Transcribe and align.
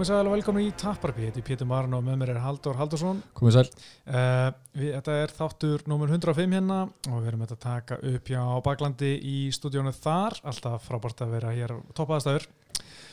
Komið 0.00 0.14
sæl 0.14 0.28
og 0.30 0.32
velkomin 0.32 0.64
í 0.64 0.70
Tapparbi, 0.80 1.26
þetta 1.26 1.40
er 1.42 1.44
Pétur 1.44 1.68
Marn 1.68 1.92
og 1.92 2.00
með 2.06 2.14
mér 2.22 2.30
er 2.32 2.38
Haldur 2.40 2.78
Haldursson. 2.78 3.18
Komið 3.36 3.52
sæl. 3.58 3.64
Uh, 4.08 4.46
við, 4.72 4.94
þetta 4.94 5.16
er 5.20 5.34
þáttur 5.36 5.82
nómur 5.92 6.08
105 6.08 6.54
hérna 6.56 6.78
og 6.88 7.18
við 7.18 7.26
erum 7.28 7.42
að 7.44 7.52
taka 7.60 7.98
upp 8.08 8.30
hjá 8.32 8.40
Baklandi 8.64 9.10
í 9.28 9.34
stúdíónu 9.52 9.92
þar, 9.92 10.38
alltaf 10.48 10.86
frábært 10.88 11.20
að 11.20 11.34
vera 11.34 11.50
hér 11.52 11.74
toppaðastafur. 11.92 12.48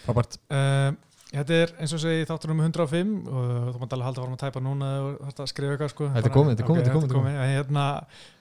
Frábært. 0.05 0.38
Uh, 0.48 0.96
þetta 1.34 1.58
er 1.58 1.76
eins 1.76 1.98
og 1.98 2.04
segi 2.05 2.30
þáttur 2.32 2.54
nómur 2.54 2.70
105 2.70 3.12
og 3.34 3.52
þú 3.74 3.84
mátt 3.84 3.98
alveg 3.98 4.08
halda 4.08 4.24
að 4.24 4.30
fara 4.30 4.38
að 4.38 4.46
tæpa 4.46 4.63
núna 4.63 4.94
og 5.10 5.44
skrifa 5.52 5.76
eitthvað 5.76 5.91
sko. 5.91 6.10
Þetta 6.16 6.32
er 6.32 6.38
komið, 6.38 6.54
þetta 6.54 6.68
er 6.68 6.72
komið, 6.72 6.88
þetta 6.88 7.04
er 7.04 7.18
komið. 7.18 7.41
Hérna, 7.52 7.90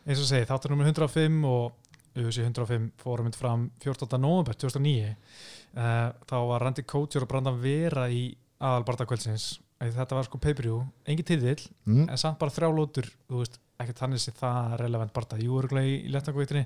eins 0.06 0.22
og 0.22 0.30
segi 0.30 0.46
þáttur 0.52 0.76
nómur 0.76 0.94
105 0.94 1.42
og 1.50 1.82
UFC 2.16 2.46
105 2.46 2.92
fórum 3.02 3.26
við 3.26 3.42
fram 3.42 3.66
14. 3.82 4.16
november 4.22 4.54
2009 4.54 5.16
Uh, 5.76 6.08
þá 6.24 6.36
var 6.48 6.62
Randy 6.64 6.82
Couture 6.88 7.26
og 7.26 7.28
Brandan 7.28 7.58
Vera 7.60 8.06
í 8.08 8.30
aðalbartakvöldsins 8.64 9.58
þetta 9.76 10.16
var 10.16 10.24
sko 10.24 10.38
pay-per-view, 10.40 10.78
engin 11.04 11.26
tíðill 11.28 11.66
Mm. 11.84 12.06
en 12.08 12.16
samt 12.16 12.38
bara 12.40 12.50
þrjá 12.54 12.70
lótur 12.72 13.10
þú 13.28 13.42
veist, 13.42 13.58
ekki 13.78 13.92
þannig 13.98 14.22
sé 14.22 14.32
það 14.32 14.76
relevant 14.80 15.12
barta 15.12 15.36
jú 15.36 15.58
eru 15.60 15.68
í, 15.82 16.06
í 16.06 16.12
letnangveitinni 16.14 16.62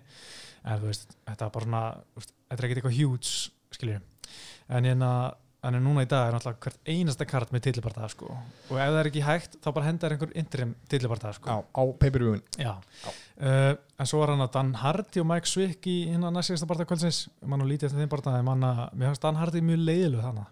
en 0.62 0.78
þú 0.78 0.86
veist, 0.92 1.16
þetta 1.26 1.48
er 1.48 1.50
bara 1.56 1.66
svona 1.66 1.82
þetta 2.14 2.54
er 2.54 2.68
ekkert 2.68 2.78
eitthvað 2.84 2.98
huge, 3.00 3.50
skiljum 3.74 4.06
en 4.70 4.84
hérna, 4.86 5.10
en 5.66 5.76
núna 5.84 6.04
í 6.04 6.08
dag 6.08 6.28
er 6.28 6.36
náttúrulega 6.36 6.64
hvert 6.64 6.88
einasta 6.88 7.26
kart 7.28 7.50
með 7.52 7.66
tillbarta 7.66 8.08
sko. 8.08 8.30
og 8.32 8.76
ef 8.76 8.92
það 8.92 9.00
er 9.00 9.08
ekki 9.10 9.24
hægt, 9.24 9.56
þá 9.60 9.68
bara 9.76 9.88
hendar 9.88 10.14
einhver 10.14 10.30
interim 10.40 10.72
tillbarta 10.88 11.32
sko. 11.36 11.52
Á, 11.52 11.56
á 11.60 11.82
pay-per-viewin. 12.00 12.40
Já, 12.56 12.72
uh, 12.80 13.74
en 13.76 14.08
svo 14.08 14.22
var 14.22 14.32
hann 14.34 14.44
að 14.46 14.54
Dan 14.56 14.72
Hardy 14.80 15.20
og 15.20 15.28
Mike 15.28 15.50
Swick 15.50 15.90
í 15.90 15.98
hérna 16.08 16.32
næstíðasta 16.32 16.68
barndagkvöldsins, 16.70 17.26
mann 17.44 17.64
og 17.64 17.68
lítið 17.68 17.90
eftir 17.90 18.00
þeim 18.00 18.14
barndaði, 18.14 18.46
mann 18.48 18.64
að 18.70 18.80
mér 18.94 19.12
finnst 19.12 19.26
Dan 19.26 19.40
Hardy 19.40 19.62
mjög 19.66 19.84
leiðileg 19.84 20.24
þannig, 20.28 20.48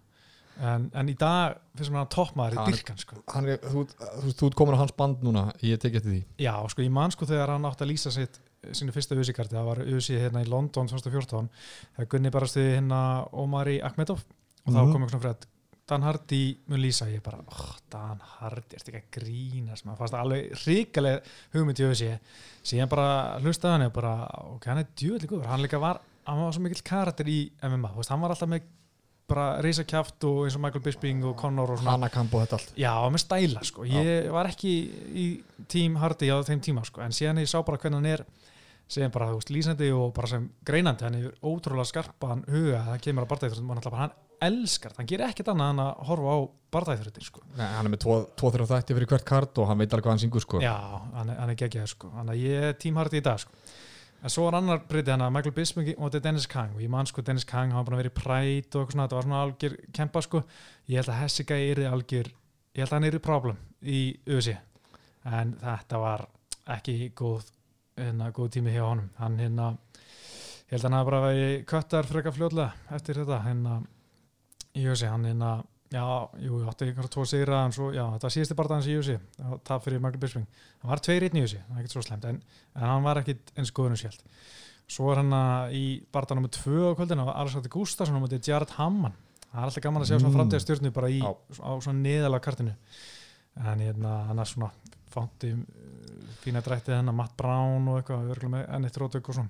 en, 0.73 0.89
en 1.01 1.13
í 1.13 1.17
dag 1.25 1.57
finnst 1.79 1.95
mér 1.95 2.03
hann 2.03 2.13
toppmaður 2.13 2.59
í 2.59 2.67
dyrkan 2.69 3.01
sko. 3.01 3.23
Hann 3.33 3.49
er, 3.55 3.63
þú, 3.65 3.87
þú, 3.97 4.35
þú 4.43 4.51
ert 4.51 4.61
komin 4.61 4.77
á 4.77 4.83
hans 4.83 4.97
band 4.99 5.25
núna, 5.25 5.49
ég 5.65 5.81
tek 5.81 5.97
eftir 6.03 6.19
því. 6.19 6.21
Já, 6.45 6.53
sko, 6.69 6.85
ég 6.85 6.93
man 6.93 7.17
sko 7.17 7.31
þegar 7.31 7.57
hann 7.57 7.69
átti 7.71 7.89
að 7.89 7.95
lýsa 7.95 8.13
sitt 8.13 8.43
sínu 8.75 8.93
fyrsta 8.93 9.17
USA-karti, 9.17 9.55
það 9.55 9.69
var 9.71 9.81
USA 9.87 10.19
hérna 10.19 10.43
í 10.43 10.49
London 10.51 10.89
2014, 10.91 11.47
þegar 11.95 12.09
Gunni 12.11 12.33
bara 12.35 12.49
stuði 12.51 12.73
hérna 12.75 12.99
Omari 13.39 13.79
Akhmedov 13.87 14.25
og 14.67 14.73
þá 14.75 14.79
Mhm. 14.83 14.93
kom 14.93 15.03
eitthvað 15.07 15.25
frétt 15.27 15.47
Dan 15.89 16.03
Hardy 16.05 16.59
mun 16.69 16.81
lýsa, 16.83 17.07
ég 17.09 17.23
bara 17.25 17.39
oh, 17.49 17.77
Dan 17.91 18.19
Hardy, 18.21 18.77
ertu 18.77 18.91
ekki 18.93 19.01
að 19.01 19.23
grínast 19.23 19.87
maður 19.87 19.99
fannst 20.03 20.15
það 20.15 20.25
alveg 20.27 20.65
ríkaleg 20.67 21.23
hugmynd 21.55 21.81
í 21.81 21.87
USA 21.89 22.19
síðan 22.63 22.89
bara 22.93 23.39
hlustaði 23.41 23.73
hann 23.73 23.87
og 23.87 23.93
bara, 23.97 24.13
ok, 24.55 24.67
hann 24.69 24.79
er 24.83 24.91
djúðlega 24.95 25.31
góður 25.33 25.47
hann 25.49 25.63
líka 25.65 25.81
var, 25.81 26.01
hann 26.27 26.43
var 26.43 26.53
svo 26.53 26.61
mikill 26.67 26.83
karakter 26.85 27.25
í 27.33 27.39
MMA, 27.63 27.95
veist, 27.97 28.11
hann 28.13 28.21
var 28.21 28.35
alltaf 28.35 28.49
með 28.53 28.67
bara 29.29 29.47
reysa 29.65 29.85
kjáft 29.85 30.25
og 30.25 30.45
eins 30.45 30.55
og 30.57 30.61
Michael 30.65 30.85
Bisping 30.85 31.25
og 31.25 31.35
Conor 31.41 31.73
og 31.73 31.79
svona 31.81 31.97
Hanakamp 31.99 32.33
og 32.35 32.45
þetta 32.47 32.57
allt. 32.59 32.71
Já, 32.81 32.93
með 33.13 33.21
stæla 33.25 33.65
sko. 33.65 33.85
Ég 33.85 34.31
var 34.33 34.49
ekki 34.49 34.71
í 35.21 35.27
tím 35.69 35.97
Hardy 36.01 36.29
á 36.33 36.41
þeim 36.45 36.61
tíma 36.65 36.85
sko. 36.85 37.01
en 37.05 37.13
síðan 37.13 37.41
ég 37.41 37.49
sá 37.49 37.61
bara 37.65 37.77
hvernig 37.77 37.97
hann 38.01 38.07
er 38.07 38.25
sem 38.89 39.11
bara, 39.11 39.27
þú 39.33 39.41
veist, 39.41 39.51
lýsandi 39.53 39.91
og 39.93 40.15
bara 40.15 40.29
sem 40.29 40.51
greinandi 40.65 41.05
hann 41.05 41.15
er 41.15 41.35
ótrúlega 41.45 41.85
skarpan 41.93 42.45
huga 42.49 42.85
það 42.89 43.01
kemur 43.05 43.27
hann, 43.29 43.93
hann 43.93 44.13
elskar 44.45 44.93
það, 44.93 44.99
hann 45.03 45.09
gerir 45.11 45.27
ekkert 45.29 45.49
annað 45.53 45.71
en 45.75 45.83
að 45.85 46.03
horfa 46.09 46.35
á 46.35 46.39
barndæðþróttir 46.75 47.25
sko. 47.27 47.43
Nei, 47.57 47.67
hann 47.75 47.87
er 47.89 47.93
með 47.95 48.03
2-3 48.39 48.67
þætti 48.71 48.97
fyrir 48.99 49.09
hvert 49.13 49.25
kart 49.29 49.59
og 49.63 49.69
hann 49.71 49.79
veit 49.81 49.93
alveg 49.93 50.05
hvað 50.07 50.15
hann 50.17 50.23
syngur 50.25 50.45
sko. 50.45 50.61
Já, 50.63 50.75
hann, 51.15 51.31
er- 51.33 51.39
hann 51.41 51.51
er 51.55 51.59
geggjað 51.63 51.87
sko. 51.95 52.11
hann 52.15 52.29
að 52.35 52.43
ég 52.45 52.67
er 52.69 52.73
tím 52.79 52.97
Hardy 53.01 53.19
í 53.19 53.25
dag 53.25 53.39
sko. 53.41 53.53
en 54.23 54.31
svo 54.35 54.45
var 54.49 54.57
annar 54.59 54.81
breytið 54.89 55.13
hann 55.15 55.23
að 55.23 55.33
Michael 55.33 55.55
Bisping 55.55 55.89
og 55.97 56.09
þetta 56.11 56.17
er 56.19 56.23
Dennis 56.29 56.47
Kang 56.51 56.73
og 56.75 56.81
ég 56.83 56.89
man 56.91 57.07
sko 57.07 57.23
Dennis 57.23 57.45
Kang 57.47 57.71
hann 57.73 57.85
var 57.87 57.97
vera 57.97 58.11
í 58.11 58.15
præt 58.15 58.75
og 58.75 58.83
eitthvað 58.83 58.93
svona, 58.93 59.05
þetta 59.07 59.17
var 59.17 59.23
svona 59.29 59.43
algjör 59.47 59.77
kempa 59.95 60.23
sko, 60.23 60.41
ég 60.89 60.97
held 60.99 61.09
að 61.13 61.21
Hessiga 61.23 61.55
er 61.57 61.83
algjör, 61.93 62.27
ég 62.75 62.83
held 62.83 62.89
að 62.89 62.97
hann 62.99 63.05
er 63.05 63.15
í 63.15 63.21
problem 63.23 63.57
í 63.83 64.01
USA 64.27 64.57
en 65.25 65.53
þetta 65.63 65.99
var 66.03 66.27
ekki 66.75 67.13
góð 67.15 67.47
hérna, 67.97 68.33
góð 68.35 68.51
tími 68.59 68.75
hjá 68.75 68.83
honum 68.89 69.09
hann 69.19 69.39
hérna, 69.39 69.71
ég 70.67 70.75
held 70.75 70.85
að 70.85 70.93
hann 70.99 71.07
bara 71.07 71.23
verið 71.29 71.65
köttar 71.71 72.05
freka 72.11 72.33
fljóðlega 72.35 72.73
eftir 72.99 73.15
þetta 73.23 73.39
hérna 73.47 73.79
í 74.77 74.85
USA, 74.89 75.11
hann 75.15 75.25
hérna 75.25 75.65
já, 75.89 76.05
jú, 76.45 76.59
átti 76.69 76.85
einhverja 76.85 77.09
tvo 77.15 77.25
sigra 77.25 77.63
en 77.65 77.73
svo, 77.73 77.91
já, 77.97 78.05
þetta 78.17 78.29
síðusti 78.35 78.57
barndagans 78.59 78.89
í 78.91 78.97
USA 78.99 79.19
það 79.65 79.85
fyrir 79.87 80.03
Michael 80.05 80.21
Bisping, 80.21 80.47
hann 80.83 80.91
var 80.93 81.01
tveir 81.01 81.25
einn 81.29 81.39
í 81.41 81.45
USA 81.47 81.63
það 81.65 81.77
er 81.77 81.81
ekkert 81.85 81.95
svo 81.97 82.03
slemt, 82.05 82.27
en, 82.29 82.43
en 82.77 82.85
hann 82.93 83.07
var 83.07 83.23
ekki 83.23 83.39
eins 83.57 83.73
góðun 83.73 83.97
og 83.97 84.03
sjælt 84.03 84.25
svo 84.89 85.09
er 85.13 85.23
hann 85.23 85.33
í 85.77 85.85
barndag 86.13 86.39
nr. 86.43 86.51
2 86.53 86.93
á 86.93 86.97
kvöldinu 86.99 87.25
á 87.29 87.41
Alexander 87.41 87.73
Gustafsson 87.73 88.21
og 88.21 88.29
þetta 88.29 88.53
Jared 88.53 88.75
Hamman 88.77 89.17
það 89.49 89.59
er 89.63 89.65
alltaf 89.71 89.83
gaman 89.89 90.05
að 90.05 90.11
sjá 90.11 90.19
svona 90.19 90.29
Mm. 90.29 90.39
framtíðastjórnu 90.39 90.93
bara 90.93 91.09
í, 91.09 91.19
Já. 91.25 91.33
á 91.65 91.73
svona 91.81 92.03
neðalega 92.05 92.45
kartinu 92.45 92.75
en 93.65 93.81
hérna, 93.81 94.13
hann 94.29 94.39
er 94.39 94.45
svona 94.49 94.71
fánti 95.09 95.55
fína 96.45 96.61
drættið 96.63 96.99
hennar 96.99 97.17
Matt 97.17 97.33
Brown 97.37 97.89
og 97.89 98.03
eitthvað, 98.03 98.29
örgulega 98.35 98.53
með 98.55 98.69
enn 98.77 98.85
eitt 98.85 98.99
rótök 99.01 99.29
og 99.33 99.35
svona 99.35 99.49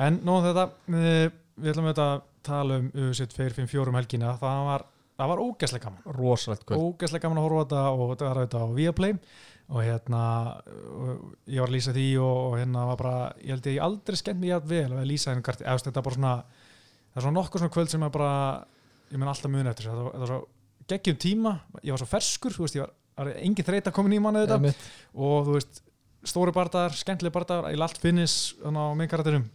en 0.00 0.16
nú 0.24 0.38
þetta 0.42 0.64
við 0.88 1.72
ætlum 1.74 1.90
að 1.92 2.22
tala 2.46 2.80
um 2.82 2.90
UFC 2.92 3.28
254 3.32 3.92
um 3.92 3.98
helgina, 4.00 4.34
það 4.40 4.66
var 4.68 4.86
það 5.22 5.30
var 5.32 5.42
ógæslega 5.44 5.86
gaman. 5.86 6.04
Rosalegt 6.18 6.66
kvöld. 6.66 6.82
ógeðslega 6.82 7.26
gaman 7.26 7.40
að 7.40 7.46
horfa 7.46 7.64
þetta 7.64 7.82
og 7.92 8.12
þetta 8.12 8.28
var 8.28 8.40
þetta 8.42 8.62
á 8.62 8.66
Viaplay. 8.78 9.16
Og 9.72 9.78
hérna 9.86 10.22
ég 11.46 11.62
var 11.62 11.70
að 11.70 11.76
lýsa 11.76 11.94
því 11.94 12.06
og, 12.20 12.38
og 12.48 12.56
hérna 12.58 12.86
var 12.90 12.98
bara 13.00 13.20
ég 13.40 13.54
held 13.54 13.68
ég 13.70 13.84
aldrei 13.84 14.18
skemmt 14.18 14.42
mér 14.42 14.64
vel 14.68 14.90
að 14.90 15.06
lýsa 15.08 15.30
henni 15.30 15.44
karti, 15.46 15.64
eða 15.64 15.86
þetta 15.86 16.00
er 16.02 16.06
bara 16.08 16.18
svona 16.18 16.32
það 17.12 17.20
er 17.20 17.26
svona 17.26 17.36
nokkuð 17.38 17.62
svona 17.62 17.74
kvöld 17.76 17.92
sem 17.92 18.04
er 18.04 18.12
bara 18.12 18.32
ég 19.12 19.20
menn 19.20 19.30
alltaf 19.30 19.52
muni 19.52 19.70
eftir 19.70 19.88
þessu, 19.88 20.08
þetta 20.08 20.24
var, 20.24 20.32
svo 20.32 20.90
geggjum 20.92 21.18
tíma, 21.20 21.54
ég 21.84 21.94
var 21.94 22.02
svo 22.02 22.10
ferskur 22.10 22.56
þú 22.56 22.66
veist, 22.66 22.76
ég 22.78 22.84
var, 22.84 23.32
engin 23.44 23.68
þreita 23.68 23.94
komin 23.94 24.16
í 24.16 24.20
manni 24.24 24.44
þetta 24.44 24.58
Einmitt. 24.58 24.86
og 25.14 25.48
þú 25.48 25.56
veist, 25.56 25.82
stóri 26.32 26.54
bardaðar 26.56 26.96
skemmtileg 26.98 27.34
bardaðar, 27.34 27.70
ég 27.72 27.80
lalt 27.80 28.00
finnis 28.02 28.36
á 28.64 28.68
minn 28.72 29.10
karakterum 29.10 29.46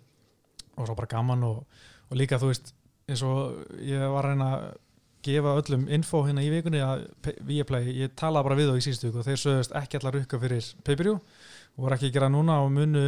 og 0.78 0.86
svo 0.88 0.98
bara 0.98 1.09
gaman 1.12 1.46
og, 1.48 1.64
og 2.08 2.19
líka 2.19 2.40
þú 2.42 2.52
veist 2.54 2.74
eins 3.07 3.23
og 3.23 3.62
ég 3.79 4.01
var 4.12 4.25
að 4.25 4.34
reyna 4.34 4.47
að 4.57 4.66
gefa 5.28 5.53
öllum 5.59 5.85
info 5.95 6.22
hérna 6.25 6.44
í 6.44 6.50
vikunni 6.51 6.81
að 6.84 7.06
Viaplay, 7.47 7.88
ég 8.03 8.12
talaði 8.19 8.47
bara 8.47 8.57
við 8.59 8.72
þá 8.72 8.79
í 8.79 8.84
síðustu 8.85 9.12
og 9.13 9.28
þeir 9.28 9.40
sögðust 9.44 9.75
ekki 9.79 10.00
allar 10.00 10.18
rukka 10.18 10.40
fyrir 10.41 10.68
pay-per-view 10.88 11.16
og 11.16 11.85
voru 11.85 11.95
ekki 11.97 12.09
að 12.09 12.18
gera 12.18 12.29
núna 12.31 12.59
og 12.63 12.69
munu 12.75 13.06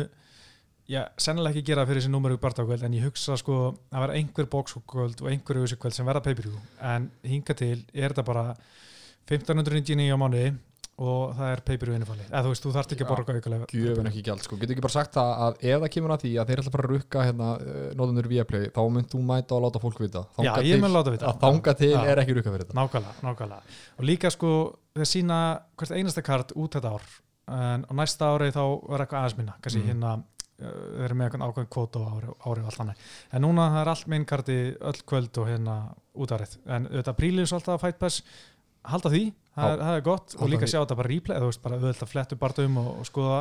já, 0.90 1.04
sennilega 1.20 1.54
ekki 1.54 1.68
gera 1.70 1.86
fyrir 1.88 2.02
þessi 2.02 2.14
númeru 2.14 2.40
barndagkvöld 2.42 2.86
en 2.88 2.96
ég 2.98 3.06
hugsa 3.10 3.38
sko 3.40 3.60
að 3.92 4.06
vera 4.06 4.18
einhver 4.20 4.50
bókskvöld 4.56 5.24
og 5.24 5.30
einhver 5.32 5.60
auðvísikvöld 5.60 5.96
sem 5.96 6.08
verða 6.08 6.24
pay-per-view. 6.30 6.64
En 6.80 7.10
hinga 7.28 7.56
til 7.60 7.84
er 7.94 8.14
þetta 8.14 8.26
bara 8.28 8.46
1599 9.30 10.16
á 10.16 10.18
mánuði 10.18 10.54
og 11.00 11.34
það 11.38 11.52
er 11.54 11.62
pay-per-view 11.68 11.96
innifalli 11.96 12.26
eða 12.28 12.42
þú 12.44 12.50
veist, 12.52 12.64
þú 12.66 12.72
þarft 12.76 12.94
ekki 12.96 13.04
að 13.06 13.08
Já. 13.08 13.12
borga 13.16 13.36
aukulega 13.38 13.68
Gjöfin 13.72 14.10
ekki 14.10 14.24
gjald 14.28 14.42
sko. 14.44 14.58
Getur 14.60 14.74
ekki 14.76 14.84
bara 14.84 14.96
sagt 14.98 15.14
það 15.16 15.30
að 15.46 15.62
ef 15.70 15.80
það 15.84 15.92
kemur 15.96 16.14
að 16.16 16.24
því 16.26 16.32
að 16.42 16.50
þeir 16.52 16.62
ætla 16.64 16.74
bara 16.76 16.84
að 16.88 16.92
rukka 16.96 17.24
hérna 17.30 17.48
nóðunur 18.02 18.28
Viaplay 18.34 18.70
þá 18.76 18.82
mynd 18.98 19.08
þú 19.14 19.22
mæta 19.30 19.56
og 19.56 19.64
láta 19.64 19.80
fólk 19.84 20.02
vita. 20.04 20.26
Já, 20.28 20.36
Þangað 20.44 20.68
ég 20.68 20.76
til- 20.76 20.82
mun 20.84 20.96
láta 20.98 21.14
vita. 21.16 21.26
Að 21.32 21.40
þanga 21.46 21.76
til 21.80 21.92
Já. 21.94 22.04
er 22.12 22.18
ekki 22.24 22.36
rukka 22.36 22.52
fyrir 22.56 22.66
þetta. 22.68 22.78
Nákvæmlega, 22.82 23.16
nákvæmlega. 23.30 23.62
Og 24.00 24.04
líka 24.12 24.32
sko 24.36 24.52
þeir 24.96 25.10
sína 25.16 25.40
hvert 25.80 25.92
einasta 25.96 26.22
kart 26.22 26.52
út 26.56 26.76
þetta 26.76 26.92
ár 26.92 27.08
en 27.50 27.86
á 27.88 27.92
næsta 27.96 28.28
ári 28.36 28.52
þá 28.52 28.62
er 28.94 29.06
eitthvað 29.06 29.24
aðeins 29.24 29.38
minna 29.40 29.56
kannski 29.62 29.80
Mhm. 29.82 29.88
hérna 29.90 30.12
uh, 30.60 30.66
þeir 31.00 31.06
eru 31.08 31.16
með 31.16 31.30
eitthvað 31.30 31.48
ákveðin 31.48 31.70
kvóta 31.72 32.00
á 32.04 32.08
ári, 32.12 32.28
ári 32.44 32.60
og 32.60 32.68
allt 32.68 32.80
annað. 32.84 32.96
En 33.32 33.42
núna 33.42 33.70
það 33.72 33.82
er 33.82 33.88
allt 33.90 34.08
minn 34.08 34.26
karti 34.26 34.58
öll 34.82 35.02
kvöld 35.08 35.38
og 35.40 35.48
hérna 35.48 35.76
út 36.20 36.30
árið. 36.36 36.58
En 36.68 36.88
auðvitað 36.92 37.16
prílis 37.18 37.54
alltaf 37.56 37.80
að 37.80 37.82
Fight 37.88 38.00
Pass 38.00 38.22
halda 38.84 39.10
því, 39.10 39.34
það, 39.60 39.76
er, 39.76 39.86
það 39.86 40.00
er 40.00 40.04
gott 40.10 40.36
og 40.40 40.46
líka 40.54 40.70
sjá 40.70 40.80
þetta 40.82 41.00
bara 41.00 41.14
replay, 41.14 41.40
þú 41.40 41.48
veist 41.52 41.64
bara 41.64 41.76
auðvitað 41.80 42.06
að 42.06 42.12
flettu 42.14 42.36
barndum 42.40 42.74
og, 42.82 42.90
og 43.00 43.06
skoða 43.10 43.40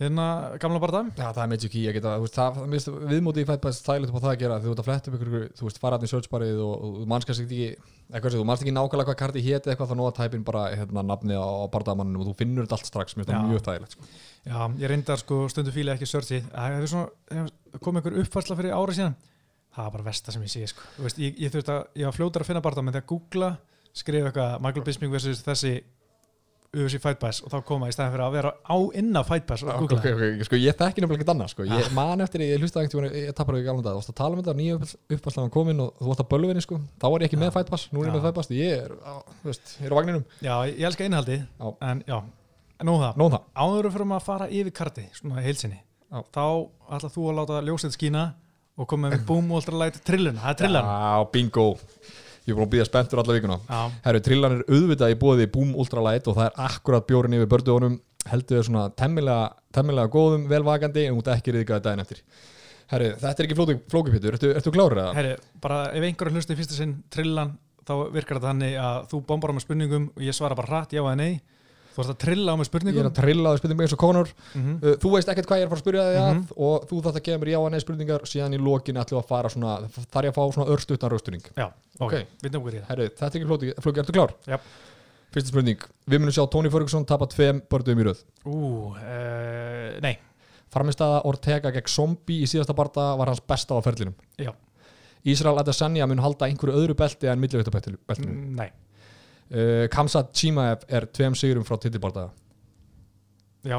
hérna 0.00 0.24
gamla 0.58 0.80
barndum. 0.82 1.12
Já, 1.14 1.28
það 1.28 1.42
er 1.44 1.50
Magic 1.52 1.70
Key 1.70 1.84
að 1.86 1.94
geta, 1.98 2.14
þú 2.18 2.24
veist, 2.24 2.38
það, 2.38 2.50
finnst 2.72 2.88
viðmóti 3.12 3.42
í 3.44 3.46
Fightpass 3.46 3.84
þægilegt 3.86 4.10
upp 4.10 4.18
á 4.18 4.24
það 4.24 4.32
að 4.32 4.40
gera, 4.40 4.56
þú 4.62 4.68
ert 4.72 4.80
að 4.82 4.88
fletta 4.88 5.06
upp 5.10 5.16
ykkur, 5.18 5.30
þú 5.54 5.62
veist, 5.68 5.78
fara 5.82 5.94
hann 5.98 6.06
í 6.06 6.08
searchbarið 6.10 6.58
og, 6.64 6.74
og 6.74 6.78
þú 6.96 7.04
manns 7.12 7.26
kannski 7.28 7.44
ekki, 7.46 7.68
eitthvað 8.10 8.34
þú 8.34 8.46
manns 8.48 8.62
ekki 8.64 8.74
nákvæmlega 8.74 9.08
hvað 9.10 9.20
karti 9.20 9.40
héti 9.44 9.68
eitthvað, 9.70 9.90
þá 9.94 10.02
að 10.02 10.18
tæpin 10.18 10.46
bara 10.48 10.62
hérna 10.74 11.00
nafni 11.06 11.34
á, 11.38 11.46
á 11.46 11.70
barndamanninu 11.70 12.18
og 12.24 12.28
þú 12.32 12.34
finnur 12.40 12.66
þetta 12.66 12.76
allt 12.80 12.90
strax, 12.90 13.08
mér 13.14 13.22
finnst 13.28 13.38
það 13.38 13.50
mjög 13.52 13.62
þægilegt, 13.68 13.94
sko. 13.94 14.02
Já, 14.44 14.58
ég 14.82 14.88
reyndar 14.90 15.18
sko 15.22 15.36
stundu 15.48 15.72
fíla 15.72 15.94
ekki 15.94 16.10
searchið 16.10 16.42
það 16.50 16.74
er 16.74 16.90
svona, 16.90 17.08
það 23.94 24.02
var 24.02 24.30
var 24.30 24.30
það 24.30 24.30
með 24.30 24.30
skrifa 24.30 24.30
eitthvað 24.30 24.64
Michael 24.64 24.84
Bisping 24.84 25.12
versus 25.12 25.42
þessi 25.44 25.74
UFC 26.74 26.98
Fight 26.98 27.20
Pass 27.22 27.42
og 27.44 27.52
þá 27.52 27.60
koma 27.66 27.88
í 27.88 27.94
stæðan 27.94 28.12
fyrir 28.14 28.24
að 28.24 28.32
vera 28.34 28.50
á 28.66 28.76
inna 28.98 29.22
Fight 29.26 29.46
Pass 29.46 29.62
og 29.62 29.70
googla 29.70 29.98
ok, 30.00 30.08
ok, 30.10 30.44
sko, 30.48 30.58
ég 30.58 30.74
þekki 30.74 31.02
nefnilega 31.02 31.20
ekkert 31.20 31.32
annað, 31.34 31.50
sko, 31.52 31.66
ég 31.68 31.84
Já. 31.84 31.92
man 31.94 32.20
eftir, 32.24 32.42
ég 32.42 32.58
hlustaði 32.58 32.88
ekkert, 32.88 33.14
ég 33.14 33.36
tapar 33.38 33.54
ekki 33.60 33.70
alveg 33.70 33.84
það, 33.86 33.94
þú 33.94 34.00
varst 34.00 34.10
að 34.10 34.18
tala 34.18 34.34
um 34.34 34.42
þetta, 34.42 34.54
nýja 34.58 34.78
uppfærslan 35.14 35.52
komin 35.54 35.82
og 35.84 35.92
þú 36.00 36.10
varst 36.10 36.24
að 36.24 36.30
bölvinni, 36.32 36.64
sko, 36.64 36.80
þá 36.98 37.06
var 37.06 37.22
ég 37.22 37.30
ekki 37.30 37.38
Já. 37.38 37.42
með 37.44 37.52
Fightpass, 37.54 37.86
nú 37.92 38.02
er 38.02 38.08
ég 38.08 38.10
Já. 38.10 38.16
með 38.16 38.26
Fightpass, 38.26 38.50
ég 38.50 38.74
er, 38.74 38.96
á, 39.06 39.14
veist, 39.44 39.74
ég 39.78 39.86
er 39.86 39.94
á 39.94 39.98
vagninum, 40.00 40.24
Já, 40.42 40.54
ég 40.66 40.82
elska 40.90 41.06
innhaldi 41.06 41.38
Já. 41.38 41.68
en 41.78 42.02
já, 42.08 42.18
en 42.82 42.90
nú 42.90 42.98
það. 42.98 43.20
Nóðum 43.22 43.36
það. 43.38 43.46
áður 43.54 43.90
fyrir 43.94 44.16
að 44.18 44.26
fara 44.26 44.50
yfir 44.50 44.74
karti 44.74 45.06
svona 45.14 45.44
heilsinni, 45.46 45.78
þá 46.10 46.44
ætla 46.90 47.14
þú 47.14 47.30
að 47.30 47.38
láta 47.38 47.62
ljósið 47.62 47.94
skína 47.94 48.34
og 48.74 48.90
koma 48.90 49.12
með 49.12 49.22
boom 49.28 49.54
ultralight 49.54 50.02
trilluna, 50.02 50.42
það 50.42 50.50
er 50.50 50.58
trillan. 50.64 50.88
Já, 50.90 51.30
bingo 51.30 51.68
ég 52.44 52.52
er 52.52 52.58
búin 52.58 52.66
að 52.66 52.72
býða 52.74 52.88
spenntur 52.88 53.22
alla 53.22 53.36
vikuna. 53.36 53.58
Herru, 54.04 54.22
trillan 54.24 54.58
er 54.58 54.64
auðvitað 54.68 55.14
í 55.14 55.20
bóði 55.20 55.46
Boom 55.52 55.76
Ultralight 55.80 56.28
og 56.28 56.38
það 56.38 56.50
er 56.50 56.58
akkurat 56.66 57.06
bjórin 57.08 57.36
yfir 57.38 57.50
börduðunum 57.54 58.00
heldur 58.30 58.60
þau 58.60 58.68
svona 58.68 58.84
temmilega, 58.96 59.48
temmilega 59.74 60.12
góðum, 60.12 60.46
velvakandi 60.48 61.06
en 61.08 61.18
út 61.20 61.30
ekki 61.32 61.54
riðgaði 61.54 61.84
daginn 61.86 62.04
eftir. 62.04 62.22
Herru, 62.92 63.10
þetta 63.20 63.40
er 63.40 63.48
ekki 63.48 63.56
flóki, 63.58 63.76
flókipítur, 63.92 64.36
ertu, 64.36 64.50
ertu 64.58 64.72
klárið 64.72 65.00
það? 65.00 65.12
herri, 65.18 65.34
bara 65.64 65.78
ef 65.96 66.04
einhverju 66.04 66.36
hlusti 66.36 66.56
fyrsta 66.58 66.76
sinn 66.76 66.94
trillan, 67.12 67.54
þá 67.84 67.94
virkar 68.12 68.38
þetta 68.38 68.50
þannig 68.50 68.76
að 68.80 68.98
þú 69.12 69.20
bombar 69.28 69.52
á 69.52 69.54
með 69.56 69.64
spurningum 69.64 70.08
og 70.12 70.24
ég 70.24 70.36
svara 70.36 70.56
bara 70.58 70.70
hratt 70.72 70.92
já 70.92 71.00
eða 71.00 71.16
nei 71.20 71.40
þú 71.94 72.02
ert 72.04 72.10
að 72.14 72.18
trilla 72.24 72.52
á 72.52 72.56
með 72.58 72.60
Ég 72.60 72.66
er 72.66 72.70
spurningum 72.70 73.06
að 73.08 73.14
trilla 73.20 73.50
það 73.52 73.58
spurningum 73.62 73.84
eins 73.84 73.94
og 73.96 74.00
konur. 74.02 74.32
Mm 74.54 74.72
uh, 74.82 74.94
Þú 75.04 75.12
veist 75.14 75.28
ekkert 75.32 75.46
hvað 75.50 75.60
ég 75.60 75.64
er 75.64 75.68
að 75.68 75.72
fara 75.74 75.80
að 75.80 75.84
spyrja 75.84 76.04
þig 76.08 76.18
að 76.24 76.32
Mhm. 76.34 76.44
og 76.68 76.88
þú 76.90 77.02
þarft 77.04 77.18
að 77.20 77.24
gefa 77.28 77.38
mér 77.44 77.50
já 77.54 77.58
að 77.60 77.70
nei 77.74 77.80
spurningar 77.84 78.26
síðan 78.30 78.54
í 78.54 78.60
lokin 78.64 78.96
ætlum 79.04 79.20
að 79.22 79.28
fara 79.30 79.48
svona 79.48 79.74
þar 80.10 80.24
ég 80.24 80.32
að 80.32 80.38
fá 80.38 80.44
svona 80.54 80.70
örstuttan 80.74 81.10
rausturing 81.14 81.44
Já, 81.56 81.66
ok, 82.00 82.02
Ok. 82.02 82.14
við 82.42 82.50
nefnum 82.50 82.64
hverju 82.68 82.82
Herru, 82.88 83.08
þetta 83.08 83.30
er 83.30 83.40
ekki 83.40 83.48
flóki, 83.80 83.98
ertu 84.02 84.12
klár? 84.12 84.34
Já. 84.46 84.58
Fyrsta 85.34 85.48
spurning, 85.50 85.80
við 86.06 86.18
munum 86.22 86.30
sjá 86.34 86.44
Tony 86.50 86.70
Ferguson 86.70 87.04
tapa 87.04 87.26
tveim 87.26 87.60
börduðum 87.70 88.00
í 88.02 88.04
röð. 88.06 88.20
Ú, 88.46 88.94
uh, 88.94 90.00
nei, 90.00 90.18
Framistæða 90.70 91.24
Ortega 91.26 91.70
gegn 91.74 91.88
Zombie 91.90 92.42
í 92.42 92.46
síðasta 92.46 92.74
barda 92.74 93.16
var 93.18 93.26
hans 93.30 93.40
besta 93.40 93.74
á 93.74 93.82
ferlinum. 93.82 94.14
Já, 94.38 94.52
Ísrael 95.26 95.58
Adesanya 95.58 96.06
mun 96.06 96.18
halda 96.22 96.46
einhverju 96.46 96.74
öðru 96.76 96.94
belti 96.98 97.26
en 97.30 97.40
millivittabeltinu 97.40 97.96
mm, 98.06 98.56
nei 98.58 98.70
uh, 99.54 99.86
Kamsat 99.92 100.34
Chimaev 100.36 100.84
er 100.88 101.08
tveim 101.14 101.36
sigurum 101.38 101.66
frá 101.66 101.78
titilbardaða 101.80 102.30
Já, 103.64 103.78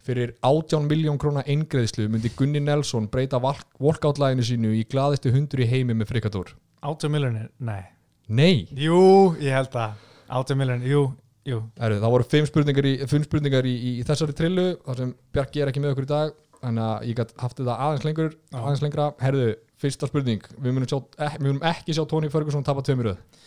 Fyrir 0.00 0.32
18 0.42 0.86
miljón 0.88 1.18
króna 1.20 1.42
eingreðslu 1.44 2.06
myndi 2.10 2.32
Gunni 2.36 2.62
Nelson 2.64 3.04
breyta 3.12 3.38
workout-læginu 3.40 4.44
sínu 4.46 4.72
í 4.74 4.86
glaðistu 4.88 5.32
hundur 5.34 5.60
í 5.60 5.68
heimi 5.68 5.94
með 5.94 6.08
frikadór 6.14 6.54
80 6.80 7.12
miljonir, 7.12 7.50
nei. 7.60 7.82
Nei, 8.30 8.68
Jú, 8.78 9.34
ég 9.42 9.52
held 9.52 9.74
að 9.76 9.98
80 10.30 10.56
miljonir, 10.56 10.88
jú, 10.88 11.02
jú. 11.44 11.58
Heru, 11.82 11.98
það 12.00 12.14
voru 12.14 12.28
fimm 12.32 12.48
spurningar, 12.48 12.88
í, 12.88 12.94
spurningar 13.26 13.68
í, 13.68 13.74
í, 13.74 13.92
í 14.00 14.06
þessari 14.08 14.36
trillu 14.38 14.66
þar 14.86 15.02
sem 15.02 15.12
Bjarki 15.34 15.60
er 15.60 15.72
ekki 15.72 15.82
með 15.84 15.92
okkur 15.94 16.08
í 16.08 16.12
dag 16.14 16.32
þannig 16.60 16.86
að 16.86 17.08
ég 17.10 17.18
gætt 17.20 17.34
haft 17.40 17.60
þetta 17.60 17.76
aðeins 17.86 18.06
lengur 18.06 18.32
aðeins 18.54 18.84
lengra, 18.84 19.10
herðu, 19.20 19.50
fyrsta 19.80 20.08
spurning. 20.08 20.48
Við 20.56 20.76
munum, 20.76 20.88
sjá, 20.88 20.98
eh, 21.20 21.36
við 21.38 21.46
munum 21.50 21.66
ekki 21.70 21.96
sjá 21.96 22.04
Tony 22.08 22.32
Ferguson 22.32 22.64
tapa 22.64 22.84
tveimur 22.86 23.10
röð 23.12 23.39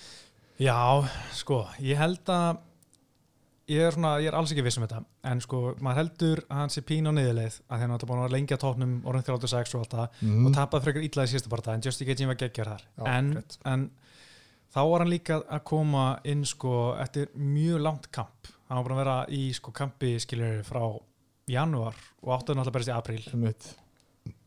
Já, 0.61 1.01
sko, 1.33 1.63
ég 1.81 1.97
held 1.97 2.29
að 2.29 2.61
ég 3.71 3.81
er, 3.87 3.95
svona, 3.95 4.11
ég 4.21 4.29
er 4.29 4.37
alls 4.37 4.51
ekki 4.53 4.63
viss 4.65 4.77
um 4.77 4.85
þetta 4.85 5.01
en 5.31 5.41
sko, 5.43 5.61
maður 5.83 5.99
heldur 6.01 6.41
að 6.45 6.59
hann 6.59 6.73
sé 6.73 6.83
pín 6.85 7.07
á 7.09 7.11
niðurleið 7.15 7.57
að 7.63 7.79
því 7.79 7.85
hann 7.85 7.95
er 7.95 8.05
búin 8.09 8.23
að 8.23 8.35
að 8.37 8.61
tóknum 8.61 8.95
orðin 9.09 9.27
36 9.29 9.75
og 9.77 9.83
allt 9.83 9.95
það 9.95 10.19
mm. 10.27 10.45
og 10.45 10.55
tapað 10.57 10.85
frekar 10.87 11.07
illa 11.07 11.25
í 11.25 11.31
síðustu 11.31 11.51
barða 11.53 11.77
en 11.77 11.85
Justy 11.87 12.07
Gaethje 12.07 12.29
var 12.29 12.39
geggjör 12.41 12.71
þar. 12.73 12.85
Já, 12.99 13.03
en, 13.13 13.31
en 13.71 13.87
þá 14.75 14.81
var 14.91 15.05
hann 15.05 15.13
líka 15.13 15.39
að 15.41 15.63
koma 15.71 16.05
inn 16.27 16.43
sko 16.49 16.75
eftir 17.01 17.31
mjög 17.39 17.85
langt 17.87 18.09
kamp. 18.13 18.51
Hann 18.67 18.79
var 18.79 18.87
búin 18.87 18.97
að 18.97 19.03
vera 19.03 19.17
í 19.33 19.43
sko 19.55 19.73
kampi 19.75 20.15
skiljur 20.21 20.61
frá 20.67 20.83
janúar 21.49 21.97
og 22.21 22.35
áttuði 22.35 22.59
náttúrulega 22.59 22.77
berist 22.77 22.91
í 22.91 22.97
apríl. 22.97 23.23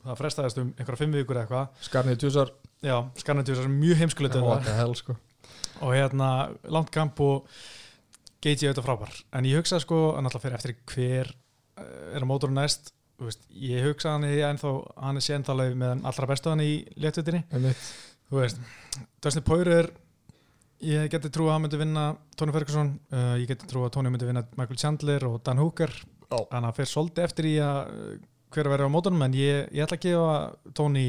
Það 0.06 0.20
frestaðist 0.20 0.62
um 0.62 0.74
einhverja 0.76 1.02
fimm 1.02 1.16
vikur 1.16 1.40
eitthvað. 1.40 1.72
Skarnið 1.84 2.20
tjúsar 2.22 2.52
já, 2.84 2.98
skarnandi 3.18 3.56
þessar 3.56 3.72
mjög 3.72 4.04
heimskuleitur 4.04 5.16
og 5.80 5.92
hérna 5.94 6.30
langt 6.72 6.92
kamp 6.94 7.20
og 7.24 7.48
Gaethje 8.44 8.68
auðvitað 8.70 8.86
frábær 8.86 9.14
en 9.38 9.48
ég 9.48 9.58
hugsa 9.60 9.80
sko 9.82 10.00
að 10.14 10.26
náttúrulega 10.26 10.44
fyrir 10.44 10.58
eftir 10.58 10.76
hver 10.92 11.32
eh, 11.32 12.16
er 12.16 12.24
á 12.24 12.26
mótoru 12.28 12.54
næst 12.54 12.92
þú 13.16 13.30
veist, 13.30 13.46
ég 13.50 13.86
hugsa 13.88 14.12
hann 14.14 14.26
í 14.28 14.34
ennþá 14.44 14.72
hann 15.02 15.20
er 15.20 15.24
sé 15.24 15.36
ennþá 15.36 15.54
alveg 15.54 15.78
með 15.80 16.04
allra 16.10 16.28
bestu 16.30 16.52
hann 16.52 16.64
í 16.64 16.72
léttutinni 17.00 17.42
Einmitt. 17.50 17.86
þú 18.28 18.42
veist, 18.42 18.60
Dustin 19.24 19.46
Poirier 19.46 19.88
ég 20.84 21.08
geti 21.12 21.32
trú 21.32 21.48
að 21.48 21.56
hann 21.56 21.64
myndi 21.64 21.80
vinna 21.80 22.06
Tony 22.36 22.52
Ferguson, 22.52 22.92
uh, 23.14 23.34
ég 23.40 23.48
geti 23.48 23.68
trú 23.70 23.86
að 23.86 23.94
Tony 23.96 24.12
myndi 24.12 24.28
vinna 24.28 24.44
Michael 24.60 24.80
Chandler 24.80 25.24
og 25.30 25.40
Dan 25.46 25.62
Hooker 25.62 25.92
Já. 25.96 26.36
þannig 26.36 26.68
að 26.68 26.76
fyrir 26.80 26.92
svolítið 26.92 27.28
eftir 27.30 27.48
í 27.48 27.54
að 27.64 27.80
uh, 27.94 28.10
hver 28.52 28.68
að 28.68 28.76
vera 28.76 28.88
á 28.88 28.94
mótunum 28.94 29.24
en 29.26 29.36
ég, 29.36 29.72
ég 29.72 29.86
ætla 29.86 29.96
að 29.96 30.04
gefa 30.04 30.74
Tony 30.76 31.06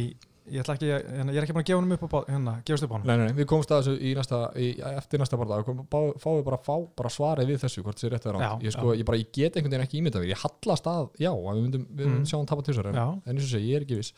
ég, 0.52 0.62
ætla 0.64 0.76
ekki, 0.78 0.88
hérna, 0.92 1.34
ég 1.34 1.40
er 1.42 1.46
ekki 1.46 1.56
búin 1.56 1.64
að 1.64 1.70
gefa 1.70 1.82
hann 1.82 1.96
upp 1.98 2.16
á, 2.16 2.20
hérna, 2.32 2.54
gefast 2.68 2.86
upp 2.88 2.94
á 2.94 2.96
hann 2.98 3.36
við 3.38 3.48
komumst 3.52 3.72
að 3.74 3.82
þessu 3.84 3.96
í 4.00 4.14
næsta, 4.18 4.40
í, 4.58 4.68
eftir 4.98 5.22
næsta 5.22 5.40
barða 5.42 5.58
fáum 5.68 6.38
við 6.38 6.44
bara, 6.48 6.60
fá, 6.64 6.74
bara 6.98 7.12
svarið 7.14 7.52
við 7.52 7.62
þessu 7.64 7.84
hvort 7.86 8.04
er 8.08 8.14
rétt 8.16 8.28
Já, 8.28 8.32
rátt 8.38 8.66
ég, 8.66 8.74
sko, 8.76 8.94
ég, 8.96 9.12
ég 9.22 9.32
get 9.36 9.58
einhvern 9.60 9.74
veginn 9.76 9.86
ekki 9.88 10.00
ímyndað 10.02 10.24
mér. 10.24 10.32
Ég 10.34 10.44
hallast 10.44 10.90
að, 10.92 11.10
já, 11.22 11.32
við 11.36 11.62
myndum, 11.68 11.86
við 11.92 12.06
myndum 12.06 12.16
Mm. 12.18 12.26
sjá 12.26 12.38
hann 12.38 12.48
tapa 12.50 12.64
tvisar 12.66 12.88
en, 12.88 12.96
eins 13.28 13.44
og 13.44 13.52
segi, 13.52 13.68
ég 13.72 13.76
er 13.78 13.86
ekki 13.86 13.98
viss. 14.00 14.14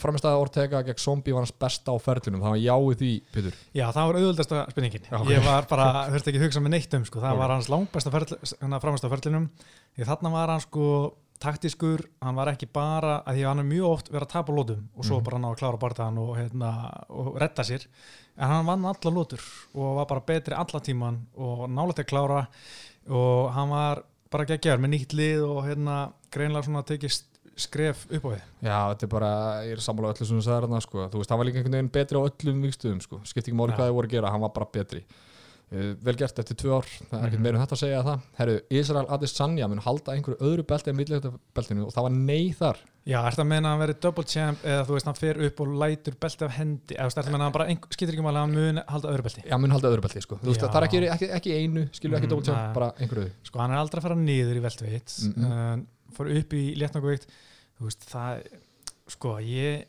Framistæða 0.00 0.40
Ortega 0.40 0.82
gegn 0.82 0.98
Zombie 0.98 1.32
var 1.34 1.44
hans 1.44 1.52
besta 1.52 1.92
á 1.92 1.96
ferlinum 2.00 2.40
það 2.42 2.54
var 2.56 2.60
já 2.60 2.74
í 2.80 2.96
því, 3.00 3.10
Pétur. 3.34 3.54
Já, 3.74 3.86
það 3.92 4.06
var 4.10 4.18
auðvöldasta 4.20 4.62
ok. 5.20 5.30
ég 5.30 5.44
var 5.44 5.66
bara, 5.70 5.86
þurfti 6.10 6.32
ekki 6.32 6.42
hugsa 6.44 6.60
með 6.64 6.74
neitt 6.74 6.94
um 6.94 7.04
sko. 7.04 7.20
það 7.20 7.36
var 7.38 7.54
hans 7.54 7.68
langbesta 7.70 8.10
ferl, 8.10 8.38
því 11.40 11.70
var 11.80 12.02
hann 12.22 12.36
var 12.36 12.50
ekki 12.52 12.68
bara 12.72 13.22
að 13.24 13.34
því 13.38 13.42
að 13.44 13.48
hann 13.50 13.62
er 13.62 13.68
mjög 13.70 13.86
oft 13.90 14.10
verið 14.12 14.26
að 14.26 14.32
tapa 14.34 14.52
lótum 14.52 14.82
og 14.96 15.04
svo 15.04 15.16
Mhm. 15.20 15.24
bara 15.24 15.38
ná 15.38 15.48
að 15.50 15.58
klára 15.60 15.78
barðan 15.80 16.18
og, 16.18 16.36
hérna, 16.36 16.70
og 17.08 17.36
retta 17.40 17.62
sér 17.62 17.86
en 18.38 18.48
hann 18.48 18.66
vann 18.66 18.84
alla 18.84 19.10
lótur 19.10 19.40
og 19.74 19.96
var 19.96 20.06
bara 20.06 20.20
betri 20.20 20.54
alla 20.54 20.80
tíman 20.80 21.18
og 21.36 21.68
nálægt 21.70 21.98
að 22.04 22.10
klára 22.12 22.46
og 23.08 23.50
hann 23.52 23.68
var 23.70 24.02
bara 24.30 24.44
geggjar 24.46 24.78
með 24.78 24.92
nýtt 24.94 25.12
lið 25.16 25.42
og 25.48 25.64
hérna 25.64 26.12
greinlega 26.30 26.64
svona 26.68 26.84
tekið 26.86 27.22
skref 27.60 28.06
upp 28.10 28.24
á 28.24 28.30
við 28.30 28.42
Já, 28.62 28.78
þetta 28.94 29.02
er 29.02 29.08
bara, 29.08 29.30
ég 29.66 29.72
er 29.72 29.82
sammála 29.84 30.12
öllu 30.14 30.24
sem 30.26 30.38
þú 30.38 30.44
sagði 30.46 30.62
þarna, 30.64 30.80
sko. 30.80 31.08
Þú 31.10 31.18
veist, 31.20 31.30
hann 31.30 31.38
var 31.40 31.46
líka 31.48 31.58
einhvern 31.60 31.76
veginn 31.76 31.90
betri 31.92 32.16
á 32.16 32.22
öllum 32.24 32.62
vikstuðum, 32.64 33.00
sko. 33.04 33.18
Skipti 33.24 33.50
ekki 33.50 33.56
máli 33.58 33.72
Já. 33.72 33.76
hvað 33.76 33.88
þið 33.90 33.96
voru 33.98 34.08
að 34.08 34.14
gera, 34.14 34.30
hann 34.30 34.40
var 34.40 34.52
bara 34.54 34.66
betri. 34.72 35.02
Uh, 35.70 35.92
vel 36.02 36.16
gert 36.18 36.34
eftir 36.42 36.56
tvö 36.58 36.72
ár, 36.80 36.86
það 37.10 37.12
er 37.14 37.26
ekkert 37.28 37.38
Mhm. 37.38 37.42
meira 37.46 37.56
um 37.56 37.62
þetta 37.62 37.76
að 37.76 37.80
segja 37.84 37.98
það. 38.02 38.20
Herru, 38.40 38.54
Israel 38.70 39.06
Adesanya 39.14 39.68
mun 39.70 39.78
halda 39.78 40.12
einhverju 40.16 40.38
öðru 40.42 40.64
belti 40.66 40.88
en 40.90 40.96
millihjöftabeltinu 40.98 41.84
og 41.86 41.92
það 41.94 42.02
var 42.02 42.10
nei 42.10 42.50
þar. 42.58 42.76
Já, 43.06 43.18
er 43.22 43.30
þetta 43.30 43.44
að 43.44 43.46
meina 43.52 43.68
að 43.68 43.70
hann 43.78 43.82
verið 43.88 44.00
double 44.00 44.24
champ 44.24 44.58
eða 44.66 44.84
þú 44.88 44.92
veist 44.96 45.06
hann 45.06 45.14
fer 45.14 45.38
upp 45.46 45.60
og 45.60 45.66
lætur 45.68 46.14
belti 46.20 46.44
af 46.44 46.50
hendi 46.58 46.94
eða 46.96 47.04
er 47.06 47.10
þetta 47.14 47.22
að 47.22 47.30
meina 47.30 47.38
að 47.38 47.46
hann 47.46 47.52
bara 47.52 47.66
skýtir 47.94 48.12
ekki 48.16 48.24
máli 48.26 48.36
að 48.40 48.44
hann 48.44 48.54
mun 48.58 48.82
halda 48.88 49.08
öðru 49.14 49.22
belti 49.28 49.42
Já, 49.46 49.56
mun 49.62 49.70
halda 49.70 49.88
öðru 49.92 50.02
belti, 50.02 50.20
sko. 50.26 50.38
Veist, 50.42 50.60
það 50.60 50.74
er 50.80 50.86
ekki, 50.88 51.00
ekki, 51.14 51.28
ekki 51.38 51.54
einu, 51.62 51.88
skilur 51.94 52.16
ekki 52.18 52.26
Mhm, 52.26 52.30
double 52.34 52.44
champ, 52.50 52.74
bara 52.74 52.90
einhverju 52.98 53.24
öðru. 53.24 53.32
sko 53.44 53.58
hann 53.60 53.70
er 53.70 53.76
aldrei 53.78 53.98
að 54.00 54.02
fara 54.02 54.14
niður 54.16 54.56
í 54.58 54.64
veltveit 54.66 55.10
Mm 55.22 55.32
-mm. 55.38 55.78
uh, 55.78 55.86
fór 56.18 56.26
upp 56.38 56.50
í 56.52 56.74
það 58.10 58.42
sko 59.08 59.36
ég, 59.38 59.84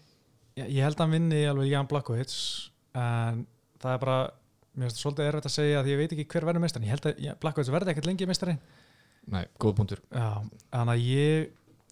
ég, 0.58 0.68
ég 0.70 0.84
held 0.84 0.96
að 0.96 1.00
hann 1.06 1.12
vinni 1.12 1.42
alveg 1.50 1.70
Jan 1.72 1.88
Blackovits 1.88 2.70
en 2.96 3.46
það 3.82 3.94
er 3.96 3.98
bara 3.98 4.32
mér 4.76 4.88
finnst 4.88 5.00
það 5.00 5.04
svolítið 5.06 5.30
erfitt 5.30 5.50
að 5.50 5.56
segja 5.58 5.84
því 5.84 5.94
ég 5.94 6.00
veit 6.00 6.16
ekki 6.16 6.28
hver 6.32 6.48
verður 6.48 6.64
meistarinn 6.64 6.88
ég 6.88 6.96
held 6.96 7.10
að 7.10 7.22
ja, 7.26 7.36
Blackovits 7.42 7.74
verði 7.74 7.94
ekkert 7.94 8.10
lengi 8.10 8.30
meistarinn 8.30 8.62
Nei, 9.30 9.44
góð 9.62 9.76
punktur. 9.78 10.00
Þannig 10.12 10.96
að 10.96 11.04
ég 11.06 11.52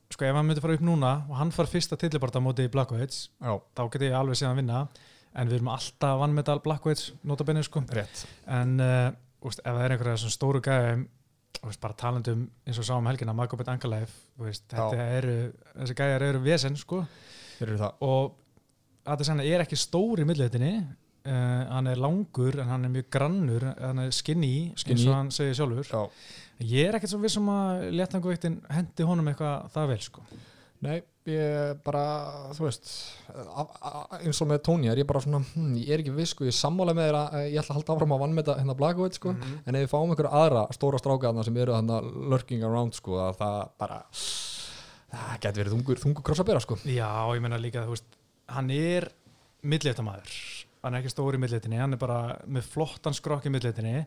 sko 0.10 0.26
ef 0.26 0.34
hann 0.40 0.48
myndi 0.48 0.64
fara 0.64 0.76
upp 0.80 0.86
núna 0.86 1.12
og 1.30 1.38
hann 1.38 1.54
far 1.54 1.70
fyrsta 1.70 1.98
tillibarta 2.00 2.42
móti 2.42 2.66
Blackovits 2.72 3.28
Já, 3.38 3.54
þá 3.78 3.84
geti 3.94 4.10
ég 4.10 4.18
alveg 4.18 4.40
séð 4.40 4.50
hann 4.50 4.62
vinna. 4.64 4.82
En 5.38 5.52
við 5.52 5.60
erum 5.60 5.70
alltaf 5.76 6.18
vannmetal 6.24 6.58
Blackovits 6.66 7.12
notabenni 7.30 7.62
sko. 7.66 7.84
Rétt. 7.94 8.26
en 8.50 8.80
uh, 8.82 9.12
úst, 9.46 9.62
ef 9.62 9.70
það 9.70 9.86
er 9.86 9.96
einhverja 9.96 10.22
svona 10.24 10.36
stóru 10.36 10.64
gæðum 10.66 11.06
bara 11.60 11.98
talandum 12.00 12.46
eins 12.66 12.80
og 12.80 12.88
sáum 12.88 13.08
helgina 13.10 13.36
Magobet 13.36 13.68
Angaleif 13.70 14.14
þetta 14.40 15.06
eru, 15.20 15.36
þessi 15.76 15.96
gæðar 15.98 16.26
eru 16.30 16.42
vesen 16.44 16.78
sko. 16.80 17.04
Eru 17.60 17.78
og 18.06 18.38
að 19.10 19.26
það 19.28 19.44
er 19.46 19.64
ekki 19.66 19.78
stór 19.80 20.24
í 20.24 20.28
milliðinni 20.28 20.74
uh, 21.26 21.64
hann 21.74 21.88
er 21.88 21.96
langur 22.00 22.60
en 22.60 22.68
hann 22.70 22.86
er 22.86 22.94
mjög 22.94 23.10
grannur 23.12 23.66
hann 23.80 24.00
er 24.06 24.12
skinny, 24.12 24.74
Skinny. 24.76 25.00
eins 25.00 25.08
og 25.08 25.16
hann 25.16 25.32
segir 25.32 25.56
sjálfur 25.60 25.84
Já. 25.90 26.06
ég 26.64 26.88
er 26.90 26.96
ekkert 27.00 27.10
svo 27.14 27.20
vissum 27.24 27.48
að 27.52 27.90
léttanguveiktin 27.96 28.62
hendi 28.70 29.04
honum 29.08 29.28
eitthvað 29.34 29.70
það 29.76 29.88
vel 29.96 30.00
sko 30.08 30.22
Nei, 30.80 31.02
ég 31.28 31.82
bara, 31.84 32.02
þú 32.56 32.64
veist, 32.70 32.86
eins 34.24 34.38
og 34.40 34.48
með 34.48 34.62
Tony 34.64 34.88
er 34.88 35.02
ég 35.02 35.08
bara 35.10 35.20
svona, 35.20 35.42
hm, 35.44 35.74
ég 35.76 35.90
er 35.92 36.00
ekki 36.00 36.14
viss, 36.16 36.32
sko, 36.32 36.46
ég 36.48 36.54
er 36.54 36.56
sammála 36.56 36.94
með 36.96 37.10
þér 37.10 37.18
að 37.20 37.34
eh, 37.36 37.48
ég 37.52 37.60
ætla 37.60 37.74
að 37.76 37.80
halda 37.82 37.96
áfram 37.98 38.14
að 38.16 38.22
vann 38.24 38.36
með 38.38 38.46
þetta 38.48 38.56
hérna 38.62 38.76
Blagovic, 38.80 39.18
sko, 39.20 39.34
Mhm. 39.34 39.58
en 39.68 39.76
ef 39.76 39.84
við 39.84 39.92
fáum 39.92 40.14
einhverja 40.14 40.32
aðra 40.40 40.62
stóra 40.72 41.02
strákaðna 41.04 41.44
sem 41.44 41.58
eru 41.58 41.74
þarna 41.76 41.98
lurking 42.32 42.64
around, 42.64 42.96
sko, 42.96 43.18
að 43.26 43.36
það 43.42 43.58
bara, 43.78 43.98
það 45.12 45.36
getur 45.44 45.64
verið 45.66 45.76
þungur, 45.76 46.02
þungur 46.06 46.24
kross 46.24 46.40
að 46.40 46.46
bera, 46.54 46.60
sko. 46.64 46.80
Já, 46.86 47.12
ég 47.36 47.42
meina 47.44 47.60
líka, 47.60 47.84
þú 47.84 47.98
veist, 47.98 48.06
hann 48.48 48.72
er 48.72 49.10
milliðtamaður, 49.68 50.59
hann 50.84 50.96
er 50.96 51.02
ekki 51.04 51.12
stóri 51.14 51.40
í 51.40 51.44
milliðtinni, 51.44 51.80
hann 51.82 51.94
er 51.98 52.02
bara 52.02 52.20
með 52.48 52.70
flottan 52.74 53.16
skrokk 53.18 53.46
í 53.50 53.54
milliðtinni 53.54 54.06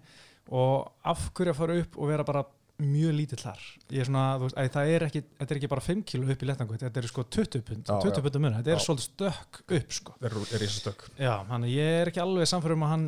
og 0.53 0.89
af 1.07 1.29
hverju 1.37 1.53
að 1.55 1.59
fara 1.61 1.79
upp 1.83 1.99
og 2.01 2.09
vera 2.11 2.25
bara 2.27 2.45
mjög 2.83 3.13
lítill 3.15 3.39
þar 3.39 3.61
ég 3.93 4.01
er 4.03 4.09
svona, 4.09 4.23
þú 4.41 4.47
veist, 4.49 4.57
að 4.59 4.71
það 4.75 4.93
er 4.97 5.05
ekki 5.07 5.21
þetta 5.39 5.53
er 5.55 5.59
ekki 5.61 5.69
bara 5.71 5.85
5 5.85 6.01
kilo 6.09 6.31
upp 6.33 6.43
í 6.43 6.49
lettangu, 6.49 6.79
þetta 6.81 7.03
er 7.03 7.07
sko 7.13 7.25
20 7.37 7.63
pund, 7.69 7.85
Já, 7.87 7.95
20 8.03 8.17
já. 8.17 8.23
pund 8.25 8.39
um 8.39 8.43
mun, 8.47 8.57
þetta 8.59 8.73
er 8.75 8.83
svolítið 8.83 9.07
stökk 9.11 9.61
upp 9.79 9.93
sko 9.99 10.15
Er, 10.23 10.37
er 10.59 10.73
stök. 10.73 11.05
Já, 11.21 11.35
hann 11.53 11.67
ég 11.69 11.99
er 12.01 12.11
ekki 12.11 12.23
alveg 12.25 12.49
samfærum 12.51 12.81
um 12.81 12.87
að 12.89 12.93
hann 12.97 13.05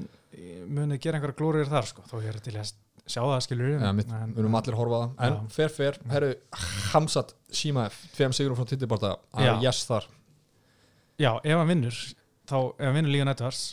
muni 0.76 0.98
gera 1.02 1.18
einhverja 1.18 1.38
glóriður 1.40 1.72
þar 1.72 1.88
sko, 1.90 2.04
þó 2.10 2.14
ég 2.22 2.30
er 2.34 2.38
til 2.44 2.54
að 2.60 2.74
sjá 3.04 3.20
það 3.24 3.42
skilur 3.48 3.72
Ja, 3.74 3.90
við 3.96 4.38
erum 4.44 4.54
allir 4.60 4.76
að 4.76 4.80
horfa 4.80 4.96
á 4.96 5.02
það. 5.02 5.16
En 5.26 5.34
Já. 5.34 5.40
fer, 5.56 5.72
fer, 5.80 5.98
herru, 6.12 6.30
Hamzat 6.92 7.34
Shimaev, 7.54 7.98
tveim 8.14 8.32
sigur 8.36 8.54
frá 8.60 8.68
Tittiborta, 8.70 9.10
að 9.34 9.48
Já. 9.48 9.54
yes 9.66 9.82
þar. 9.90 10.06
Já, 11.20 11.32
ef 11.42 11.58
hann 11.58 11.68
vinnur 11.72 11.98
þá 12.50 12.56
ef 12.60 12.84
hann 12.84 12.96
vinnur 12.98 13.14
líka 13.14 13.26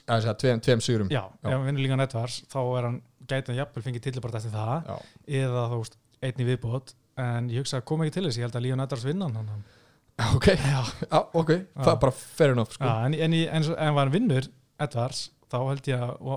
Já, 0.07 0.15
að 0.31 0.39
tveim, 0.43 0.61
tveim 0.63 0.83
sigurum. 0.83 1.11
Já, 1.11 1.23
ef 1.41 1.49
hann 1.51 1.67
vinnur 1.67 1.85
líka 1.85 1.99
netvars 1.99 2.37
þá 2.51 2.59
er 2.63 2.87
hann 2.87 2.97
gæti 3.27 3.51
hann 3.51 3.59
jafnvel 3.61 3.85
fengið 3.87 4.05
tillibart 4.07 4.39
eftir 4.39 4.55
það 4.55 4.89
Já. 4.89 4.97
eða 5.41 5.65
þú 5.73 5.79
veist, 5.81 5.99
einn 6.21 6.41
í 6.43 6.47
viðbót. 6.49 6.95
En 7.21 7.49
ég 7.51 7.63
hugsa 7.65 7.81
að 7.81 7.87
koma 7.91 8.07
ekki 8.07 8.17
til 8.17 8.25
þess, 8.27 8.39
ég 8.39 8.47
held 8.47 8.57
að 8.57 8.65
líka 8.67 8.79
netvars 8.79 9.07
vinna 9.07 9.29
hann 9.29 9.53
Já, 10.21 10.25
ok, 10.35 10.47
já, 10.53 10.81
ok, 11.39 11.51
það 11.81 11.91
er 11.95 11.99
bara 12.03 12.13
fair 12.13 12.51
enough 12.53 12.75
sko. 12.75 12.85
Já, 12.85 13.05
en, 13.07 13.13
en, 13.15 13.33
en, 13.33 13.63
en 13.63 13.69
ef 13.73 13.95
hann 13.97 14.11
vinnur 14.13 14.47
Edwards, 14.81 15.21
þá 15.49 15.57
held 15.65 15.87
ég 15.89 16.03
að 16.03 16.35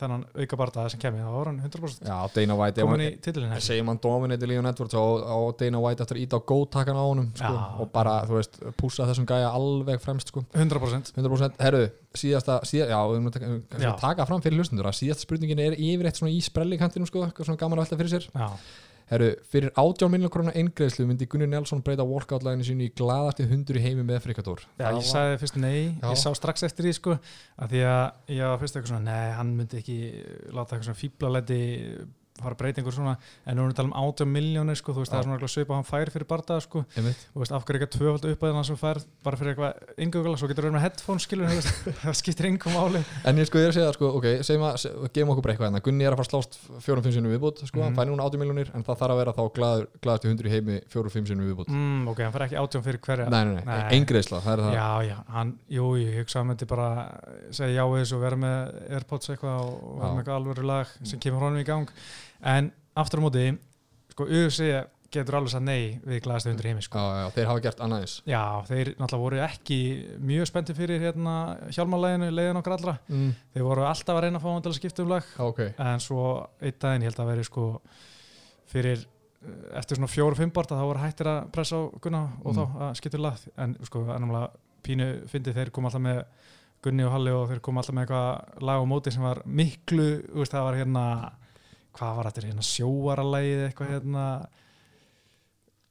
þennan 0.00 0.24
auka 0.36 0.58
bardaða 0.60 0.90
sem 0.92 1.00
kemur 1.02 1.24
þá 1.24 1.30
var 1.34 1.48
hann 1.50 1.60
100% 1.64 2.08
Já, 2.10 2.16
Dana 2.34 2.56
White 2.60 2.84
komin 2.86 3.02
í 3.04 3.08
titilin 3.24 3.54
Ég 3.56 3.64
segi 3.64 3.84
mann 3.86 4.00
dominati 4.02 4.48
Leon 4.50 4.68
Edwards 4.70 4.96
og, 5.00 5.24
og 5.36 5.48
Dana 5.60 5.80
White 5.82 6.04
eftir 6.04 6.20
að 6.20 6.24
íta 6.26 6.38
á 6.38 6.46
góðtakan 6.52 7.00
á 7.00 7.04
honum 7.04 7.30
sko, 7.34 7.52
Já. 7.56 7.64
og 7.82 7.90
bara, 7.94 8.14
þú 8.28 8.36
veist, 8.38 8.60
púsa 8.80 9.08
þessum 9.10 9.28
gæja 9.30 9.50
alveg 9.56 10.02
fremst 10.04 10.32
sko, 10.32 10.44
100% 10.54 11.14
100% 11.16 11.58
Herru, 11.64 11.82
síðasta, 12.16 12.60
síða, 12.68 12.90
já, 12.92 13.00
við 13.10 13.18
erum 13.18 13.30
að 13.30 13.38
taka, 13.38 13.80
Já. 13.82 13.90
taka 14.04 14.28
fram 14.30 14.44
fyrir 14.44 14.60
hlustundur 14.62 14.90
að 14.90 14.98
síðasta 15.00 15.26
spurningin 15.26 15.64
er 15.66 15.76
yfirreitt 15.78 16.20
svona 16.20 16.32
í 16.34 16.40
sprellikantinum 16.44 17.10
sko, 17.10 17.26
eitthvað 17.26 17.50
svona 17.50 17.60
gaman 17.60 17.80
að 17.80 17.84
velta 17.86 18.00
fyrir 18.00 18.14
sér. 18.16 18.30
Já, 18.34 18.48
Herru, 19.10 19.30
fyrir 19.50 19.72
18 19.74 20.12
miljonar 20.12 20.30
krona 20.30 20.52
eingreðslu 20.54 21.06
myndi 21.08 21.26
Gunnar 21.30 21.50
Nelson 21.50 21.80
breyta 21.82 22.04
walkout-læginu 22.06 22.66
sínu 22.68 22.86
í 22.86 22.92
glaðasti 22.94 23.48
hundur 23.50 23.80
í 23.80 23.82
heimi 23.82 24.04
með 24.06 24.20
frikador 24.28 24.62
Já, 24.78 24.86
ég 24.86 25.02
sagði 25.08 25.40
fyrst 25.42 25.58
nei, 25.58 25.80
Já. 25.96 26.06
ég 26.12 26.20
sá 26.22 26.30
strax 26.38 26.62
eftir 26.68 26.86
því 26.86 26.92
sko, 27.00 27.16
að 27.58 27.74
því 27.74 27.82
að 27.90 28.36
ég 28.36 28.52
var 28.52 28.62
fyrst 28.62 28.78
eitthvað 28.78 28.92
svona, 28.92 29.10
nei, 29.10 29.34
hann 29.40 29.52
myndi 29.58 29.80
ekki 29.80 29.98
láta 30.54 30.76
eitthvað 30.76 30.86
svona 30.92 31.00
fíblaleti 31.02 31.60
fara 32.44 32.54
að 32.56 32.60
breyta 32.62 32.80
einhver 32.80 32.96
svona, 32.96 33.14
en 33.46 33.56
nú 33.56 33.62
erum 33.64 33.70
við 33.70 33.74
að 33.74 33.80
tala 33.80 33.90
um 33.90 33.96
18 34.10 34.32
miljónir 34.34 34.78
sko, 34.80 34.94
þú 34.96 35.04
veist, 35.04 35.12
það 35.12 35.20
er 35.20 35.26
svona 35.28 35.36
eitthvað 35.38 35.52
svipa 35.54 35.74
hann 35.78 35.88
fær 35.90 36.12
fyrir 36.14 36.28
bardaða 36.30 36.64
sko, 36.66 36.84
þú 36.96 37.42
veist, 37.44 37.52
af 37.56 37.64
hverju 37.68 37.80
eitthvað 37.80 37.94
tvöfald 37.98 38.28
upp 38.32 38.42
að 38.50 38.56
hann 38.60 38.68
sem 38.70 38.80
fær 38.80 39.02
bara 39.26 39.40
fyrir 39.40 39.52
eitthvað 39.54 40.02
yngugala, 40.06 40.36
svo 40.40 40.50
getur 40.50 40.68
við 40.70 40.74
með 40.76 40.84
headphone 40.86 41.20
skilur, 41.24 41.54
það 42.04 42.18
skiptir 42.20 42.50
engum 42.50 42.74
máli. 42.76 43.04
En 43.28 43.38
ég 43.40 43.48
sko, 43.50 43.60
ég 43.60 43.68
er 43.68 43.74
að 43.74 43.78
segja, 43.80 43.92
sko, 43.98 44.12
ok, 44.20 44.28
segjum 44.46 44.66
að 44.70 44.88
gefum 45.14 45.34
okkur 45.36 45.54
eitthvað 45.54 45.68
hérna, 45.70 45.84
Gunni 45.84 46.06
er 46.08 46.14
að 46.16 46.20
fara 46.22 46.28
að 46.28 46.34
slást 46.34 46.58
fjórum-fimm 46.86 47.14
sinni 47.18 47.32
viðbútt, 47.34 47.64
sko, 47.68 47.82
hann 47.84 47.92
Mhm. 47.92 47.98
fær 48.00 48.10
núna 48.10 48.26
18 48.28 48.40
miljonir 48.40 48.70
en 48.74 48.84
það 48.86 49.00
þarf 49.00 49.14
að 49.14 49.20
vera 49.20 49.36
þá 49.36 50.30
hundur 50.30 50.46
í 50.48 50.52
heimi 50.54 50.78
fjórum-fimm 50.90 51.26
sinni 51.28 51.46
viðbútt 51.48 51.70
mm, 51.72 52.08
ok, 52.10 52.22
hann 52.24 52.34
fær 52.34 52.44
ekki 52.46 52.58
18 52.60 52.84
fyrir 52.86 53.00
hverja. 53.04 53.28
Nei, 53.32 53.44
nei, 53.50 53.64
nei, 53.66 53.78
eingreðsla, 53.96 54.40
það 54.44 54.52
er 54.54 54.62
það. 54.64 54.76
Já, 54.78 54.88
já, 55.10 55.16
hann, 55.34 55.52
jú, 55.76 55.86
ég 56.00 56.18
hugsa 56.20 56.40
að 56.42 56.48
myndi 56.50 56.68
bara 56.70 56.88
segja 57.56 57.80
já 57.80 57.84
þessu 57.96 58.16
og 58.18 58.24
vera 58.24 58.40
með 58.40 58.80
Airpods 58.98 59.32
eitthvað 59.34 59.60
og 59.66 60.00
vera 60.00 60.12
með 60.20 60.32
alvöru 60.36 60.66
lag 60.70 60.94
sem 61.02 61.22
kemur 61.22 61.46
honum 61.46 61.62
í 61.62 61.66
gang 61.68 61.90
en 62.42 62.72
aftur 63.00 63.20
á 63.20 63.24
móti, 63.26 63.44
sko, 64.14 64.26
UFC 64.26 64.70
getur 65.10 65.34
alveg 65.40 65.50
sagt 65.50 65.64
nei 65.66 65.98
við 66.06 66.20
glæðastu 66.22 66.52
undir 66.52 66.68
heimi 66.70 66.82
sko. 66.86 66.98
Já, 67.02 67.16
já, 67.24 67.30
þeir 67.34 67.48
hafa 67.50 67.62
gert 67.64 67.80
annað 67.82 68.02
eins 68.04 68.12
Já, 68.30 68.42
þeir 68.68 68.90
náttúrulega 68.94 69.22
voru 69.24 69.40
ekki 69.42 69.78
mjög 70.22 70.46
spennti 70.46 70.76
fyrir 70.78 71.02
hérna 71.02 71.32
hjálmalæginu, 71.74 72.28
leiðin 72.30 72.60
okkar 72.60 72.76
allra 72.76 72.94
mm. 73.10 73.32
þeir 73.56 73.64
voru 73.66 73.86
alltaf 73.88 74.14
að 74.20 74.22
reyna 74.28 74.38
að 74.38 74.44
fá 74.44 74.50
hann 74.52 74.62
til 74.62 74.70
að 74.70 74.78
skipta 74.78 75.02
um 75.02 75.10
lag 75.10 75.26
Já, 75.32 75.42
ok, 75.48 75.60
en 75.82 76.04
svo 76.04 76.26
daginn, 76.62 77.02
ég 77.02 77.10
held 77.10 77.22
að 77.24 77.30
veri 77.32 77.48
sko 77.48 77.66
fyrir 78.70 79.02
eh, 79.02 79.58
eftir 79.80 79.98
svona 79.98 80.12
fjóru 80.14 80.38
fimm 80.38 80.54
barta 80.54 80.78
þá 80.78 80.86
voru 80.92 81.02
hættir 81.02 81.32
að 81.32 81.50
pressa 81.58 81.80
á 81.80 81.82
Gunna 82.06 82.22
og 82.44 82.54
Mm. 82.54 82.60
þá 82.60 82.86
að 82.86 82.94
skipta 83.02 83.18
um 83.18 83.26
lag 83.26 83.44
en 83.66 83.76
sko, 83.90 84.04
ennumlega 84.14 84.50
pínu 84.86 85.10
fyndi 85.28 85.52
þeir 85.58 85.70
kom 85.74 85.90
alltaf 85.90 86.06
með 86.06 86.22
Gunni 86.86 87.04
og 87.04 87.12
Halli 87.12 87.34
og 87.34 87.48
þeir 87.50 87.60
kom 87.66 87.76
alltaf 87.82 87.94
með 87.98 88.06
eitthvað 88.06 88.62
lag 88.70 88.78
á 88.78 88.84
móti 88.88 89.10
sem 89.12 89.22
var 89.26 89.42
miklu, 89.44 90.06
veist, 90.38 90.54
það 90.54 90.64
var 90.70 90.78
hérna 90.78 91.04
hvað 92.00 92.16
var 92.16 92.30
þetta, 92.30 92.46
hérna 92.48 92.66
sjóaralægið 92.66 93.64
eitthvað 93.66 93.94
hérna? 93.94 94.26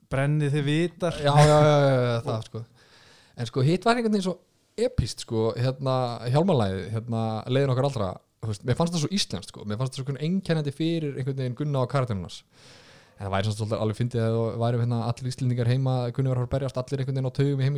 Brennið 0.09 0.55
þið 0.55 0.65
vitar? 0.65 1.19
Já, 1.21 1.33
já, 1.37 1.57
já, 1.61 1.75
já, 1.85 1.97
já 2.07 2.15
það 2.25 2.45
sko. 2.49 2.63
En 3.39 3.49
sko, 3.49 3.65
hitt 3.65 3.85
var 3.85 3.99
einhvern 3.99 4.17
veginn 4.17 4.25
svo 4.25 4.39
epist, 4.79 5.23
sko, 5.27 5.51
hérna, 5.59 5.93
hjálmalæði, 6.31 6.89
hérna, 6.95 7.23
leiðin 7.51 7.73
okkar 7.75 7.89
allra 7.89 8.09
þú 8.39 8.51
veist, 8.53 8.65
mér 8.67 8.77
fannst 8.79 8.95
það 8.95 9.03
svo 9.03 9.15
íslenskt, 9.15 9.53
sko, 9.53 9.65
mér 9.67 9.79
fannst 9.79 9.93
það 9.93 10.01
svo 10.01 10.05
einhvern 10.07 10.25
einkennandi 10.27 10.73
fyrir 10.75 11.17
einhvern 11.17 11.41
veginn 11.41 11.57
Gunna 11.59 11.83
og 11.83 11.91
karakterunars 11.91 12.39
en 12.39 12.78
það 13.19 13.33
væri 13.33 13.51
svolítið 13.51 13.81
alveg 13.83 13.97
fyndið 13.99 14.23
að 14.23 14.37
það 14.37 14.61
væri 14.63 14.79
hérna 14.79 14.99
allir 15.09 15.29
íslendingar 15.31 15.69
heima, 15.69 15.93
Gunni 16.15 16.31
var 16.31 16.39
að 16.39 16.49
berjast 16.53 16.79
allir 16.79 17.01
einhvern 17.03 17.17
veginn 17.17 17.29
á 17.29 17.37
taugum 17.39 17.63
heim 17.65 17.77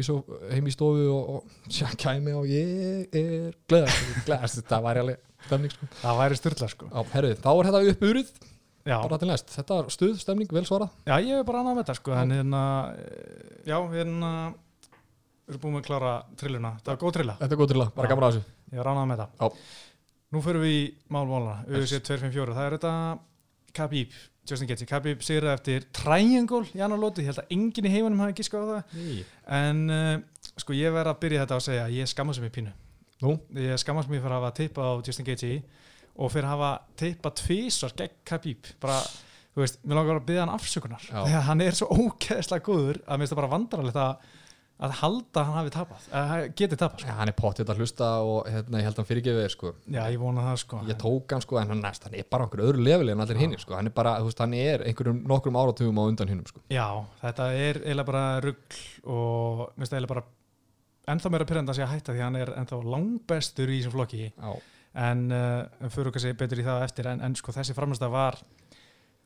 heim 0.51 0.69
í 0.69 0.73
stofu 0.75 1.07
og, 1.15 1.29
og 1.35 1.71
sjá, 1.73 1.87
kæmi 2.03 2.35
og 2.37 2.47
ég 2.51 3.17
er 3.17 3.57
gleðast, 3.71 4.59
þetta 4.59 4.81
væri 4.85 5.03
alveg 5.03 5.21
stemning, 5.47 5.73
sko. 5.73 5.89
það 6.03 6.19
væri 6.21 6.39
styrla 6.39 6.71
sko. 6.75 6.89
Já, 6.91 7.05
herru, 7.15 7.31
þá 7.41 7.49
er 7.51 7.69
þetta 7.69 7.83
uppurð, 7.93 8.33
já, 8.85 8.97
bara 8.97 9.21
til 9.23 9.29
næst. 9.31 9.53
Þetta 9.55 9.79
er 9.81 9.93
stuð, 9.97 10.17
stemning, 10.21 10.53
vel 10.53 10.65
svarað. 10.69 10.93
Já 11.09 11.15
ég 11.17 11.41
er 11.41 11.47
bara 11.47 11.63
annað 11.63 11.79
með 11.79 11.87
þetta 11.87 11.97
sko 12.01 12.17
en 12.21 12.35
hérna, 12.37 12.63
já, 13.65 13.77
hérna 13.95 14.31
við 15.51 15.55
erum 15.55 15.63
búin 15.65 15.75
með 15.75 15.81
að 15.81 15.87
klára 15.89 16.13
trilluna, 16.37 16.75
það 16.83 16.93
var 16.93 17.01
góð 17.01 17.15
trilla. 17.17 17.37
Þetta 17.41 17.57
er 17.57 17.63
góð 17.63 17.73
til 17.73 17.81
að, 17.81 17.95
bara 17.97 18.13
að 18.13 18.27
þessu. 18.27 18.43
Ég 18.71 18.83
var 18.83 18.91
ánað 18.93 19.09
með 19.09 19.23
það. 19.25 19.57
Nú 20.31 20.39
fyrir 20.45 20.63
við 20.63 20.77
í 20.77 20.83
málmálana, 21.11 21.65
UFC 21.67 21.97
254. 22.07 22.53
Það 22.55 22.67
er 22.69 22.75
þetta 22.77 22.93
Khabib, 23.75 24.15
Justin 24.49 24.69
Gaethje. 24.69 24.87
Khabib 24.89 25.21
sigur 25.25 25.49
eftir 25.51 25.85
triangle 25.95 26.63
í 26.73 26.81
annar 26.81 26.99
lóti. 27.01 27.23
Ég 27.23 27.31
held 27.31 27.41
að 27.43 27.53
enginn 27.55 27.87
í 27.87 27.91
heiminum 27.93 28.23
hafi 28.23 28.37
giskað 28.39 28.63
á 28.63 28.67
það. 28.71 28.95
Ný. 28.97 29.17
En 29.57 29.81
uh, 29.93 30.53
sko 30.63 30.75
ég 30.77 30.93
verð 30.95 31.13
að 31.13 31.19
byrja 31.25 31.43
þetta 31.45 31.59
að 31.59 31.65
segja 31.67 31.83
að 31.85 31.97
ég 31.99 32.11
skammast 32.11 32.43
mér 32.43 32.53
pínu. 32.55 32.73
Nú, 33.21 33.35
Ég 33.61 33.77
skammast 33.77 34.09
mér 34.09 34.23
fyrir 34.23 34.33
að 34.33 34.39
hafa 34.39 34.53
tippa 34.57 34.81
á 34.81 34.91
Justin 35.05 35.27
Gaethje 35.27 35.59
og 36.17 36.31
fyrir 36.33 36.47
að 36.49 36.55
hafa 36.55 36.71
tippa 36.97 37.31
tvísvar 37.37 37.93
gegn 37.99 38.15
Khabib. 38.27 38.71
Bara, 38.81 38.97
þú 39.53 39.61
veist, 39.61 39.77
mér 39.85 39.99
langar 39.99 40.17
að 40.19 40.25
byrja 40.31 40.45
hann 40.47 40.55
afsökunar. 40.55 41.05
Já. 41.05 41.19
Þegar 41.27 41.45
hann 41.51 41.61
er 41.67 41.77
svo 41.77 41.89
ógeðslega 41.93 42.65
góður 42.65 43.01
að 43.05 43.13
mér 43.13 43.21
finnst 43.23 43.35
það 43.35 43.41
bara 43.43 43.51
vandrarlegt 43.53 44.01
að, 44.01 44.31
að 44.81 44.93
halda 44.97 45.43
hann 45.45 45.57
hafi 45.59 45.71
tapað. 45.75 46.05
Að 46.17 46.43
geti 46.57 46.77
tapað, 46.79 47.03
sko. 47.03 47.09
ja, 47.11 47.15
hann 47.19 47.29
er 47.29 47.35
pottið 47.37 47.69
að 47.69 47.81
hlusta 47.83 48.07
og 48.25 48.47
hérna, 48.49 48.79
ég 48.81 48.87
held 48.87 48.95
að 48.95 49.01
hann 49.01 49.09
fyrirgefið 49.11 49.43
þér 49.43 49.53
sko 49.53 49.71
Já, 49.93 50.01
ég 50.09 50.21
vona 50.21 50.45
það, 50.47 50.57
sko. 50.63 50.79
ég 50.89 50.99
tók 51.03 51.35
hann 51.35 51.43
sko, 51.45 51.59
en 51.61 51.73
hann, 51.73 51.83
næst, 51.85 52.07
hann 52.07 52.17
er 52.17 52.27
bara 52.33 52.47
okkur 52.47 52.63
öðru 52.65 52.85
leveli 52.87 53.13
en 53.13 53.21
allir 53.21 53.37
Já. 53.37 53.43
hinnir 53.43 53.61
sko, 53.61 53.75
hann 53.77 53.91
er 53.91 53.95
bara, 53.95 54.15
þú 54.23 54.31
veist, 54.31 54.41
hann 54.41 54.57
er 54.57 54.85
einhverjum 54.89 55.21
nokkrum 55.29 55.59
áratugum 55.61 56.01
á 56.01 56.03
undan 56.07 56.33
hinnum 56.33 56.49
sko 56.49 56.63
Já, 56.73 56.87
þetta 57.21 57.49
er 57.53 57.81
eiginlega 57.83 58.09
bara 58.09 58.25
rugg 58.47 58.79
og 59.05 59.63
það 59.77 59.85
eiginlega 59.85 60.13
bara 60.15 60.25
ennþá 61.13 61.33
meira 61.35 61.49
pyrranda 61.53 61.75
að 61.75 61.79
sé 61.79 61.85
að 61.85 61.93
hætta 61.95 62.17
því 62.17 62.25
hann 62.25 62.41
er 62.41 62.53
ennþá 62.57 62.81
langbestur 62.95 63.69
í 63.69 63.79
þessum 63.83 63.95
flokki 63.99 64.27
Já, 64.31 64.51
en 65.05 65.23
uh, 65.29 65.89
fyrir 65.93 66.13
kannski 66.17 66.37
betur 66.41 66.61
í 66.61 66.65
það 66.65 66.85
eftir 66.89 67.13
en, 67.13 67.21
en 67.25 67.37
sko 67.37 67.53
þessi 67.53 67.77
framlæsta 67.77 68.09
var 68.11 68.41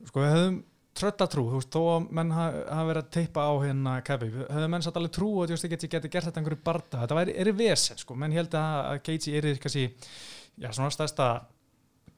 sko 0.03 0.23
við 0.23 0.35
höfum 0.35 0.63
tröllatrú 0.95 1.45
þú 1.51 1.59
veist, 1.59 1.73
þó 1.75 1.81
að 1.91 2.05
menn 2.17 2.33
hafa 2.35 2.61
ha 2.71 2.83
verið 2.87 3.01
að 3.01 3.11
teipa 3.17 3.45
á 3.45 3.53
hérna 3.63 3.95
Khabib, 4.07 4.37
höfum 4.47 4.71
menn 4.71 4.85
satt 4.85 4.99
alveg 4.99 5.15
trú 5.15 5.31
að 5.43 5.55
Justin 5.55 5.73
Gaethje 5.73 5.89
geti 5.91 6.11
gert 6.13 6.29
þetta 6.29 6.41
einhverju 6.41 6.61
barda 6.65 7.01
þetta 7.03 7.17
væri, 7.19 7.35
er 7.41 7.51
vesen 7.57 7.99
sko, 7.99 8.17
menn 8.19 8.35
held 8.35 8.55
að, 8.55 8.77
að 8.91 9.01
Gaethje 9.09 9.41
er 9.41 9.49
kannski, 9.63 9.87
já 10.61 10.69
svona 10.69 10.93
stærsta 10.95 11.29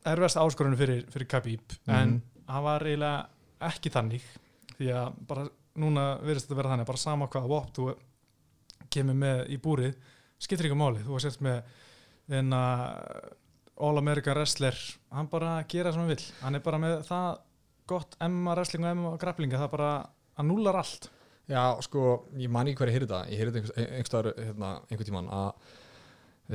erfast 0.07 0.39
áskorunum 0.41 0.79
fyrir, 0.79 1.01
fyrir 1.13 1.29
Khabib, 1.31 1.77
en 1.89 2.19
hann 2.47 2.67
var 2.67 2.85
eiginlega 2.85 3.71
ekki 3.71 3.91
þannig 3.93 4.27
því 4.75 4.91
að 4.93 5.17
bara 5.31 5.47
núna 5.81 6.05
verðist 6.21 6.47
þetta 6.47 6.59
vera 6.61 6.75
þannig 6.75 6.91
bara 6.91 7.01
sama 7.01 7.29
hvaða 7.33 7.51
vopn 7.51 7.75
þú 7.77 7.89
kemur 8.93 9.17
með 9.17 9.43
í 9.53 9.57
búrið 9.61 9.97
skiptir 10.37 10.69
ykkur 10.69 10.79
máli, 10.79 11.01
þú 11.01 11.17
var 11.17 11.25
sett 11.25 11.41
með 11.45 11.75
þenn 12.29 12.53
All 13.77 13.99
American 13.99 14.33
Wrestler 14.33 14.77
hann 15.13 15.29
bara 15.29 15.57
gera 15.69 15.91
sem 15.93 16.01
hann 16.01 16.09
vill. 16.09 16.23
Hann 16.41 16.57
er 16.57 16.63
bara 16.65 16.79
með 16.81 16.95
það 17.05 17.27
gott 17.89 18.15
Emma 18.21 18.53
wrestling 18.57 18.85
og 18.85 18.91
Emma 18.91 19.13
grapplinga 19.21 19.59
það 19.61 19.71
bara, 19.77 19.91
hann 20.37 20.47
núlar 20.51 20.79
allt 20.83 21.09
Já, 21.47 21.61
sko, 21.85 22.25
ég 22.35 22.49
man 22.51 22.67
ekki 22.67 22.81
hverju 22.83 22.93
heyrði 22.97 23.07
það 23.13 23.29
ég 23.31 23.39
heyrði 23.39 23.59
einhvers, 23.61 23.75
einhverstaðar 23.79 24.33
hérna, 24.43 24.71
einhver 24.91 25.07
tíman 25.07 25.29
að 25.31 25.51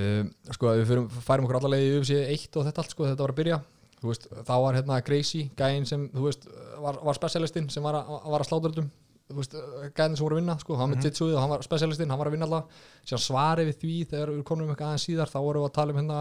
um, 0.02 0.32
sko, 0.52 0.68
að 0.72 0.80
við 0.82 0.90
fyrum, 0.90 1.06
færum 1.24 1.46
okkur 1.48 1.58
allarlega 1.60 1.86
í 1.86 1.94
UFC 2.00 2.18
1 2.18 2.58
og 2.60 2.66
þetta 2.68 2.82
allt, 2.84 2.92
sko, 2.94 3.06
þetta 3.08 3.24
var 3.26 3.32
að 3.34 3.38
byrja. 3.40 3.58
Þú 4.02 4.10
veist, 4.10 4.24
þá 4.48 4.52
var 4.64 4.76
hérna 4.76 4.98
Gracie, 5.06 5.48
gæinn 5.56 5.84
sem 5.88 6.04
þú 6.12 6.24
veist, 6.26 6.44
var, 6.82 6.96
var 7.06 7.14
specialistinn 7.18 7.68
sem 7.70 7.84
var 7.86 8.00
að, 8.00 8.12
var 8.34 8.42
að 8.44 8.48
sláta 8.50 8.70
þetta 8.72 8.84
þú 9.32 9.36
veist, 9.38 9.52
gæðin 9.96 10.16
sem 10.18 10.26
voru 10.26 10.36
að 10.36 10.40
vinna, 10.42 10.56
sko, 10.60 10.76
hann 10.76 10.90
var 10.90 10.96
Mhm. 10.96 10.98
með 10.98 11.06
titsuðið 11.06 11.36
og 11.36 11.40
hann 11.44 11.52
var 11.54 11.62
specialistinn, 11.68 12.10
hann 12.10 12.18
var 12.20 12.28
að 12.28 12.34
vinna 12.36 12.48
alltaf 12.48 12.82
síðan 13.06 13.22
svarið 13.28 13.68
við 13.70 13.76
því 13.84 13.94
þegar 14.10 14.32
við 14.34 14.42
komum 14.50 14.64
um 14.66 14.72
eitthvað 14.74 14.90
aðeins 14.90 15.06
síðar 15.08 15.30
þá 15.32 15.38
vorum 15.46 15.62
við 15.62 15.68
að 15.70 15.76
tala 15.78 15.92
um 15.94 16.00
hérna, 16.02 16.18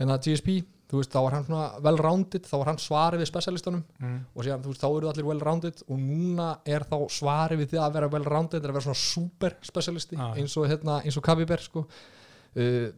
hérna 0.00 0.16
GSP, 0.26 0.56
þú 0.92 1.00
veist, 1.00 1.12
þá 1.14 1.20
var 1.24 1.36
hann 1.38 1.46
svona 1.46 1.68
well-rounded, 1.86 2.48
þá 2.48 2.56
var 2.58 2.68
hann 2.68 2.80
svarið 2.82 3.22
við 3.22 3.30
specialistunum 3.30 3.84
mm. 3.96 4.16
og 4.34 4.44
síðan, 4.44 4.64
þú 4.64 4.72
veist, 4.74 4.82
þá 4.82 4.88
eru 4.90 5.12
allir 5.12 5.28
well-rounded 5.30 5.84
og 5.86 6.02
núna 6.02 6.48
er 6.68 6.84
þá 6.90 6.98
svarið 7.16 7.62
við 7.62 7.70
því 7.70 7.80
að 7.80 7.94
vera 7.96 8.10
well-rounded 8.12 8.58
er 8.60 8.72
að 8.74 8.76
vera 8.76 8.86
svona 8.90 9.00
super 9.00 9.56
specialisti 9.64 10.18
já. 10.20 10.26
eins 10.36 10.58
og, 10.60 10.68
hérna, 10.68 10.98
eins 11.00 11.16
og 11.16 11.24
Kabiber 11.24 11.64
sko. 11.64 11.86
uh, 11.86 12.90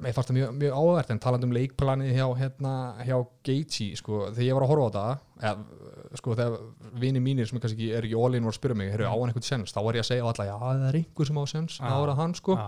mér 0.00 0.14
fannst 0.16 0.30
það 0.30 0.36
mjög, 0.38 0.52
mjög 0.60 0.76
áhvert 0.80 1.12
en 1.12 1.22
talandi 1.22 1.48
um 1.48 1.54
leikplanið 1.54 2.12
hjá, 2.18 2.26
hérna, 2.40 2.74
hjá 3.04 3.16
Gaethje, 3.46 3.88
sko, 4.00 4.20
þegar 4.30 4.46
ég 4.48 4.58
var 4.58 4.66
að 4.66 4.72
horfa 4.72 4.84
á 4.84 4.96
það 4.96 5.48
eða, 5.48 6.20
sko, 6.20 6.36
þegar 6.40 7.00
vini 7.02 7.24
mínir 7.24 7.48
sem 7.48 7.60
kannski 7.62 7.90
er 7.92 8.06
ekki 8.06 8.20
all-in 8.20 8.44
voru 8.44 8.54
að 8.54 8.58
spyrja 8.58 8.78
mig, 8.80 8.92
heyrðu 8.92 9.08
á 9.08 9.16
hann 9.16 9.32
eitthvað 9.32 9.48
sens, 9.48 9.74
þá 9.74 9.80
var 9.86 9.98
ég 9.98 10.04
að 10.04 10.10
segja 10.10 10.24
á 10.24 10.28
alla, 10.30 10.48
já, 10.48 10.54
það 10.62 10.86
er 10.88 10.98
einhver 11.00 11.30
sem 11.30 11.40
á 11.40 11.44
sens, 11.52 11.80
er 11.80 11.96
það 12.12 12.20
hann, 12.22 12.36
sko 12.40 12.56
Já. 12.60 12.66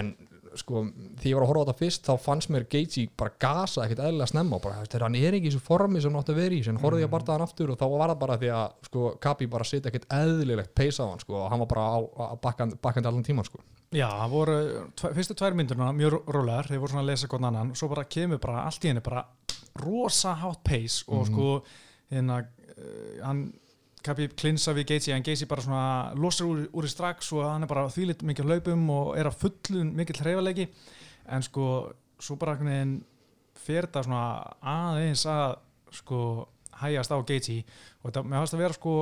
en 0.00 0.12
sko, 0.58 0.82
því 1.20 1.30
ég 1.30 1.36
var 1.36 1.44
að 1.44 1.50
horfa 1.50 1.62
á 1.62 1.66
þetta 1.70 1.78
fyrst 1.80 2.06
þá 2.08 2.12
fannst 2.24 2.50
mér 2.50 2.64
Gaethje 2.70 3.08
bara 3.16 3.32
gasa 3.38 3.84
ekkert 3.84 4.02
eðlilega 4.06 4.30
snemma 4.32 4.56
og 4.56 4.62
bara, 4.64 4.84
þegar 4.86 5.04
hann 5.06 5.18
er 5.20 5.36
ekki 5.38 5.46
í 5.46 5.50
þessu 5.52 5.62
formi 5.66 6.00
sem 6.02 6.10
hann 6.10 6.20
átti 6.22 6.32
að 6.34 6.40
vera 6.42 6.54
í, 6.56 6.62
sem 6.66 6.76
horfði 6.82 7.00
ég 7.04 7.08
að 7.10 7.14
barta 7.14 7.32
hann 7.36 7.44
aftur 7.46 7.70
og 7.70 7.78
þá 7.80 7.84
var 7.92 8.08
það 8.14 8.18
bara 8.24 8.38
því 8.40 8.50
að 8.56 8.72
sko, 8.90 9.04
Kapi 9.20 9.46
bara 9.46 9.64
setja 9.70 9.90
ekkert 9.92 10.08
eðlilegt 10.18 10.74
peisa 10.74 11.04
á 11.06 11.10
hann 11.12 11.20
sko, 11.22 11.36
og 11.44 11.50
hann 11.52 11.62
var 11.64 11.70
bara 11.74 11.84
á, 11.86 11.98
á 12.00 12.34
bakkandi, 12.42 12.78
bakkandi 12.82 13.08
allan 13.12 13.26
tíman 13.26 13.44
sko. 13.46 13.62
Já, 13.90 14.06
það 14.06 14.30
voru 14.30 14.56
tve, 14.94 15.12
fyrstu 15.18 15.34
tvær 15.34 15.56
myndurna 15.58 15.92
mjög 15.98 16.20
rólegar, 16.30 16.68
þeir 16.70 16.78
voru 16.82 16.92
svona 16.94 17.02
að 17.02 17.10
lesa 17.10 17.26
hvern 17.30 17.48
annan 17.50 17.72
og 17.74 17.78
svo 17.80 17.88
bara 17.90 18.04
kemur 18.06 18.38
bara 18.38 18.66
allt 18.68 18.84
í 18.86 18.90
henni 18.92 19.02
bara 19.02 19.24
rosa 19.82 20.34
hátt 20.38 20.62
pace 20.64 21.04
og 21.08 21.26
Mhm. 21.26 21.32
sko 21.32 21.62
hérna, 22.10 22.38
uh, 22.78 23.24
hann 23.26 23.52
Kapi 24.04 24.30
klinsa 24.32 24.72
við 24.76 24.86
Gaethje, 24.92 25.14
en 25.16 25.24
Gaethje 25.26 25.48
bara 25.50 25.64
svona 25.64 25.88
losar 26.16 26.48
úr, 26.48 26.62
úr 26.72 26.88
í 26.88 26.90
strax 26.92 27.32
og 27.36 27.44
hann 27.44 27.66
er 27.66 27.70
bara 27.70 27.88
þvílitt 27.92 28.24
mikið 28.26 28.48
á 28.48 28.50
hlaupum 28.54 28.86
og 28.94 29.10
er 29.20 29.28
að 29.28 29.40
fullun 29.42 29.92
mikill 29.98 30.22
hreyfalegi 30.22 30.68
en 31.30 31.44
sko, 31.44 31.66
svo 32.20 32.38
bara 32.40 32.56
fer 33.60 33.86
þetta 33.86 34.06
svona 34.06 34.24
aðeins 34.72 35.26
að 35.28 35.58
sko 36.00 36.20
hægjast 36.80 37.12
á 37.12 37.18
Gaethje 37.20 37.58
og 38.00 38.08
þetta, 38.08 38.22
mér 38.24 38.40
fannst 38.40 38.56
að 38.56 38.62
vera 38.64 38.76
sko 38.78 38.94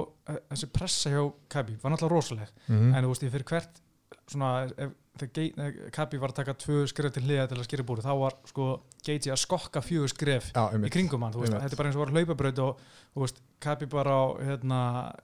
þessi 0.51 0.71
pressa 0.75 1.13
hjá 1.13 1.23
Kapi 1.53 1.77
var 1.83 1.95
náttúrulega 1.95 2.15
rosaleg. 2.17 2.57
Mm. 2.67 2.91
en 2.95 3.05
þú 3.05 3.13
veist, 3.13 3.27
ég 3.27 3.35
fyrir 3.37 3.51
hvert 3.53 3.83
svona, 4.29 4.51
ef, 4.75 4.97
þegar 5.23 5.91
Kapi 5.95 6.21
var 6.23 6.33
að 6.33 6.39
taka 6.41 6.55
tvö 6.63 6.85
skref 6.91 7.13
til 7.17 7.25
hliða 7.27 7.49
til 7.51 7.59
að 7.59 7.67
skýra 7.69 7.87
búri 7.89 8.05
þá 8.05 8.13
var 8.21 8.37
sko 8.51 8.69
Gaethje 9.07 9.35
að 9.35 9.41
skokka 9.43 9.83
fjögur 9.85 10.13
skref 10.13 10.51
Já, 10.55 10.63
í 10.71 10.79
einmitt. 10.79 10.93
kringum 10.95 11.23
hann, 11.27 11.35
þú 11.37 11.45
veist, 11.45 11.57
þetta 11.59 11.77
er 11.77 11.81
bara 11.83 11.91
eins 11.93 11.99
og 11.99 12.05
var 12.07 12.15
hlaupabraut 12.15 12.59
og 12.65 13.23
veist, 13.25 13.43
Kapi 13.61 13.87
bara 13.93 14.17
á 14.17 14.25
hérna, 14.51 14.81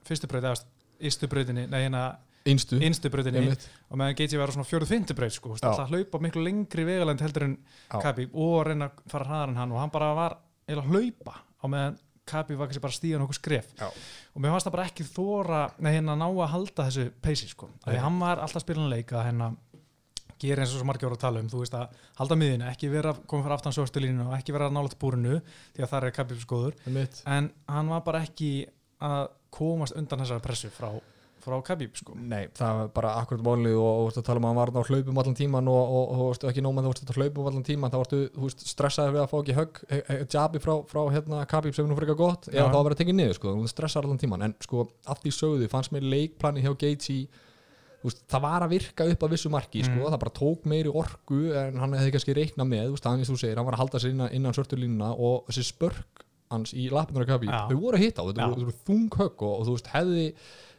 fyrstu 0.07 0.27
braut, 0.31 0.43
eða 0.43 1.09
ístu 1.11 1.27
brautinni 1.31 1.67
nei, 1.71 1.81
hérna, 1.87 2.05
Innstu, 2.45 2.77
innstu 2.77 3.09
brautinni 3.09 3.39
einmitt. 3.41 3.63
og 3.89 3.97
meðan 3.97 4.17
Gaethje 4.19 4.37
var 4.37 4.51
á 4.51 4.53
svona 4.53 4.67
fjóruð 4.69 4.91
fyndu 4.91 5.15
braut 5.17 5.33
sko, 5.33 5.55
alltaf 5.57 5.89
hlaupa 5.89 6.19
miklu 6.21 6.43
lengri 6.45 6.83
vegalend 6.85 7.23
heldur 7.25 7.47
en 7.47 7.55
Já. 7.89 7.99
Kapi 8.03 8.27
og 8.33 8.59
að 8.61 8.67
reyna 8.69 8.89
að 8.91 9.05
fara 9.09 9.25
hraðar 9.31 9.49
en 9.55 9.61
hann 9.63 9.71
og 9.73 9.79
hann 9.81 9.93
bara 9.95 10.11
var 10.13 10.35
eða 10.69 10.83
hlaupa 10.85 11.39
á 11.41 11.65
meðan 11.65 11.97
Kapi 12.25 12.55
var 12.57 12.65
kannski 12.69 12.81
bara 12.81 12.93
að 12.93 12.97
stíða 12.99 13.17
nokkuð 13.21 13.37
skref 13.37 13.67
Já. 13.77 13.85
og 13.89 14.41
mér 14.41 14.53
fannst 14.55 14.65
það 14.69 14.75
bara 14.77 14.85
ekki 14.89 15.03
þóra 15.09 15.59
nei, 15.77 15.91
hérna 15.93 16.15
ná 16.17 16.25
að 16.29 16.47
halda 16.53 16.85
þessu 16.87 17.03
peysi 17.21 17.49
sko. 17.51 17.67
Því 17.85 17.99
hann 18.01 18.17
var 18.21 18.41
alltaf 18.41 18.63
spilin 18.65 18.89
leik 18.89 19.13
að 19.13 19.27
hérna 19.27 19.49
gera 20.41 20.63
eins 20.63 20.73
og 20.73 20.81
svo 20.81 20.87
margir 20.89 21.07
voru 21.07 21.17
að 21.19 21.25
tala 21.25 21.41
um 21.43 21.49
þú 21.51 21.63
veist 21.63 21.75
að 21.77 21.97
halda 22.19 22.37
miðinu, 22.39 22.69
ekki 22.69 22.91
vera 22.91 23.13
að 23.13 23.23
koma 23.29 23.45
fyrir 23.45 23.57
aftan 23.57 23.75
sjóstulínu 23.75 24.27
og 24.27 24.37
ekki 24.37 24.55
vera 24.55 24.69
að 24.69 24.77
nála 24.77 24.99
búrinu 24.99 25.41
því 25.75 25.85
að 25.85 25.91
það 25.93 26.07
er 26.09 26.79
Einmitt. 26.85 27.21
en 27.25 27.51
hann 27.71 27.91
var 27.91 28.05
bara 28.05 28.23
ekki 28.25 28.53
að 29.03 29.27
komast 29.55 29.95
undan 29.95 30.23
þessari 30.23 30.43
pressu 30.43 30.71
frá, 30.73 30.89
frá 31.43 31.55
Kapi 31.63 31.87
sko. 31.95 32.15
Nei, 32.17 32.49
það 32.57 32.79
var 32.79 32.91
bara 32.95 33.13
akkurat 33.21 33.43
málið 33.45 33.77
og, 33.79 34.01
og 34.01 34.19
að 34.19 34.25
tala 34.27 34.41
um 34.41 34.47
að 34.47 34.51
hann 34.51 34.59
var 34.59 34.71
á 34.75 34.89
hlaupum 34.89 35.21
allan 35.21 35.37
tíman 35.37 35.71
og, 35.71 35.95
og, 35.99 36.13
og 36.25 36.47
ekki 36.49 36.63
nóg 36.65 36.75
með 36.75 36.87
þú 36.87 36.93
veist 36.93 37.13
að 37.13 37.19
hlaupum 37.21 37.49
allan 37.51 37.67
tíman 37.67 37.93
þá 37.93 37.97
varstu 38.01 38.21
þú 38.35 38.49
veist 38.49 38.65
stressaði 38.71 39.15
við 39.15 39.23
að 39.23 39.31
fá 39.31 39.37
ekki 39.39 39.57
högg 39.59 39.81
e, 39.87 40.01
e, 40.01 40.19
jabi 40.35 40.63
frá, 40.63 40.73
frá 40.89 41.01
hérna 41.15 41.45
Kabib 41.51 41.77
sem 41.77 41.89
nú 41.89 41.97
frekar 41.99 42.19
gott 42.19 42.49
Já. 42.49 42.59
eða 42.59 42.69
þá 42.73 42.79
að 42.79 42.87
vera 42.89 42.99
tekið 43.01 43.19
niður 43.21 43.39
sko, 43.39 43.55
þú 43.61 43.71
stressaði 43.71 44.09
allan 44.09 44.23
tíman 44.25 44.47
en 44.49 44.55
sko 44.65 44.87
að 45.05 45.23
því 45.23 45.35
sögðu 45.39 45.71
fannst 45.71 45.95
mér 45.95 46.09
leikplani 46.15 46.65
hjá 46.65 46.73
Gaethje 46.73 47.19
veist, 48.09 48.21
það 48.31 48.41
var 48.45 48.61
að 48.65 48.73
virka 48.75 49.07
upp 49.11 49.23
að 49.27 49.33
vissu 49.35 49.49
marki 49.53 49.83
sko, 49.85 49.97
Mm. 50.01 50.11
það 50.13 50.19
bara 50.25 50.35
tók 50.39 50.65
meiri 50.65 50.91
orku 50.93 51.39
en 51.55 51.77
hann 51.81 51.93
hefði 51.97 52.11
kannski 52.15 52.35
reiknað 52.37 52.69
með, 52.71 52.99
hann, 53.05 53.19
eins 53.19 53.29
og 53.29 53.35
þú 53.35 53.41
segir, 53.43 53.55
hann 53.57 53.65
var 53.65 53.73
að 53.77 53.83
halda 53.85 53.99
sér 54.03 54.13
innan, 54.15 54.29
innan 54.33 54.53
svörtulínuna 54.53 55.09
og 55.17 55.45
þessi 55.49 55.65
spörk 55.73 56.23
hans 56.51 56.73
í 56.77 56.89
lapinunar 56.93 57.25
Kabib, 57.25 57.49
Já. 57.49 57.67
þau 57.69 57.79
voru 57.81 57.97
að 57.97 58.03
hitta 58.05 58.21
á 58.21 58.25
þetta 58.29 58.49
voru 58.53 58.73
þung 58.85 59.09
högg 59.17 59.41
og, 59.41 59.53
og 59.59 59.65
þú 59.65 59.71
veist, 59.75 59.87
hefði 59.95 60.25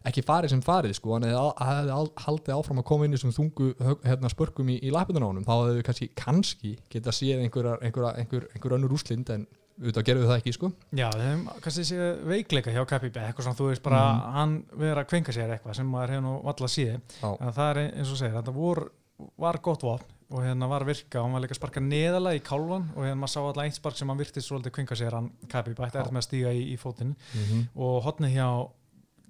ekki 0.06 0.22
farið 0.22 0.50
sem 0.52 0.60
farið 0.62 0.94
sko, 0.94 1.12
hann 1.16 1.22
hefði, 1.26 1.38
al- 1.40 1.66
hefði 1.66 1.90
al- 1.96 2.12
haldið 2.22 2.54
áfram 2.54 2.78
að 2.78 2.84
koma 2.86 3.04
inn 3.04 3.12
í 3.12 3.16
þessum 3.18 3.34
þungu 3.34 3.66
högg- 3.82 4.04
hérna, 4.06 4.30
spörkum 4.30 4.68
í, 4.70 4.76
í 4.86 4.92
lapinunar 4.94 5.26
á 5.26 5.30
honum, 5.32 5.44
þá 5.44 5.54
hefði 5.58 5.76
við 5.80 5.86
kannski, 5.88 6.08
kannski 6.14 6.76
geta 6.94 7.10
séð 7.10 7.42
einhverjar, 7.42 7.82
einhverjar, 7.82 8.14
einhver, 8.22 8.46
einhver 8.54 8.76
önnur 8.78 8.94
úslind 8.94 9.28
en 9.34 9.46
auðvitað 9.76 10.06
gerðu 10.08 10.26
það 10.30 10.38
ekki 10.40 10.52
sko. 10.56 10.72
Já, 10.96 11.06
við 11.12 11.24
hefum 11.26 11.60
kannski 11.64 11.84
séð 11.84 12.20
veikleika 12.30 12.72
hjá 12.72 12.82
Kapi 12.88 13.10
eitthvað 13.12 13.44
svona, 13.44 13.56
þú 13.58 13.66
veist 13.70 13.82
bara 13.82 14.02
Mhm. 14.12 14.32
hann 14.36 14.64
vera 14.78 15.04
að 15.04 15.08
kvenka 15.10 15.32
sér 15.32 15.50
eitthvað 15.52 15.74
sem 15.76 15.86
maður 15.90 16.08
hefur 16.14 16.22
nú 16.22 16.42
valla 16.44 16.68
síði 16.68 17.00
það 17.20 17.70
er 17.70 17.80
eins 17.92 18.10
og 18.12 18.16
segir, 18.18 18.34
þetta 18.38 18.54
vor, 18.54 18.90
var 19.38 19.58
gott 19.62 19.82
vopn 19.82 20.04
og 20.28 20.42
hérna 20.42 20.68
var 20.68 20.82
virka 20.84 21.20
og 21.20 21.24
hann 21.24 21.32
var 21.36 21.40
líka 21.42 21.54
að 21.54 21.60
sparka 21.60 21.80
neðalega 21.80 22.40
í 22.40 22.42
kálvan 22.42 22.88
og 22.96 23.04
hérna 23.04 23.20
maður 23.20 23.30
sá 23.30 23.40
alltaf 23.46 23.64
eitt 23.64 23.74
spark 23.78 23.96
sem 23.96 24.08
hann 24.08 24.18
virtist 24.18 24.48
svolítið 24.50 24.72
kvenka 24.74 24.96
sér 24.98 25.12
hann 25.14 25.30
Kapi 25.48 25.70
bætti 25.74 25.98
Já. 25.98 26.00
er 26.02 26.10
með 26.10 26.18
að 26.18 26.26
stíga 26.26 26.50
í, 26.52 26.72
í 26.74 26.76
fótinn 26.76 27.14
-hmm. 27.14 27.68
og 27.76 28.02
hotnið 28.02 28.34
hjá 28.34 28.48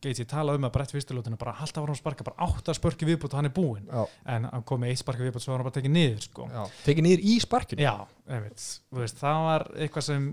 Gaethje 0.07 0.27
talaði 0.31 0.61
um 0.61 0.69
að 0.69 0.75
brett 0.77 0.95
fyrstilótinu 0.95 1.39
bara 1.41 1.57
alltaf 1.61 1.83
var 1.83 1.93
hann 1.93 1.99
sparka 1.99 2.27
bara 2.27 2.47
átt 2.47 2.71
að 2.71 2.79
spörki 2.79 3.09
viðbútt 3.09 3.35
og 3.35 3.41
hann 3.41 3.51
er 3.51 3.55
búinn 3.57 3.91
en 3.91 4.49
hann 4.49 4.65
kom 4.69 4.83
með 4.83 4.95
eitt 4.95 5.03
sparki 5.03 5.27
viðbútt 5.27 5.45
svo 5.45 5.53
var 5.53 5.63
hann 5.63 5.69
bara 5.69 5.77
tekið 5.79 5.95
niður 5.97 6.25
sko. 6.25 6.49
já. 6.53 6.63
tekið 6.87 7.07
niður 7.09 7.27
í 7.27 7.37
sparkinu 7.45 7.85
Já, 7.87 7.95
einmitt, 8.31 8.67
veist, 9.01 9.21
það 9.21 9.43
var 9.49 9.67
eitthvað 9.77 10.09
sem 10.09 10.29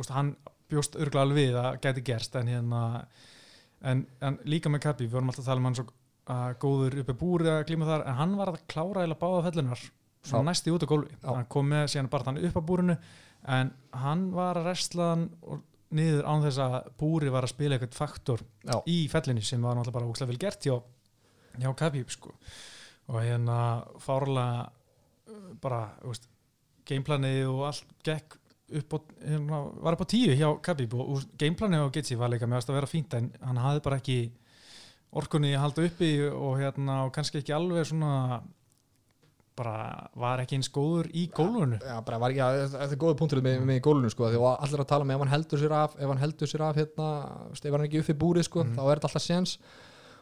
veist, 0.00 0.14
hann 0.16 0.34
bjóst 0.70 0.98
örgulega 0.98 1.26
alveg 1.26 1.40
við 1.40 1.60
að 1.60 1.80
gæti 1.84 2.04
gerst 2.06 2.36
en 2.38 2.50
hérna 2.50 2.82
en, 3.82 4.04
en 4.22 4.38
líka 4.48 4.72
með 4.72 4.84
Kapi, 4.86 5.08
við 5.08 5.16
vorum 5.18 5.32
alltaf 5.32 5.44
að 5.44 5.50
tala 5.50 5.62
um 5.62 5.70
hann 5.70 5.78
svo 5.80 5.86
uh, 5.90 6.50
góður 6.62 7.00
uppi 7.02 7.16
búri 7.20 7.50
að 7.50 7.64
glíma 7.70 7.88
þar 7.88 8.06
en 8.06 8.20
hann 8.20 8.36
var 8.38 8.52
að 8.52 8.60
klára 8.70 9.06
eða 9.06 9.18
báða 9.20 9.48
fellunar 9.48 9.88
Já. 10.20 10.36
næsti 10.44 10.72
út 10.74 10.84
á 10.84 10.90
gólfi 10.90 11.16
hann 11.24 11.48
kom 11.50 11.70
með 11.72 11.86
síðan 11.94 12.10
bara 12.12 12.28
hann 12.28 12.42
upp 12.44 12.60
á 12.60 12.62
búrinu 12.68 12.96
en 13.48 13.72
hann 13.96 14.26
var 14.34 14.60
að 14.60 14.68
restla 14.68 15.14
hann 15.14 15.26
og 15.40 15.62
niður 15.96 16.26
án 16.26 16.44
þess 16.44 16.60
að 16.64 16.76
búri 17.00 17.30
var 17.32 17.46
að 17.46 17.54
spila 17.54 17.76
eitthvað 17.76 17.98
faktor 17.98 18.42
Já. 18.64 18.76
í 18.86 18.98
fellinu 19.10 19.42
sem 19.44 19.62
var 19.62 19.78
náttúrulega 19.78 19.98
bara 19.98 20.10
úkslega 20.10 20.32
vel 20.32 20.42
gert 20.42 20.66
hjá, 20.68 20.76
hjá 21.58 21.70
Kapi 21.82 22.04
sko. 22.08 22.34
og 23.10 23.22
hérna 23.24 23.56
fárlega 24.02 24.68
uh, 25.30 25.48
bara, 25.62 25.82
veist 26.04 26.28
gameplanið 26.86 27.48
og 27.50 27.64
allt 27.70 27.96
gekk 28.06 28.38
upp 28.70 28.94
á, 28.94 28.98
hérna, 29.26 29.60
var 29.82 29.96
upp 29.96 30.04
á 30.06 30.12
tíu 30.12 30.34
hjá 30.38 30.48
Khabib 30.62 30.94
og, 30.94 31.08
og 31.10 31.38
gameplanið 31.38 31.86
á 31.86 31.94
Gaethje 31.94 32.18
var 32.20 32.30
líka 32.30 32.46
með 32.46 32.62
að 32.62 32.76
vera 32.78 32.90
fínt 32.90 33.16
en 33.18 33.32
hann 33.42 33.58
hafði 33.58 33.82
bara 33.86 33.98
ekki 33.98 34.18
orkunni 35.10 35.50
að 35.56 35.64
halda 35.64 35.86
uppi 35.88 36.10
og 36.30 36.60
hérna 36.60 37.00
og 37.08 37.12
kannski 37.14 37.40
ekki 37.40 37.54
alveg 37.56 37.88
svona 37.90 38.40
bara 39.60 39.76
var 40.16 40.40
ekki 40.44 40.56
eins 40.58 40.70
góður 40.72 41.10
í 41.12 41.26
gólfunu 41.36 41.78
Já, 41.84 41.98
bara 42.06 42.18
var 42.22 42.32
ja, 42.36 42.48
þetta 42.72 42.88
er 42.96 43.02
góða 43.04 43.18
punktur 43.20 43.42
með, 43.44 43.60
með 43.68 43.82
gólunum 43.84 44.10
sko, 44.14 44.30
því 44.32 44.40
að 44.40 44.64
allir 44.64 44.84
að 44.86 44.90
tala 44.94 45.04
með 45.10 45.18
ef 45.18 45.24
hann 45.26 45.34
heldur 45.36 45.62
sér 45.64 45.76
af 45.82 45.94
ef 46.00 46.08
hann 46.14 46.24
heldur 46.24 46.48
sér 46.54 46.66
af 46.70 46.80
hérna, 46.80 47.10
ef 47.52 47.70
hann 47.76 47.86
ekki 47.86 48.00
uppi 48.04 48.18
búrið 48.24 48.48
sko, 48.48 48.64
Mhm. 48.64 48.74
þá 48.78 48.82
er 48.88 48.96
þetta 49.02 49.10
alltaf 49.10 49.26
séns 49.28 49.56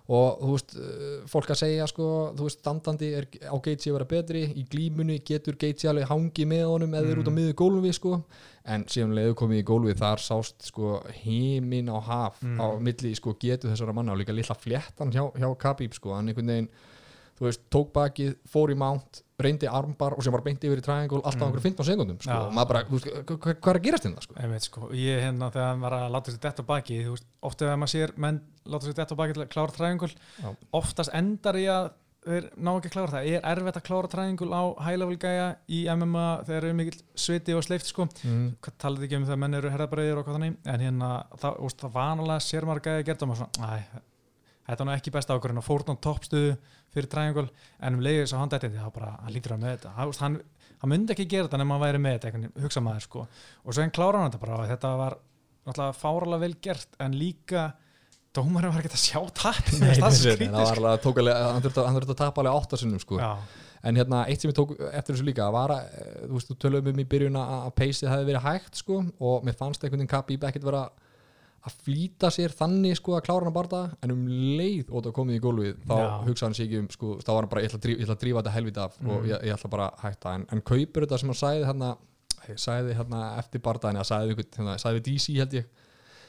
og 0.08 0.38
þú 0.40 0.52
veist, 0.54 0.70
uh, 0.80 1.26
fólk 1.28 1.50
að 1.52 1.58
segja 1.60 1.86
sko, 1.90 2.04
þú 2.32 2.46
veist, 2.46 2.60
standandi 2.62 3.08
er 3.18 3.26
á 3.44 3.52
Gaethje 3.60 3.90
að 3.92 3.96
vera 3.98 4.06
betri, 4.08 4.40
í 4.56 4.62
glímunni 4.72 5.18
getur 5.20 5.52
Gaethje 5.60 5.90
alveg 5.90 6.08
hangi 6.08 6.46
með 6.48 6.64
honum 6.70 6.94
eða 6.96 7.10
er 7.12 7.20
út 7.20 7.28
á 7.28 7.32
Mhm. 7.32 7.36
miður 7.36 7.58
gólfi 7.60 7.92
sko, 7.92 8.24
en 8.64 8.84
síðan 8.88 9.12
leiðu 9.12 9.34
komið 9.36 9.60
í 9.60 9.66
gólfi 9.68 9.94
þar 10.00 10.16
sást 10.24 10.64
sko 10.70 11.02
heimin 11.12 11.90
á 11.92 12.00
haf 12.00 12.40
Mhm. 12.42 12.56
á 12.58 12.66
milli 12.80 13.14
sko 13.14 13.34
getur 13.38 13.68
þessara 13.70 13.92
manna 13.94 14.12
og 14.12 14.18
líka 14.24 14.32
litla 14.32 14.56
fléttan 14.56 15.12
hjá, 15.12 15.28
hjá 15.36 15.56
Khabib 15.58 15.92
sko, 15.92 16.14
hann 16.14 16.28
einhvern 16.28 16.46
veginn 16.46 16.68
þú 17.38 17.46
veist, 17.48 17.62
tók 17.70 17.92
bakið, 17.94 18.34
fór 18.50 18.72
í 18.74 18.76
mount 18.78 19.22
reyndi 19.38 19.68
armbar 19.70 20.16
og 20.18 20.24
sem 20.26 20.34
var 20.34 20.42
beint 20.42 20.64
yfir 20.66 20.80
í 20.80 20.82
triangle 20.82 21.20
alltaf 21.22 21.46
Mm. 21.48 21.54
mm. 21.54 21.62
15 21.62 21.86
sekundum 21.86 22.16
sko. 22.18 22.30
Já. 22.32 22.40
og 22.48 22.52
maður 22.56 22.68
bara, 22.72 22.80
þú 22.88 22.96
veist, 22.96 23.06
hva- 23.06 23.38
hva- 23.38 23.54
hvað 23.60 23.70
er 23.74 23.78
að 23.78 23.84
gerast 23.86 24.06
þetta 24.08 24.22
sko? 24.26 24.34
Einmitt, 24.42 24.62
sko. 24.66 24.88
ég 24.98 25.22
hérna 25.22 25.50
þegar 25.54 25.68
hann 25.70 25.80
var 25.86 25.92
að 25.92 26.10
láta 26.16 26.32
sér 26.34 26.40
detta 26.42 26.62
á 26.66 26.70
baki 26.72 26.98
þú 27.06 27.12
veist, 27.14 27.26
oft 27.42 27.62
ef 27.62 27.68
maður 27.78 27.92
sér 27.94 28.16
menn 28.18 28.40
láta 28.66 28.84
sér 28.88 28.94
detta 28.98 29.14
á 29.14 29.20
baki 29.20 29.32
til 29.38 29.44
að 29.46 29.52
klára 29.54 29.76
træðingul 29.78 30.10
Já. 30.42 30.56
oftast 30.72 31.14
endar 31.14 31.54
í 31.54 31.66
að 31.70 31.90
þeir 32.28 32.48
ná 32.58 32.70
ekki 32.76 32.88
að 32.90 32.94
klára 32.96 33.12
það, 33.14 33.28
er 33.30 33.46
erfitt 33.46 33.76
að 33.78 33.86
klára 33.86 34.08
træðingul 34.10 34.50
á 34.52 34.62
high-level 34.84 35.16
gæja 35.22 35.46
í 35.70 35.78
MMA 35.86 36.26
þegar 36.44 36.64
eru 36.66 36.74
mikill 36.74 37.00
sviti 37.14 37.54
og 37.54 37.62
sleift 37.62 37.86
sko. 37.86 38.08
mm. 38.26 38.56
hvað 38.60 38.74
talaði 38.82 39.06
ekki 39.06 39.16
um 39.16 39.24
þegar 39.30 39.38
menn 39.38 39.54
eru 39.54 39.70
herðabreiðir 39.70 40.18
og 40.18 40.26
hvað 40.26 40.36
þannig, 40.40 40.56
en 40.66 40.80
hérna 40.82 41.10
það, 41.38 41.62
það 41.78 41.92
vanalega 41.94 42.40
sér 42.42 42.66
maður 42.68 42.82
gæja 42.88 42.98
að 42.98 43.06
gera 43.06 43.16
það 43.22 43.22
og 43.22 43.30
maður 43.30 43.42
svona, 43.46 43.70
æ, 43.78 44.02
þetta 44.68 44.84
er 44.84 44.88
nú 44.88 44.94
ekki 44.94 45.12
besta 45.14 45.34
ákvörðin 45.38 45.60
að 45.62 45.66
fórna 45.68 45.96
á 45.96 46.04
toppstuðu 46.06 46.52
fyrir 46.94 47.08
triangle 47.12 47.48
en 47.80 47.94
um 47.98 48.04
leiðis 48.04 48.34
á 48.36 48.40
handættindi 48.42 48.78
þá 48.84 48.90
bara, 48.94 49.10
hann 49.24 49.32
lítur 49.34 49.56
að 49.56 49.62
með 49.64 49.74
þetta 49.76 49.94
hann, 49.96 50.12
hann, 50.20 50.38
hann 50.82 50.92
myndi 50.92 51.14
ekki 51.16 51.26
gera 51.32 51.48
þetta 51.48 51.60
nema 51.62 51.74
hann 51.78 51.84
væri 51.86 52.02
með 52.04 52.18
þetta 52.20 52.62
hugsa 52.64 52.84
maður 52.84 53.06
sko 53.08 53.26
og 53.26 53.72
svo 53.74 53.82
hann 53.84 53.94
klára 53.96 54.22
hann 54.22 54.30
þetta 54.32 54.42
bara 54.44 54.58
og 54.62 54.70
þetta 54.72 54.92
var 55.02 55.18
náttúrulega 55.68 55.98
fáralega 56.00 56.42
vel 56.46 56.54
gert 56.68 56.98
en 57.04 57.16
líka 57.18 57.66
dómarinn 58.36 58.72
var 58.74 58.84
ekki 58.84 58.92
að 58.94 59.06
sjá 59.08 59.20
tap 59.34 59.72
Nei, 59.80 59.94
það 59.98 60.52
var 60.52 60.78
alveg, 60.78 61.00
tók 61.04 61.18
alveg 61.22 61.40
hann 61.48 61.64
þurfti 61.64 61.80
að- 61.82 61.86
hann 61.88 61.96
þurfti 61.98 62.14
að 62.14 62.20
tapa 62.22 62.42
alveg 62.44 62.58
áttasinnum 62.60 63.00
sko. 63.02 63.16
sko. 63.18 63.24
Já, 63.24 63.64
en 63.88 63.96
hérna, 63.96 64.20
eitt 64.28 64.40
sem 64.42 64.50
ég 64.52 64.56
tók 64.58 64.72
eftir 64.92 65.14
þessu 65.16 65.26
líka 65.26 65.46
var 65.54 65.70
að, 65.74 65.88
eh, 65.96 66.26
þú 66.28 66.32
veist, 66.36 66.48
þú 66.52 66.56
töluðum 66.64 66.88
um 66.92 67.02
í 67.02 67.06
byrjun 67.08 67.38
að 67.40 67.52
að 67.58 67.74
peysið 67.80 68.10
hefði 68.12 68.28
verið 68.28 68.46
hægt 68.46 68.74
sko, 68.82 68.98
og 69.20 69.44
mér 69.46 69.56
fannst 69.58 69.82
einhvern 69.84 70.02
veginn 70.04 70.12
að 71.66 71.74
flýta 71.84 72.30
sér 72.32 72.52
þannig 72.54 72.96
sko 73.00 73.16
að 73.18 73.24
klára 73.26 73.42
hann 73.44 73.50
að 73.52 73.56
barða 73.58 73.80
en 74.06 74.12
um 74.14 74.26
leið 74.58 74.92
og 74.94 75.02
það 75.04 75.14
komið 75.18 75.38
í 75.38 75.42
gólfið 75.42 75.72
þá 75.88 75.96
Já. 75.98 76.06
hugsaði 76.28 76.46
hann 76.48 76.54
sig 76.58 76.66
ekki 76.68 76.78
um 76.84 76.88
sko, 76.94 77.08
þá 77.24 77.30
var 77.34 77.40
hann 77.42 77.50
bara, 77.52 77.62
ég 77.64 77.68
ætla 77.72 77.78
að 77.80 77.84
drífa, 77.86 77.98
ég 77.98 78.06
ætla 78.06 78.16
að 78.16 78.22
drífa 78.22 78.42
þetta 78.42 78.54
helvita 78.58 78.84
af 78.84 78.98
og 79.02 79.08
Mhm. 79.18 79.26
ég, 79.32 79.42
ég 79.48 79.54
ætla 79.58 79.70
bara 79.74 79.88
að 79.90 80.04
hætta 80.06 80.34
en, 80.38 80.46
en 80.52 80.60
kaupur 80.62 81.02
þetta 81.06 81.18
sem 81.18 81.28
hann 81.28 81.42
sagði 81.42 81.66
hérna 81.66 81.90
sagði 82.56 82.94
hérna 82.96 83.38
eftir 83.38 83.60
bardaðin 83.60 83.98
eða 84.00 84.08
sagði, 84.08 84.30
einhvern, 84.32 84.54
hérna, 84.56 84.94
við 84.96 85.02
DC 85.08 85.34
held 85.36 85.52
ég 85.58 85.66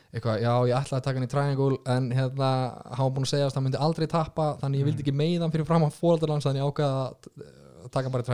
eitthvað, 0.10 0.42
já 0.42 0.54
ég 0.68 0.76
ætlaði 0.76 0.98
að 1.00 1.04
taka 1.06 1.20
hann 1.20 1.28
í 1.28 1.32
triangle 1.32 1.78
en 1.86 2.10
hérna, 2.12 2.50
hann 2.89 3.06
var 3.06 3.13
búin 3.13 3.28
að 3.28 3.32
segja 3.36 3.46
að 3.48 3.54
hann 3.60 3.63
myndi 3.70 3.78
aldrei 3.86 4.08
tappa 4.10 4.48
þannig 4.60 4.80
ég 4.82 4.86
vildi 4.89 5.04
ekki 5.06 5.13
meiða 5.15 5.42
hann 5.46 5.52
fyrir 5.54 5.68
fram 5.70 5.86
á 5.86 5.89
fóraldarlands 5.94 6.46
þannig 6.50 6.63
ég 6.63 6.72
ákvaða 6.74 7.04
að 7.06 7.59
taka 7.94 8.12
bara 8.13 8.24
ég 8.24 8.26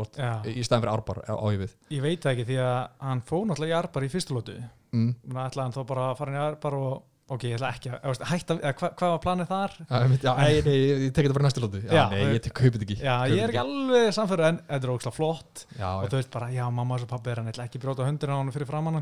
vort 0.00 0.20
Já. 0.20 0.30
í 0.48 0.64
stæðan 0.66 0.84
fyrir 0.84 0.94
árbar 0.94 1.20
á 1.26 1.46
ég 1.52 1.60
við. 1.64 1.74
Ég 1.96 2.06
veit 2.06 2.22
það 2.22 2.32
ekki 2.32 2.48
því 2.52 2.62
að 2.66 2.78
hann 3.08 3.26
fór 3.26 3.44
náttúrulega 3.50 3.74
í 3.74 3.78
arbar 3.80 4.06
í 4.06 4.12
fyrstu 4.12 4.36
lótu 4.36 4.56
mm. 4.56 5.12
Þannig 5.26 5.44
að 5.44 5.62
hann 5.64 5.76
þá 5.76 5.82
bara 5.92 6.08
að 6.10 6.16
fara 6.20 6.32
inn 6.32 6.38
í 6.38 6.42
arbar 6.46 6.78
og 6.80 6.96
ok, 7.26 7.44
ég 7.48 7.56
ætla 7.56 7.70
ekki 7.74 7.90
að, 7.90 8.20
hætta, 8.30 8.56
hva, 8.62 8.90
hvað 8.98 9.12
var 9.12 9.22
planið 9.24 9.48
þar? 9.50 9.72
Já, 9.80 9.96
já, 9.96 10.32
nei, 10.38 10.58
nei, 10.66 10.74
ég, 10.76 11.00
ég 11.06 11.14
tekið 11.16 11.26
þetta 11.26 11.38
bara 11.38 11.46
næstu 11.48 11.62
lóti 11.64 11.80
Já, 11.82 11.90
Já, 11.96 12.02
nei, 12.12 12.20
ég 12.22 12.44
kaupið 12.60 12.84
ekki 12.86 12.98
Já, 13.00 13.14
Kaupið 13.16 13.34
ég 13.34 13.42
er 13.42 13.52
ekki 13.52 13.62
alveg 13.62 14.06
samfæður 14.14 14.44
en 14.46 14.60
þetta 14.68 14.86
er 14.86 14.92
ógslag 14.92 15.16
flott. 15.16 15.64
Já, 15.74 15.88
og 15.90 16.06
þú 16.06 16.20
veist 16.20 16.30
bara, 16.36 16.50
já, 16.54 16.62
mamma 16.78 17.00
og 17.00 17.10
pappi 17.10 17.32
er 17.32 17.42
hann 17.42 17.50
ætla 17.50 17.66
ekki 17.66 17.82
brjóta 17.82 18.06
hundin 18.06 18.30
á 18.30 18.36
hann 18.38 18.54
fyrir 18.54 18.70
framann 18.70 19.00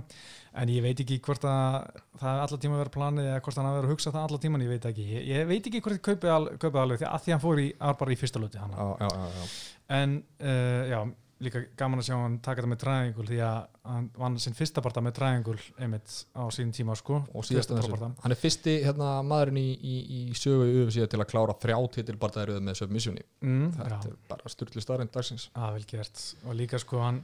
en 0.54 0.70
ég 0.70 0.84
veit 0.84 1.00
ekki 1.02 1.18
hvort 1.24 1.44
að 1.48 1.76
það 2.20 2.28
er 2.30 2.42
allar 2.44 2.60
tíma 2.62 2.76
að 2.76 2.82
vera 2.84 2.94
planið 2.94 3.28
eða 3.30 3.42
hvort 3.44 3.58
hann 3.58 3.68
að 3.68 3.76
vera 3.78 3.88
að 3.88 3.94
hugsa 3.94 4.12
það 4.14 4.26
allar 4.28 4.42
tíman, 4.44 4.64
ég 4.64 4.72
veit 4.74 4.88
ekki 4.90 5.06
ég, 5.08 5.26
ég 5.30 5.48
veit 5.50 5.68
ekki 5.70 5.82
hvort 5.82 5.96
ég 5.96 6.04
kaupið 6.08 6.34
al, 6.34 6.46
kaupið 6.62 6.80
alveg 6.82 7.00
því 7.02 7.08
að 7.10 7.24
því 7.24 7.34
hann 7.34 7.42
fór 7.42 7.62
í 7.62 7.66
arbar 7.90 8.12
í 8.14 8.18
fyrsta 8.20 8.42
já. 8.54 8.64
en 9.98 10.16
uh, 10.38 10.82
já, 10.92 11.00
líka 11.42 11.60
gaman 11.76 11.98
að 11.98 12.06
sjá 12.06 12.14
hann 12.16 12.36
taka 12.44 12.62
þetta 12.62 12.70
með 12.70 12.78
triangle 12.84 13.24
því 13.26 13.38
að 13.42 13.56
hann 13.90 14.04
vann 14.16 14.36
sinn 14.40 14.54
fyrsta 14.56 14.82
barta 14.84 15.02
með 15.04 15.16
triangle 15.18 15.56
einmitt 15.82 16.12
á 16.32 16.42
sínum 16.54 16.70
tíma 16.76 16.94
sko. 16.96 17.18
Og 17.34 17.44
síðast 17.44 17.72
Fyrsta 17.72 17.78
þessu. 17.80 17.90
prófarta. 17.90 18.22
hann 18.22 18.34
er 18.34 18.40
fyrsti 18.40 18.74
hérna, 18.84 19.08
maðurinn 19.26 19.58
í, 19.60 19.66
í, 19.74 19.94
í 20.18 20.20
sögu 20.38 20.68
UFC 20.84 21.08
til 21.10 21.20
að 21.20 21.28
klára 21.32 21.56
þrjá 21.64 21.76
titilbardaðir 21.98 22.62
með 22.64 22.78
submissioni. 22.80 23.24
Mm, 23.44 23.72
þetta 23.78 23.98
já. 23.98 24.12
er 24.12 24.18
bara 24.30 24.52
styrli 24.54 24.84
starrend 24.84 25.12
dagsins. 25.14 25.48
Að 25.58 25.78
vel 25.78 25.86
gert. 25.94 26.24
Og 26.46 26.58
líka 26.60 26.80
sko 26.82 27.02
hann, 27.02 27.22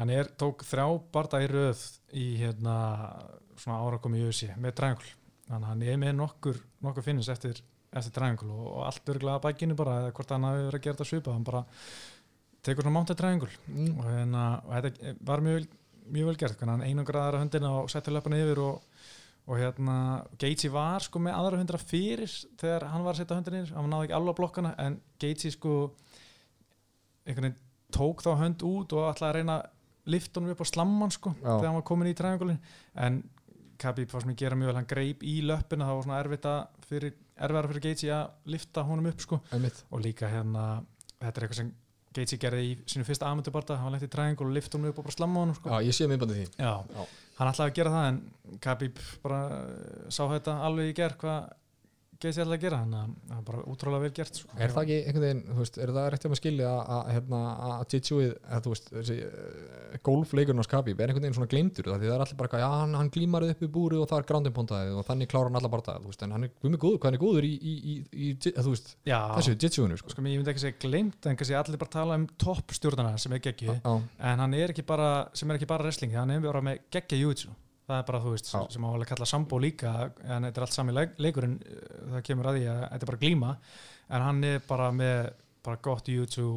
hann 0.00 0.10
er, 0.12 0.32
tók 0.40 0.66
þrjá 0.66 0.88
barda 1.14 1.42
í 1.44 1.50
röð 1.50 1.84
í 2.12 2.26
hérna 2.42 2.78
svona 3.60 3.80
árakom 3.86 4.16
í 4.18 4.24
USA 4.26 4.56
með 4.60 4.76
triangle. 4.80 5.14
Þannig 5.46 5.62
að 5.62 5.70
hann 5.70 5.86
er 5.86 5.96
með 6.00 6.18
nokkur, 6.18 6.58
nokkur 6.84 7.04
finnins 7.06 7.28
eftir, 7.32 7.58
eftir 7.94 8.14
triangle 8.16 8.50
og, 8.50 8.66
og 8.78 8.82
allt 8.88 9.10
örgulega 9.14 9.38
að 9.38 9.46
bækinu 9.46 9.76
bara 9.78 10.00
eða 10.02 10.14
hvort 10.16 10.32
hann 10.34 10.46
hafi 10.48 10.62
verið 10.66 10.78
að 10.78 10.84
gera 10.86 10.96
þetta 10.98 11.08
svipað. 11.10 11.36
Hann 11.36 11.44
bara 11.48 11.64
tekur 12.64 12.86
svona 12.86 13.04
triangle 13.12 13.50
mm. 13.68 13.90
og, 13.98 14.06
hérna, 14.08 14.44
og 14.64 14.72
þetta 14.76 15.12
var 15.28 15.44
mjög, 15.44 15.68
mjög 16.14 16.30
vel 16.30 16.40
gert 16.40 16.64
hann 16.64 16.86
einangraðar 16.86 17.40
höndina 17.42 17.74
og 17.82 17.92
setti 17.92 18.14
löpana 18.14 18.40
yfir 18.40 18.62
og, 18.64 19.04
og 19.48 19.60
hérna 19.60 19.98
Gaethje 20.40 20.72
var 20.72 21.04
sko 21.04 21.22
með 21.22 21.38
aðra 21.38 21.60
hundra 21.60 21.80
fyrir 21.82 22.32
þegar 22.60 22.88
hann 22.92 23.04
var 23.04 23.16
að 23.16 23.22
setja 23.22 23.38
höndina 23.38 23.62
yfir 23.62 23.76
hann 23.76 23.92
náði 23.92 24.08
ekki 24.08 24.18
alveg 24.18 24.34
að 24.34 24.40
blokkana 24.40 24.74
en 24.86 24.98
Gaethje 25.20 25.54
sko 25.56 25.76
einhvern 27.24 27.50
veginn 27.50 27.60
tók 27.94 28.24
þá 28.24 28.32
hönd 28.40 28.64
út 28.66 28.96
og 28.96 29.06
ætlaði 29.12 29.30
að 29.30 29.38
reyna 29.38 29.60
að 29.60 29.70
lifta 30.14 30.40
honum 30.40 30.52
upp 30.52 30.64
á 30.64 30.66
slamman 30.68 31.14
sko 31.14 31.32
Já. 31.36 31.44
þegar 31.46 31.68
hann 31.68 31.78
var 31.78 31.86
komin 31.88 32.10
í 32.10 32.16
triangulin 32.18 32.60
en 33.00 33.22
Khabib 33.80 34.10
fannst 34.12 34.28
mér 34.28 34.36
gera 34.38 34.56
mjög 34.58 34.70
vel 34.70 34.78
hann 34.78 34.88
greip 34.90 35.24
í 35.26 35.38
löppina 35.44 35.88
það 35.88 35.96
var 35.98 36.04
svona 36.06 36.18
erfitt 36.22 36.44
að 36.46 36.60
fyrir, 36.88 37.14
erfiðara 37.34 37.70
fyrir 37.70 37.84
Gaethje 37.88 38.12
að 38.14 38.52
lifta 38.54 38.84
honum 38.86 39.08
upp 39.10 39.24
sko 39.24 39.38
einmitt 39.50 39.80
og 39.88 40.04
líka 40.04 40.30
hérna 40.30 40.66
þetta 41.18 41.32
er 41.32 41.46
eitthvað 41.46 41.58
sem 41.58 41.72
Gaethje 42.14 42.38
gerði 42.44 42.62
í 42.68 42.72
sínu 42.90 43.04
fyrsta 43.08 43.26
aðmyndubarta 43.30 43.76
hann 43.80 43.94
lent 43.96 44.06
í 44.06 44.10
triangle 44.12 44.46
og 44.46 44.54
lift 44.54 44.74
honum 44.76 44.92
upp 44.92 45.00
og 45.02 45.08
bara 45.08 45.16
slamma 45.16 45.42
honum 45.42 45.56
sko. 45.58 45.70
Já, 45.72 45.86
ég 45.88 45.96
sé 45.96 46.06
minnbandið 46.10 46.40
því 46.44 46.46
Já. 46.62 46.74
Já. 46.94 47.04
hann 47.40 47.50
ætlaði 47.50 47.70
að 47.72 47.76
gera 47.80 47.94
það 47.96 48.08
en 48.12 48.20
Khabib 48.64 49.02
bara 49.24 49.40
uh, 49.58 50.08
sá 50.14 50.22
þetta 50.30 50.56
alveg 50.68 50.92
í 50.92 50.96
ger 51.00 51.16
hvað 51.20 51.52
Gaethje 52.24 52.44
ætlaði 52.44 52.58
að 52.58 52.64
gera 52.64 52.80
þannig 52.82 53.00
að 53.00 53.14
það 53.28 53.36
er 53.38 53.44
bara 53.48 53.62
útrúlega 53.70 54.04
vel 54.04 54.12
gert 54.18 54.40
sko. 54.40 54.50
Er 54.56 54.72
það 54.74 54.82
ekki 54.84 54.96
einhvern 55.00 55.24
veginn, 55.24 55.42
þú 55.50 55.58
veist, 55.60 55.78
er 55.84 55.92
það 55.94 56.08
rétt 56.14 56.26
um 56.28 56.34
að 56.34 56.40
skilja 56.40 56.70
að, 56.70 56.80
að, 56.94 57.02
hérna, 57.14 57.40
þú 58.64 58.72
veist, 58.72 58.90
þessi 58.94 59.16
uh, 59.28 59.98
golfleikurinn 60.08 60.62
á 60.62 60.68
Skabib 60.68 61.00
er 61.00 61.12
einhvern 61.12 61.26
veginn 61.26 61.38
svona 61.38 61.50
gleymdur, 61.52 61.90
það? 61.90 61.98
Því 62.00 62.10
það 62.10 62.16
er 62.16 62.24
allir 62.24 62.38
bara 62.40 62.62
já, 62.62 62.68
hann, 62.74 62.94
hann 62.98 63.12
glímar 63.14 63.46
upp 63.48 63.62
í 63.64 63.70
búri 63.74 64.00
og 64.00 64.08
það 64.10 64.22
er 64.22 64.28
grounding 64.30 64.56
pontaðið 64.56 64.98
og 65.00 65.08
þannig 65.08 65.30
klárar 65.30 65.50
hann 65.50 65.60
allar 65.60 65.74
bara 65.74 65.86
það, 65.88 66.00
þú 66.04 66.12
veist, 66.12 66.24
en 66.24 66.34
hann 66.34 66.46
er 66.48 66.54
guðmið 66.64 66.82
góður, 66.84 66.98
hvað 67.02 67.10
hann 67.10 67.18
er 67.18 67.24
góður 67.24 67.48
í, 67.48 67.52
í, 67.54 67.74
í, 67.74 67.96
í, 68.14 68.32
veist, 68.68 68.94
Já, 69.06 69.18
þessu 69.36 69.54
Jiu-Jitsuinu, 69.54 70.00
sko. 70.00 70.14
sko, 70.14 70.24
ég 70.24 70.40
myndi 70.40 70.54
ekki 70.54 70.64
segja 70.64 70.80
glemt 70.84 71.28
en 71.28 71.38
kannski 71.38 71.58
allir 71.58 71.80
bara 71.80 71.94
tala 71.94 72.18
um 72.18 72.26
toppstjórnana 72.40 73.20
sem 73.20 73.36
er 73.36 73.44
geggju 73.44 73.76
Já, 73.76 73.92
en 73.94 74.44
hann 74.44 74.58
er 74.58 74.74
ekki 74.74 74.86
bara, 74.88 75.28
það 77.84 77.96
er 77.98 78.04
bara, 78.08 78.20
þú 78.24 78.34
veist, 78.34 78.50
Já. 78.52 78.60
sem 78.72 78.84
á 78.84 78.88
alveg 78.88 79.10
kalla 79.12 79.28
sambó 79.28 79.58
líka 79.60 79.94
en 80.24 80.46
þetta 80.48 80.60
er 80.60 80.66
allt 80.66 80.76
sami 80.76 80.94
leik, 80.96 81.16
leikurinn 81.20 81.56
eh, 81.60 81.82
það 82.14 82.26
kemur 82.28 82.50
að 82.50 82.58
því 82.58 82.68
að 82.72 82.84
þetta 82.84 83.00
er 83.00 83.10
bara 83.12 83.22
glíma 83.24 83.50
en 84.08 84.26
hann 84.28 84.46
er 84.48 84.62
bara 84.68 84.92
með 84.94 85.18
bara 85.64 85.82
gott 85.84 86.08
júitsu 86.12 86.48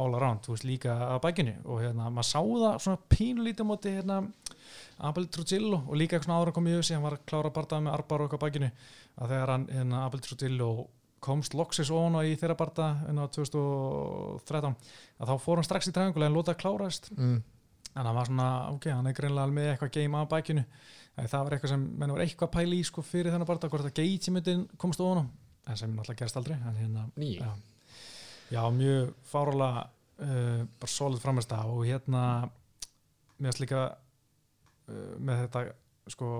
all 0.00 0.14
around 0.16 0.44
þú 0.44 0.54
veist, 0.54 0.68
líka 0.68 0.94
að 1.10 1.18
bækinu 1.26 1.56
og 1.64 1.82
hérna, 1.82 2.12
maður 2.12 2.28
sá 2.30 2.38
það 2.40 2.78
svona 2.84 3.02
pínulítið 3.12 3.68
móti 3.68 3.96
hérna, 3.96 4.20
Abel 5.08 5.26
Trujillo 5.32 5.82
og 5.86 5.96
líka 5.96 6.16
eitthvað 6.16 6.28
svona 6.28 6.40
ára 6.44 6.54
komið 6.56 6.76
í 6.76 6.80
össi, 6.80 6.94
hann 6.96 7.04
var 7.04 7.16
að 7.16 7.26
klára 7.28 7.52
barndað 7.56 7.84
með 7.86 7.96
arbar 7.96 8.22
og 8.22 8.28
eitthvað 8.28 8.40
á 8.40 8.44
bækinu 8.46 8.70
að 8.70 9.34
þegar 9.34 9.52
hann, 9.54 9.68
hérna, 9.74 10.02
Abel 10.06 10.24
Trujillo 10.24 10.70
komst 11.20 11.54
loksis 11.56 11.90
á 11.92 12.20
í 12.24 12.36
þeirra 12.40 12.56
barda 12.56 12.88
en 13.08 13.20
á 13.20 13.24
2013 13.28 14.76
að 15.20 15.32
þá 15.32 15.34
fór 15.44 15.60
hann 15.60 15.68
strax 15.68 15.90
í 15.90 15.94
triangle 15.94 16.26
en 16.26 16.36
lóta 16.36 16.54
að 16.54 16.62
kláraðist. 16.62 17.10
Mm, 17.16 17.42
en 17.96 18.06
hann 18.06 18.16
var 18.16 18.28
svona, 18.28 18.48
ok, 18.74 18.90
hann 18.94 19.10
er 19.10 19.16
greinlega 19.16 19.54
með 19.54 19.72
eitthvað 19.72 19.94
game 19.96 20.20
á 20.20 20.24
bækinu 20.30 20.64
það 21.28 21.44
var 21.44 21.56
eitthvað 21.56 21.72
sem 21.74 21.86
menn 22.00 22.14
var 22.14 22.24
eitthvað 22.24 22.52
pæli 22.54 22.80
í 22.80 22.86
sko 22.86 23.04
fyrir 23.04 23.34
þennan 23.34 23.48
barða 23.48 23.70
hvort 23.72 23.86
það 23.88 23.96
geiti 23.98 24.32
myndin 24.34 24.62
komst 24.80 25.02
ofan 25.04 25.24
á. 25.24 25.24
En 25.70 25.76
sem 25.76 25.92
náttúrulega 25.92 26.24
gerst 26.24 26.38
aldrei 26.40 26.56
hérna, 26.56 27.04
já, 27.20 27.50
já 28.50 28.62
mjög 28.72 29.10
fárulega 29.28 29.84
uh, 30.22 30.62
bara 30.80 30.94
solid 30.94 31.20
framist 31.22 31.52
og 31.52 31.84
hérna 31.84 32.22
mér 33.36 33.50
finnst 33.50 33.62
líka 33.66 33.84
uh, 33.90 35.12
með 35.18 35.44
þetta 35.44 35.64
sko 36.10 36.30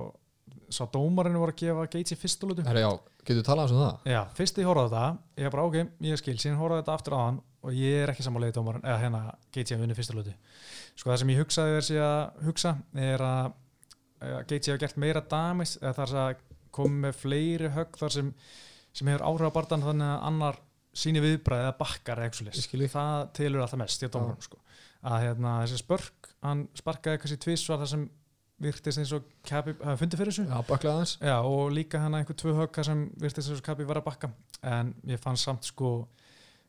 sá 0.73 0.83
dómarinn 0.91 1.39
voru 1.39 1.53
að 1.53 1.61
gefa 1.61 1.87
Gates 1.93 2.17
í 2.17 2.19
fyrstulötu 2.19 2.65
herra, 2.67 2.83
já, 2.83 2.91
getur 3.23 3.43
þú 3.43 3.47
talað 3.47 3.75
um 3.77 3.83
það? 3.85 4.09
Já, 4.11 4.21
fyrst 4.39 4.59
ég 4.59 4.71
horfði 4.71 4.83
á 4.83 4.89
þetta 4.89 5.45
ég 5.45 5.55
bara 5.55 5.67
ok, 5.69 5.79
ég 6.09 6.23
skil, 6.23 6.39
síðan 6.41 6.59
horfði 6.59 6.81
á 6.81 6.81
þetta 6.81 6.97
aftur 6.97 7.17
á 7.17 7.21
hann 7.21 7.39
og 7.61 7.77
ég 7.77 8.05
er 8.05 8.13
ekki 8.13 8.25
sammálega 8.25 8.55
í 8.55 8.57
dómarinn 8.57 8.87
eða 8.87 9.01
hérna 9.03 9.23
Gaethje 9.55 9.77
að 9.77 9.83
vinna 9.85 9.97
fyrsta 9.99 10.17
lötu 10.17 10.35
sko 10.95 11.11
það 11.11 11.21
sem 11.23 11.33
ég 11.33 11.43
hugsaði 11.43 11.77
er 11.77 11.87
sér 11.87 12.05
að 12.07 12.47
hugsa 12.47 12.73
er 13.09 13.25
að 13.27 13.51
uh, 13.51 14.41
Gaethje 14.49 14.75
hafa 14.75 14.83
gert 14.85 15.01
meira 15.05 15.25
damis 15.35 15.77
eða 15.81 15.95
þar 16.01 16.17
að 16.25 16.45
koma 16.75 17.07
með 17.07 17.21
fleiri 17.21 17.73
högg 17.75 17.99
þar 18.01 18.17
sem, 18.17 18.33
sem 18.97 19.11
hefur 19.11 19.27
áhrif 19.27 19.53
á 19.53 19.57
barðan 19.59 19.87
þannig 19.89 20.13
að 20.15 20.27
annar 20.31 20.61
síni 21.01 21.23
viðbræði 21.23 21.67
eða 21.67 21.77
bakkar 21.79 22.23
eða 22.23 22.31
það 22.91 23.27
telur 23.37 23.65
alltaf 23.65 23.83
mest 23.83 24.07
í 24.07 24.11
dómarinn 24.11 24.47
sko. 24.47 24.63
að 25.07 25.27
hérna, 25.27 25.59
þessi 25.65 25.83
spörk 25.83 26.33
hann 26.47 26.65
sparkaði 26.79 27.23
kannski 27.23 27.43
tvis 27.45 27.69
var 27.69 27.83
það 27.83 27.93
sem 27.95 28.09
virtist 28.61 29.01
eins 29.01 29.13
og 29.17 29.29
Khabib 29.49 29.81
hafi 29.85 30.03
fundið 30.03 30.21
fyrir 30.21 30.35
þessu. 30.35 30.47
Já, 30.51 30.59
Já, 31.25 31.37
og 31.49 31.71
líka 31.73 32.01
hann 32.03 32.17
einhver 32.19 32.37
tvö 32.37 32.53
högg 32.59 32.81
sem 32.85 33.07
virtist 33.21 33.49
þess 33.49 33.63
að 33.63 33.67
Kabi 33.71 33.87
var 33.89 34.01
að 34.03 34.07
bakka. 34.11 34.31
En 34.61 34.93
ég 35.09 35.21
fann 35.23 35.41
samt 35.41 35.69
sko 35.69 35.93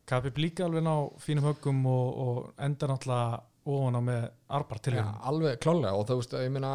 Kabi 0.10 0.32
líka 0.42 0.66
alveg 0.66 0.84
ná 0.84 0.96
fínum 1.22 1.46
höggum 1.52 1.86
og, 1.88 2.20
og 2.26 2.54
enda 2.60 2.88
náttúrulega 2.90 3.42
ofan 3.72 3.94
á 3.94 4.02
með 4.02 4.24
arbar 4.58 4.80
til 4.82 4.96
Já, 4.98 5.04
alveg 5.30 5.60
klálega 5.62 5.94
og 5.94 6.08
það, 6.10 6.22
ég 6.42 6.50
meina 6.50 6.70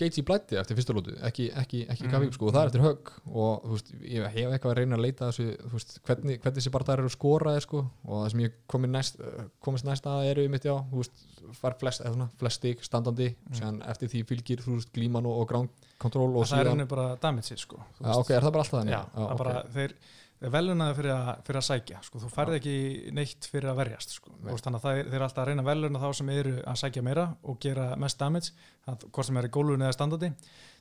Gaethje 0.00 0.22
blætti 0.24 0.56
eftir 0.56 0.78
fyrsta 0.78 0.94
lótu, 0.96 1.12
ekki, 1.28 1.50
ekki, 1.52 1.82
ekki 1.92 2.06
Mm. 2.06 2.12
Khabib 2.14 2.32
sko, 2.32 2.46
og 2.48 2.54
það 2.54 2.62
er 2.62 2.70
eftir 2.70 2.84
högg 2.86 3.10
og 3.28 3.66
þú 3.66 3.74
veist, 3.74 3.90
ég 4.08 4.24
hef 4.24 4.54
eitthvað 4.54 4.72
að 4.72 4.78
reyna 4.78 4.96
að 4.96 5.02
leita 5.04 5.28
þessu, 5.28 5.46
þú 5.66 5.72
veist, 5.74 5.92
hvernig, 6.08 6.38
hvernig 6.40 6.56
þessi 6.56 6.72
bara 6.72 6.96
eru 6.96 7.10
skoraði 7.12 7.60
sko, 7.66 7.82
og 8.08 8.22
það 8.22 8.30
sem 8.32 8.40
ég 8.46 8.78
næst, 8.88 9.20
komist 9.60 9.84
næst 9.84 10.08
að 10.08 10.30
eru 10.30 10.46
mitt 10.48 10.64
já, 10.64 10.72
þú 10.88 11.02
veist, 11.02 11.20
fær 11.60 11.76
flest, 11.82 12.00
eða 12.06 12.14
svona, 12.16 12.30
flest 12.40 12.56
stig 12.62 12.80
standandi, 12.88 13.28
Mm. 13.36 13.58
síðan 13.60 13.82
eftir 13.92 14.08
því 14.14 14.24
fylgir 14.32 14.64
þú 14.64 14.78
veist, 14.78 14.92
glíman 14.96 15.26
og, 15.28 15.42
og 15.42 15.48
ground 15.52 15.68
control 16.00 16.30
og 16.40 16.46
það 16.48 16.56
er 16.56 16.64
síðan, 16.64 16.72
henni 16.72 16.88
bara 16.88 17.16
damage 17.20 17.56
sko, 17.60 17.76
já, 18.00 18.16
ok, 18.16 18.30
er 18.30 18.40
það 18.48 18.52
bara 18.56 18.64
alltaf 18.64 18.80
þannig? 18.80 18.96
Já, 18.96 19.04
það 19.14 19.30
er 19.30 19.36
bara, 19.44 19.62
þeir, 19.76 19.92
þeir 19.92 19.94
velunaði 20.40 20.96
fyrir 20.96 21.26
fyrir 21.44 21.60
að 21.60 21.66
sækja 21.66 21.98
sko, 22.06 22.20
þú 22.22 22.30
færði 22.32 22.58
ekki 22.60 22.76
neitt 23.16 23.48
fyrir 23.50 23.72
að 23.72 23.80
verjast 23.82 24.14
sko. 24.16 24.32
Nei. 24.38 24.46
Þú 24.46 24.54
veist, 24.54 24.66
þannig 24.66 24.80
að 24.80 24.86
þeir 24.86 25.10
eru 25.14 25.26
alltaf 25.26 25.42
að 25.42 25.50
reyna 25.50 25.64
veluna 25.66 26.00
þá 26.00 26.08
sem 26.16 26.30
eru 26.32 26.54
að 26.64 26.78
sækja 26.80 27.02
meira 27.04 27.26
og 27.42 27.58
gera 27.60 27.90
mest 28.00 28.22
damage, 28.22 28.54
það, 28.86 29.04
hvort 29.10 29.28
sem 29.28 29.40
er 29.40 29.48
í 29.50 29.52
gólfinu 29.56 29.84
eða 29.84 29.96
standandi, 29.98 30.32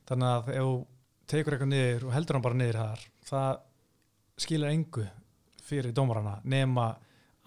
þannig 0.07 0.29
að 0.29 0.53
ef 0.53 0.69
þú 0.69 0.77
tekur 1.33 1.55
eitthvað 1.55 1.71
niður 1.73 2.07
og 2.07 2.15
heldur 2.15 2.39
hann 2.39 2.45
bara 2.47 2.59
niður 2.61 2.79
þar, 2.79 3.05
það 3.29 3.59
skilur 4.39 4.71
engu 4.71 5.05
fyrir 5.69 5.93
dómarana 5.95 6.39
nema 6.49 6.89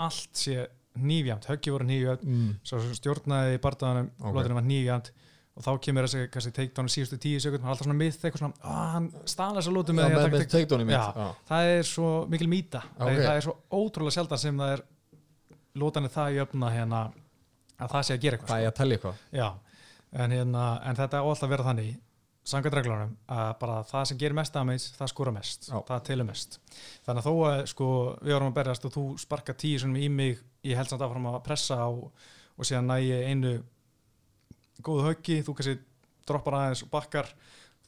allt 0.03 0.39
sé 0.39 0.69
nýfjamt, 1.01 1.49
höggi 1.49 1.73
voru 1.73 1.89
nýfjamt 1.89 2.25
mm, 2.29 2.51
stjórnaði 2.99 3.61
bardaðanum 3.65 4.11
Ok. 4.13 4.27
okay. 4.27 4.37
lótunum 4.37 4.61
var 4.61 4.67
nýfjamt 4.69 5.13
og 5.53 5.65
þá 5.67 5.71
kemur 5.85 6.07
þessi 6.07 6.29
kannski 6.33 6.53
takedown 6.57 6.89
í 6.89 6.93
síðustu 6.95 7.19
tíu 7.21 7.41
sekund, 7.45 7.65
alltaf 7.69 7.85
svona 7.85 7.97
mið 7.99 8.15
eitthvað 8.17 8.41
svona, 8.41 8.55
ah, 8.65 8.85
hann 8.95 9.09
stala 9.29 9.59
þessa 9.61 9.75
lótu 9.75 9.93
með, 9.97 10.15
því 10.15 10.21
að 10.23 10.85
mitt 10.87 10.95
Já. 10.97 11.03
já. 11.13 11.27
það 11.51 11.73
er 11.73 11.83
svo 11.91 12.13
mikil 12.33 12.49
mýta 12.49 12.81
Ok. 12.95 13.03
það, 13.03 13.19
það 13.27 13.35
er 13.41 13.45
svo 13.47 13.57
ótrúlega 13.83 14.17
sjaldan 14.17 14.41
sem 14.41 14.63
það 14.63 14.73
er 14.79 14.85
lótan 15.83 16.09
er 16.09 16.15
það 16.15 16.33
í 16.33 16.41
öfna 16.47 16.71
hérna 16.73 17.03
að 17.83 17.93
það 17.93 18.07
sé 18.09 18.17
að 18.17 18.25
gera 18.25 18.39
eitthvað 18.39 18.55
það 18.55 18.63
er 18.65 18.71
að 18.73 18.79
tellja 18.81 18.97
eitthvað 18.99 19.21
sko. 19.43 19.51
En, 20.13 20.35
hérna, 20.37 20.65
en 20.89 20.99
þetta 21.03 21.21
á 21.21 21.25
alltaf 21.25 21.47
að 21.49 21.53
vera 21.55 21.69
þannig 21.69 21.93
samkvæmt 22.53 22.75
reglunum 22.81 23.13
að 23.31 23.51
bara 23.61 23.77
það 23.87 24.07
sem 24.11 24.19
gerir 24.19 24.35
mest 24.35 24.57
damage, 24.57 24.89
það 24.97 25.11
skora 25.13 25.33
mest 25.37 25.69
Já. 25.71 25.77
það 25.89 26.01
telur 26.09 26.27
mest 26.27 26.57
þannig 27.07 27.21
að 27.23 27.29
þó 27.29 27.35
að 27.53 27.61
sko, 27.71 27.89
við 28.25 28.35
varum 28.37 28.51
að 28.51 28.57
berjast 28.57 28.89
og 28.89 28.95
þú 28.97 29.05
sparka 29.23 29.55
tíu 29.55 29.79
sem 29.79 29.95
í 30.01 30.09
mig 30.11 30.41
ég 30.67 30.81
held 30.81 30.91
samt 30.91 31.05
áfram 31.07 31.29
að 31.31 31.39
pressa 31.47 31.79
á, 31.79 31.89
og 31.93 32.67
síðan 32.67 32.91
næ 32.91 32.97
ég 33.05 33.29
einu 33.31 33.53
góðu 34.83 35.03
höggi, 35.11 35.43
þú 35.45 35.55
kannski 35.59 35.79
droppar 36.27 36.55
aðeins 36.55 36.83
og 36.87 36.91
bakkar 36.91 37.29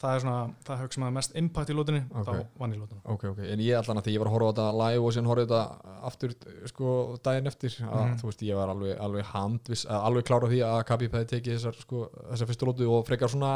það 0.04 0.14
er 0.16 0.20
svona, 0.24 0.54
það 0.66 0.80
högg 0.82 0.92
sem 0.96 1.04
að 1.06 1.12
mest 1.14 1.36
impact 1.38 1.70
í 1.70 1.74
lótunni, 1.78 2.00
Ok. 2.10 2.26
þá 2.26 2.46
vann 2.58 2.72
í 2.74 2.78
lótunum 2.80 3.00
ok, 3.14 3.22
ok, 3.30 3.38
en 3.54 3.60
ég 3.62 3.78
allan 3.78 4.00
að 4.02 4.04
því 4.08 4.12
ég 4.14 4.18
var 4.20 4.28
að 4.28 4.34
horfa 4.34 4.48
á 4.50 4.52
þetta 4.52 4.78
live 4.82 5.04
og 5.06 5.12
síðan 5.14 5.28
horfa 5.30 5.44
á 5.44 5.46
þetta 5.46 6.00
aftur 6.10 6.34
sko 6.66 6.88
daginn 7.24 7.46
eftir 7.46 7.70
að 7.78 8.02
Mhm. 8.04 8.16
þú 8.20 8.24
veist 8.28 8.42
ég 8.42 8.54
var 8.58 8.68
alveg, 8.74 8.98
alveg 9.00 9.24
handvis 9.24 9.86
alveg 9.86 10.24
klára 10.24 10.50
því 10.50 10.60
að 10.66 10.84
Khabib 10.90 11.12
hefði 11.14 11.30
tekið 11.30 11.54
þessar 11.56 11.80
sko, 11.80 12.10
þessar 12.32 12.46
fyrstu 12.50 12.66
lótu 12.68 12.90
og 12.90 13.06
frekar 13.06 13.28
svona 13.30 13.52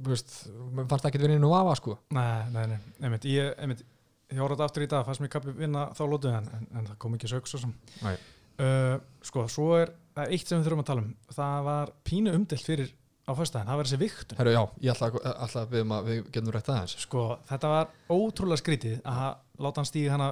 þú 0.00 0.08
veist, 0.14 0.30
mér 0.72 0.88
fannst 0.88 1.04
ekki 1.10 1.18
vinna 1.20 1.38
nú 1.42 1.52
afa 1.58 1.74
sko 1.76 1.98
Nei, 2.12 2.48
nei, 2.52 2.66
nei, 2.66 2.78
einmitt, 3.02 3.24
ég, 3.24 3.54
einmitt, 3.58 3.82
ég 4.30 4.38
horfði 4.38 4.56
þetta 4.56 4.64
aftur 4.70 4.82
í 4.86 4.88
dag, 4.88 5.04
fannst 5.04 5.20
mér 5.20 5.28
kappi 5.28 5.52
vinna 5.58 5.88
þá 5.90 6.02
lótu 6.08 6.28
en, 6.30 6.48
en, 6.54 6.66
en 6.78 6.86
það 6.86 6.98
kom 6.98 7.14
ekki 7.18 7.28
sög 7.28 7.46
svo 7.50 7.58
sem 7.58 7.74
Nei. 8.02 8.16
Uh, 8.60 8.96
Sko, 9.26 9.44
svo 9.52 9.74
er 9.80 9.92
eitt 10.26 10.48
sem 10.48 10.58
við 10.60 10.66
þurfum 10.68 10.82
að 10.84 10.88
tala 10.90 11.02
um, 11.04 11.12
það 11.32 11.66
var 11.66 11.92
pínu 12.08 12.32
umdelt 12.36 12.64
fyrir 12.66 12.90
á 13.28 13.32
föstudaginn, 13.36 13.68
það 13.70 13.78
var 13.80 13.88
þessi 13.88 13.98
viktun 14.00 14.38
Herru, 14.40 14.52
já, 14.54 14.62
ég 14.82 14.90
ætla, 14.94 15.08
ætla 15.46 15.62
að 15.62 15.74
við, 15.74 15.82
við 16.08 16.20
getum 16.34 16.52
rætt 16.54 16.70
aðeins. 16.72 16.94
Sko, 17.04 17.24
þetta 17.50 17.70
var 17.70 17.90
ótrúlega 18.10 18.60
skrítið 18.62 18.96
að 19.06 19.30
láta 19.62 19.80
hann 19.82 19.88
stíga 19.90 20.14
hana 20.16 20.28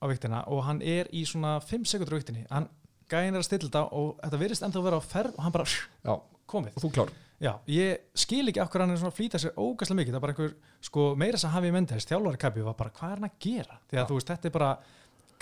á 0.00 0.04
viktina 0.10 0.40
og 0.50 0.62
hann 0.66 0.80
er 0.82 1.10
í 1.14 1.22
svona 1.28 1.58
5 1.62 1.84
sekundur 1.92 2.16
á 2.16 2.20
viktinni, 2.20 2.46
hann 2.50 2.66
gæðin 3.10 3.36
er 3.36 3.42
að 3.42 3.48
stilla 3.48 3.68
þetta 3.68 3.82
og 4.00 4.08
þetta 4.24 4.40
virðist 4.40 4.64
ennþá 4.66 4.80
að 4.80 4.86
vera 4.88 4.98
á 4.98 5.04
ferð 5.12 5.34
og 5.36 5.42
hann 5.44 5.54
bara 5.54 5.68
Já, 5.70 6.14
komið. 6.50 6.72
og 6.74 6.82
þú 6.84 6.90
klár. 6.96 7.12
Já, 7.40 7.52
ég 7.72 8.02
skil 8.20 8.44
ekki 8.50 8.60
hverju 8.60 8.84
hann 8.84 8.92
er 8.92 9.00
svona 9.00 9.12
að 9.14 9.18
flýta 9.20 9.40
sér 9.40 9.54
ógæslega 9.56 9.98
mikið, 10.00 10.12
það 10.12 10.18
er 10.18 10.24
bara 10.26 10.34
einhver, 10.34 10.52
sko, 10.84 11.04
meira 11.16 11.38
sem 11.40 11.52
Hafi 11.54 11.70
Mendes, 11.72 12.04
þjálfari 12.08 12.40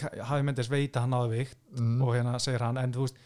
er 0.03 0.07
að 0.07 0.17
að 0.17 0.23
er 0.23 0.29
Hafi 0.31 0.47
Mendes 0.47 0.71
veit 0.71 0.97
að 0.97 1.05
hann 1.05 1.15
náði 1.15 1.31
vikt 1.35 1.59
mm. 1.79 2.01
og 2.03 2.15
hérna 2.17 2.39
segir 2.43 2.65
hann, 2.65 2.81
en 2.81 2.95
þú 2.95 3.07
veist, 3.07 3.23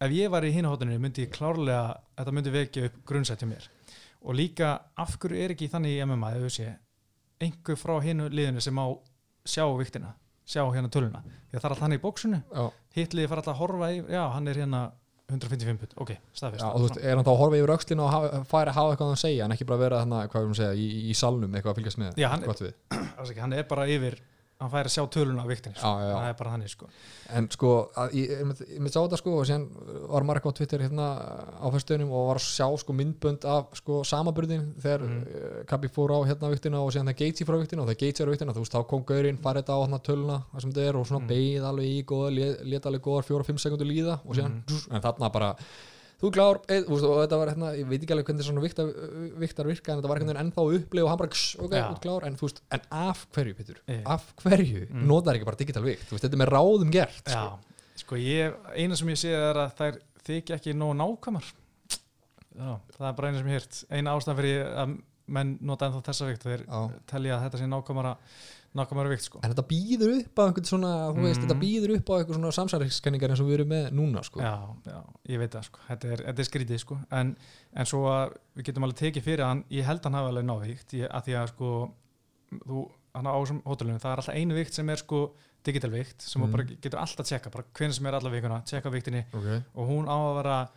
ef 0.00 0.14
ég 0.16 0.30
var 0.32 0.46
í 0.46 0.52
hinahóttunni 0.54 0.98
myndi 1.00 1.26
ég 1.26 1.34
klárlega, 1.34 1.96
þetta 2.18 2.34
myndi 2.36 2.54
vekja 2.54 2.86
upp 2.88 3.02
grunnsætt 3.08 3.44
hjá 3.44 3.50
mér. 3.50 3.68
Og 4.20 4.36
líka, 4.36 4.72
af 5.00 5.16
hverju 5.20 5.40
er 5.40 5.54
ekki 5.54 5.70
þannig 5.72 5.96
í 5.96 6.06
MMA, 6.06 6.32
ef 6.36 6.46
þú 6.46 6.52
sé, 6.56 6.70
einhver 7.40 7.78
frá 7.80 7.96
hinu 8.04 8.28
liðinu 8.28 8.60
sem 8.60 8.76
má 8.76 8.84
sjá 9.48 9.64
viktina, 9.78 10.14
sjá 10.44 10.64
hérna 10.68 10.92
töluna. 10.92 11.22
Því 11.50 11.56
að 11.56 11.60
það 11.60 11.64
er 11.64 11.74
alltaf 11.74 11.86
hann 11.86 11.96
í 11.96 12.02
bóksunni, 12.02 12.40
hitliði 12.96 13.30
fara 13.30 13.44
alltaf 13.44 13.54
að 13.56 13.62
horfa 13.62 13.92
í, 13.94 14.02
já, 14.12 14.24
hann 14.34 14.50
er 14.50 14.60
hérna 14.60 14.82
155 15.30 15.78
put, 15.78 15.92
ok, 16.02 16.16
staðfist. 16.34 16.62
já, 16.64 16.66
og 16.66 16.80
þú 16.80 16.86
veist, 16.88 17.00
er 17.06 17.14
hann 17.14 17.26
þá 17.26 17.30
að 17.30 17.40
horfa 17.40 17.58
yfir 17.60 17.72
öxlinu 17.76 18.02
og 18.02 18.10
hafa, 18.10 18.40
færi 18.50 18.72
að 18.72 18.78
hafa 18.80 18.94
eitthvað 18.94 19.12
að 19.14 19.20
segja 19.22 19.46
en 19.46 19.54
ekki 19.54 19.66
bara 19.68 19.82
vera 19.84 20.00
þarna, 20.02 20.22
hvað 20.32 20.48
við 20.48 20.58
segja, 20.58 20.72
í, 20.74 20.86
í 21.06 21.14
salnum 21.14 21.54
eitthvað 21.54 21.70
að 21.70 21.78
fylgjast 21.78 22.00
með 22.02 22.18
Já, 22.18 22.26
hann- 22.32 22.46
Gott 22.48 22.62
við. 22.64 22.74
Hann 23.44 23.54
er 23.54 23.66
bara 23.70 23.86
yfir 23.90 24.16
hann 24.60 24.70
fær 24.72 24.88
að 24.88 24.92
sjá 24.92 25.02
töluna 25.14 25.42
á 25.42 25.46
viktinni 25.48 25.78
sko. 25.78 25.88
Já, 25.88 26.04
já, 26.04 26.14
það 26.14 26.28
er 26.30 26.36
bara 26.40 26.52
þannig 26.54 26.70
sko. 26.72 26.88
En 27.30 27.46
sko, 27.54 27.70
að, 28.02 28.14
ég, 28.18 28.32
ég, 28.34 28.40
ég 28.74 28.80
myndi 28.82 28.92
sá 28.92 28.98
þetta 29.00 29.18
sko 29.20 29.34
og 29.38 29.46
síðan 29.48 29.66
var 30.10 30.26
eitthvað 30.36 30.52
á 30.52 30.58
Twitter 30.58 30.84
hérna 30.84 31.06
á 31.56 31.66
fyrstöðunum 31.72 32.12
og 32.12 32.26
var 32.28 32.40
að 32.40 32.46
sjá 32.46 32.66
sko 32.82 32.96
myndbönd 32.98 33.46
af 33.48 33.70
sko 33.80 34.00
samaburðin 34.10 34.66
þegar 34.82 35.06
mm. 35.06 35.22
Kabi 35.70 35.92
fór 35.94 36.12
á 36.12 36.18
hérna 36.28 36.52
viktina 36.52 36.82
og 36.84 36.92
síðan 36.92 37.12
það 37.12 37.20
Gaethje 37.22 37.46
fór 37.48 37.56
á 37.56 37.62
viktina 37.62 37.84
og 37.84 37.90
þegar 37.92 38.00
Gaethje 38.04 38.26
er 38.26 38.32
viktina 38.34 38.56
þú 38.56 38.64
veist 38.66 38.76
þá 38.76 38.82
kom 38.92 39.06
Gaurinn, 39.08 39.40
farið 39.40 39.64
þetta 39.64 39.78
á 39.78 39.82
hérna 39.84 40.02
töluna 40.10 40.40
það 40.50 40.66
sem 40.66 40.74
þetta 40.74 40.88
er 40.90 41.00
og 41.00 41.08
svona 41.08 41.22
mm. 41.24 41.30
beigð 41.30 41.70
alveg 41.70 41.88
í 41.88 42.68
lét 42.74 42.90
alveg 42.90 43.06
góðar 43.06 43.28
fjóra-fimm 43.30 43.62
sekundur 43.62 43.88
líða 43.88 44.18
og 44.24 44.36
síðan, 44.36 44.60
Mhm. 44.66 44.92
en 44.92 45.02
þarna 45.06 45.32
bara 45.32 45.54
þú 46.20 46.30
klár, 46.34 46.58
eð, 46.68 46.82
þú 46.86 46.92
veist, 46.94 47.06
og 47.08 47.18
þetta 47.22 47.38
var 47.40 47.50
hérna 47.52 47.68
ég 47.78 47.86
veit 47.88 48.02
ekki 48.04 48.12
alveg 48.16 48.26
hvernig 48.30 48.44
svona 48.44 48.60
viktar, 48.64 48.90
viktar 49.40 49.66
virka 49.70 49.92
en 49.94 50.00
þetta 50.02 50.10
var 50.12 50.20
veginn 50.20 50.40
ennþá 50.42 50.64
upplið 50.76 51.04
og 51.06 51.08
hann 51.12 51.18
bara 51.22 51.32
kss, 51.32 51.56
ok, 51.64 51.72
Já. 51.78 51.86
út 51.94 52.00
klár, 52.04 52.26
en 52.28 52.36
þú 52.36 52.46
veist, 52.48 52.60
en 52.76 52.80
af 52.90 53.26
hverju 53.32 53.54
Pétur, 53.56 53.78
Eh. 53.88 54.02
af 54.04 54.26
hverju 54.44 54.86
Mm. 54.90 55.06
notar 55.06 55.34
ekki 55.34 55.44
bara 55.48 55.56
digital 55.56 55.82
vikt, 55.82 56.04
þú 56.08 56.16
veist, 56.18 56.24
þetta 56.24 56.36
er 56.36 56.42
með 56.44 56.52
ráðum 56.52 56.90
gert 56.92 57.24
sko. 57.24 57.32
já, 57.32 57.58
sko 57.96 58.14
ég 58.16 58.54
eina 58.76 58.96
sem 58.96 59.08
ég 59.08 59.18
sé 59.18 59.28
er 59.32 59.54
að 59.56 59.74
þær 59.80 59.98
þykja 60.24 60.56
ekki 60.60 60.74
nógu 60.76 60.94
nákvæmar 61.00 61.44
já, 62.58 62.80
það 62.98 63.08
er 63.08 63.12
bara 63.16 63.28
eina 63.28 63.38
sem 63.38 63.46
ég 63.48 63.56
hýrt 63.60 63.84
eina 63.90 64.14
ástæðan 64.16 64.36
fyrir 64.40 64.66
að 64.76 64.98
menn 65.30 65.58
nota 65.62 65.86
ennþá 65.88 66.02
þessa 66.04 66.26
vikt 66.26 66.42
þeir 66.44 66.64
telja 67.06 67.36
að 67.38 67.44
þetta 67.46 67.58
sé 67.62 67.66
nákvæmara 67.70 68.16
nákvæmara 68.76 69.10
vikt 69.10 69.24
sko. 69.26 69.40
En 69.42 69.50
þetta 69.50 69.64
býður 69.66 70.12
upp 70.20 70.38
á 70.38 70.42
einhvern 70.46 70.68
svona, 70.68 70.90
þú 71.10 71.24
veist, 71.24 71.40
Mhm. 71.40 71.48
þetta 71.48 71.60
býður 71.60 71.94
upp 71.96 72.10
á 72.10 72.14
einhvern 72.20 72.38
svona 72.38 72.52
samsærikskenningar 72.58 73.30
eins 73.30 73.40
og 73.42 73.48
við 73.48 73.54
erum 73.58 73.68
með 73.68 73.90
núna, 73.92 74.22
sko. 74.24 74.40
já, 74.40 74.54
já, 74.86 75.00
ég 75.28 75.38
veit 75.38 75.50
það 75.50 75.64
sko. 75.64 75.78
þetta, 75.88 76.12
er, 76.12 76.18
þetta 76.28 76.38
er 76.38 76.48
skrítið 76.50 76.78
sko. 76.78 76.98
en, 77.10 77.36
en 77.74 77.86
svo 77.86 78.04
að 78.06 78.36
við 78.56 78.64
getum 78.64 78.84
alveg 78.84 78.96
tekið 79.02 79.22
fyrir 79.26 79.44
hann 79.44 79.64
ég 79.70 79.84
held 79.84 80.04
hann 80.04 80.14
hafi 80.14 80.28
alveg 80.30 80.78
ég, 80.92 81.08
að 81.10 81.24
því 81.24 81.34
að 81.40 81.48
sko 81.48 81.90
þú, 82.66 82.90
hann 83.14 83.26
á 83.26 83.34
þessum 83.34 83.62
hótelunum, 83.66 84.00
það 84.00 84.12
er 84.12 84.22
alltaf 84.22 84.34
einu 84.36 84.54
vikt 84.54 84.74
sem 84.74 84.88
er 84.90 84.96
sko 84.96 85.34
digital 85.66 85.90
vikt 85.90 86.22
sem 86.22 86.40
mm. 86.40 86.46
Mhm. 86.46 86.52
bara 86.52 86.64
getur 86.64 87.00
alltaf 87.00 87.24
að 87.24 87.30
tjekka, 87.30 87.50
bara 87.50 87.64
hvernig 87.74 87.94
sem 87.94 88.06
er 88.06 88.14
alla 88.14 88.30
vikuna 88.30 88.62
tjekka 88.64 88.90
viktinni 88.92 89.24
Ok. 89.34 89.64
og 89.74 89.88
hún 89.88 90.06
á 90.08 90.16
að 90.16 90.36
vera 90.42 90.68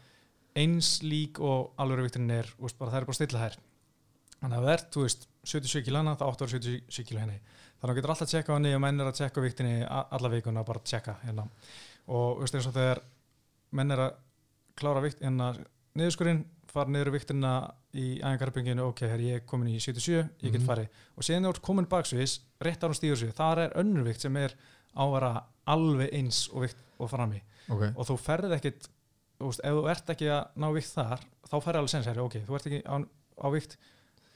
eins 0.55 1.01
lík 1.03 1.39
og 1.39 1.73
alveg 1.77 2.03
viktin 2.09 2.29
er, 2.31 2.49
veist, 2.59 2.77
bara, 2.77 2.91
það 2.91 3.01
er 3.01 3.05
bara 3.05 3.17
stilla 3.19 3.39
þær 3.43 3.55
þannig 4.43 4.57
að 4.57 4.65
það 4.65 4.73
er, 4.73 4.83
þú 4.93 5.05
veist 5.05 5.27
77 5.43 5.83
kilo 5.87 5.97
hana, 6.01 6.15
það 6.15 6.29
áttu 6.29 6.43
að 6.43 6.51
vera 6.51 6.59
77 6.59 7.07
kilo 7.07 7.19
henni 7.23 7.39
þannig 7.83 7.91
að 7.91 7.93
þú 7.93 7.99
getur 7.99 8.13
alltaf 8.13 8.27
að 8.27 8.31
tjekka 8.33 8.53
á 8.53 8.55
henni 8.55 8.73
og 8.77 8.81
menn 8.83 9.01
er 9.03 9.09
að 9.11 9.17
tjekka 9.19 9.41
viktinni 9.43 9.75
alla 9.91 10.29
vikuna, 10.31 10.63
bara 10.63 10.79
að 10.79 10.85
tjekka 10.93 11.15
hérna. 11.25 11.47
og 12.07 12.37
þú 12.37 12.41
veist 12.43 12.55
eins 12.55 12.67
og 12.67 12.73
þegar 12.77 12.99
menn 13.71 13.91
er 13.91 14.01
að 14.07 14.13
klára 14.79 15.01
vikt 15.03 15.19
hérna 15.23 15.51
niðurskurinn, 15.95 16.43
fara 16.73 16.89
niður 16.89 17.11
í 17.11 17.13
viktina 17.13 17.51
í 17.93 18.05
æfingarbygginu, 18.23 18.87
ok, 18.89 19.03
hér 19.11 19.21
ég 19.21 19.35
er 19.35 19.43
komin 19.45 19.67
í 19.69 19.77
77, 19.79 20.29
ég 20.41 20.51
get 20.51 20.61
Mhm. 20.61 20.67
farið 20.67 20.87
og 21.17 21.23
síðan 21.23 21.45
ert 21.49 21.61
komin 21.61 21.85
baksviðis, 21.85 22.39
rétt 22.61 22.81
ára 22.83 22.93
stíður 22.97 23.17
sig 23.17 23.33
þar 23.35 23.57
er 23.67 23.73
önnur 23.77 24.03
vikt 24.07 24.21
sem 24.21 24.35
er 24.37 24.55
á 24.97 25.03
að 25.05 25.11
vera 25.13 25.43
alveg 25.67 26.13
eins 26.13 26.49
og 26.53 26.61
vikt 26.63 26.77
og 26.99 27.09
frammi 27.09 27.41
Ok. 27.69 27.83
og 27.95 28.05
þú 28.07 28.17
ferð 28.19 28.51
ekkit 28.57 28.87
þú 29.39 29.45
veist, 29.51 29.59
ef 29.63 29.73
þú 29.73 29.89
ert 29.91 30.09
ekki 30.09 30.27
að 30.31 30.47
ná 30.57 30.73
vikt 30.73 30.93
þar 30.95 31.19
þá 31.49 31.55
ferð 31.63 31.77
alveg 31.77 31.89
sens, 31.89 32.07
ok, 32.07 32.33
þú 32.47 32.55
ert 32.55 32.65
ekki 32.67 32.81
á, 32.89 32.95
á 33.43 33.47
vikt 33.53 33.77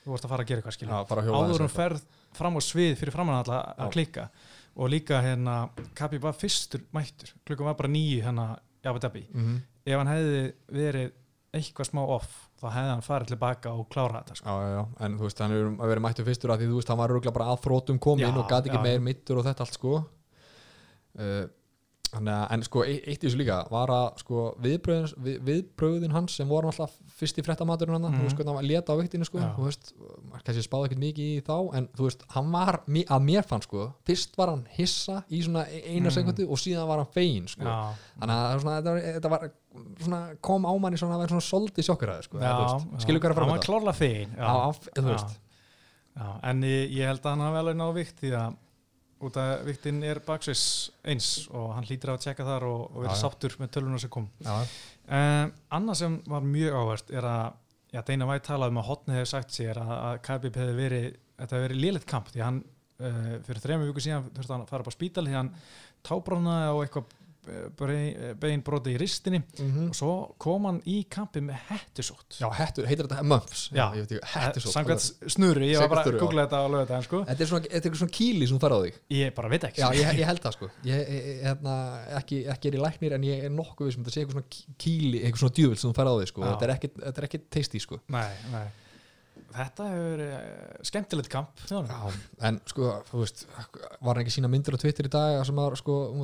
þú 0.06 0.14
ert 0.14 0.24
að 0.26 0.30
fara 0.30 0.44
að 0.44 0.48
gera 0.48 0.62
eitthvað 0.62 0.78
skilja 0.78 0.94
Já, 0.94 1.08
fara 1.08 1.22
að 1.22 1.26
hjóla 1.28 1.38
áður 1.38 1.60
um 1.62 1.68
aðeins 1.68 1.76
ferð 1.76 2.02
fram 2.38 2.58
á 2.58 2.62
svið 2.63 2.95
fyrir 3.02 3.15
framann 3.15 3.41
alla 3.41 3.62
að 3.76 3.88
Já. 3.88 3.93
klikka 3.97 4.28
og 4.78 4.91
líka 4.93 5.21
hérna 5.26 5.56
Kabi 5.97 6.19
var 6.21 6.36
fyrstur 6.38 6.84
mættur 6.93 7.34
klukkan 7.45 7.71
var 7.71 7.78
bara 7.80 7.89
nýju 7.93 8.23
hérna 8.26 8.50
Abu 8.88 9.00
Dhabi 9.04 9.26
eitthvað. 9.28 9.41
Mhm. 9.41 9.62
ef 9.88 9.97
hann 9.97 10.12
hefði 10.13 10.43
verið 10.78 11.12
eitthvað 11.58 11.89
smá 11.89 12.02
off 12.04 12.43
þá 12.58 12.67
hefði 12.73 12.91
hann 12.91 13.06
farið 13.06 13.32
tilbaka 13.32 13.71
og 13.73 13.88
klára 13.93 14.21
þetta 14.21 14.36
sko. 14.39 14.50
Já, 14.50 14.67
já, 14.67 14.69
já, 14.78 14.84
en 15.06 15.17
þú 15.17 15.28
veist, 15.28 15.41
hann 15.43 15.54
er 15.54 15.67
að 15.69 15.91
vera 15.91 16.04
mættu 16.04 16.26
fyrstur 16.26 16.54
að 16.54 16.62
því 16.63 16.69
þú 16.71 16.80
veist, 16.80 16.91
hann 16.91 17.00
var 17.02 17.13
rúglega 17.13 17.34
bara 17.38 17.50
að 17.54 17.62
þrótum 17.65 18.00
komin 18.02 18.26
Já, 18.26 18.32
og 18.34 18.50
gati 18.50 18.71
ekki 18.71 18.82
meir 18.84 19.04
mittur 19.06 19.38
og 19.41 19.45
þetta 19.45 19.65
allt, 19.65 19.78
sko. 19.78 19.93
Uh, 21.17 21.45
en 22.15 22.62
sko, 22.63 22.84
eitt, 22.88 23.20
í 23.20 23.28
þessu 23.28 23.38
líka 23.41 23.58
var 23.70 23.91
að, 23.91 24.06
sko, 24.22 24.43
viðbröðin, 24.63 25.10
við, 25.26 25.38
viðbröðin 25.48 26.13
hans 26.15 26.38
sem 26.39 26.48
voru 26.48 26.70
alltaf 26.70 26.93
fyrst 27.20 27.38
í 27.38 27.43
fréttamaturinn 27.43 27.98
hann, 27.98 28.06
Mhm. 28.13 28.20
þú 28.22 28.24
veist, 28.24 28.38
hvernig 28.38 28.48
hann 28.48 28.56
var 28.56 28.63
að 28.63 28.70
leta 28.72 28.93
á 28.93 29.00
viktinu, 29.02 29.26
sko, 29.28 29.39
þú 29.58 29.65
veist, 29.65 29.93
kannski 30.46 30.63
spáði 30.63 30.86
ekkert 30.88 31.02
mikið 31.04 31.28
í 31.34 31.41
þá, 31.43 31.76
en 31.76 31.88
þú 31.98 32.04
veist, 32.08 32.24
hann 32.30 32.52
var, 32.52 32.80
að 32.88 33.22
mér 33.28 33.43
fann, 33.46 33.62
sko, 33.62 33.93
fyrst 34.08 34.38
var 34.38 34.48
hann 34.54 34.65
hissa 34.78 35.24
í 35.30 35.41
svona 35.43 35.65
eina 35.67 36.08
Mhm. 36.10 36.15
sekundu 36.15 36.48
og 36.50 36.58
síðan 36.58 36.88
var 36.88 36.98
hann 37.04 37.12
fegin, 37.13 37.48
sko. 37.48 37.63
þannig 38.22 38.36
að 38.38 38.54
var 38.54 38.60
svona, 38.60 38.82
þetta, 38.82 38.91
var, 38.93 39.02
þetta 39.20 39.30
var 39.30 39.52
svona, 40.00 40.41
kom 40.41 40.63
á 40.63 40.74
manni 40.80 40.98
svona 40.98 41.15
að 41.15 41.20
vera 41.28 41.36
svona 41.36 41.50
soldið 41.52 41.84
sjokkuraði 41.86 42.24
sko, 42.24 42.38
skilur 43.04 43.20
hvað 43.20 43.26
er 43.26 43.32
að 43.32 43.36
hann 43.36 43.50
var 43.50 43.60
þetta 44.96 45.12
veist, 45.12 45.38
Já, 46.17 46.39
en 46.50 46.62
ég, 46.63 46.89
ég 46.98 47.06
held 47.06 47.22
að 47.22 47.30
hann 47.30 47.39
hafi 47.46 47.58
alveg 47.62 47.76
náð 47.78 47.93
vikt 47.93 48.15
því 48.22 48.32
að 48.34 48.56
út 49.24 49.38
að 49.42 49.52
viktin 49.68 50.02
er 50.06 50.20
baksvis 50.26 50.64
eins 51.08 51.48
og 51.50 51.72
hann 51.76 51.88
hlýtir 51.88 52.12
að 52.14 52.24
tjekka 52.26 52.46
þar 52.46 52.68
og, 52.68 52.82
og 52.92 53.04
verið 53.04 53.16
já. 53.16 53.22
sáttur 53.24 53.56
með 53.62 53.72
töluna 53.74 54.02
sem 54.02 54.12
kom 54.14 54.28
já, 54.46 54.56
um, 55.08 55.54
annað 55.80 56.00
sem 56.02 56.18
var 56.30 56.46
mjög 56.46 56.80
áhvert 56.82 57.14
er 57.18 57.30
að 57.30 57.46
já, 57.96 58.02
Deina 58.10 58.30
Vætt 58.30 58.48
talaði 58.48 58.76
um 58.76 58.82
að 58.84 58.90
Hotni 58.92 59.18
hefði 59.18 59.32
sagt 59.34 59.56
sér 59.56 59.82
að, 59.82 59.94
að 59.98 60.20
Khabib 60.28 60.60
hefði 60.62 60.76
verið 60.78 61.08
þetta 61.38 61.56
hefði 61.56 61.68
verið 61.68 61.82
liðleitt 61.84 62.10
kamp 62.10 62.32
því 62.34 62.44
hann 62.46 62.60
uh, 62.62 63.32
fyrir 63.48 63.64
þrejum 63.64 63.86
viku 63.88 64.06
síðan 64.06 64.30
þurfti 64.36 64.56
hann 64.56 64.66
að 64.66 64.74
fara 64.74 64.86
upp 64.86 64.92
á 64.92 64.98
spítal 64.98 65.26
því 65.28 65.38
hann 65.38 65.54
tábránaði 66.08 66.70
á 66.70 66.76
eitthvað 66.84 67.16
bein 68.42 68.64
broti 68.66 68.94
í 68.96 69.00
ristinni. 69.00 69.42
Mhm. 69.58 69.90
og 69.90 69.96
svo 69.98 70.14
kom 70.42 70.66
hann 70.70 70.80
í 70.86 70.98
kampi 71.10 71.42
með 71.44 71.60
hettusótt. 71.70 72.40
Já, 72.42 72.48
hettur, 72.58 72.88
heitir 72.90 73.08
þetta 73.08 73.22
ekki, 73.22 74.20
hettur 74.34 74.66
svo 74.66 74.74
Samkvæmt 74.74 75.32
snurri, 75.34 75.72
ég 75.72 75.84
var 75.84 75.92
bara 75.92 76.06
að 76.06 76.20
googla 76.20 76.48
þetta 76.48 76.62
á 76.62 76.68
lögða 76.74 77.02
sko. 77.06 77.22
þetta 77.28 77.46
er 77.46 77.52
svona, 77.52 77.72
eitthvað 77.72 78.02
svona 78.02 78.16
kýli 78.20 78.48
sem 78.48 78.60
ferð 78.64 78.78
á 78.78 78.80
þig. 78.86 79.00
Ég 79.18 79.36
bara 79.36 79.52
veit 79.54 79.68
ekki. 79.70 79.84
Já, 79.84 79.88
ég, 79.94 80.20
ég 80.22 80.32
held 80.32 80.42
það 80.42 80.58
sko. 80.58 80.72
Ég, 80.88 81.14
ég, 81.18 81.30
hérna, 81.46 81.76
ekki, 82.22 82.42
ekki 82.56 82.72
er 82.72 82.80
í 82.80 82.84
læknir 82.84 83.18
en 83.18 83.28
ég 83.28 83.48
er 83.48 83.54
nokkuð 83.54 83.88
við 83.88 83.96
sem 83.96 84.04
þetta 84.04 84.16
sé 84.16 84.26
eitthvað 84.26 84.38
svona 84.38 84.76
kýli 84.86 85.24
eitthvað 85.24 85.44
svona 85.46 85.58
djúvill 85.60 85.82
sem 85.84 85.96
ferð 85.98 86.12
á 86.12 86.16
þig 86.22 86.34
sko. 86.34 86.42
Já. 86.44 86.50
þetta 86.52 86.68
er 86.68 86.76
ekki, 86.76 86.92
þetta 86.98 87.24
er 87.24 87.30
ekki 87.30 87.42
tasty 87.58 87.80
sko. 87.84 88.02
Nei, 88.14 88.30
nei. 88.52 88.68
Þetta 89.56 89.88
hefur 89.92 90.24
uh, 90.26 90.40
skemmtilegt 90.90 91.30
kamp 91.32 91.62
já, 91.70 91.80
en 92.50 92.60
sko, 92.70 92.90
þú 93.10 93.22
veist 93.22 93.44
var 93.56 94.14
hann 94.18 94.24
ekki 94.24 94.34
sína 94.36 94.50
myndir 94.52 94.76
á 94.76 94.82
Twitter 94.82 95.08
í 95.10 95.12
dag 95.14 95.40
sem 95.48 95.60
var 95.60 95.78
sko 95.80 95.98
um, 96.14 96.24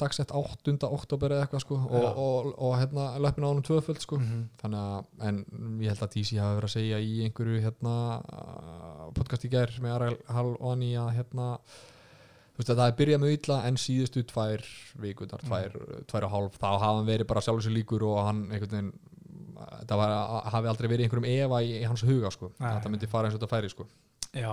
dagsett 0.00 0.34
8. 0.36 0.76
oktober 0.88 1.36
eða 1.36 1.46
eitthvað 1.46 1.64
sko 1.64 1.78
og, 1.88 2.08
og, 2.10 2.50
og, 2.56 2.74
hérna 2.80 3.06
löpina 3.22 3.48
á 3.48 3.50
honum 3.52 3.66
tvöföld 3.66 4.02
sko 4.04 4.18
Mhm. 4.20 4.42
þannig 4.62 4.80
að, 4.80 5.04
en 5.28 5.44
ég 5.80 5.94
held 5.94 6.02
að 6.04 6.12
DC 6.16 6.36
hafi 6.40 6.58
verið 6.58 6.68
að 6.70 6.76
segja 6.76 6.98
í 7.00 7.14
einhverju 7.26 7.62
hérna 7.64 7.94
podcast 9.16 9.46
í 9.48 9.52
gær 9.52 9.72
með 9.80 9.94
Aral 9.96 10.18
Hall 10.28 10.52
og 10.58 10.68
Anni 10.74 10.92
að 11.00 11.14
hérna 11.18 11.48
það 12.60 12.82
er 12.84 12.96
byrjað 12.98 13.20
með 13.22 13.34
illa 13.36 13.56
en 13.64 13.76
síðustu 13.80 14.22
tvær 14.28 14.64
vikunar, 15.00 15.40
tvær, 15.46 15.76
tvær 16.10 16.26
og 16.26 16.34
hálf 16.34 16.58
þá 16.60 16.66
hafa 16.74 16.90
hann 16.90 17.06
verið 17.08 17.28
bara 17.30 17.40
sjálfur 17.44 17.64
sér 17.64 17.72
líkur 17.72 18.04
og 18.04 18.18
hann 18.26 18.42
einhvern 18.50 18.74
veginn 18.74 18.90
þetta 19.80 19.96
var, 20.00 20.14
hafi 20.54 20.68
aldrei 20.72 20.88
verið 20.92 21.06
einhverjum 21.08 21.28
efa 21.30 21.60
í, 21.66 21.72
í 21.80 21.84
hans 21.88 22.02
huga 22.06 22.30
sko, 22.34 22.52
Nei. 22.60 22.70
þetta 22.78 22.90
myndi 22.94 23.06
fara 23.10 23.28
eins 23.28 23.34
og 23.36 23.40
þetta 23.40 23.50
færi 23.56 23.70
sko. 23.72 23.86
Já, 24.34 24.52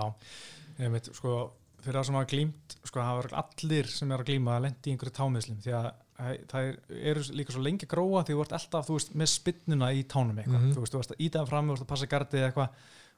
ég 0.82 0.90
veit, 0.92 1.10
sko 1.14 1.36
fyrir 1.78 2.00
það 2.00 2.04
sem 2.08 2.18
hafa 2.18 2.30
glímt, 2.32 2.76
sko 2.84 3.00
hafa 3.00 3.22
örugglega 3.22 3.44
allir 3.44 3.86
sem 3.94 4.12
er 4.12 4.18
að 4.24 4.28
glíma 4.32 4.56
að 4.58 4.64
lendi 4.66 4.90
í 4.90 4.92
einhverju 4.96 5.14
támiðslum 5.18 5.60
því 5.62 5.74
að 5.78 5.88
það- 6.18 6.40
það 6.50 6.68
er, 6.68 6.78
eru 7.12 7.20
líka 7.38 7.52
svo 7.54 7.62
lengi 7.62 7.86
að 7.86 7.92
gróa 7.94 8.24
því 8.26 8.34
þú 8.34 8.40
ert 8.44 8.54
alltaf, 8.58 8.86
þú 8.88 8.96
veist, 8.98 9.12
með 9.14 9.28
spinnuna 9.30 9.90
í 9.94 10.02
tánum 10.04 10.36
eitthvað, 10.42 10.62
Mhm. 10.64 10.72
þú 10.74 10.80
veist, 10.82 10.92
þú 10.94 10.98
ert 11.04 11.12
að 11.14 11.20
íta 11.28 11.38
það 11.38 11.48
fram 11.52 11.68
þú 11.68 11.72
ert 11.78 11.84
að 11.86 11.92
passa 11.92 12.06
gardið 12.06 12.46
eitthvað 12.48 12.68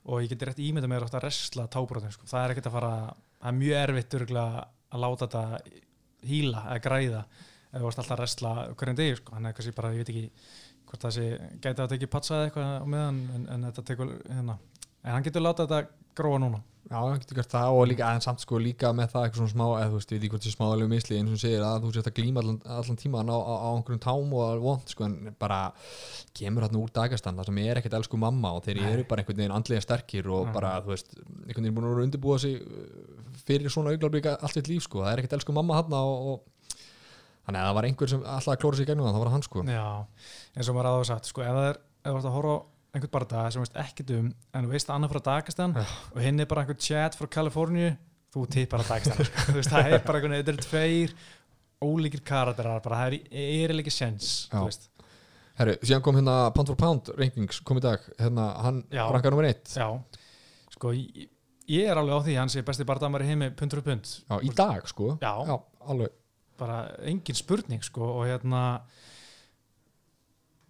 og 0.05 0.21
ég 0.23 0.29
geti 0.29 0.45
rétt 0.47 0.61
ímynda 0.61 0.89
mér 0.89 1.05
átt 1.09 1.15
að 1.17 1.23
resla 1.25 1.67
tábrotin 1.69 2.13
sko. 2.13 2.27
það 2.27 2.45
er 2.45 2.55
ekkert 2.55 2.67
að 2.69 2.73
fara, 2.73 3.15
það 3.41 3.49
er 3.49 3.59
mjög 3.61 3.89
erfitt 3.89 4.15
örugglega 4.21 4.65
að 4.93 5.01
láta 5.01 5.27
þetta 5.27 5.61
híla 6.29 6.61
eða 6.69 6.83
græða 6.85 7.25
eða 7.73 7.81
þú 7.81 7.87
ert 7.89 7.99
alltaf 8.03 8.17
að 8.17 8.21
resla 8.21 8.53
hverjum 8.77 8.97
degi, 9.01 9.17
sko, 9.17 9.35
hann 9.35 9.47
er 9.47 9.53
kannski 9.57 9.75
bara, 9.75 9.93
ég 9.95 10.01
veit 10.05 10.11
ekki 10.13 10.31
hvort 10.91 11.07
það 11.07 11.15
sé, 11.19 11.29
gæti 11.63 11.85
að 11.87 11.93
tekið 11.95 12.11
patsa 12.17 12.35
eða 12.41 12.49
eitthvað 12.51 12.75
á 12.83 12.87
meðan, 12.97 13.23
en, 13.37 13.47
en 13.55 13.69
þetta 13.71 13.87
tekur 13.93 14.11
hérna, 14.27 14.59
en 15.05 15.15
hann 15.17 15.25
getur 15.29 15.47
látað 15.47 15.71
þetta 15.71 15.97
gróa 16.21 16.43
núna 16.43 16.61
Já, 16.91 16.97
hann 17.05 17.21
getur 17.23 17.37
gert 17.39 17.53
það 17.53 17.77
og 17.77 17.85
líka 17.87 18.07
en 18.17 18.23
samt 18.25 18.41
sko 18.43 18.59
líka 18.59 18.89
með 18.97 19.13
það 19.13 19.25
eitthvað 19.27 19.41
svona 19.45 19.53
smá, 19.53 19.65
eða 19.79 19.91
þú 19.93 19.99
veist, 20.01 20.11
ég 20.11 20.17
veit 20.17 20.25
ekki 20.25 20.31
hvort 20.33 20.43
það 20.43 20.51
er 20.51 20.55
smáðalegu 20.57 20.91
misli 20.91 21.19
eins 21.21 21.35
og 21.37 21.41
segir 21.43 21.63
að 21.63 21.85
þú 21.85 21.91
sést 21.95 22.09
að 22.11 22.15
glíma 22.17 22.43
allan, 22.43 22.57
allan 22.79 22.99
tíma 22.99 23.21
á, 23.21 23.37
á, 23.37 23.53
á 23.63 23.69
einhverjum 23.77 24.01
tám 24.03 24.33
og 24.41 24.63
vond 24.65 24.91
sko, 24.91 25.07
en 25.07 25.37
bara 25.39 25.59
kemur 26.41 26.67
hann 26.67 26.79
úr 26.81 26.91
dagastan 26.97 27.39
það 27.39 27.51
sem 27.53 27.61
er 27.63 27.79
ekkert 27.83 27.95
elsku 28.01 28.19
mamma 28.19 28.51
og 28.57 28.65
þeir 28.67 28.81
Nei. 28.81 28.89
eru 28.97 29.05
bara 29.13 29.23
einhvern 29.23 29.39
veginn 29.45 29.55
andlega 29.61 29.85
sterkir 29.87 30.27
og 30.33 30.49
Mhm. 30.49 30.57
bara, 30.57 30.73
þú 30.83 30.95
veist, 30.97 31.15
einhvern 31.21 31.69
veginn 31.69 31.79
búin 31.79 31.91
að 31.93 32.03
undirbúa 32.09 32.39
sig 32.43 32.59
uh, 32.59 33.37
fyrir 33.47 33.71
svona 33.71 33.93
auglarbríka 33.95 34.35
allt 34.41 34.57
sitt 34.59 34.73
líf 34.73 34.89
sko, 34.89 35.05
það 35.05 35.13
er 35.13 35.23
ekkert 35.23 35.39
elsku 35.39 35.55
mamma 35.55 35.79
hann 35.79 35.95
og, 35.95 36.27
og 36.33 36.60
þannig 37.51 37.61
að 37.61 37.69
það 37.71 37.77
var 37.81 37.89
einhver 37.91 38.11
sem 38.15 38.23
alltaf 38.35 38.61
klóra 38.63 38.79
sig 38.79 38.87
í 38.87 38.91
gegnum 38.91 39.07
það, 39.09 39.17
það 39.19 39.25
var 39.27 39.33
hann 39.35 39.45
sko 39.47 39.65
Já, 39.67 39.87
eins 40.57 40.71
og 40.71 40.77
maður 40.79 40.91
aðeins 40.95 41.11
sagt 41.11 41.31
sko, 41.31 41.43
ef 41.45 41.57
það 41.59 41.67
er, 41.71 41.81
ef 42.01 42.13
þú 42.15 42.21
ert 42.21 42.29
að 42.31 42.37
horfa 42.39 42.55
á 42.55 42.59
einhvern 42.91 43.13
barða 43.15 43.43
sem 43.55 43.63
veist 43.63 43.77
ekkert 43.79 44.13
um, 44.17 44.31
en 44.57 44.65
þú 44.67 44.73
veist 44.73 44.89
að 44.91 44.97
annar 44.97 45.13
frá 45.13 45.21
Dagestan 45.29 45.75
Já. 45.79 45.85
og 46.15 46.23
hinn 46.25 46.43
er 46.43 46.49
bara 46.51 46.65
einhvern 46.65 46.81
chat 46.83 47.19
frá 47.19 47.29
Kaliforníu, 47.37 47.91
þú 48.35 48.47
tippar 48.51 48.83
að 48.83 48.89
Dagestan 48.95 49.29
sko. 49.29 49.45
þú 49.51 49.57
veist, 49.61 49.71
það 49.75 49.91
er 49.95 50.03
bara 50.07 50.19
einhvern 50.19 50.35
veginn, 50.35 50.47
þetta 50.49 50.55
eru 50.57 50.65
tveir 50.67 51.15
ólíkir 51.87 52.25
karakterar, 52.27 52.81
bara 52.85 53.03
það 53.05 53.15
er, 53.21 53.37
er 53.71 53.77
ekki 53.79 53.95
sens, 53.95 54.31
Já. 54.51 54.57
þú 54.59 54.65
veist 54.67 54.89
Herru, 55.61 55.75
síðan 55.85 56.03
kom 56.07 56.17
hérna 56.17 56.35
Pound 56.57 56.73
for 56.73 56.81
Pound 56.81 57.13
rankings 57.21 57.61
kom 57.69 57.79
í 57.79 57.85
dag, 57.85 58.05
hérna 58.19 58.49
hann 58.65 58.83
Já. 58.91 59.05
rankar 59.13 59.35
nummer 59.37 59.49
eitt 59.51 59.71
Já, 59.77 59.87
sko 60.75 60.93
ég, 60.97 61.29
ég 61.71 61.91
er 61.91 62.01
alveg 62.01 62.17
á 62.17 62.21
því, 62.27 62.37
hann 62.41 62.51
sé 62.53 62.65
besti 62.67 62.87
barðamari 62.89 63.29
heimi 63.29 63.53
pundur 63.55 63.85
og 63.85 63.87
pund, 63.87 64.11
Já, 64.27 64.39
í 64.43 64.51
dag 64.57 64.89
sko 64.91 65.13
Já. 65.23 65.31
alveg 65.87 66.17
bara 66.61 66.83
engin 67.09 67.39
spurning 67.39 67.85
sko 67.85 68.05
og 68.21 68.27
hérna 68.29 68.65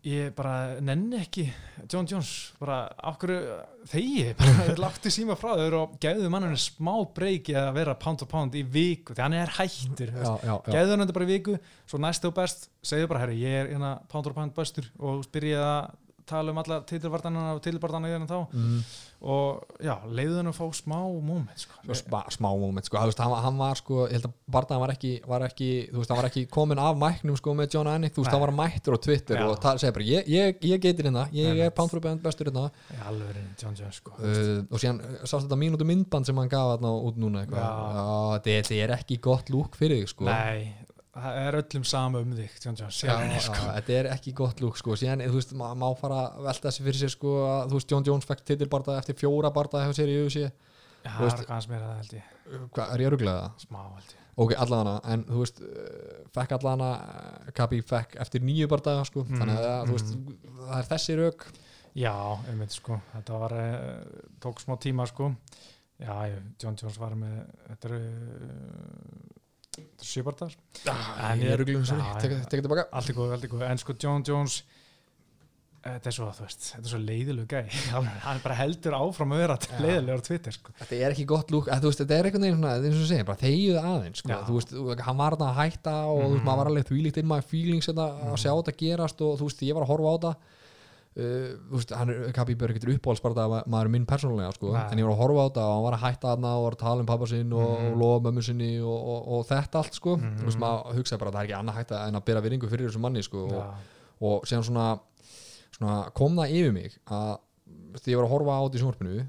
ég 0.07 0.33
bara 0.33 0.81
nenni 0.81 1.18
ekki 1.20 1.44
John 1.90 2.07
Jones, 2.09 2.53
bara 2.61 2.87
okkur 3.11 3.33
þegi, 3.90 4.31
bara 4.38 4.76
láttu 4.81 5.12
síma 5.12 5.37
frá 5.37 5.53
þau 5.59 5.76
og 5.83 5.96
gæðu 6.00 6.31
manninu 6.33 6.57
smá 6.61 6.94
breyki 7.16 7.57
að 7.59 7.72
vera 7.76 7.96
pound 8.00 8.24
og 8.24 8.31
pound 8.31 8.57
í 8.57 8.64
viku, 8.64 9.12
því 9.12 9.24
hann 9.26 9.37
er 9.37 9.53
hættur 9.59 10.12
já, 10.14 10.31
já, 10.40 10.55
já. 10.55 10.72
gæðu 10.72 10.94
hann 10.94 11.05
þetta 11.05 11.18
bara 11.18 11.29
í 11.29 11.33
viku 11.35 11.57
svo 11.85 12.00
næstu 12.00 12.31
og 12.31 12.38
best, 12.40 12.70
segðu 12.81 13.11
bara 13.12 13.24
herri 13.26 13.42
ég 13.42 13.59
er 13.59 13.74
hérna 13.74 13.98
pound 14.09 14.31
og 14.31 14.38
pound 14.38 14.57
bestur 14.57 14.88
og 14.98 15.26
byrja 15.35 15.66
að 15.66 15.98
tala 16.30 16.52
um 16.54 16.60
alla 16.62 16.80
titilvartanina 16.88 17.54
og 17.56 17.62
titilvartanina 17.64 18.12
hérna 18.14 18.28
þá 18.30 18.38
Mm. 18.50 18.82
og 19.20 19.64
já, 19.84 19.94
leiðu 20.08 20.36
hann 20.38 20.48
að 20.48 20.56
fá 20.56 20.66
smá 20.78 20.96
moment 21.20 21.60
sko. 21.60 21.76
Smá 22.32 22.48
moment 22.56 22.86
sko, 22.88 22.96
hann, 23.02 23.34
hann 23.44 23.58
var 23.60 23.76
sko 23.76 24.06
ég 24.08 24.14
held 24.16 24.28
að 24.30 24.36
Bardaðan 24.50 24.80
var 24.80 24.92
ekki, 24.94 25.10
var 25.28 25.44
ekki 25.44 25.68
þú 25.92 25.98
veist, 26.00 26.10
hann 26.14 26.20
var 26.22 26.28
ekki 26.30 26.44
komin 26.48 26.80
af 26.80 26.96
mæknum 26.96 27.36
sko 27.36 27.52
með 27.58 27.74
John 27.76 27.90
Anik 27.92 28.14
þú 28.16 28.24
veist, 28.24 28.32
hann 28.32 28.40
var 28.46 28.54
mættur 28.56 28.96
á 28.96 28.98
Twitter 29.04 29.36
Já. 29.36 29.44
og 29.50 29.60
það 29.60 29.82
segir 29.82 29.96
bara, 29.98 30.08
ég, 30.08 30.30
ég, 30.32 30.64
ég 30.72 30.80
geitir 30.86 31.10
hérna 31.10 31.26
ég 31.36 31.52
Nei, 31.52 31.60
er 31.66 31.74
Pound 31.76 31.92
bestur 32.24 32.48
hérna 32.50 32.70
sko. 33.92 34.16
uh, 34.16 34.64
og 34.70 34.80
síðan 34.80 35.00
uh, 35.04 35.20
sást 35.24 35.44
þetta 35.46 35.60
mínútu 35.60 35.84
myndband 35.88 36.26
sem 36.26 36.36
hann 36.40 36.48
gaf 36.48 36.74
þarna 36.78 36.94
út 37.10 37.20
núna 37.20 37.44
Já. 37.44 37.60
já, 37.60 38.40
þetta 38.48 38.80
er 38.84 38.94
ekki 38.96 39.20
gott 39.20 39.52
lúk 39.52 39.76
fyrir 39.76 40.00
þig 40.00 40.14
sko 40.14 40.24
nei, 40.30 40.72
það 41.14 41.38
er 41.42 41.56
öllum 41.60 41.84
sama 41.90 42.20
um 42.22 42.32
þig 42.38 42.52
þetta 42.60 43.94
er 43.98 44.08
ekki 44.14 44.32
gott 44.38 44.60
lúk 44.62 44.76
sko. 44.78 44.94
Síðan, 45.00 45.24
þú 45.26 45.38
veist, 45.40 45.52
maður 45.58 45.80
má 45.82 45.88
fara 45.98 46.20
að 46.28 46.44
velta 46.46 46.68
þessi 46.70 46.84
fyrir 46.86 47.00
sér 47.00 47.12
sko 47.16 47.32
að, 47.48 47.62
þú 47.72 47.78
veist, 47.80 47.90
John 47.90 48.06
Jones 48.06 48.28
fekk 48.28 48.44
titilbarda 48.46 48.98
eftir 49.00 49.18
fjóra 49.18 49.50
barda 49.54 49.82
hefur 49.84 49.98
sér 49.98 50.12
í 50.12 50.18
Já, 51.00 51.10
Þú 51.16 51.24
það 51.24 51.40
er 51.40 51.46
hvað 51.48 51.68
meira 51.72 51.86
það 51.90 52.00
held 52.00 52.12
ég. 52.12 52.24
hvað, 52.76 52.90
er 52.94 53.00
ég 53.00 53.08
öruglega 53.10 53.40
það? 53.40 53.62
smá 53.64 53.80
held 53.88 54.10
ég. 54.12 54.16
Ok, 54.40 54.52
allavega 54.62 55.00
en 55.12 55.24
þú 55.28 55.38
veist, 55.42 55.58
uh, 55.60 56.20
fekk 56.36 56.52
allavega 56.56 57.52
Kabi 57.58 57.80
fekk 57.82 58.14
eftir 58.20 58.40
nýju 58.46 58.68
bardaga 58.68 59.04
sko, 59.08 59.24
Mhm, 59.24 59.40
þannig 59.40 59.58
að 59.64 59.82
þú 59.88 59.96
veist 59.96 60.14
það 60.60 60.78
er 60.78 60.88
þessi 60.94 61.16
rauk 61.18 61.46
Já, 61.98 62.14
einmitt 62.48 62.70
sko, 62.76 63.00
þetta 63.16 63.38
var 63.40 63.52
tók 64.40 64.60
smá 64.62 64.76
tíma 64.78 65.08
sko. 65.10 65.32
Já, 65.98 66.14
John 66.62 66.76
Jones 66.78 66.96
var 67.00 67.16
með 67.18 67.40
þetta 67.66 67.88
eru 67.90 68.00
uh, 69.80 70.04
sjöbartar 70.10 70.52
En 70.86 71.40
ég 71.42 71.50
er 71.56 71.64
tilbaka. 72.66 72.86
Allt 72.92 73.10
er 73.10 73.18
góð, 73.18 73.32
allt 73.36 73.44
er 73.48 73.52
góð, 73.56 73.64
en 73.70 73.80
sko 73.82 73.96
John 74.00 74.22
Jones 74.26 74.60
þetta 75.80 76.10
er 76.10 76.12
svo, 76.12 76.26
þú 76.36 76.42
veist, 76.44 76.64
þetta 76.74 76.82
er 76.84 76.90
svo 76.92 76.98
leiðilegu 77.00 77.46
gæ 77.48 77.60
hann 78.26 78.40
bara 78.44 78.56
heldur 78.58 78.96
áfram 78.98 79.30
að 79.32 79.38
vera 79.40 79.54
leiðilegur 79.80 80.20
á 80.20 80.26
Twitter 80.26 80.52
sko. 80.52 80.74
Þetta 80.76 80.98
er 80.98 81.14
ekki 81.14 81.24
gott 81.30 81.54
lúk, 81.54 81.70
að, 81.72 81.86
veist, 81.88 82.02
þetta 82.02 82.18
er 82.18 82.28
einhvern 82.28 82.44
veginn 82.44 82.58
svona, 82.58 82.74
eins 82.84 82.98
og 83.00 83.08
segir, 83.08 83.24
bara 83.30 83.40
þegiðu 83.40 83.78
aðeins 83.80 84.20
sko, 84.20 84.28
Já. 84.34 84.38
þú 84.44 84.58
veist, 84.58 84.74
hann 85.06 85.16
var 85.22 85.36
að 85.40 85.54
hætta 85.56 85.94
og 86.04 86.20
þú 86.20 86.26
veist, 86.26 86.36
Mhm. 86.36 86.44
maður 86.50 86.60
var 86.60 86.70
alveg 86.74 86.88
þvílíkt 86.90 87.20
inn 87.22 87.30
maður 87.32 87.48
feelings 87.54 87.88
þetta, 87.88 88.08
að 88.28 88.36
sjá 88.44 88.52
þetta 88.60 88.76
gerast 88.84 89.24
og 89.24 89.38
þú 89.40 89.48
veist, 89.48 89.64
ég 89.70 89.78
var 89.78 89.86
að 89.86 89.92
horfa 89.94 90.10
á 90.12 90.16
þetta 90.20 90.34
Uh, 91.18 91.56
veist, 91.72 91.90
hann 91.90 92.08
er 92.12 92.28
Kabi 92.32 92.54
Björg 92.54 92.76
getur 92.78 92.92
uppáhaldsbarða 92.94 93.64
maður 93.66 93.88
er 93.88 93.90
minn 93.90 94.04
persónulega 94.06 94.52
sko, 94.54 94.68
Nei. 94.76 94.84
en 94.92 94.98
ég 95.00 95.08
var 95.08 95.16
að 95.16 95.22
horfa 95.24 95.42
á 95.42 95.46
þetta 95.50 95.64
og 95.66 95.72
hann 95.74 95.82
var 95.88 95.96
að 95.96 96.04
hætta 96.04 96.28
þarna 96.30 96.52
og 96.54 96.62
var 96.68 96.76
að 96.76 96.82
tala 96.84 97.00
um 97.02 97.08
pappa 97.10 97.26
sinn 97.26 97.52
og, 97.52 97.64
Mhm. 97.80 97.88
og 97.90 97.98
lofa 97.98 98.20
mömmu 98.28 98.42
sinni 98.46 98.68
og, 98.78 99.08
og, 99.14 99.28
og 99.34 99.46
þetta 99.48 99.80
allt 99.82 99.94
sko, 99.98 100.14
þú 100.22 100.44
veist, 100.46 100.60
maður 100.62 100.94
hugsaði 101.00 101.18
bara 101.18 101.30
að 101.30 101.34
það 101.34 101.42
er 101.42 101.48
ekki 101.50 101.58
annað 101.58 101.78
hætta 101.80 102.06
en 102.06 102.14
að 102.20 102.24
bera 102.30 102.40
virðingu 102.46 102.70
fyrir 102.70 102.86
þessu 102.88 103.02
manni 103.02 103.22
sko, 103.26 103.42
og, 103.48 103.50
Já, 103.50 103.66
og 104.22 104.46
síðan 104.46 104.64
svona, 104.70 104.86
svona 105.74 105.96
kom 106.14 106.36
það 106.38 106.54
yfir 106.60 106.72
mig 106.78 106.96
að 107.10 107.38
því 107.98 108.12
ég 108.14 108.16
var 108.20 108.26
að 108.28 108.34
horfa 108.36 108.54
á 108.54 108.60
þetta 108.62 108.78
í 108.78 108.82
sjónvarpinu 108.84 109.26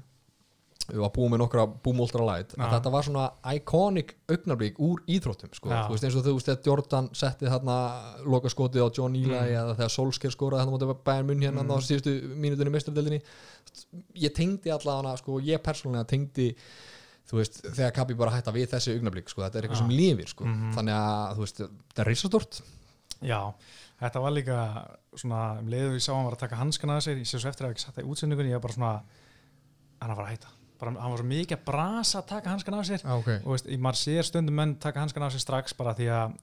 við 0.88 0.98
var 0.98 1.10
búið 1.14 1.30
með 1.32 1.38
nokkra 1.44 1.64
búmóltra 1.84 2.24
light 2.26 2.54
að 2.56 2.64
Já. 2.64 2.70
þetta 2.74 2.90
var 2.90 3.04
svona 3.06 3.26
iconic 3.54 4.14
augnablik 4.28 4.78
úr 4.82 5.02
íþróttum 5.06 5.52
sko. 5.54 5.68
Já. 5.70 5.86
þú 5.86 5.94
veist 5.94 6.04
eins 6.08 6.16
og 6.18 6.24
þú 6.26 6.32
veist 6.34 6.48
þegar 6.50 6.66
Jordan 6.66 7.08
setti 7.14 7.46
þarna 7.46 7.76
loka 8.26 8.48
skotið 8.50 8.82
á 8.82 8.88
John 8.98 9.14
Eli 9.14 9.30
Mm. 9.30 9.52
eða 9.54 9.76
þegar 9.78 9.92
Solskjaer 9.94 10.34
skoraði 10.34 10.64
þarna 10.64 10.74
mútið 10.74 10.94
bæðin 11.06 11.26
munn 11.30 11.42
hérna 11.46 11.62
Mm. 11.62 11.70
á 11.70 11.76
síðustu 11.86 12.14
mínutunni 12.34 12.70
mestradeldinni 12.74 13.22
ég 14.16 14.34
tengdi 14.34 14.70
allavega 14.74 15.16
sko, 15.18 15.38
ég 15.40 15.62
persónulega 15.62 16.04
tengdi 16.06 16.54
þú 17.30 17.38
veist, 17.38 17.62
þegar 17.62 17.92
Kabi 17.94 18.14
bara 18.14 18.30
hætta 18.34 18.52
við 18.52 18.66
þessi 18.74 18.96
augnablik 18.98 19.28
sko, 19.30 19.42
þetta 19.42 19.58
er 19.58 19.62
eitthvað 19.62 19.78
Já. 19.78 19.86
sem 19.86 19.88
lifir 19.96 20.28
sko. 20.28 20.44
Mhm. 20.44 20.72
þannig 20.74 20.94
að 20.98 21.36
þú 21.36 21.38
veist, 21.46 21.58
þetta 21.62 22.02
er 22.02 22.10
risastort 22.10 22.60
já, 23.22 23.54
þetta 24.02 24.20
var 24.20 24.30
líka 24.32 24.58
svona, 25.14 25.58
um 25.60 25.68
leiðu 25.68 25.94
ég 25.94 26.02
sá 26.02 26.12
hann 26.12 26.24
var 26.24 26.34
að 26.34 26.38
taka 26.42 26.56
hanskana 26.56 26.96
að 26.98 27.06
sér, 27.06 27.18
ég 27.22 27.26
sé 27.30 27.38
svo 27.38 27.48
eftir 27.48 27.66
að 27.66 27.70
ekki 27.76 27.84
satt 27.86 27.94
það 27.94 28.04
í 28.04 28.10
útsendingunni, 28.10 28.50
ég 28.50 28.58
var 28.58 28.66
bara 28.66 28.74
svona 28.74 29.02
hann 30.02 30.16
var 30.16 30.26
að 30.26 30.30
hætta, 30.34 30.48
bara, 30.82 30.92
hann 30.98 31.12
var 31.14 31.22
svo 31.22 31.28
mikið 31.30 31.56
að 31.58 31.64
brasa 31.70 32.20
að 32.20 32.28
taka 32.34 32.52
hanskana 32.56 32.80
af 32.82 32.88
sér. 32.90 33.04
Okay. 33.18 33.38
og 33.44 33.54
veist, 33.56 33.70
maður 33.86 34.00
sér 34.02 34.28
stundum 34.28 34.58
menn 34.60 34.74
taka 34.82 35.00
hanskana 35.04 35.28
af 35.30 35.36
sér 35.36 35.44
strax 35.46 35.76
bara 35.78 35.94
því 35.98 36.10
að 36.18 36.36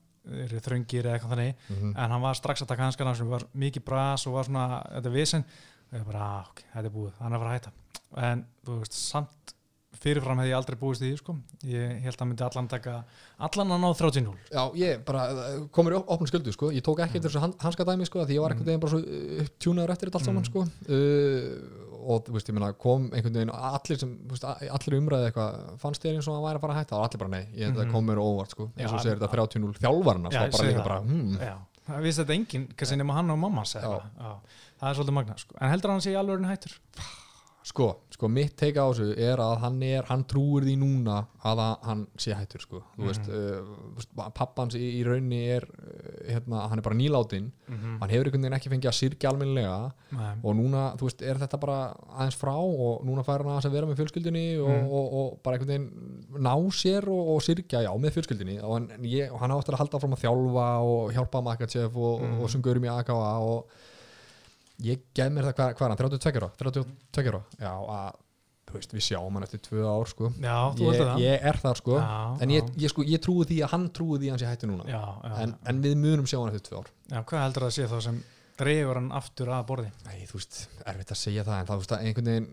eru 0.45 0.59
þröngir 0.61 1.07
eða 1.07 1.15
eitthvað 1.17 1.31
þannig. 1.35 1.53
Mm 1.73 1.93
en 1.95 2.11
hann 2.15 2.21
var 2.25 2.37
strax 2.37 2.61
að 2.65 2.71
taka 2.73 2.87
hanskana 2.89 3.11
af 3.15 3.19
sér 3.21 3.29
var 3.31 3.45
mikið 3.57 3.85
bras 3.87 4.25
og 4.29 4.35
var 4.39 4.47
svona, 4.49 4.65
þetta 4.95 5.09
er 5.11 5.15
visen 5.19 5.45
og 5.89 5.95
ég 5.99 6.03
bara, 6.05 6.25
ah, 6.39 6.49
ok, 6.51 6.59
þetta 6.73 6.85
er 6.91 6.93
búið, 6.99 7.13
hann 7.23 7.33
er 7.33 7.37
að 7.39 7.41
fara 7.45 7.53
að 7.53 7.57
hætta. 7.59 7.71
En 8.29 8.43
þú 8.67 8.75
veist, 8.83 8.93
samt 8.99 9.55
fyrirfram 9.99 10.37
hefði 10.39 10.51
ég 10.53 10.55
aldrei 10.55 10.77
búist 10.79 11.01
í 11.03 11.09
því, 11.09 11.17
sko. 11.19 11.33
Ég 11.67 11.95
held 12.05 12.21
að 12.21 12.27
myndi 12.29 12.43
allan 12.45 12.67
taka 12.71 12.93
allan 13.47 13.73
að 13.75 13.81
ná 13.83 13.87
30-0 13.99 14.35
Já, 14.53 14.61
ég 14.79 15.01
bara 15.03 15.23
uh, 15.33 15.65
komur 15.75 15.91
í 15.91 15.97
op- 15.97 16.13
opnum 16.13 16.29
sköldu 16.29 16.53
sko. 16.55 16.69
ég 16.71 16.85
tók 16.85 17.01
ekki 17.03 17.17
eftir 17.19 17.25
þessu 17.33 17.41
han- 17.43 17.57
hanskadæmi 17.59 18.05
sko, 18.07 18.21
því 18.23 18.37
ég 18.37 18.43
var 18.45 18.53
einhvern 18.55 18.69
veginn 18.69 18.83
bara 18.85 18.93
svo 18.93 19.01
upptjúnaður 19.43 19.91
eftir 19.95 20.07
þetta 20.11 20.21
allt 20.21 20.29
saman 20.29 20.45
Mm. 20.45 20.51
sko. 20.53 20.63
uh, 20.87 21.88
og 21.99 22.25
þú 22.25 22.31
veist, 22.35 22.49
ég 22.49 22.55
meina 22.57 22.71
kom 22.73 23.09
einhvern 23.11 23.33
veginn 23.39 23.51
allir 23.53 23.99
sem, 23.99 24.11
veist, 24.29 24.43
allir 24.45 24.97
umræði 24.99 25.29
eitthvað 25.31 25.79
fannst 25.83 26.03
þér 26.05 26.15
eins 26.19 26.27
og 26.29 26.35
hann 26.37 26.45
væri 26.47 26.59
að 26.59 26.63
fara 26.65 26.73
að 26.73 26.79
hætta? 26.79 26.95
Og 26.99 27.03
allir 27.07 27.19
bara 27.23 27.29
nei, 27.35 27.45
ég 27.55 27.67
að 27.67 27.73
Mhm. 27.73 27.79
það 27.81 27.91
kom 27.91 28.05
mér 28.09 28.21
óvart 28.23 28.49
sko. 28.55 28.69
eins 28.77 28.91
og 28.93 28.99
segir 29.01 29.17
þetta 29.19 29.31
30-0 29.35 29.73
þjálfarna 29.79 30.31
Já, 30.31 30.41
ég 30.47 30.51
bara 30.51 30.69
líka 30.69 30.83
bara, 30.83 30.99
hmm, 31.01 31.37
það 31.89 32.01
vissi 32.03 32.23
þetta 32.23 32.35
enginn, 32.39 32.67
kannski 32.75 32.97
nema 32.97 33.13
hann 33.13 33.29
og 33.31 33.39
mamma 33.39 33.63
það 33.63 34.89
er 34.89 34.93
svolítið 34.95 35.13
magna 35.13 35.37
sko. 35.37 35.55
en 35.59 35.69
heldur 35.69 35.89
hann 35.91 35.99
sé 36.01 36.11
í 36.13 36.19
alveg 36.19 36.45
hættur 36.47 36.77
sko, 37.69 37.87
sko 38.09 38.27
mitt 38.33 38.55
teika 38.57 38.81
á 38.81 38.89
þessu 38.89 39.11
er 39.21 39.37
að 39.37 39.59
hann 39.61 39.75
er, 39.85 40.03
hann 40.09 40.23
trúir 40.25 40.65
því 40.65 40.73
núna 40.81 41.19
að 41.45 41.59
hann 41.85 42.07
sé 42.17 42.33
hættur 42.33 42.63
sko. 42.63 42.79
þú 42.97 43.05
veist, 43.05 43.27
Mhm. 43.29 44.07
uh, 44.17 44.29
pappans 44.33 44.73
í, 44.75 44.81
í 44.99 45.03
raunni 45.05 45.41
er 45.53 45.67
uh, 45.69 46.31
hérna, 46.33 46.63
hann 46.69 46.79
er 46.79 46.85
bara 46.87 46.95
nýláttinn 46.97 47.51
mm 47.69 47.99
hann 47.99 48.09
hefur 48.09 48.25
einhvern 48.29 48.41
veginn 48.47 48.57
ekki 48.57 48.69
fengið 48.73 48.89
að 48.89 48.97
sirkja 48.99 49.29
almennilega 49.29 49.91
og 50.43 50.55
núna, 50.55 50.95
þú 50.97 51.05
veist, 51.09 51.21
er 51.21 51.35
þetta 51.43 51.59
bara 51.59 51.77
aðeins 52.17 52.37
frá 52.39 52.55
og 52.57 53.03
núna 53.05 53.23
fær 53.27 53.43
hann 53.45 53.59
að 53.61 53.71
vera 53.71 53.85
með 53.87 53.99
fjölskyldinni 54.01 54.45
og, 54.59 54.69
Mm. 54.69 54.89
og, 54.89 55.13
og 55.19 55.43
bara 55.43 55.57
einhvern 55.57 55.67
veginn 55.73 56.43
ná 56.47 56.55
sér 56.71 57.07
og, 57.07 57.35
og 57.35 57.41
sirkja, 57.45 57.83
já, 57.85 57.91
með 57.99 58.15
fjölskyldinni 58.17 58.57
og 58.63 58.73
hann, 58.73 58.89
og 59.31 59.39
hann 59.39 59.51
áttur 59.51 59.75
að 59.75 59.83
halda 59.83 59.99
fram 59.99 60.13
að 60.17 60.23
þjálfa 60.25 60.67
og 60.81 61.13
hjálpa 61.13 61.43
Makachev 61.43 61.95
og, 61.97 62.21
Mm. 62.21 62.39
og, 62.41 62.49
og 62.55 62.61
gaurum 62.63 62.85
í 62.85 62.89
AKA 62.99 63.39
og 63.39 63.65
ég 64.85 65.05
gef 65.15 65.29
mér 65.33 65.49
það, 65.49 65.55
hvað, 65.59 65.77
hvað 65.77 65.85
er 65.85 65.93
hann, 65.93 66.01
32 66.01 66.41
ára? 66.41 66.49
32 66.63 67.31
ára, 67.33 67.43
já 67.59 67.71
að 67.73 68.17
veist, 68.73 68.91
við 68.93 69.05
sjáum 69.05 69.37
hann 69.37 69.45
eftir 69.47 69.61
tvö 69.65 69.85
ár 69.89 70.09
sko. 70.09 70.31
Já, 70.37 70.57
ég, 70.77 70.97
það. 70.99 71.21
ég 71.23 71.45
er 71.51 71.59
þar 71.61 71.79
sko. 71.79 71.95
Já, 71.97 72.17
en 72.43 72.53
ég, 72.53 72.73
ég, 72.77 72.91
sko, 72.93 73.05
ég 73.07 73.23
trúi 73.23 73.47
því 73.49 73.61
að 73.65 73.73
hann 73.73 73.87
trúi 73.97 74.19
því 74.19 74.29
að 74.29 74.35
hann 74.35 74.41
sé 74.43 74.49
hættu 74.49 74.69
núna. 74.69 74.85
Já, 74.89 75.01
en, 75.41 75.55
en 75.71 75.79
við 75.85 75.95
munum 76.01 76.27
sjá 76.29 76.37
hann 76.37 76.51
eftir 76.51 76.67
tvö 76.67 76.83
ár. 76.83 76.91
Hvað 77.31 77.45
heldur 77.45 77.65
það 77.65 77.71
að 77.71 77.77
sé 77.79 77.87
þá 77.89 77.97
sem 78.05 78.19
dreifur 78.59 78.97
hann 78.99 79.07
aftur 79.15 79.49
að 79.55 79.63
borði. 79.69 79.89
Æ, 80.09 80.13
þú 80.29 80.37
veist, 80.39 80.57
erfitt 80.91 81.13
að 81.15 81.19
segja 81.21 81.43
það 81.47 81.59
en 81.61 81.67
það, 81.69 81.75
þú 81.79 81.83
veist, 81.83 81.93
að 81.95 82.03
einhvern 82.09 82.29
veginn, 82.29 82.47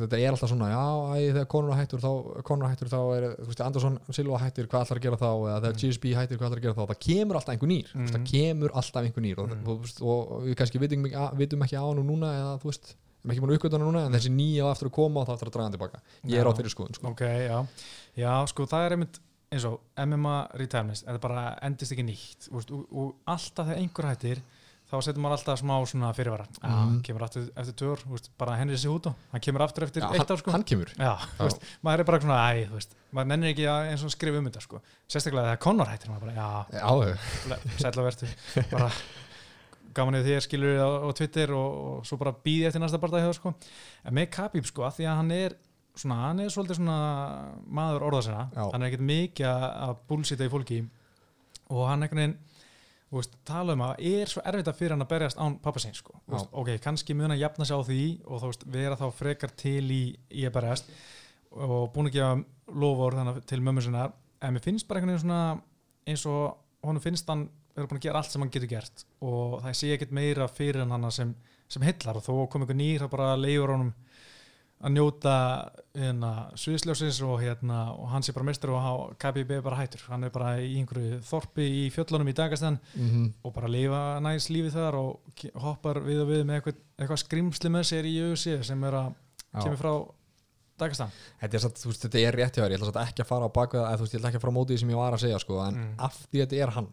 þetta 0.00 0.18
er 0.22 0.32
alltaf 0.32 0.50
svona 0.52 0.68
já, 0.72 0.82
æ, 1.12 1.18
þegar 1.36 1.48
konur 1.54 1.76
hættur 1.78 2.02
þá, 2.02 2.10
konur 2.48 2.70
hættur 2.72 2.90
þá 2.92 2.98
er, 3.16 3.26
þú 3.42 3.48
veist, 3.50 3.62
Andersson 3.66 3.98
Silva 4.16 4.40
hættur 4.42 4.68
hvað 4.72 4.84
ætlar 4.86 5.00
að 5.00 5.06
gera 5.06 5.20
þá, 5.22 5.30
eða 5.32 5.60
þegar 5.62 5.72
Mm. 5.76 5.80
GSP 5.82 6.12
hættur 6.18 6.40
hvað 6.40 6.48
ætlar 6.50 6.60
að 6.62 6.66
gera 6.66 6.76
þá, 6.78 6.84
það 6.92 7.00
kemur 7.06 7.38
alltaf 7.40 7.54
einhver 7.56 7.72
nýr 7.72 7.92
mm. 7.94 8.10
Það 8.12 8.26
kemur 8.32 8.76
alltaf 8.82 9.08
einhver 9.08 9.26
nýr 9.26 9.42
og, 9.42 9.52
Mm. 9.52 9.66
og, 9.68 9.90
og, 10.00 10.32
og 10.36 10.46
við 10.46 10.56
kannski 10.62 10.82
vitum, 10.82 11.08
vitum 11.42 11.66
ekki 11.66 11.76
á 11.80 11.86
nú 11.92 12.04
núna 12.06 12.30
eða 12.38 12.54
þú 12.62 12.70
veist, 12.72 12.94
við 13.22 13.22
erum 13.22 13.34
ekki 13.34 13.42
búin 13.44 13.52
að 13.52 13.58
uppgöta 13.60 13.78
hana 13.78 13.90
núna 13.90 14.06
en 14.06 14.16
þessi 14.16 14.32
nýja 14.34 14.64
á 14.66 14.72
eftir 14.74 14.88
að 14.90 14.96
koma 14.98 15.20
og 15.22 15.28
það 15.28 15.36
að 15.60 15.66
hann 15.66 15.76
sko. 16.72 16.88
Sko 18.50 18.66
það 18.66 18.86
er 18.86 18.96
einmitt 18.96 19.20
eins 19.52 19.66
og 19.68 19.80
MMA 20.00 20.36
retirements 20.56 21.02
þetta 21.04 21.20
bara 21.22 21.42
endist 21.62 21.92
ekki 21.92 22.04
nýtt 22.08 22.48
og, 22.50 22.70
og 22.88 23.14
alltaf 23.28 23.68
þegar 23.68 23.82
einhver 23.82 24.08
hættir 24.08 24.40
þá 24.92 24.96
setur 25.06 25.22
maður 25.24 25.38
alltaf 25.38 25.60
smá 25.62 25.74
svona 25.88 26.10
fyrirvara. 26.12 26.44
Já, 26.60 26.68
Mhm. 26.68 26.98
kemur 27.06 27.22
aftur 27.24 27.46
eftir 27.56 27.74
veist, 28.12 28.28
bara 28.38 28.56
Henry 28.60 28.76
Cejudo 28.76 29.14
hann 29.32 29.40
kemur 29.40 29.62
aftur 29.64 29.84
eftir 29.86 30.02
Já, 30.02 30.10
eitt 30.12 30.18
hann, 30.20 30.36
ár 30.36 30.38
sko. 30.42 30.50
hann 30.52 30.64
kemur. 30.68 30.92
Já, 30.98 31.16
veist, 31.38 31.60
maður 31.82 32.00
er 32.00 32.04
bara 32.04 32.20
svona, 32.20 32.38
æ, 32.52 32.66
þú 32.68 32.76
veist 32.76 32.94
maður 33.12 33.26
nennir 33.32 33.54
ekki 33.54 33.64
að 33.72 33.90
eins 33.90 34.04
og 34.04 34.10
skrifa 34.12 34.38
um 34.38 34.44
þetta 34.50 34.60
sko. 34.62 34.82
Sérstaklega 35.08 35.48
þegar 35.48 35.58
Conor 35.64 35.86
hættir, 35.86 36.08
maður 36.12 36.20
bara, 36.20 36.34
já, 36.36 36.66
já, 36.76 36.84
sætla 37.80 38.04
vertu. 38.04 38.26
Bara 38.70 38.90
gaman 39.94 40.14
yfir 40.20 40.36
þér 40.36 40.44
skilur 40.46 40.78
á, 40.80 40.88
á 41.04 41.08
Twitter 41.16 41.52
og, 41.52 41.74
og 41.98 42.06
svo 42.08 42.16
bara 42.20 42.32
býði 42.32 42.66
eftir 42.70 42.80
næsta 42.80 43.00
hjá 43.20 43.34
sko. 43.36 43.54
en 44.04 44.14
með 44.14 44.30
Khabib 44.32 44.64
sko, 44.68 44.82
að 44.88 44.96
því 45.00 45.04
að 45.10 45.16
hann 45.20 45.30
er 45.36 45.56
svona, 45.94 46.14
hann 46.28 46.40
er 46.40 46.48
svolítið 46.48 46.78
svona 46.80 46.96
maður 47.68 48.06
orða 48.08 48.22
sinna, 48.24 48.46
Já. 48.56 48.70
hann 48.72 48.82
er 48.82 48.88
ekkert 48.90 49.04
mikið 49.04 49.46
að 49.88 49.96
bullshita 50.08 50.46
í 50.48 50.52
fólki 50.52 50.78
og 51.72 51.88
hann 51.88 52.02
þú 52.08 52.36
veist, 53.18 53.34
tala 53.48 53.76
um 53.76 53.84
að 53.84 54.04
er 54.08 54.30
svo 54.30 54.42
erfitt 54.48 54.70
að 54.70 54.78
fyrir 54.78 54.94
hann 54.94 55.04
að 55.04 55.10
berjast 55.12 55.40
án 55.40 55.58
pappa 55.62 55.82
sín 55.82 55.96
sko. 55.96 56.16
Ok, 56.32 56.70
kannski 56.84 57.16
mun 57.18 57.34
að 57.34 57.42
jafna 57.42 57.66
sig 57.68 57.76
á 57.76 57.82
því 57.88 58.04
og 58.24 58.42
þú 58.42 58.52
veist, 58.52 58.66
vera 58.76 58.98
þá 59.00 59.06
frekar 59.18 59.52
til 59.62 59.84
í, 59.92 60.02
í 60.32 60.46
að 60.48 60.54
berjast 60.56 60.92
og 61.52 61.90
búin 61.92 62.08
að 62.08 62.16
gefa 62.16 62.76
lofur 62.82 63.18
til 63.48 63.60
mömmu 63.60 63.84
sinnar. 63.84 64.14
En 64.42 64.56
mér 64.56 64.64
finnst 64.64 64.88
bara 64.88 65.02
einhvern 65.02 65.14
veginn 65.14 65.26
svona 65.26 65.42
eins 66.08 66.24
og 66.26 66.56
honum 66.86 67.04
finnst 67.04 67.28
hann 67.30 67.46
vera 67.76 67.88
búin 67.88 68.00
að 68.00 68.06
gera 68.06 68.20
allt 68.20 68.32
sem 68.32 68.42
hann 68.42 68.52
getur 68.52 68.70
gert 68.70 69.04
og 69.24 69.60
það 69.62 69.76
sé 69.78 69.92
ekkert 69.94 70.14
meira 70.16 70.48
fyrir 70.50 70.84
hann 70.88 71.10
sem, 71.14 71.34
sem 71.70 71.84
hillar 71.86 72.18
og 72.18 72.26
þó 72.26 72.32
kom 72.52 72.64
einhver 72.64 72.78
nýr 72.78 73.04
það 73.04 73.12
bara 73.14 73.36
leiður 73.38 73.74
honum 73.76 73.92
að 74.82 74.94
njóta 74.96 75.34
hérna, 75.94 76.30
sviðsljósins 76.58 77.20
og, 77.26 77.36
hérna, 77.42 77.82
og 77.94 78.08
hann 78.10 78.24
sé 78.26 78.32
bara 78.34 78.46
mestur 78.48 78.72
og 78.74 79.12
KBB 79.22 79.58
er 79.58 79.62
bara 79.62 79.78
hættur. 79.78 80.02
Hann 80.10 80.24
er 80.26 80.32
bara 80.34 80.56
í 80.58 80.72
einhverju 80.80 81.20
þorpi 81.28 81.66
í 81.82 81.84
fjöllunum 81.94 82.30
í 82.32 82.34
dagastan 82.34 82.80
mm 82.96 83.28
og 83.44 83.54
bara 83.54 83.70
lifa 83.70 84.00
næst 84.24 84.50
lífið 84.50 84.74
þar 84.78 84.98
og 84.98 85.44
hoppar 85.62 86.00
við 86.02 86.24
og 86.24 86.32
við 86.32 86.42
með 86.48 86.58
eitthvað, 86.60 86.80
eitthvað 86.98 87.22
skrimsli 87.22 87.70
með 87.70 87.86
sér 87.92 88.08
í 88.10 88.16
UFC 88.30 88.58
sem 88.66 88.84
er 88.88 88.98
að 89.02 89.14
kemur 89.60 89.78
frá 89.80 89.92
dagastan 90.82 91.12
Þetta 91.42 91.56
er, 91.58 91.62
satt, 91.66 91.84
veist, 91.86 92.02
þetta 92.06 92.22
er 92.26 92.38
rétt 92.40 92.56
hjá 92.58 92.64
þér, 92.64 92.74
ég 92.74 92.82
ætla 92.88 93.04
ekki 93.06 93.22
að 93.22 93.28
fara 93.28 93.46
á 93.46 93.50
bakveða 93.54 93.92
ég 93.92 94.02
ætla 94.16 94.30
ekki 94.32 94.40
að 94.40 94.44
fara 94.46 94.54
á 94.54 94.58
móti 94.58 94.74
því 94.74 94.80
sem 94.82 94.92
ég 94.94 95.00
var 95.02 95.14
að 95.16 95.22
segja 95.26 95.38
sko, 95.42 95.60
en 95.66 95.76
Mm. 95.82 95.94
af 96.08 96.16
því 96.32 96.42
þetta 96.42 96.60
er 96.64 96.70
hann 96.78 96.88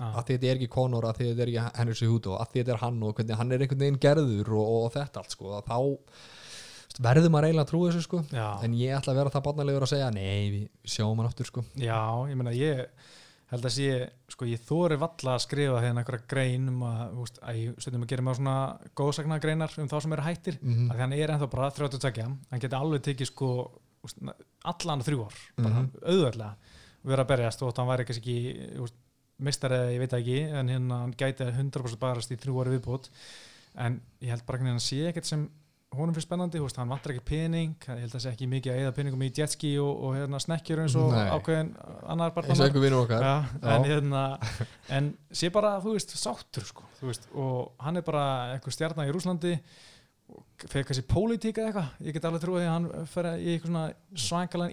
af 0.00 0.24
því 0.24 0.36
þetta 0.38 0.48
er 0.48 0.56
ekki 0.56 0.68
Conor, 0.72 1.04
af 1.04 1.18
því 1.18 1.26
þetta 1.34 1.42
er 1.44 1.50
ekki 1.52 1.78
Henry 1.78 1.94
Cejudo, 1.98 2.36
af 2.40 2.48
því 2.52 2.62
þetta 2.62 2.72
er 2.76 2.80
hann 2.80 3.02
og 3.02 3.14
hvernig 3.18 3.36
hann 3.36 3.52
er 3.52 3.64
einhvern 3.66 3.82
veginn 3.82 3.98
gerður 4.00 4.52
og, 4.56 4.70
og, 4.76 4.86
þetta 4.94 5.20
allt 5.20 5.34
sko, 5.36 5.58
þá 5.66 5.76
verður 7.02 7.30
maður 7.32 7.48
eiginlega 7.50 7.64
að 7.66 7.70
trúa 7.72 7.90
þessu 7.90 8.06
sko 8.06 8.22
Já. 8.32 8.46
en 8.64 8.74
ég 8.78 8.96
ætla 8.96 9.12
að 9.12 9.20
vera 9.20 9.32
það 9.34 9.46
barnalegur 9.48 9.86
að 9.86 9.92
segja 9.92 10.10
nei, 10.14 10.50
við, 10.54 10.66
sjáum 10.94 11.18
hann 11.20 11.28
aftur 11.30 11.48
sko 11.50 11.64
Já, 11.76 12.00
ég 12.30 12.38
meina 12.40 12.54
ég 12.56 12.86
held 13.52 13.66
að 13.68 13.74
sé, 13.76 13.88
sko 14.32 14.46
ég 14.50 14.62
þóri 14.66 14.96
valla 14.98 15.34
að 15.36 15.42
skrifa 15.44 15.82
hérna 15.84 16.02
einhverja 16.02 16.26
grein 16.32 16.64
um 16.72 16.80
að, 16.88 17.02
þú 17.12 17.26
veist, 17.26 17.36
að 17.46 17.58
ég 17.60 17.76
stundum 17.84 18.06
að 18.06 18.10
gera 18.10 18.24
með 18.26 18.38
svona 18.40 18.56
góðsagna 18.98 19.38
greinar 19.44 19.76
um 19.78 19.90
þá 19.92 19.96
sem 20.02 20.16
eru 20.16 20.24
hættir 20.26 20.56
mm 20.58 20.72
mm. 20.72 20.88
að 20.90 21.02
hann 21.04 21.14
er 21.14 21.32
ennþá 21.36 21.48
bara 21.52 21.68
32 21.76 22.24
hann 22.26 22.64
geti 22.64 22.78
alveg 22.80 23.04
tekið 23.06 23.30
sko 23.30 23.50
allan 24.66 25.04
þrjú 25.06 25.26
ár, 25.26 25.36
bara 25.58 25.74
Mhm. 25.82 25.90
auðvöldlega 26.02 26.54
vera 27.06 27.22
að 27.22 27.30
berjast 27.30 27.62
og 27.62 27.76
hann 27.78 27.88
væri 27.88 28.06
kannski 28.08 28.22
ekki 28.24 28.70
þú 28.76 28.86
veist, 28.86 28.98
mistari 29.46 29.76
eða 29.76 29.92
ég 29.94 30.02
veit 30.02 30.14
ekki 30.16 30.38
en 30.58 30.68
hérna 30.72 30.98
hann 31.04 31.14
gæti 31.14 31.46
100% 31.52 32.00
barast 32.02 32.32
í 32.32 32.38
þrjú 32.40 32.62
ári 32.62 32.74
viðbútt 32.76 33.10
en 33.76 34.00
ég 34.24 34.32
held 34.32 34.46
bara 34.46 34.58
að 34.58 34.70
hann 34.72 34.80
sé 34.80 35.02
ekkert 35.10 35.28
sem 35.28 35.46
honum 35.98 36.14
finnst 36.16 36.28
spennandi, 36.28 36.60
veist, 36.62 36.78
hann 36.80 36.90
vantar 36.92 37.12
ekki 37.14 37.24
pening 37.26 37.74
ég 37.88 38.02
held 38.04 38.14
að 38.18 38.22
sé 38.24 38.30
ekki 38.32 38.48
mikið 38.50 38.72
að 38.74 38.80
eða 38.84 38.94
peningum 38.96 39.24
í 39.26 39.30
jetski 39.36 39.72
og, 39.82 39.90
og 40.06 40.14
hérna 40.18 40.40
snekkjur 40.42 40.82
eins 40.84 40.96
og 41.00 41.10
Nei. 41.14 41.26
ákveðin 41.34 41.72
annar 42.14 42.32
Já, 43.26 43.34
Já. 43.62 43.68
en 43.74 43.88
hérna 43.90 44.22
en 44.98 45.10
sé 45.42 45.50
bara, 45.54 45.74
þú 45.84 45.96
veist, 45.96 46.16
sáttur 46.20 46.66
sko, 46.68 46.86
þú 47.00 47.10
veist, 47.10 47.28
og 47.34 47.84
hann 47.84 48.00
er 48.00 48.06
bara 48.06 48.24
einhver 48.54 48.74
stjarnar 48.76 49.10
í 49.10 49.14
Rúslandi 49.16 49.56
fyrir 50.66 50.86
kannski 50.88 51.04
pólitík 51.06 51.58
eða 51.60 51.68
eitthvað. 51.70 51.90
Ég 52.08 52.16
get 52.16 52.24
alveg 52.26 52.42
trúið 52.42 52.64
að 52.64 52.72
hann 52.72 52.86
fer 53.12 53.28
í 53.36 53.52
eitthvað 53.52 53.68
svona 53.70 53.84
svangalan 54.26 54.72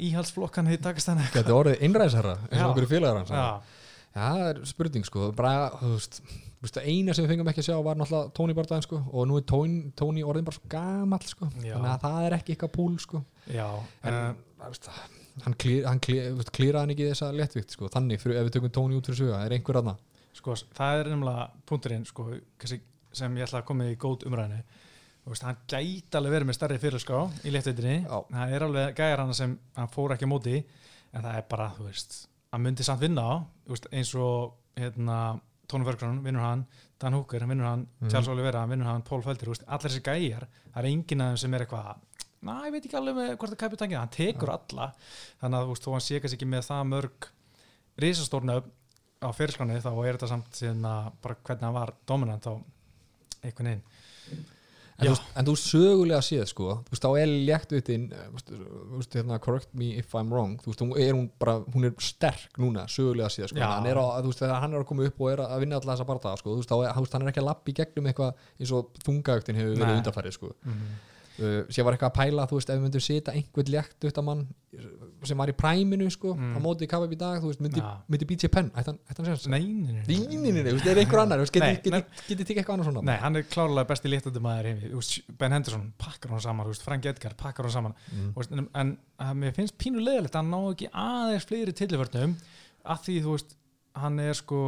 hefði 0.72 0.82
takast 0.88 1.12
hann 1.12 1.22
Gæti 1.36 1.54
orðið 1.54 1.84
innræðsherra 1.88 2.34
eins 2.48 2.64
og 2.64 2.72
okkur 2.72 2.88
félagar 2.90 3.20
hans. 3.20 3.34
Já, 3.34 3.84
það 4.16 4.42
er 4.48 4.62
spurning 4.72 5.06
sko 5.06 5.28
bara, 5.38 5.68
þú 5.78 5.92
veist, 5.94 6.20
veist, 6.64 6.80
eina 6.80 7.16
sem 7.16 7.26
við 7.26 7.34
fengum 7.34 7.52
ekki 7.52 7.64
að 7.64 7.68
sjá 7.70 7.76
var 7.86 8.00
náttúrulega 8.00 8.32
Tony 8.38 8.56
Bardaðin 8.58 8.86
sko 8.86 9.02
og 9.04 9.28
nú 9.30 9.40
er 9.40 9.46
Tony, 9.50 9.82
Tony 10.00 10.24
orðin 10.24 10.48
bara 10.48 10.58
svo 10.58 10.72
gamall 10.72 11.28
sko. 11.28 11.50
Já. 11.60 11.76
þannig 11.76 11.92
að 11.92 12.08
það 12.08 12.30
er 12.30 12.38
ekki 12.40 12.56
eitthvað 12.56 12.74
púl 12.78 12.96
sko. 13.04 13.22
Já 13.52 13.68
en 14.08 14.18
uh, 14.22 14.88
hann, 15.44 15.58
klýraði 15.60 16.80
hann 16.80 16.96
ekki 16.96 17.12
þessa 17.12 17.30
léttvikt 17.36 17.76
sko. 17.76 17.92
Þannig 17.94 18.24
fyrir, 18.24 18.40
ef 18.40 18.50
við 18.50 18.58
tökum 18.58 18.76
Tony 18.80 19.00
út 19.00 19.12
fyrir 19.12 19.22
suga 19.26 19.44
er 19.44 19.58
einhver 19.58 19.82
aðna 19.82 19.98
sko, 20.38 20.56
það 20.78 21.00
er 21.02 21.12
nefnilega 21.12 21.46
punkturinn 21.70 22.08
sko, 22.10 22.28
sem 23.14 23.38
ég 23.38 23.46
ætla 23.46 23.62
að 23.62 23.70
koma 23.70 23.88
í 23.92 23.98
góð 24.00 24.26
umræðinu 24.30 24.64
veist, 25.30 25.46
hann 25.46 25.62
gæti 25.70 26.18
alveg 26.20 26.36
verið 26.36 26.50
með 26.50 26.58
stærri 26.58 26.80
fyrirská 26.82 27.20
í 27.48 27.54
léttvitinni 27.54 27.98
Já. 28.02 28.18
það 28.28 28.56
er 28.56 28.66
alveg 28.68 28.98
gæjar 28.98 29.24
hann 29.24 29.38
sem 29.38 29.56
hann 29.78 29.92
fór 29.94 30.16
ekki 30.16 30.30
móti 30.30 30.58
en 30.60 31.24
það 31.24 31.38
er 31.38 31.48
bara, 31.52 31.70
þú 31.78 31.88
veist 31.88 32.18
hann 32.54 32.66
myndi 32.66 32.86
samt 32.86 33.04
vinna 33.04 33.24
á 33.24 33.34
veist, 33.70 33.88
eins 33.94 34.14
og 34.20 34.58
hérna, 34.80 35.20
Tony 35.74 35.86
Ferguson 35.90 36.22
vinnur 36.26 36.46
hann, 36.46 36.66
Dan 37.02 37.14
Hooker 37.18 37.46
vinnur 37.50 37.66
hann 37.72 37.88
Mhm. 38.00 38.10
Charles 38.14 38.30
Oliveira 38.32 38.64
vinnur 38.70 38.86
hann, 38.92 39.04
þú 39.04 39.22
veist, 39.26 39.64
allir 39.68 39.90
þessi 39.90 40.04
gæjar, 40.06 40.48
það 40.74 40.82
er 40.84 40.90
enginn 40.94 41.22
af 41.26 41.34
þeim 41.34 41.38
sem 41.44 41.54
er 41.58 41.66
eitthvað 41.66 41.96
na, 42.44 42.58
ég 42.68 42.72
veit 42.76 42.86
ekki 42.86 42.98
alveg 43.00 43.16
með 43.16 43.38
hvort 43.38 43.52
það 43.54 43.62
kæpi 43.64 43.78
tangið, 43.82 44.00
hann 44.00 44.10
tekur 44.18 44.50
alla 44.54 44.88
þannig 45.42 45.58
að 45.60 45.70
þú 45.70 45.76
þó 45.84 45.92
hann 45.96 46.02
sé 46.08 46.20
kannski 46.20 46.38
ekki 46.40 46.50
með 46.54 46.66
það 46.68 46.88
mörg 46.94 47.28
risastórna 48.04 48.58
á 49.24 49.30
fyrirskáni 49.32 49.78
þá 49.80 49.92
er 50.04 50.18
þetta 50.18 50.28
samt 50.34 50.58
síðan 50.60 50.88
að 50.90 51.12
bara 51.24 51.36
hvernig 51.48 51.64
hann 51.68 51.78
var 51.78 51.94
dominant 52.10 52.48
á 52.50 52.54
einhvern 53.44 53.70
veginn 53.70 53.84
en, 55.12 55.20
en 55.42 55.48
þú 55.50 55.56
sögulega 55.60 56.22
séð 56.26 56.46
sko 56.52 56.80
þú 56.88 56.96
veist, 56.96 57.06
þá 57.06 57.22
er 57.22 57.34
léttvitin 57.50 58.08
þú 58.14 58.98
veist, 58.98 59.18
hérna, 59.20 59.40
correct 59.44 59.72
me 59.78 59.92
if 60.00 60.16
I'm 60.18 60.34
wrong 60.34 60.58
þú 60.64 60.72
veist, 60.72 60.84
hún 60.86 60.94
er, 60.98 61.14
hún 61.18 61.30
bara, 61.42 61.60
hún 61.76 61.88
er 61.90 61.96
sterk 62.04 62.60
núna 62.62 62.88
sögulega 62.92 63.32
séð 63.34 63.52
sko, 63.54 63.64
hann 63.64 63.90
er, 63.90 64.00
á, 64.00 64.06
veist, 64.26 64.44
hann 64.44 64.76
er 64.76 64.84
að 64.84 64.90
koma 64.92 65.08
upp 65.10 65.24
og 65.24 65.34
er 65.34 65.46
að 65.46 65.66
vinna 65.66 65.80
alltaf 65.80 65.96
þessa 65.96 66.10
barða 66.10 66.36
sko, 66.42 66.58
þú 66.60 66.84
veist, 66.84 67.18
hann 67.18 67.26
er 67.26 67.34
ekki 67.34 67.44
að 67.44 67.50
lappa 67.50 67.74
í 67.74 67.78
gegnum 67.82 68.12
eitthvað 68.12 68.46
eins 68.60 68.76
og 68.76 68.94
þungaugtin 69.06 69.60
hefur 69.60 69.82
verið 69.82 70.00
undarfærið 70.02 70.40
sko. 70.40 70.56
Mm 70.68 70.94
uh, 71.40 71.64
sem 71.70 71.86
var 71.86 71.96
eitthvað 71.96 72.12
að 72.12 72.18
pæla, 72.20 72.46
þú 72.50 72.60
veist, 72.60 72.70
ef 72.70 72.78
við 72.80 72.86
myndum 72.88 73.04
setja 73.04 73.34
einhvern 73.34 73.72
létt 73.74 74.08
uttamann 74.10 74.44
sem 75.24 75.38
var 75.38 75.52
í 75.52 75.56
præminu 75.56 76.10
sko, 76.12 76.34
Mm. 76.34 76.56
á 76.56 76.60
móti 76.64 76.88
KVB 76.90 77.14
í 77.14 77.20
dag 77.20 77.42
þú 77.42 77.52
veist, 77.52 77.62
myndi, 77.64 77.82
Já. 77.82 77.92
myndi 78.10 78.28
BJ 78.28 78.50
Penn 78.52 78.72
ætti 78.74 78.90
hann, 78.90 79.00
sér. 79.38 79.54
Dýninni, 80.08 80.64
þú 80.66 80.74
veist, 80.74 80.88
er 80.90 81.02
einhver 81.04 81.22
annar 81.24 81.40
þú 81.40 81.46
veist, 81.46 81.60
Nei, 81.60 81.76
geti, 81.78 81.94
nei. 81.94 82.02
geti, 82.02 82.28
geti 82.34 82.48
tekið 82.50 82.64
eitthvað 82.64 82.76
annað 82.78 82.90
svona 82.90 83.04
Nei, 83.08 83.18
hann 83.22 83.36
er 83.36 83.44
klárlega 83.44 83.88
besti 83.88 84.10
veist, 84.94 85.22
Ben 85.38 85.52
Henderson 85.56 85.94
pakkar 85.98 86.34
hann 86.34 86.44
saman 86.44 86.68
veist, 86.68 86.84
Frank 86.84 87.06
Edgar 87.06 87.36
pakkar 87.40 87.70
hann 87.70 87.76
saman 87.78 87.96
mm. 88.12 88.34
Veist, 88.36 88.52
en, 88.52 88.68
en 88.74 88.94
að 89.22 89.34
mér 89.42 89.56
finnst 89.56 89.78
pínu 89.78 90.04
leðilegt 90.04 90.36
að 90.36 90.42
hann 90.42 90.54
ná 90.54 90.74
ekki 90.74 90.90
aðeins 90.92 91.48
fleiri 91.50 91.76
tilliförnum 91.78 92.36
að 92.84 93.04
því 93.08 93.18
þú 93.24 93.36
veist 93.38 93.56
hann 94.04 94.20
er 94.24 94.34
sko 94.38 94.62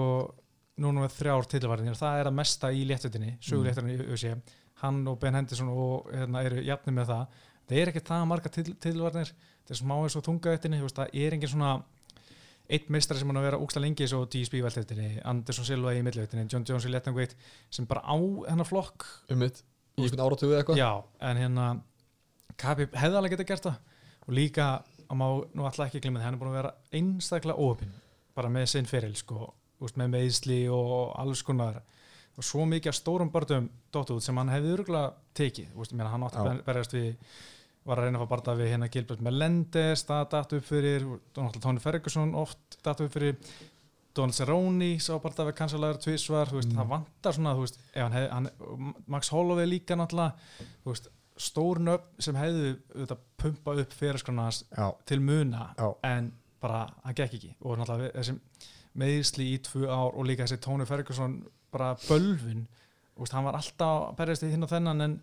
núna 0.82 1.06
með 1.06 1.16
þrjár 1.20 1.50
tilliförnir 1.52 1.98
það 2.00 2.22
er 2.22 2.30
að 2.30 2.38
mesta 2.42 2.72
í 2.72 2.84
léttutinni 2.88 3.36
söguléttutinni 3.44 3.98
mm. 4.02 4.20
sé 4.20 4.36
hann 4.82 5.04
og 5.08 5.20
Ben 5.22 5.38
Henderson 5.38 5.72
og 5.72 6.10
hérna, 6.12 6.44
eru 6.46 6.64
jafnir 6.66 6.96
með 6.96 7.12
það. 7.12 7.44
Það 7.66 7.82
er 7.82 7.92
ekki 7.92 8.06
það 8.06 8.26
marga 8.30 8.52
tilliförnir 8.54 9.34
það 9.66 9.74
er 9.74 9.80
smá 9.80 9.96
eins 9.98 10.16
og 10.20 10.26
þungaðettinni 10.28 10.82
það 10.86 11.16
er 11.18 11.36
engin 11.36 11.52
svona 11.52 11.72
eitt 12.66 12.90
meistari 12.94 13.22
sem 13.22 13.30
hann 13.30 13.40
að 13.40 13.48
vera 13.48 13.60
úksla 13.62 13.82
lengi 13.84 14.08
svo 14.10 14.24
DSB 14.30 14.62
veltetinni, 14.66 15.20
Anderson 15.26 15.68
Silva 15.68 15.94
í 15.94 16.02
milliveitinni 16.06 16.48
John 16.50 16.66
Jones 16.66 16.88
í 16.88 16.94
letnangveit 16.94 17.36
sem 17.74 17.86
bara 17.90 18.02
á 18.06 18.18
hennar 18.50 18.68
flokk. 18.68 19.06
Um 19.30 19.42
mitt, 19.44 19.62
í 19.98 20.06
einhvern 20.06 20.26
áratugu 20.26 20.56
eða 20.56 20.64
eitthvað. 20.64 20.82
Já, 20.82 20.92
en 21.30 21.42
hérna 21.42 21.68
Khabib 22.62 22.96
hefði 22.96 23.20
alveg 23.20 23.36
getað 23.36 23.50
gert 23.52 23.68
það. 23.68 23.94
Og 24.26 24.34
líka, 24.34 24.70
að 25.06 25.20
má 25.22 25.28
nú 25.54 25.68
alltaf 25.68 25.86
ekki 25.90 26.02
glimma 26.06 26.24
hann 26.24 26.38
er 26.38 26.42
búin 26.42 26.54
að 26.54 26.60
vera 26.62 26.74
einstaklega 26.98 27.62
óöpinn 27.62 27.94
bara 28.36 28.52
með 28.52 28.72
sinn 28.74 28.90
feril, 28.90 29.14
sko, 29.16 29.52
úst, 29.84 30.00
með 30.00 30.16
meðsli 30.16 30.64
og 30.74 31.14
alls 31.22 31.44
konar 31.46 31.84
og 32.36 32.44
svo 32.44 32.66
mikið 32.70 32.92
af 32.92 32.98
stórum 33.00 33.30
börnum 33.32 33.70
dótt 33.94 34.12
út 34.16 34.24
sem 34.26 34.38
hann 34.38 34.50
hefði 34.52 34.74
örgulega 34.78 35.14
tekið. 35.38 35.70
Ég 35.76 35.94
meina, 35.96 36.10
hann 36.12 36.26
átti 36.28 36.42
að 36.42 36.64
berjast 36.68 36.96
við 36.96 37.16
var 37.86 38.00
að 38.02 38.08
reyna 38.08 38.18
að 38.20 38.26
fá 38.26 38.32
barða 38.34 38.56
við 38.58 38.72
hérna 38.74 38.90
Gilbert 38.90 39.22
Melendez 39.22 40.04
það 40.08 40.24
datt 40.32 40.54
upp 40.58 40.66
fyrir, 40.66 41.04
Tony 41.38 41.80
Ferguson 41.84 42.34
oft 42.36 42.80
datt 42.84 43.04
upp 43.06 43.14
fyrir 43.14 43.38
Donald 44.16 44.34
Cerrone 44.34 44.94
sá 45.04 45.18
barða 45.20 45.46
við 45.50 45.58
kansalaður 45.60 46.00
tvísvar, 46.06 46.50
Mm. 46.56 46.72
það 46.80 46.88
vantar 46.88 47.34
svona, 47.36 47.54
veist, 47.60 47.78
hann 47.94 48.12
hefði, 48.16 48.30
hann, 48.32 48.50
Max 49.08 49.30
Holloway 49.30 49.66
líka 49.68 49.96
náttúrulega, 49.96 50.34
þú 50.86 50.94
veist, 50.94 51.10
stór 51.38 51.80
nöfn 51.84 52.22
sem 52.24 52.36
hefðu 52.40 52.70
auðvitað 52.96 53.18
pumpa 53.38 53.76
upp 53.82 53.92
fyrirskrona 53.94 54.46
hans 54.48 54.64
Já, 54.72 54.94
til 55.06 55.20
muna 55.20 55.76
já, 55.78 55.90
en 56.04 56.32
bara, 56.62 56.86
hann 57.04 57.14
gekk 57.14 57.34
ekki. 57.36 57.56
Og 57.62 57.78
náttúrulega 57.78 58.16
þessi 58.16 58.40
meðisli 58.96 59.50
í 59.54 59.60
tvö 59.60 59.90
ár 59.92 60.16
og 60.16 60.26
líka 60.26 60.48
þessi 60.48 60.62
Tony 60.64 60.86
Ferguson 60.88 61.42
bara 61.76 61.92
þú 63.16 63.24
veist, 63.24 63.36
hann 63.36 63.46
var 63.48 63.60
alltaf 63.60 64.10
að 64.10 64.18
berjast 64.20 64.44
í 64.48 64.52
hinn 64.54 64.66
og 64.68 64.72
þennan 64.74 65.06
en 65.10 65.18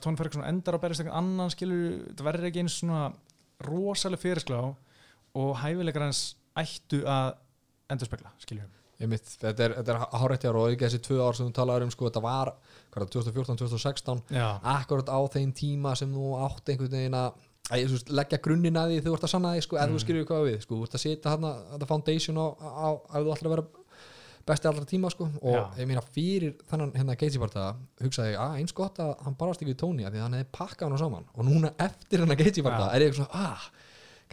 Tony 0.00 0.16
Ferguson 0.20 0.44
endar 0.48 0.76
að 0.78 0.84
berjast 0.86 1.02
eitthvað 1.04 1.18
annan 1.20 1.50
skilur, 1.52 1.96
það 2.16 2.28
verður 2.28 2.48
ekki 2.50 2.62
eins 2.64 2.76
svona 2.80 3.02
rosalega 3.64 4.22
fyrirsklá 4.22 4.60
og 5.34 5.50
hæfileikar 5.62 6.06
hans 6.06 6.22
ættu 6.58 7.02
að 7.10 7.34
endur 7.92 8.08
spekla, 8.08 8.30
skilur 8.42 8.70
ég 9.02 9.10
mitt 9.10 9.26
þetta 9.42 9.64
er, 9.66 9.72
er 9.82 9.98
hárættjar 10.14 10.54
og 10.56 10.68
ekki 10.70 10.86
þessi 10.86 11.00
tvö 11.02 11.16
ár 11.26 11.34
sem 11.36 11.48
þú 11.48 11.54
talaður 11.58 11.84
um 11.88 11.90
sko, 11.92 12.06
þetta 12.08 12.22
var 12.24 12.52
hvað 12.94 13.02
er 13.02 13.08
það, 13.08 13.14
2014-2016 13.16 14.22
Já, 14.38 14.46
akkurat 14.76 15.10
á 15.10 15.18
þeim 15.34 15.50
tíma 15.58 15.96
sem 15.98 16.12
þú 16.14 16.28
átt 16.46 16.70
einhvern 16.70 16.94
veginn 16.94 17.16
að 17.18 17.40
veist, 17.90 18.12
leggja 18.14 18.38
grunnin 18.44 18.78
að 18.78 18.92
því 18.94 19.00
þú 19.08 19.16
ert 19.16 19.26
að 19.26 19.32
sanna 19.34 19.52
því 19.56 19.64
sko, 19.66 19.80
Mm. 19.82 19.94
þú 19.96 20.02
skilur 20.04 20.28
hvað 20.30 20.46
við 20.46 20.58
sko, 20.62 20.78
þú 20.78 20.86
ert 20.86 20.94
að 20.98 21.02
setja 21.04 21.34
þetta 21.34 21.90
foundation 21.90 22.38
á, 22.38 22.46
á 22.54 22.88
að 23.18 23.26
þú 23.26 23.34
ætlar 23.34 23.50
að 23.50 23.54
vera 23.56 23.66
besti 24.48 24.68
allra 24.70 24.84
tíma 24.88 25.10
sko 25.12 25.28
og 25.40 25.56
Já. 25.56 25.62
ég 25.80 25.88
meina 25.88 26.02
fyrir 26.14 26.54
þannig 26.70 26.98
hérna 27.00 27.16
Gaethje-bardaga 27.20 27.72
hugsaði 28.04 28.34
ég 28.34 28.42
að 28.44 28.58
eins 28.60 28.76
gott 28.76 29.00
að 29.02 29.14
hann 29.24 29.38
barast 29.40 29.62
ekki 29.62 29.72
við 29.72 29.80
Tony 29.82 30.04
af 30.04 30.12
því 30.12 30.20
að 30.20 30.26
hann 30.26 30.38
hefði 30.38 30.50
pakkað 30.58 30.88
hann 30.88 31.02
saman 31.04 31.26
og 31.32 31.48
núna 31.48 31.72
eftir 31.86 32.24
hennar 32.24 32.40
Gaethje-bardaga 32.40 32.92
Já. 32.92 32.96
er 32.98 33.06
ég 33.06 33.18
svona 33.18 33.44
ah, 33.46 33.66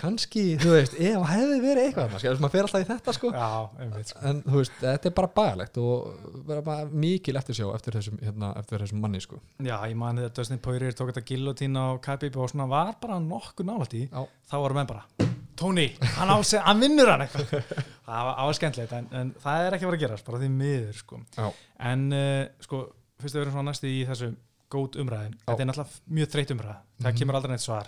kannski, 0.01 0.43
þú 0.61 0.75
veist, 0.75 0.95
ef 0.97 1.25
hefði 1.29 1.57
verið 1.61 1.87
eitthvað 1.87 2.15
skilur, 2.21 2.41
maður 2.41 2.55
fer 2.55 2.67
alltaf 2.67 2.83
í 2.83 2.87
þetta 2.89 3.15
sko 3.17 3.31
já, 3.35 3.49
einmitt 3.83 4.11
sko. 4.11 4.21
en 4.29 4.39
þú 4.45 4.55
veist, 4.57 4.77
þetta 4.83 5.09
er 5.09 5.15
bara 5.19 5.31
bagalegt 5.39 5.81
og 5.81 6.29
vera 6.47 6.65
bara 6.65 7.01
mikil 7.05 7.37
eftirsjá 7.41 7.67
eftir 7.75 7.99
þessum, 7.99 8.21
hérna, 8.23 8.53
eftir 8.61 8.85
þessum 8.85 9.03
manni 9.03 9.21
sko 9.23 9.41
Já, 9.59 9.75
ég 9.91 9.97
mani 9.99 10.25
þetta 10.25 10.41
Dustin 10.41 10.63
Poirier 10.63 10.97
tók 10.97 11.11
þetta 11.13 11.27
gillotín 11.33 11.77
á 11.77 11.85
Khabib 12.03 12.39
og 12.39 12.53
svona 12.53 12.69
var 12.71 12.95
bara 13.03 13.19
nokkuð 13.23 13.69
nálægt 13.69 13.99
í 13.99 14.07
þá 14.09 14.57
voru 14.57 14.79
menn 14.79 14.89
bara 14.89 15.30
Tony, 15.55 15.87
hann, 16.17 16.31
hann 16.65 16.79
vinnur 16.81 17.09
hann 17.11 17.21
eitthvað. 17.25 17.65
Það 18.11 18.25
var 18.27 18.39
áskendlegt 18.45 18.93
en, 18.97 19.05
en 19.15 19.29
það 19.39 19.65
er 19.67 19.75
ekki 19.77 19.85
að 19.85 19.89
fara 19.91 19.97
að 19.99 20.03
gerast 20.05 20.25
bara 20.27 20.39
því 20.41 20.49
miður 20.55 20.97
sko. 20.97 21.19
Já. 21.37 21.45
en 21.91 22.01
uh, 22.11 22.45
sko, 22.65 22.79
fyrst 23.21 23.35
við 23.37 23.41
erum 23.45 23.53
svona 23.55 23.69
næstu 23.71 23.87
í 23.91 24.01
þessu 24.09 24.31
góð 24.71 24.97
umræðin, 25.03 25.33
þetta 25.45 25.63
er 25.63 25.67
náttúrulega 25.69 26.15
mjög 26.17 26.29
þreytt 26.33 26.51
umræð 26.55 26.75
það 26.75 27.09
Mhm. 27.11 27.17
kemur 27.21 27.35
aldrei 27.39 27.51
neitt 27.55 27.63
svar. 27.65 27.87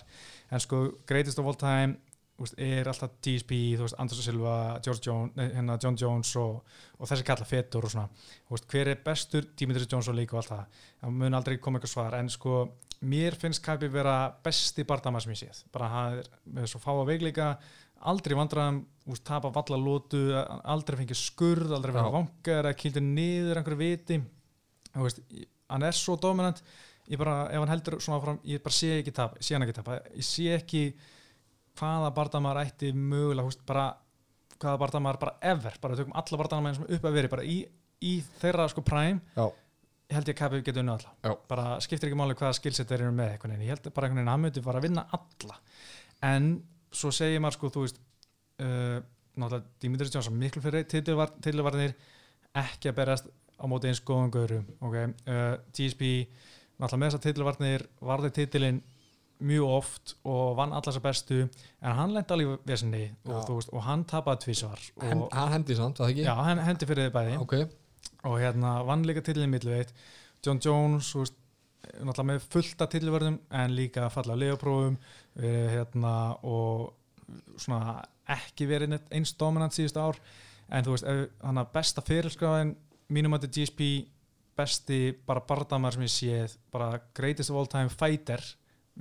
En 0.52 0.60
sko, 0.64 0.80
greatest 1.08 1.40
of 1.40 1.46
all 1.48 1.56
time 1.60 1.96
úst, 2.44 2.56
er 2.58 2.88
alltaf 2.90 3.12
GSP, 3.24 3.52
þú 3.78 3.86
veist, 3.86 3.96
Anderson 4.02 4.26
Silva 4.26 4.56
George 4.84 5.04
Jones, 5.06 5.36
hérna 5.38 5.78
John 5.84 5.96
Jones 6.02 6.32
og, 6.42 6.64
og 7.00 7.08
þessi 7.08 7.24
kalla 7.28 7.46
fetur 7.48 7.86
og 7.88 7.92
svona. 7.94 8.08
Veist, 8.52 8.66
hver 8.72 8.90
er 8.92 9.00
bestur, 9.06 9.46
Dimitri 9.60 9.86
Jones 9.92 10.10
og 10.12 10.16
líka 10.18 10.36
og 10.36 10.42
allt 10.44 10.52
það? 10.52 10.82
Það 11.04 11.16
mun 11.22 11.38
aldrei 11.40 11.58
koma 11.62 11.80
eitthvað 11.80 11.94
svar 11.94 12.18
en 12.20 12.30
sko, 12.34 12.56
mér 13.04 13.38
finnst 13.40 13.64
Kæpi 13.64 13.90
vera 13.92 14.18
besti 14.44 14.86
bardama 14.88 15.22
sem 15.24 15.34
ég 15.36 15.42
séð. 15.44 15.64
Bara 15.74 15.90
hann 15.92 16.20
er 16.22 16.30
með 16.58 16.70
svo 16.72 16.82
fáa 16.84 17.06
veikleika 17.08 17.54
aldrei 18.10 18.36
vandraðum, 18.36 18.82
úst, 19.12 19.24
tapa 19.28 19.52
valla 19.54 19.80
lótu 19.80 20.22
aldrei 20.36 21.00
fengið 21.02 21.20
skurð, 21.20 21.72
aldrei 21.76 21.94
vera 21.96 22.10
Já. 22.10 22.16
vangar 22.18 22.68
eða 22.68 22.80
kýldi 22.80 23.04
niður 23.06 23.62
einhverju 23.62 23.80
viti. 23.80 24.20
Veist, 24.94 25.22
hann 25.72 25.88
er 25.88 25.98
svo 25.98 26.18
dominant. 26.20 26.62
Ég 27.12 27.20
bara, 27.20 27.50
ef 27.52 27.60
hann 27.60 27.72
heldur 27.72 27.98
svona 28.04 28.22
fram 28.24 28.40
ég 28.48 28.64
bara 28.64 28.76
sé 28.76 28.94
ekki 29.00 29.12
tapa, 29.16 29.40
sé 29.44 29.56
hann 29.56 29.66
ekki 29.66 29.76
tapa. 29.80 30.00
Ég 30.16 30.28
sé 30.28 30.48
ekki 30.56 30.84
hvaða 31.80 32.12
bardamar 32.16 32.60
ætti 32.64 32.94
mögulega, 32.96 33.48
húst, 33.48 33.64
bara 33.68 33.90
hvaða 34.60 34.80
bardamar 34.80 35.20
bara 35.20 35.36
ever, 35.54 35.76
bara 35.82 35.98
tökum 36.00 36.16
alla 36.16 36.40
bardamar 36.40 36.78
sem 36.78 36.86
upp 36.88 37.08
að 37.10 37.18
veri, 37.18 37.32
bara 37.32 37.44
í, 37.48 37.58
í 38.04 38.14
þeirra 38.40 38.70
sko 38.72 38.84
prime, 38.86 39.20
Já. 39.36 39.48
Held 40.18 40.30
ég 40.30 40.36
að 40.36 40.40
Kabi 40.42 40.62
geti 40.66 40.82
unnið 40.82 40.96
alla, 40.96 41.14
Já. 41.24 41.34
bara 41.50 41.66
skiptir 41.84 42.10
ekki 42.10 42.20
máli 42.20 42.38
hvaða 42.40 42.58
skilset 42.58 42.90
þeir 42.90 43.06
eru 43.06 43.16
með 43.18 43.34
einhvern 43.34 43.56
veginn, 43.56 43.68
ég 43.68 43.76
held 43.76 43.90
bara 43.94 44.08
einhvern 44.08 44.22
veginn 44.22 44.32
að 44.32 44.38
hann 44.38 44.46
myndi 44.46 44.66
bara 44.66 44.82
að 44.82 44.88
vinna 44.88 45.06
alla 45.18 45.60
en 46.30 46.50
svo 46.94 47.12
segir 47.14 47.44
maður 47.44 47.58
sko, 47.58 47.72
þú 47.74 47.86
veist 47.86 48.02
uh, 48.64 48.98
náttúrulega 49.34 49.64
Dimitri 49.82 50.10
Johnson 50.14 50.40
miklu 50.40 50.64
fyrir 50.64 50.88
titilvarnir 50.90 51.96
ekki 52.64 52.92
að 52.92 52.98
berast 53.00 53.30
á 53.58 53.66
móti 53.70 53.90
eins 53.90 54.02
góðum 54.06 54.34
gaurum 54.34 54.66
okay. 54.82 55.14
uh, 55.28 55.56
GSP 55.74 56.28
náttúrulega 56.78 57.02
með 57.02 57.10
þessar 57.10 57.24
titilvarnir 57.28 57.88
varði 58.04 58.34
titilinn 58.38 58.82
mjög 59.44 59.72
oft 59.76 60.14
og 60.30 60.56
vann 60.58 60.72
allar 60.72 60.86
þessar 60.88 61.04
bestu 61.04 61.40
en 61.44 61.98
hann 61.98 62.14
lendi 62.16 62.36
alveg 62.36 62.52
í 62.54 62.60
vesinni 62.70 63.04
og, 63.28 63.50
og 63.74 63.82
hann 63.88 64.06
tapaði 64.08 64.46
tvísvar 64.46 64.84
og, 65.02 65.24
hann 65.34 65.56
hendi 65.58 65.78
samt, 65.78 66.00
það 66.00 66.14
ekki? 66.14 66.28
já, 66.28 66.34
hann 66.38 66.62
hendi 66.64 66.88
fyrir 66.90 67.10
þið 67.10 67.16
bæði 67.18 67.40
ok, 67.42 67.56
og 68.30 68.40
hérna 68.40 68.76
vann 68.88 69.06
líka 69.08 69.24
titilinn 69.24 69.52
millveit 69.52 69.94
John 70.44 70.60
Jones 70.64 71.12
veist, 71.16 71.36
náttúrulega 72.00 72.30
með 72.30 72.48
fullta 72.52 72.88
titilverðum 72.92 73.38
en 73.60 73.76
líka 73.76 74.08
falla 74.12 74.38
leoprófum 74.40 74.98
hérna 75.36 76.16
og 76.48 76.94
svona 77.60 77.98
ekki 78.34 78.68
verið 78.70 78.98
eins 79.12 79.34
dominant 79.40 79.76
síðust 79.76 80.00
ár. 80.00 80.20
En 80.72 80.86
þú 80.86 80.96
veist, 80.96 81.08
hann 81.44 81.60
að 81.60 81.72
besta 81.76 82.04
fyrirskráðin 82.06 82.74
mínum 83.14 83.36
að 83.36 83.46
þetta 83.46 83.60
GSP 83.60 83.88
besti 84.58 85.00
bara 85.28 85.44
bardamar 85.48 85.96
sem 85.96 86.06
ég 86.06 86.14
séð 86.14 86.58
bara 86.72 87.02
greatest 87.18 87.52
of 87.52 87.60
all 87.60 87.70
time 87.70 87.92
fighter 87.92 88.44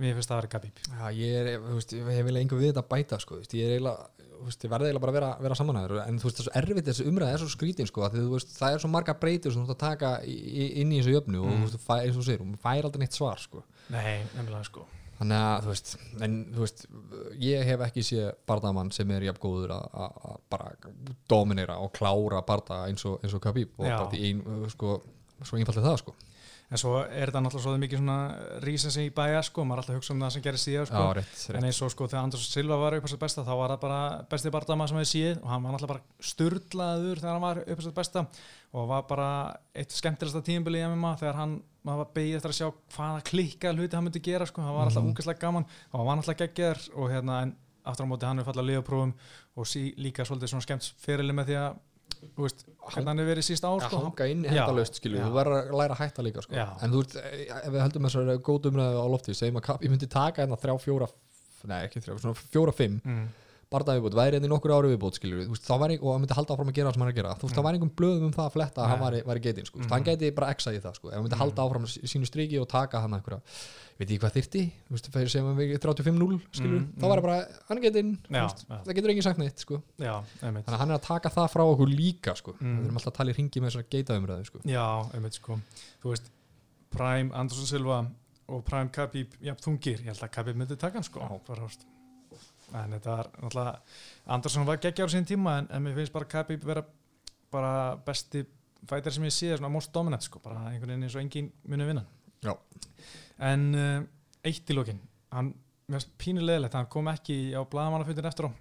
mér 0.01 0.17
finnst 0.17 0.31
það 0.31 0.39
að 0.39 0.41
vera 0.41 0.53
Khabib. 0.55 0.83
Já, 0.89 1.07
ég 1.19 1.35
er, 1.39 1.51
þú 1.61 1.77
veist, 1.77 1.93
ég 1.93 2.07
hef 2.07 2.21
eiginlega 2.23 2.43
einhver 2.47 2.61
við 2.63 2.71
þetta 2.71 2.83
að 2.83 2.93
bæta, 2.95 3.19
sko, 3.21 3.39
veist, 3.43 3.57
ég 3.59 3.67
er 3.67 3.75
eiginlega, 3.77 4.22
veist, 4.47 4.65
ég 4.65 4.71
verði 4.73 4.89
eiginlega 4.91 5.03
bara 5.05 5.13
að 5.13 5.19
vera, 5.19 5.31
vera 5.47 5.59
samanhæður, 5.59 6.01
en 6.07 6.19
þú 6.19 6.29
veist, 6.29 6.39
það 6.39 6.43
er 6.43 6.49
svo 6.49 6.57
erfitt, 6.63 6.87
þessi 6.91 7.07
umræða 7.11 7.33
er 7.37 7.43
svo 7.43 7.51
skrítin, 7.53 7.87
sko, 7.91 8.09
því, 8.13 8.25
veist, 8.33 8.55
það 8.59 8.75
er 8.77 8.83
svo 8.85 8.91
marga 8.93 9.15
breytir 9.23 9.53
sem 9.55 9.63
þú 9.67 9.71
ert 9.71 9.77
að 9.77 9.85
taka 9.89 10.11
inn 10.25 10.93
í 10.93 10.99
þessu 11.03 11.15
jöfnu 11.17 11.43
og, 11.43 11.53
Mm. 11.53 11.63
þú 11.63 11.69
veist, 11.71 11.87
fær, 11.87 12.03
eins 12.07 12.17
og 12.17 12.25
segir, 12.27 12.41
hún 12.45 12.59
fær 12.59 12.85
aldrei 12.89 13.01
neitt 13.05 13.13
svar, 13.19 13.39
sko, 13.39 13.63
nei, 13.91 14.23
nefnilega 14.37 14.65
sko 14.65 14.87
þannig 15.23 15.39
að, 15.39 15.63
þú 15.63 15.69
veist, 15.71 15.91
en, 16.27 16.33
þú 16.55 16.59
veist, 16.65 16.87
ég 17.39 17.65
hef 17.65 17.81
ekki 17.87 18.03
séð 18.03 18.33
bardamann 18.49 18.91
sem 18.91 19.11
er 19.15 19.21
jafn 19.29 19.39
góður 19.39 19.71
að- 19.77 20.41
bara 20.51 20.73
dominera 21.29 21.77
og 21.79 21.93
klára 21.95 22.41
barda 22.47 22.87
eins 22.89 23.05
og, 23.07 23.21
og 23.23 23.41
Khabib 23.45 23.69
og 23.79 23.87
bara 23.87 24.11
því 24.11 24.25
ein, 24.31 24.43
sko, 24.73 24.97
svo 25.45 25.59
einfalt 25.59 25.79
er 25.79 25.87
það, 25.87 25.99
sko. 26.03 26.15
En 26.73 26.81
svo 26.81 26.93
er 27.05 27.29
þetta 27.29 27.41
náttúrulega 27.45 27.67
svo 27.67 27.73
mikið 27.83 27.99
svona 28.01 28.17
rísa 28.65 28.91
sig 28.91 29.11
í 29.11 29.15
bæja 29.15 29.43
sko, 29.45 29.65
maður 29.69 29.83
er 29.83 29.83
alltaf 29.83 29.93
að 29.93 29.99
hugsa 30.01 30.15
um 30.15 30.23
það 30.25 30.31
sem 30.33 30.43
gerir 30.47 30.63
síðan 30.63 30.87
sko. 30.89 31.03
En 31.59 31.67
eins 31.69 31.81
og 31.85 31.91
sko 31.93 32.07
þegar 32.09 32.23
Anders 32.25 32.47
Silva 32.49 32.79
var 32.81 32.97
upp 32.97 33.05
á 33.05 33.11
sitt 33.13 33.21
besta 33.21 33.45
þá 33.45 33.53
var 33.61 33.75
það 33.75 33.81
bara 33.85 33.99
besti 34.33 34.53
bardama 34.55 34.87
sem 34.89 34.97
við 35.03 35.09
séð. 35.13 35.43
Og 35.43 35.51
hann 35.53 35.63
var 35.67 35.75
náttúrulega 35.77 35.93
bara 35.93 36.31
sturlaður 36.33 37.21
þegar 37.21 37.37
hann 37.37 37.45
var 37.45 37.61
upp 37.67 37.79
á 37.79 37.85
sitt 37.87 37.95
besta. 38.01 38.25
Og 38.73 38.89
var 38.89 39.03
bara 39.11 39.29
eitt 39.77 39.93
skemmtilegsta 39.93 40.43
tímabili 40.47 40.81
í 40.81 40.87
MMA 40.89 41.13
þegar 41.21 41.39
hann, 41.43 41.59
maður 41.85 42.03
var 42.07 42.11
beigð 42.17 42.37
eftir 42.39 42.55
að 42.55 42.59
sjá 42.59 42.69
hvaða 42.97 43.23
klikka 43.29 43.73
hluti 43.77 43.97
hann 43.99 44.07
myndi 44.09 44.23
gera 44.25 44.47
sko, 44.49 44.63
hann 44.65 44.75
var 44.75 44.89
alltaf 44.89 45.03
Mhm. 45.05 45.13
úkastlega 45.13 45.41
gaman. 45.45 45.67
Og 45.93 45.99
hann 46.01 46.07
var 46.07 46.17
alltaf 46.17 46.37
geggjar 46.41 46.79
og 46.97 47.11
hérna 47.11 47.43
en 47.43 47.57
aftur 47.85 48.07
á 48.07 48.09
móti 48.09 48.25
hann 48.25 48.39
er 48.39 48.45
fallað 48.45 48.69
liðaprófum. 48.71 49.13
Og 49.57 49.67
sí, 49.67 49.93
líka 49.99 50.25
svolítið 50.25 50.49
svona 50.55 50.63
skemmt 50.65 50.93
fyrirli 51.05 51.33
með 51.37 51.47
því 51.53 51.57
að 51.61 51.77
veist, 52.39 52.65
hvernig 52.93 53.11
hann 53.11 53.23
er 53.23 53.29
verið 53.29 53.47
síst 53.47 53.67
ár 53.67 53.77
að 53.77 53.87
sko. 53.87 54.01
hanga 54.07 54.29
inn 54.33 54.45
Já, 54.47 54.53
hendalaust 54.55 54.99
skilju, 54.99 55.21
þú 55.23 55.35
verður 55.37 55.59
að 55.59 55.77
læra 55.81 55.97
að 55.97 56.03
hætta 56.03 56.25
líka 56.27 56.45
sko. 56.45 56.67
En 56.83 56.95
þú 56.95 57.03
ert, 57.05 57.17
ef 57.59 57.69
við 57.69 57.85
höldum 57.85 58.09
þessar 58.09 58.33
góð 58.49 58.69
umræðu 58.73 59.03
á 59.03 59.07
lofti, 59.13 59.37
segjum 59.37 59.61
að 59.61 59.71
ég 59.87 59.93
myndi 59.93 60.09
taka 60.13 60.45
hérna 60.45 60.59
þrjá, 60.63 60.75
fjóra, 60.87 61.09
nei 61.71 61.79
ekki 61.87 62.03
þrjá 62.05 62.17
svona 62.23 62.39
fjóra, 62.43 62.75
fimm, 62.77 63.01
mm. 63.05 63.27
Barða 63.73 63.97
viðbútt 63.99 64.17
væri 64.19 64.37
hérna 64.39 64.49
í 64.49 64.53
nokkur 64.53 64.73
ári 64.77 64.91
viðbútt 64.93 65.17
skilju, 65.19 65.47
þú 65.49 65.55
veist, 65.57 65.65
þá 65.67 65.75
væri, 65.83 65.97
og 66.03 66.09
hann 66.13 66.23
myndi 66.23 66.37
halda 66.39 66.55
áfram 66.55 66.69
að 66.73 66.77
gera 66.79 66.89
það 66.91 66.95
sem 66.95 67.03
hann 67.03 67.09
er 67.09 67.15
að 67.15 67.19
gera, 67.23 67.33
þú 67.35 67.43
veist, 67.43 67.53
Mm. 67.53 67.59
það 67.59 67.67
væri 67.67 67.79
einhverjum 67.79 67.97
blöðum 68.01 68.25
um 68.29 68.33
það 68.37 68.47
að 68.47 68.53
fletta 68.57 68.83
að 68.83 68.89
hann 68.93 69.01
væri, 69.03 69.21
væri 69.33 69.41
getinn, 69.47 69.67
sko, 69.67 69.79
mm. 69.79 69.85
Mhm. 69.87 69.91
hann 69.93 70.05
geti 70.05 70.31
bara 70.37 70.51
exað 70.55 70.77
í 70.77 70.81
það, 70.85 70.95
sko, 70.99 71.09
ef 71.09 71.15
hann 71.15 71.23
myndi 71.25 71.37
Mm. 71.37 71.43
halda 71.43 71.63
áfram 71.67 71.87
sí- 71.89 72.03
sínu 72.13 72.27
stríki 72.31 72.61
og 72.61 72.69
taka 72.69 73.01
hann 73.01 73.13
einhverja 73.15 73.41
veit 73.99 74.09
ég 74.09 74.19
hvað 74.21 74.33
þyrti, 74.37 74.63
þú 74.89 74.93
veist, 74.97 75.09
fyrir 75.13 75.31
segjum 75.31 75.57
við 75.57 75.79
35-0, 75.79 76.41
skilju, 76.53 76.79
Mm, 76.81 76.93
þá 76.99 77.05
væri 77.13 77.23
bara 77.23 77.47
hann 77.69 77.81
getinn, 77.83 78.19
já. 78.31 78.47
það 78.85 78.95
getur 78.95 79.11
enginn 79.13 79.23
sagt 79.23 79.39
neitt, 79.39 79.59
sko. 79.59 79.83
Já, 79.99 80.23
þannig 80.41 80.65
að 80.67 80.79
hann 80.79 80.91
er 80.91 80.99
að 80.99 81.03
taka 81.03 81.29
það 81.29 81.51
frá 81.53 81.63
okkur 81.63 81.89
líka, 81.89 82.35
sko. 82.37 82.53
Mm. 82.61 82.79
við 82.81 82.85
erum 82.87 82.97
alltaf 82.99 83.13
að 83.13 83.19
tala 83.21 83.31
í 83.31 83.37
ringi 83.37 83.61
með 83.61 83.71
þessar 83.71 83.89
geitaumræðu, 83.91 84.47
en 92.79 92.97
þetta 92.97 93.17
var 93.17 93.31
náttúrulega 93.37 93.73
Anderson 94.37 94.67
var 94.69 94.81
geggjar 94.83 95.11
á 95.11 95.15
sín 95.15 95.29
tíma 95.29 95.59
en, 95.61 95.69
en 95.71 95.85
mér 95.85 95.97
finnst 95.99 96.15
bara 96.15 96.29
Khabib 96.35 96.65
vera 96.65 96.85
bara 97.53 97.73
besti 98.07 98.45
fætar 98.89 99.15
sem 99.15 99.27
ég 99.29 99.35
sé 99.35 99.53
svona 99.53 99.71
most 99.73 99.93
dominant 99.95 100.25
sko, 100.25 100.41
bara 100.43 100.69
einhvern 100.71 100.95
veginn 100.95 101.07
eins 101.07 101.17
og 101.17 101.23
engin 101.23 101.53
muni 101.69 101.87
vinna. 101.87 102.05
Já. 102.43 102.57
en 103.39 103.69
uh, 103.79 104.03
eitt 104.43 104.71
í 104.71 104.75
lókin 104.75 104.99
hann, 105.31 105.53
mér 105.87 106.01
finnst 106.01 106.15
pínulegilegt, 106.19 106.75
hann 106.75 106.91
kom 106.91 107.11
ekki 107.13 107.55
á 107.55 107.63
blaðamannafundin 107.63 108.31
eftir 108.31 108.49
á. 108.51 108.53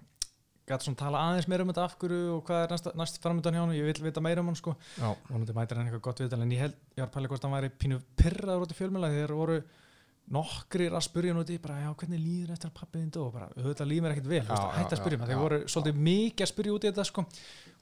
Gæti 0.62 0.86
svona 0.86 1.00
tala 1.00 1.22
aðeins 1.26 1.48
meira 1.50 1.64
um 1.64 1.72
þetta 1.72 1.84
af 1.88 1.96
hverju 1.98 2.36
og 2.36 2.44
hvað 2.46 2.60
er 2.62 2.74
næst, 2.76 2.90
næst 3.00 3.18
framöndan 3.24 3.56
hjá 3.56 3.64
hann 3.64 3.74
ég 3.74 3.88
vil 3.88 4.04
vita 4.06 4.22
meira 4.22 4.44
um 4.44 4.52
hann 4.52 4.60
sko. 4.60 4.76
Já, 4.94 5.08
og 5.10 5.32
hann 5.32 5.42
mætir 5.56 5.80
hann 5.80 5.88
eitthvað 5.88 6.04
gott 6.06 6.22
viðtal 6.22 6.44
en 6.44 6.54
ég 6.54 6.62
held, 6.62 6.76
ég 6.94 7.02
var 7.02 7.10
pæla 7.16 7.32
hvort 7.32 7.48
hann 7.48 7.56
væri 7.56 7.72
pínu 7.82 7.98
pyrraður 8.20 9.64
nokkrir 10.32 10.94
að 10.94 11.02
spurja 11.04 11.34
í 11.34 11.58
bara, 11.60 11.80
já, 11.82 11.90
hvernig 11.98 12.20
líður 12.22 12.52
eftir 12.54 12.70
að 12.70 12.76
pappi 12.78 13.00
þinn 13.02 13.10
dó? 13.12 13.20
Og 13.26 13.32
bara, 13.34 13.48
auðvitað 13.58 13.88
líður 13.90 14.02
mér 14.06 14.12
ekkert 14.14 14.28
vel, 14.30 14.42
þú 14.46 14.52
veist, 14.52 14.62
Já, 14.62 14.76
hætti 14.78 14.92
að 14.94 14.96
já, 14.96 15.00
spurja 15.02 15.18
mig 15.18 15.26
þeir 15.28 15.36
já, 15.36 15.42
voru 15.42 15.58
já. 15.58 15.66
svolítið 15.74 15.98
mikið 16.06 16.44
að 16.46 16.50
spurja 16.52 16.72
út 16.76 16.84
í 16.86 16.88
þetta 16.92 17.04
sko. 17.08 17.24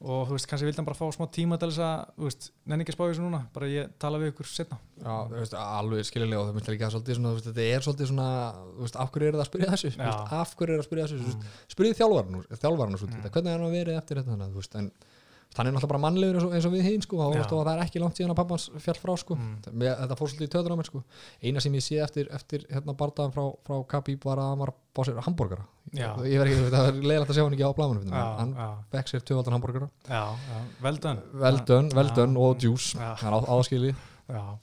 Og 0.00 0.22
þú 0.26 0.32
veist, 0.32 0.48
kannski 0.48 0.66
vildi 0.66 0.80
hann 0.80 0.88
bara 0.88 0.96
fá 0.96 1.06
smá 1.12 1.26
tíma 1.30 1.58
til 1.60 1.68
þess 1.70 1.82
að, 1.84 2.04
þú 2.16 2.24
veist, 2.30 2.48
nenni 2.64 2.82
ekki 2.86 2.94
að 2.94 2.96
spá 2.96 3.04
þessu 3.10 3.24
núna. 3.26 3.40
Bara 3.52 3.68
ég 3.68 3.92
tala 4.00 4.20
við 4.22 4.30
ykkur 4.32 4.48
setna 4.48 4.78
já, 4.96 5.14
þú 5.28 5.36
veist, 5.36 5.54
alveg 5.60 6.08
skiljulega 6.08 6.40
og 6.40 6.48
það 6.48 6.56
myndi 6.56 6.74
líka 6.74 6.90
svolítið 6.94 7.18
svona, 7.20 7.34
veist, 7.36 7.48
þetta 7.50 7.66
er 7.68 7.84
svolítið 7.86 8.10
svona, 8.10 8.28
þú 8.64 8.86
veist, 8.86 8.96
af 9.04 9.12
hverju 9.12 9.28
er 9.28 9.36
það 9.36 9.44
að 9.44 9.50
spyrja 9.52 9.70
þessu, 9.76 9.90
Já. 10.00 10.10
af 10.40 10.54
hverju 10.56 10.72
er 10.72 10.80
það 10.80 10.84
að 10.84 10.88
spyrja 10.88 11.04
þessu, 11.04 11.20
Mm. 11.20 11.26
veist, 11.28 11.40
spyrjið 11.76 11.98
þannig, 15.50 15.74
náttúrulega 15.74 15.90
bara 15.90 16.00
mannlegur 16.04 16.36
eins 16.38 16.44
og, 16.46 16.52
eins 16.54 16.66
og 16.68 16.72
við 16.76 16.84
hinn, 16.86 17.02
sko, 17.02 17.18
það 17.50 17.70
er 17.72 17.82
ekki 17.84 18.00
langt 18.02 18.18
síðan 18.18 18.32
að 18.34 18.38
pappans 18.40 18.66
fjall 18.84 18.98
frá, 19.02 19.12
sko, 19.18 19.36
Mm. 19.40 19.56
Mér, 19.82 19.96
þetta 19.98 20.16
fór 20.20 20.30
svolítið 20.30 20.46
í 20.46 20.52
töður 20.54 20.74
á 20.74 20.76
mér, 20.78 20.88
sko, 20.90 21.02
eina 21.42 21.60
sem 21.64 21.74
ég 21.74 21.82
sé 21.84 21.98
eftir, 22.04 22.28
eftir 22.36 22.66
hérna 22.70 22.94
bardaðan 22.94 23.34
frá, 23.34 23.44
frá 23.66 23.76
Khabib 23.90 24.24
var 24.24 24.38
að 24.38 24.50
hann 24.52 24.62
var 24.62 24.72
bá 24.94 25.02
sér 25.08 25.18
hambúrgara, 25.26 25.64
það 26.70 26.86
er 26.90 27.00
leiðilegt 27.02 27.30
að 27.30 27.36
sjá 27.40 27.44
hann 27.44 27.56
ekki 27.56 27.66
á 27.66 27.72
blámanum, 27.78 28.12
hann 28.14 28.54
já, 28.54 28.68
fekk 28.94 29.10
sér 29.10 29.24
tvöfaldan 29.26 29.56
hambúrgara, 29.58 29.90
já, 30.06 30.22
já, 30.50 30.60
vel 30.86 30.96
done. 31.02 31.26
Vel 31.32 31.60
done, 31.66 31.90
vel 31.98 32.06
Já. 32.10 32.14
done 32.20 32.38
og 32.38 32.62
juice, 32.62 32.94
Já. 34.30 34.58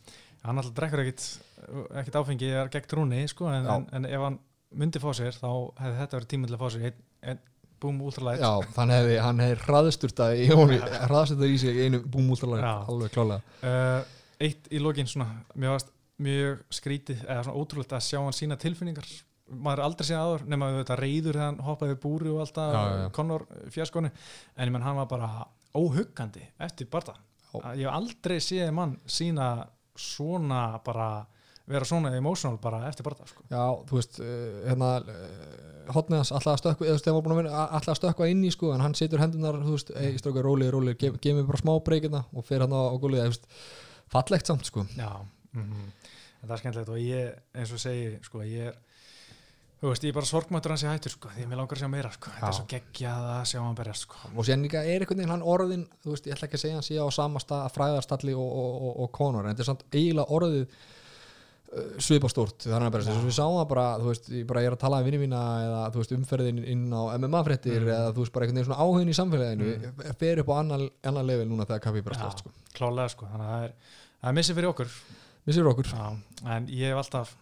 hann 0.47 0.57
alltaf 0.61 0.73
drekkur 0.77 1.03
ekkit 1.03 2.15
áfengi 2.15 2.51
gegn 2.71 2.88
trúni 2.88 3.27
sko, 3.27 3.49
en, 3.51 3.67
en, 3.67 3.88
en 3.91 4.05
ef 4.07 4.21
hann 4.23 4.39
myndi 4.77 4.99
fá 5.03 5.11
sér 5.15 5.35
þá 5.35 5.49
hefði 5.81 5.99
þetta 6.01 6.19
verið 6.21 6.55
að 6.55 6.61
fá 6.61 6.69
sér 6.71 6.85
einn 6.88 7.01
ein, 7.27 7.39
búm 7.82 8.01
útralæt 8.07 8.41
Já, 8.41 8.51
þannig 8.75 8.99
hefði, 9.01 9.17
hann 9.25 9.43
hefði 9.43 9.59
hraðsturta 9.65 10.30
í 10.36 10.47
honum, 10.51 10.73
hraðsturta 11.07 11.49
í 11.49 11.59
sig 11.61 11.80
einu 11.86 12.01
búm 12.03 12.32
útlalag, 12.36 12.63
Já. 12.65 12.73
alveg 12.93 13.13
klálega 13.15 13.69
uh, 13.71 14.15
Eitt 14.47 14.69
í 14.69 14.82
lokin 14.84 15.09
svona 15.09 15.30
mjög, 15.55 15.78
varst, 15.78 15.93
mjög 16.21 16.59
skrítið 16.78 17.23
eða 17.25 17.45
svona 17.47 17.63
ótrúlegt 17.63 17.95
að 17.97 18.03
sjá 18.05 18.19
hann 18.21 18.36
sína 18.38 18.57
tilfinningar. 18.61 19.07
Maður 19.49 19.80
er 19.80 19.86
aldrei 19.88 20.05
séð 20.05 20.19
áður 20.21 20.43
nema 20.51 20.67
þetta 20.75 20.97
reyður 20.99 21.39
þegar 21.39 21.47
hann 21.47 21.63
hoppaði 21.65 21.95
búri 22.03 22.30
og 22.30 22.43
alltaf. 22.43 22.78
Conor 23.17 23.47
fjaskonu. 23.73 24.11
En 24.53 24.69
ég 24.69 24.75
menn 24.75 24.86
hann 24.86 24.99
var 24.99 25.09
bara 25.09 25.32
óhuggandi 25.73 26.45
eftir 26.67 26.89
barða 26.91 27.15
ég 27.78 27.88
hef 27.88 27.95
aldrei 27.95 28.38
séð 28.43 28.71
mann 28.75 28.95
sína 29.07 29.47
svona 29.97 30.80
bara 30.86 31.25
vera 31.67 31.88
svona 31.88 32.13
emotional 32.15 32.59
bara 32.61 32.86
eftir 32.88 33.05
barða 33.07 33.28
sko. 33.28 33.43
Já, 33.51 33.63
þú 33.88 33.97
veist, 33.97 34.19
uh, 34.23 34.59
hérna 34.67 34.91
uh, 35.01 35.76
hotnið 35.95 36.21
hans 36.21 36.33
alltaf 36.35 36.53
að 36.55 36.61
stökkva, 36.63 36.88
eða 36.88 37.01
þegar 37.03 37.17
var 37.17 37.25
búin 37.25 37.35
að 37.35 37.41
vera 37.41 37.65
alltaf 37.65 37.93
að 37.93 37.99
stökkva 38.01 38.29
inn 38.31 38.43
í, 38.43 38.51
sko, 38.53 38.71
en 38.75 38.83
hann 38.85 38.97
setur 38.97 39.23
hendunar, 39.23 39.59
þú 39.63 39.75
veist, 39.77 39.93
ei, 39.95 40.17
strókar 40.21 40.47
róli, 40.47 40.69
róli, 40.73 40.95
gef, 40.99 41.19
gef 41.23 41.38
mér 41.38 41.47
bara 41.49 41.61
smá 41.61 41.73
breykina 41.85 42.23
og 42.33 42.47
fer 42.47 42.65
hann 42.65 42.75
á, 42.75 42.81
á 42.91 42.95
gólið, 42.99 43.23
þú 43.23 43.33
veist, 43.33 43.47
fallegt 44.13 44.51
samt, 44.51 44.69
sko. 44.69 44.85
Já, 44.97 45.11
mm 45.57 45.88
það 46.47 46.53
er 46.55 46.61
skemmtilegt 46.61 46.91
og 46.93 46.99
ég, 47.01 47.39
eins 47.57 47.71
og 47.73 47.81
segi, 47.81 48.11
sko, 48.25 48.43
ég 48.47 48.69
er 48.71 48.75
þú 49.77 49.91
veist, 49.91 50.05
ég 50.05 50.13
er 50.13 50.17
bara 50.17 50.29
sorgmættur 50.29 50.73
hans 50.73 50.83
í 50.85 50.89
hættur, 50.89 51.13
sko, 51.13 51.31
því 51.33 51.43
að 51.45 51.49
mér 51.51 51.59
langar 51.59 51.77
að 51.77 51.83
sjá 51.83 51.89
meira, 51.91 52.11
sko, 52.15 52.33
þetta 52.33 52.49
er 52.49 52.57
svo 52.57 52.67
geggjað 52.71 53.27
að 53.33 53.41
sjá 53.51 53.59
hann 53.61 53.77
berjast, 53.77 54.05
sko. 54.07 54.21
og 54.33 54.47
sér 54.47 54.61
líka 54.61 54.81
er 54.81 55.03
einhvern 55.03 55.21
veginn 55.21 55.33
hann 55.35 55.45
orðin 55.53 55.83
þú 56.05 56.13
veist, 56.13 56.29
ég 56.29 56.38
ætla 56.38 56.49
ekki 56.49 56.57
að 56.57 56.63
segja 56.63 56.79
hann 56.79 56.88
sé 56.88 56.97
á 56.97 57.07
sama 57.13 57.41
stað 57.43 57.67
fræðarstalli 57.75 58.38
og, 58.38 58.47
og, 58.47 58.79
og, 58.88 58.95
og 59.05 59.11
konur 59.17 59.45
en 59.45 59.53
þetta 59.53 59.65
er 59.65 59.69
samt 59.69 59.85
eiginlega 59.91 60.38
orðið 60.39 60.63
svipa 61.99 62.30
stórt 62.32 62.63
þannig 62.63 62.88
að 62.95 63.09
að 63.11 63.26
við 63.28 63.36
sáum 63.36 63.57
það 63.57 63.65
bara 63.74 63.86
veist, 63.99 64.30
ég 64.32 64.45
bara 64.47 64.61
ég 64.63 64.70
er 64.70 64.76
að 64.78 64.84
tala 64.86 65.01
um 65.01 65.07
vinni 65.07 65.20
mína 65.20 65.41
eða 65.65 65.82
veist, 65.97 66.13
umferðin 66.15 66.61
inn 66.63 66.86
á 66.95 67.01
MMA-frettir 67.18 67.82
Mm. 67.82 67.89
eða 67.91 68.13
þú 68.15 68.24
veist, 68.24 68.34
bara 68.34 68.45
einhvern 68.45 68.59
veginn 68.61 68.70
svona 68.70 68.86
áhugin 68.86 69.11
í 69.11 69.18
samfélaginu 69.18 69.72
mm. 69.76 70.13
fer 70.22 70.41
upp 70.43 70.51
á 70.51 70.55
annan, 70.61 70.86
annan 71.03 71.28
level 71.28 71.47
núna 71.49 71.68
þegar 71.68 71.84
kaffi 71.84 72.03
bara 72.05 72.15
Já, 72.15 72.22
stórt, 72.22 72.39
sko. 72.39 72.72
klálega, 72.78 73.11
sko, 73.11 73.28
þannig 73.34 73.47
að 73.47 73.51
það 73.55 73.65
er, 73.68 73.74
er 74.24 74.38
missið 74.39 74.59
fyrir 74.59 74.72
okkur, 74.72 74.95
Missir 75.47 75.68
okkur 75.72 75.91
Já, 75.91 76.07
en 76.55 76.72
ég 76.72 76.91
hef 76.91 77.01
alltaf 77.03 77.36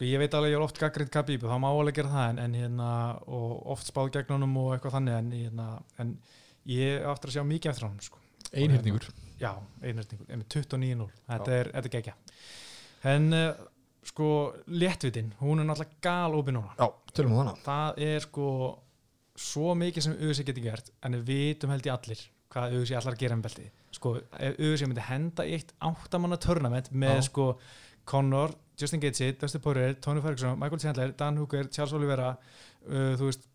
sko 0.00 0.08
ég 0.08 0.20
veit 0.22 0.34
alveg 0.34 0.54
ég 0.54 0.56
er 0.56 0.64
oft 0.64 0.78
gaggrind 0.80 1.12
og 1.44 1.50
þá 1.50 1.58
má 1.60 1.68
alveg 1.68 1.98
gera 1.98 2.08
það 2.14 2.30
en, 2.30 2.38
en 2.44 2.54
hérna 2.56 2.90
og 3.28 3.66
oft 3.74 3.90
spáð 3.90 4.14
gegn 4.14 4.32
honum 4.32 4.56
og 4.62 4.70
eitthvað 4.74 4.96
þannig 4.96 5.16
en, 5.18 5.32
hérna, 5.36 5.66
en 6.00 6.14
ég 6.70 6.96
hef 6.96 7.10
aftur 7.12 7.30
að 7.30 7.36
sjá 7.36 7.44
mikið 7.44 7.72
eftir 7.74 7.86
hann 7.86 8.00
sko. 8.00 8.22
með 10.40 10.46
29-0 10.54 11.08
þetta 11.28 11.52
er, 11.58 11.70
þetta 11.74 11.90
er 11.90 11.94
gegja 11.98 12.14
en 13.04 13.32
uh, 13.32 13.50
sko 14.10 14.28
léttvitin 14.66 15.32
hún 15.40 15.60
er 15.62 15.68
náttúrulega 15.68 16.00
gal 16.04 16.36
opið 16.38 16.56
núna 16.56 16.72
hana. 16.72 16.88
Það 17.64 18.00
er 18.10 18.24
sko 18.26 18.46
svo 19.40 19.74
mikið 19.78 20.04
sem 20.06 20.16
auðvitað 20.18 20.48
getur 20.50 20.64
gert 20.66 20.90
en 21.06 21.16
við 21.16 21.28
vitum 21.30 21.72
held 21.72 21.86
í 21.86 21.92
allir 21.94 22.24
hvað 22.50 22.74
auðvitað 22.74 22.98
allar 23.00 23.20
gera 23.20 23.36
með 23.38 23.46
beltið. 23.48 23.68
Sko, 23.94 24.14
auðvitað 24.40 24.88
myndi 24.90 25.06
henda 25.06 25.46
eitt 25.46 25.72
áttamanna 25.86 26.38
törnament 26.40 26.90
með 26.92 27.16
Já. 27.20 27.26
sko 27.30 27.46
Conor, 28.10 28.54
Justin 28.80 29.02
Gaethje, 29.02 29.34
Dustin 29.38 29.62
Poirier 29.62 29.94
Tony 30.02 30.22
Ferguson, 30.24 30.58
Michael 30.58 30.80
Chandler, 30.82 31.12
Dan 31.16 31.38
Hooker 31.38 31.68
Charles 31.70 31.92
Oliveira, 31.94 32.32
uh, 32.88 33.12
þú 33.20 33.28
veist 33.28 33.46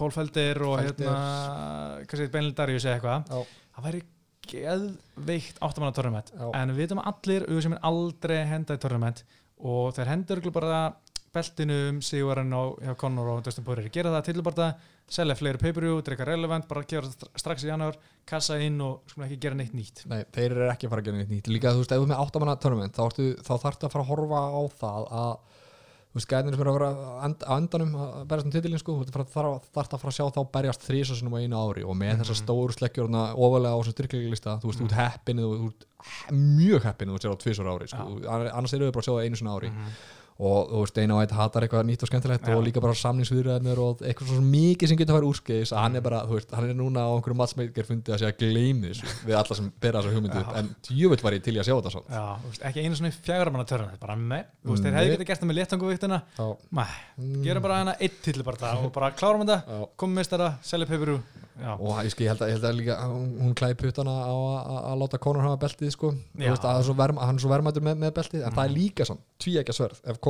Paul 0.00 0.10
Felder 0.14 0.62
og 0.64 0.78
Felder. 0.80 1.10
hérna 2.08 2.30
Benil 2.32 2.54
Darius 2.56 2.86
eða 2.88 2.96
eitthvað. 2.98 3.46
Það 3.76 3.86
væri 3.86 4.02
geðveikt 4.50 5.60
áttamanna 5.62 5.96
törnament 5.96 6.32
Já. 6.34 6.46
en 6.60 6.72
við 6.74 6.82
vitum 6.84 7.02
allir 7.04 7.46
auðvitað 7.48 7.72
mun 7.74 7.84
aldrei 7.90 8.38
henda 8.50 8.76
í 8.76 8.82
törnament 8.82 9.22
og 9.60 9.94
þeir 9.96 10.10
hendur 10.14 10.42
bara 10.54 10.80
beltinu 11.30 11.76
um 11.92 11.98
sigurinn 12.02 12.50
á 12.50 12.62
hjá 12.82 12.94
Conor 12.98 13.28
og 13.36 13.44
Dustin 13.46 13.62
Poirier. 13.62 13.86
Gera 13.94 14.10
það 14.16 14.24
til 14.26 14.42
bara 14.42 14.70
selja 15.10 15.36
fleiri 15.38 15.60
pay-per-view, 15.62 16.00
dreika 16.02 16.26
relevant 16.26 16.66
bara 16.70 16.82
gera 16.90 17.06
það 17.06 17.12
stra- 17.14 17.42
strax 17.42 17.64
í 17.66 17.68
janúar, 17.70 17.98
kassa 18.26 18.56
inn 18.62 18.80
og 18.82 19.04
skulum 19.10 19.28
ekki 19.28 19.38
gera 19.44 19.54
neitt 19.58 19.76
nýtt. 19.78 20.02
Nei, 20.10 20.24
þeir 20.34 20.56
eru 20.56 20.66
ekki 20.72 20.88
að 20.88 20.94
fara 20.94 21.04
að 21.04 21.06
gera 21.10 21.20
neitt 21.20 21.30
nýtt. 21.30 21.50
Líka, 21.54 21.70
þú 21.74 21.84
veist, 21.84 21.94
ef 21.94 22.02
ert 22.02 22.10
með 22.10 22.22
áttamanna 22.24 22.56
tournament 22.64 22.98
þá, 22.98 23.04
þá 23.46 23.52
þarftu 23.62 23.86
að 23.86 23.94
fara 23.94 24.04
að 24.04 24.10
horfa 24.10 24.42
á 24.42 24.62
það 24.82 25.08
að 25.20 25.32
þú 26.10 26.18
veist, 26.18 26.28
gæðinir 26.30 26.54
sem 26.56 26.62
eru 26.64 26.70
að 26.72 26.76
vera 26.78 26.90
á 26.90 27.22
end, 27.24 27.42
á 27.46 27.52
endanum 27.54 27.92
að 27.94 28.14
berjast 28.26 28.46
um 28.48 28.52
titilin 28.54 28.80
sko, 28.82 28.94
þú 28.98 29.12
þarf 29.14 29.36
að 29.38 29.98
fara 30.00 30.10
að 30.10 30.16
sjá 30.16 30.24
þá 30.34 30.40
berjast 30.56 30.86
þrísasunum 30.88 31.36
á 31.36 31.38
einu 31.38 31.60
ári 31.62 31.84
og 31.86 31.94
með 31.96 32.16
þessar 32.24 32.34
Mhm. 32.34 32.42
stóru 32.42 32.72
slekkjurna 32.74 33.22
ofalega 33.38 33.74
á 33.74 33.78
þessum 33.78 33.94
styrkleikilista 33.94 34.56
þú 34.60 34.66
veist, 34.72 34.80
þú 34.80 34.86
ert 34.90 34.98
heppin 34.98 35.36
þú 35.38 35.50
þú 35.60 35.66
ert 35.70 35.84
he- 36.10 36.34
mjög 36.34 36.82
heppin 36.82 37.08
þú 37.08 37.14
ert 37.14 37.22
sér 37.22 37.34
á 37.34 37.42
tvisar 37.44 37.66
ári 37.70 37.86
sko. 37.86 38.04
Já. 38.26 38.50
annars 38.58 38.72
eru 38.74 38.86
við 38.88 38.92
bara 38.92 39.02
að 39.02 39.06
sjá 39.06 39.14
það 39.14 39.24
einu 39.26 39.36
sinna 39.38 39.54
ári 39.54 39.70
Mhm. 39.70 39.86
Og 40.40 40.70
þú 40.72 40.78
veist, 40.84 40.98
eina 41.02 41.16
og 41.18 41.20
eitt 41.24 41.34
hatar 41.36 41.66
eitthvað 41.66 41.84
nýtt 41.90 42.04
og 42.06 42.08
skemmtilegt 42.10 42.46
Já. 42.48 42.54
og 42.56 42.62
líka 42.64 42.80
bara 42.80 42.94
samningsviðræðinir 42.96 43.80
og 43.84 44.00
eitthvað 44.00 44.30
svo 44.30 44.40
mikið 44.46 44.88
sem 44.92 44.98
getur 45.00 45.12
að 45.12 45.18
fara 45.18 45.28
úrskeiðis 45.30 45.72
að 45.74 45.82
hann 45.84 45.98
er 46.00 46.04
bara, 46.06 46.20
þú 46.24 46.38
veist, 46.38 46.54
hann 46.56 46.68
er 46.70 46.78
núna 46.78 47.04
á 47.04 47.10
einhverju 47.12 47.36
matsmeikir 47.40 47.88
fundið 47.90 48.14
að 48.16 48.22
segja 48.22 48.38
gleymi 48.40 48.92
þessu 48.94 49.10
við 49.28 49.36
alla 49.40 49.58
sem 49.60 49.68
bera 49.84 50.00
þessa 50.00 50.14
hugmyndu 50.16 50.40
upp, 50.40 50.54
Já. 50.54 50.62
en 50.62 50.70
djúvill 50.88 51.24
var 51.26 51.36
ég 51.36 51.44
til 51.44 51.56
í 51.56 51.60
að 51.60 51.68
sjá 51.68 51.74
þetta 51.76 51.92
svona 51.96 52.16
Já, 52.16 52.24
þú 52.40 52.52
veist, 52.54 52.64
ekki 52.70 52.84
einu 52.86 53.00
svona 53.00 53.12
fjagra 53.20 53.52
manna 53.54 53.68
törnament 53.68 54.00
bara 54.00 54.16
með, 54.16 54.48
þú 54.64 54.72
veist, 54.74 54.86
þeir 54.88 54.98
hefði 55.00 55.12
getið 55.16 55.30
gert 55.32 55.44
það 55.44 55.50
með 55.52 55.60
léttanguvíktina 55.60 56.22
Já. 56.40 56.48
Nei, 56.80 57.44
gera 57.44 57.60
bara 57.68 57.82
hana 57.84 57.96
eitt 58.00 58.18
til 58.24 58.42
bara 58.46 58.56
það 58.64 58.86
og 58.88 58.92
bara 58.96 59.12
klárum 59.12 59.44
þetta, 59.44 59.84
komum 60.00 60.16
með 60.20 60.30
stara 60.30 60.50
selja 60.64 60.88
pay-per-view. 60.88 61.20
Já, 61.60 61.74
og 61.76 61.98
ég, 62.00 62.08
sko, 62.14 62.22
ég, 62.24 62.30
held 62.32 62.40
að, 62.40 62.48
ég 62.48 62.54
held 62.56 62.64
að 62.70 62.76
líka 62.78 62.94
hún, 63.04 63.50
klæði 63.58 63.74
puttana 63.82 64.12
á 64.24 64.32
að- 64.32 64.68
að 64.70 64.84
að 64.90 65.00
láta 65.02 65.18
Conor 65.20 65.42
hafa 65.44 65.58
beltið 65.66 65.90
sko. 65.92 66.10
Veist, 66.40 66.64
að 66.64 66.70
hann 67.20 67.34
er 67.36 67.42
svo 67.42 67.50
vermættur 67.50 67.84
með, 67.84 67.98
með 68.00 68.14
beltið. 68.16 68.44
En 68.46 68.52
það 68.56 68.64
er 68.64 68.70
Mhm. 68.70 68.78
líka 68.78 69.04
svona 69.04 69.20
tví 69.38 69.58
ekki 69.60 69.74
sverð 69.76 70.00
ef 70.08 70.20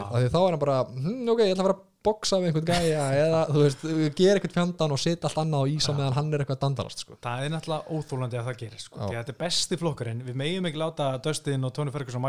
Já. 0.00 0.02
af 0.06 0.18
því 0.18 0.30
þá 0.34 0.40
er 0.40 0.50
hann 0.50 0.62
bara 0.64 0.76
hm, 0.86 1.22
ok, 1.34 1.42
ég 1.44 1.54
ætla 1.54 1.64
að 1.64 1.68
fara 1.68 1.76
að 1.76 1.86
boksa 2.00 2.38
við 2.40 2.48
einhvern 2.50 2.68
gæja 2.70 3.02
eða 3.24 3.42
þú 3.50 3.64
veist, 3.64 3.84
gera 4.16 4.38
eitthvað 4.38 4.56
fjandan 4.56 4.94
og 4.94 5.02
setja 5.02 5.28
allt 5.28 5.42
annað 5.42 5.66
á 5.66 5.72
ísa 5.74 5.94
meðan 5.96 6.16
hann 6.16 6.32
er 6.32 6.44
eitthvað 6.44 6.62
dandarast 6.64 7.04
sko. 7.04 7.18
það 7.26 7.44
er 7.44 7.54
náttúrulega 7.54 7.98
óþólandi 7.98 8.40
að 8.40 8.48
það 8.48 8.58
gerir 8.62 8.84
sko. 8.86 9.02
Að 9.04 9.14
þetta 9.18 9.34
er 9.34 9.40
besti 9.44 9.80
flokkurinn 9.80 10.24
við 10.24 10.40
megum 10.40 10.70
ekki 10.70 10.80
láta 10.80 11.12
Dustin 11.24 11.68
og 11.68 11.74
Tony 11.76 11.94
Ferguson 11.94 12.26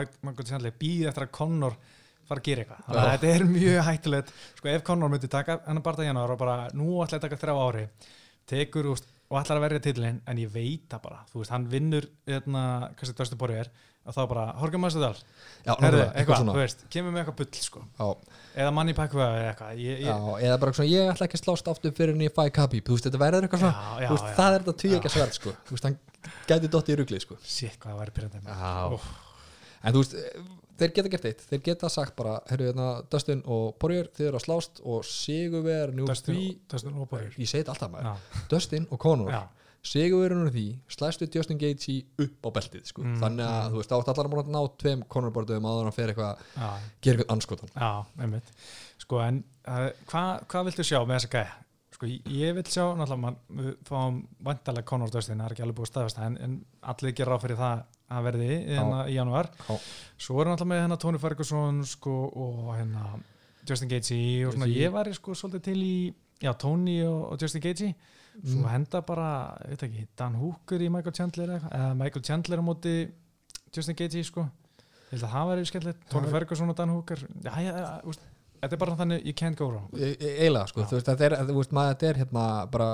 býða 0.81 1.11
eftir 1.13 1.27
að 1.27 1.33
Conor 1.39 1.77
fara 2.27 2.41
að 2.41 2.47
gera 2.47 2.65
eitthvað 2.65 2.97
að 2.97 3.09
þetta 3.11 3.31
er 3.35 3.45
mjög 3.49 3.85
hættulegt 3.87 4.33
sko, 4.59 4.71
ef 4.71 4.83
Conor 4.87 5.11
myndi 5.11 5.29
taka 5.31 5.59
hennar 5.65 5.85
barða 5.85 6.07
hérna 6.07 6.25
og 6.25 6.39
bara 6.39 6.57
nú 6.77 6.99
ætla 7.03 7.17
ég 7.17 7.21
að 7.21 7.25
taka 7.27 7.39
þrjá 7.41 7.55
ári 7.65 7.85
tekur 8.51 8.91
úst, 8.93 9.07
og 9.31 9.39
ætlar 9.39 9.61
að 9.61 9.63
verja 9.63 9.83
titlinn 9.87 10.19
en 10.27 10.41
ég 10.41 10.51
veit 10.51 10.89
það 10.91 11.05
bara, 11.05 11.21
þú 11.31 11.39
veist, 11.39 11.53
hann 11.55 11.69
vinnur 11.71 12.07
hérna, 12.27 12.63
kannski 12.99 13.15
Dustin 13.15 13.39
Poirier 13.39 13.69
og 14.01 14.15
þá 14.15 14.21
bara, 14.31 14.43
Horka 14.57 14.79
Masvidal, 14.81 15.13
Já, 15.61 15.71
herðu, 15.77 16.01
nákvæmlega, 16.01 16.13
eitthvað, 16.19 16.43
þú 16.49 16.55
veist 16.57 16.79
kemur 16.91 17.13
með 17.13 17.21
eitthvað 17.21 17.37
bull, 17.39 17.59
sko, 17.63 17.83
Já, 17.99 18.37
eða 18.63 18.71
Manny 18.75 18.95
Pacquiao 18.97 19.27
eða 19.37 19.51
eitthvað, 19.51 19.81
ég, 19.85 19.99
já, 20.01 20.11
ég, 20.11 20.45
eða 20.47 20.57
bara 20.63 20.73
svona, 20.77 20.89
ég 20.91 21.11
ætla 21.13 21.27
ekki 21.29 21.37
að 21.39 21.43
slást 21.45 21.69
aftur 21.71 21.93
fyrir 21.99 22.15
en 22.17 22.23
ég 22.25 22.33
fæ 22.33 22.41
Khabib, 22.57 22.87
þú 22.87 22.97
veist, 22.97 23.07
þetta 23.07 23.21
verður 23.21 23.47
eitthvað 23.47 23.61
svona 23.61 23.75
já, 23.77 24.01
já, 24.01 24.09
veist, 24.15 24.25
já. 24.25 24.33
það 24.39 24.55
er 24.57 24.65
þetta 24.65 24.75
tví 24.81 24.93
ekki 24.97 25.11
Já. 25.11 25.15
sverð 25.15 25.37
sko. 25.37 25.53
þú 25.69 25.77
veist, 25.77 25.85
hann 25.85 25.99
gæti 26.49 26.71
dotti 26.73 26.95
í 26.95 26.97
ruglið 26.97 27.23
sko. 27.27 27.37
shit, 27.45 27.77
hvað 27.77 27.93
það 27.93 28.01
væri 28.01 28.15
pyrrandi 28.17 28.41
Já. 28.49 28.73
Úff. 28.97 29.05
en 29.85 29.95
þú 29.95 30.03
veist, 30.03 30.17
þeir 30.81 30.93
geta 30.97 31.13
gert 31.13 31.29
eitt. 31.29 31.45
Þeir 31.49 31.63
geta 31.69 31.89
sagt 31.91 32.17
bara, 32.17 32.35
heyrðu 32.49 32.69
hérna 32.71 32.89
Dustin 33.13 33.41
og 33.45 33.71
Poirier, 33.81 34.11
þið 34.17 34.29
eru 34.31 34.39
að 34.39 34.45
slást 34.45 34.83
og 34.83 35.07
sigurverðin 35.07 36.05
Dustin, 36.09 36.37
því 36.37 36.51
Dustin 36.73 36.99
og 36.99 37.09
Poirier. 37.11 37.33
Ég 37.37 37.49
segi 37.49 37.63
þetta 37.63 37.75
alltaf 37.75 37.93
maður, 37.93 38.11
já, 38.11 38.45
Dustin 38.51 38.87
og 38.89 39.01
Conor. 39.05 39.33
Já, 39.33 39.41
sigurverðin 39.91 40.45
úr 40.45 40.53
því, 40.57 40.67
slæstu 40.97 41.29
Justin 41.33 41.61
Gaethje 41.61 41.97
upp 42.25 42.45
á 42.45 42.49
beltið, 42.59 42.85
sko, 42.91 43.05
Mm, 43.07 43.17
þannig 43.23 43.47
að 43.47 43.63
mm. 43.63 43.71
þú 43.71 43.81
veist, 43.81 43.95
átt 43.97 44.13
allar 44.13 44.43
að 44.43 44.53
ná 44.53 44.61
tveim 44.83 45.03
Conor 45.09 45.33
borðum 45.33 45.65
áður 45.65 45.81
en 45.81 45.89
hann 45.89 45.97
fer 45.97 46.13
eitthvað, 46.13 46.45
já, 46.53 46.69
gera 47.01 47.17
eitthvað 47.17 47.35
anskotan 47.35 47.73
sko, 49.01 49.23
en 49.25 49.43
uh, 49.65 49.89
hvað 50.11 50.45
hva 50.53 50.63
viltu 50.67 50.85
sjá 50.85 50.99
með 51.01 51.17
þessa 51.17 51.33
gæja? 51.33 51.57
sko, 52.01 52.09
ég 52.09 52.55
vil 52.57 52.65
sjá 52.65 52.83
náttúrulega, 52.97 53.21
man, 53.21 53.37
við 53.57 53.73
fáum 53.87 54.21
vantarlega 54.45 54.87
Conor 54.89 55.11
Dustin, 55.13 55.41
það 55.41 55.49
er 55.49 55.55
ekki 55.55 55.65
alveg 55.65 55.77
búið 55.77 55.91
staðast 55.91 56.21
en, 56.21 56.37
en 56.41 56.55
allir 56.93 57.15
gera 57.17 57.35
ráð 57.35 57.43
fyrir 57.45 57.59
það 57.59 57.83
að 58.11 58.25
verði 58.29 58.47
hérna, 58.67 59.01
í 59.09 59.15
januar, 59.15 59.49
Já. 59.67 59.77
svo 60.17 60.41
er 60.41 60.49
náttúrulega 60.51 60.71
með 60.73 60.81
hérna 60.83 60.97
Tony 60.99 61.21
Ferguson 61.23 61.83
sko, 61.87 62.15
og 62.35 62.71
hérna 62.75 63.05
Justin 63.69 63.89
Gaethje 63.91 64.47
og 64.47 64.55
svona, 64.57 64.67
ég 64.71 64.91
væri 64.93 65.13
sko 65.17 65.35
svolítið 65.37 65.63
til 65.69 65.77
í 65.85 65.95
já, 66.41 66.51
Tony 66.57 66.99
og, 67.05 67.31
og 67.33 67.41
Justin 67.41 67.61
Gaethje. 67.61 67.93
Svo 68.45 68.61
Mm. 68.63 68.67
henda 68.71 69.01
bara, 69.03 69.27
veit 69.67 69.81
ekki 69.83 70.05
Dan 70.17 70.35
Hooker 70.39 70.79
í 70.79 70.87
Michael 70.89 71.13
Chandler 71.13 71.49
eða 71.59 71.89
Michael 71.99 72.23
Chandler 72.23 72.59
á 72.59 72.63
móti 72.63 72.93
Justin 73.75 73.95
Gaethje 73.99 74.23
sko. 74.23 74.45
Ég 75.11 75.17
held 75.19 75.25
að 75.27 75.33
það 75.33 75.49
væri 75.49 75.65
skemmtilegt, 75.67 76.05
Tony. 76.09 76.29
Ferguson 76.31 76.69
og 76.71 76.77
Dan 76.77 76.89
Hooker. 76.95 77.19
Já, 77.43 77.51
já, 77.59 78.01
úst, 78.07 78.23
þetta 78.61 78.77
er 78.77 78.81
bara 78.83 78.95
þannig 78.99 79.25
you 79.25 79.33
can't 79.37 79.57
go 79.57 79.67
wrong. 79.71 79.87
E- 79.97 80.13
eiginlega 80.19 80.69
sko, 80.69 80.85
þú 80.89 80.97
veist, 80.97 81.09
þetta 81.09 81.27
er, 81.27 81.35
veist, 81.49 81.73
maður, 81.75 81.95
þetta 81.95 82.09
er 82.09 82.19
hérna 82.21 82.45
bara, 82.75 82.89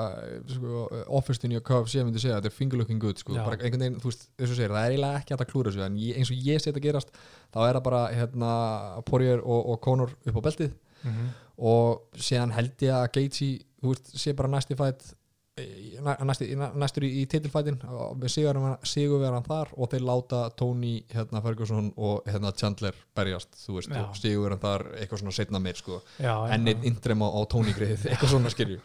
sko, 0.54 0.86
office 1.20 1.44
in 1.48 1.56
your 1.58 1.66
cup 1.68 1.90
sem 1.92 2.02
ég 2.02 2.08
myndi 2.08 2.24
segja, 2.24 2.40
þetta 2.40 2.52
er 2.52 2.56
finger 2.56 2.82
looking 2.82 3.02
good 3.04 3.20
sko, 3.22 3.36
bara 3.36 3.60
einhvern 3.60 3.84
veginn, 3.84 4.00
þú 4.04 4.12
veist, 4.12 4.28
þess 4.40 4.54
að 4.54 4.62
segja, 4.62 4.72
það 4.74 4.88
er 4.88 4.96
eiginlega 4.96 5.22
ekki 5.22 5.38
að 5.38 5.46
klúra 5.52 5.74
þessu, 5.74 5.84
en 5.88 6.00
ég, 6.02 6.22
eins 6.22 6.32
og 6.32 6.50
ég 6.50 6.64
sé 6.64 6.72
þetta 6.72 6.86
gerast 6.88 7.14
þá 7.52 7.62
er 7.66 7.80
það 7.80 7.84
bara, 7.90 8.02
hérna, 8.16 8.52
Poirier 9.12 9.44
og, 9.44 9.72
og 9.74 9.80
Conor 9.84 10.16
upp 10.16 10.40
á 10.40 10.46
beltið 10.48 10.74
mm 10.74 11.12
-hmm. 11.12 11.30
og 11.74 12.22
síðan 12.30 12.56
held 12.56 12.88
ég 12.88 12.96
að 12.96 13.12
Gaethje, 13.20 13.54
þú 13.82 13.94
veist, 13.94 14.14
sé 14.16 14.34
bara 14.34 14.54
næsti 14.56 14.80
fætt 14.80 15.04
næsti, 15.04 15.16
næstur 15.58 17.06
í, 17.08 17.10
í 17.22 17.24
titilfætin 17.30 17.80
með 17.82 18.34
sigurveran 18.86 19.46
þar 19.48 19.72
og 19.74 19.90
þeir 19.92 20.06
láta 20.06 20.42
Tony 20.58 21.00
hérna, 21.10 21.42
Ferguson 21.46 21.90
og 21.96 22.28
hérna, 22.30 22.52
Chandler 22.58 22.98
berjast 23.18 23.58
veist, 23.74 23.90
og 23.90 24.18
sigurveran 24.20 24.62
þar 24.62 24.86
eitthvað 25.00 25.24
svona 25.24 25.36
setna 25.38 25.62
meir 25.64 25.80
sko, 25.80 26.02
já, 26.22 26.34
enn 26.54 26.70
einn 26.70 26.86
indrem 26.92 27.26
á, 27.26 27.30
Tony 27.50 27.74
greið, 27.78 28.06
eitthvað 28.12 28.36
svona 28.36 28.54
skilju 28.54 28.80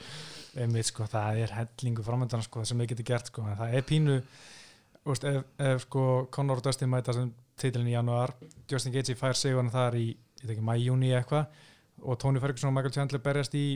einmitt 0.63 0.89
sko, 0.89 1.07
það 1.09 1.43
er 1.45 1.55
hellingu 1.57 2.05
framöndan 2.07 2.45
sko, 2.45 2.65
sem 2.69 2.81
við 2.83 2.93
getum 2.93 3.09
gert 3.13 3.31
sko, 3.33 3.45
það 3.61 3.77
er 3.77 3.87
pínu 3.89 4.19
úst, 5.13 5.29
ef, 5.29 5.45
ef 5.61 5.87
sko 5.87 6.09
Conor 6.33 6.61
og 6.61 6.67
Dustin 6.67 6.93
mæta 6.93 7.15
sem 7.17 7.31
titilin 7.61 7.93
í 7.93 7.97
januar 7.97 8.35
Justin 8.71 8.95
Gaethje 8.95 9.17
fær 9.19 9.37
sigurinn 9.39 9.73
þar 9.73 9.97
í 10.01 10.11
ég 10.13 10.45
veit 10.45 10.57
ekki, 10.57 10.67
mæ, 10.67 10.77
júni 10.81 11.13
eitthvað 11.17 11.53
og 12.03 12.19
Tony 12.21 12.41
Ferguson 12.43 12.73
og 12.73 12.77
Michael 12.77 12.95
Chandler 12.97 13.23
berjast 13.23 13.55
í 13.57 13.67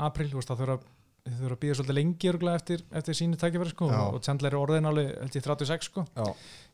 april, 0.00 0.30
það 0.34 0.60
þurfa 0.62 0.93
þið 1.24 1.36
þurfa 1.40 1.56
að 1.56 1.60
býða 1.62 1.74
svolítið 1.78 1.96
lengi 1.96 2.30
eftir, 2.52 2.82
eftir 3.00 3.16
sínu 3.16 3.38
tækifæri 3.40 3.70
sko, 3.72 3.86
og 3.88 4.16
Chandler 4.26 4.52
er 4.52 4.60
orðin 4.60 4.88
alveg 4.90 5.06
held 5.22 5.38
ég 5.38 5.44
36 5.46 5.86
sko 5.88 6.02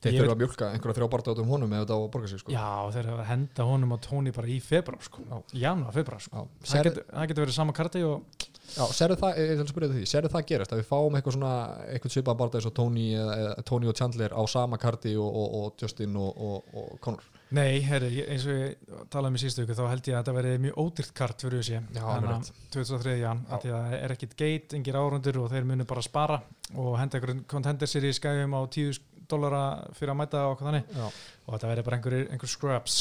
þeir 0.02 0.16
þurfa 0.16 0.34
að 0.34 0.40
mjölka 0.40 0.70
einhverja 0.74 0.96
þrjá 0.96 1.08
barða 1.12 1.34
átum 1.36 1.52
honum 1.52 1.74
ef 1.76 1.84
þetta 1.84 1.94
á 1.94 2.00
að 2.00 2.06
borga 2.16 2.30
sig 2.32 2.42
sko. 2.42 2.54
Já, 2.56 2.70
þeir 2.96 3.02
eru 3.04 3.14
að 3.14 3.28
henda 3.28 3.66
honum 3.68 3.94
á 3.94 3.98
Tony 4.08 4.32
bara 4.34 4.50
í 4.50 4.58
februar 4.64 5.06
sko, 5.06 5.22
Já. 5.22 5.36
janúar, 5.62 5.94
februar 5.94 6.24
sko. 6.24 6.44
Það 6.66 6.88
getur, 6.88 7.06
getur 7.30 7.46
verið 7.46 7.58
sama 7.60 7.76
karti 7.78 8.02
og 8.10 8.46
serðu 8.90 9.20
það, 9.22 9.38
að 10.34 10.48
gerast, 10.50 10.74
að 10.74 10.82
við 10.82 10.90
fáum 10.90 11.18
eitthvað 11.18 11.36
svona 11.38 11.54
eitthvað 11.86 12.16
svipað 12.16 12.40
barða 12.42 12.58
eins 12.58 12.70
og 12.72 12.74
Tony, 12.80 13.06
eða, 13.22 13.38
eða, 13.44 13.54
Tony 13.70 13.90
og 13.90 13.98
Chandler 14.02 14.34
á 14.34 14.42
sama 14.50 14.82
karti 14.82 15.14
og, 15.14 15.30
og, 15.30 15.54
og 15.60 15.84
Justin 15.84 16.18
og, 16.18 16.42
og, 16.50 16.74
og 16.74 16.98
Conor 17.06 17.30
Nei, 17.56 17.80
herri, 17.82 18.20
eins 18.30 18.44
og 18.46 18.54
ég 18.54 18.98
talaði 19.10 19.32
um 19.32 19.36
í 19.36 19.40
síðustu 19.42 19.64
viku 19.64 19.74
þá 19.74 19.82
held 19.90 20.08
ég 20.08 20.14
að 20.14 20.20
þetta 20.20 20.34
verið 20.36 20.60
mjög 20.64 20.76
ódýrt 20.84 21.12
kart 21.18 21.42
fyrir 21.42 21.64
þessi 21.64 21.78
alveg 21.98 22.28
rétt. 22.30 22.50
2003. 22.76 23.14
jan, 23.18 23.40
að 23.50 23.64
því 23.64 23.72
að 23.74 23.80
það 23.86 23.96
er 23.98 24.14
ekkit 24.14 24.36
geit, 24.38 24.76
engir 24.78 24.98
árundur 25.00 25.40
og 25.42 25.48
þeir 25.50 25.66
munu 25.66 25.86
bara 25.90 26.04
spara 26.06 26.38
og 26.78 26.92
henda 27.00 27.18
einhverjum 27.18 27.42
contender 27.50 27.90
sér 27.90 28.06
í 28.06 28.12
skæðum 28.14 28.54
á 28.54 28.62
10 28.70 29.00
dólara 29.30 29.64
fyrir 29.96 30.12
að 30.14 30.18
mæta 30.20 30.44
og 30.46 30.54
okkur 30.54 30.68
þannig. 30.70 30.94
Já, 30.96 31.04
og 31.46 31.52
þetta 31.54 31.70
verið 31.72 31.86
bara 31.88 31.98
einhver, 31.98 32.16
einhver 32.34 32.50
scrubs 32.50 32.96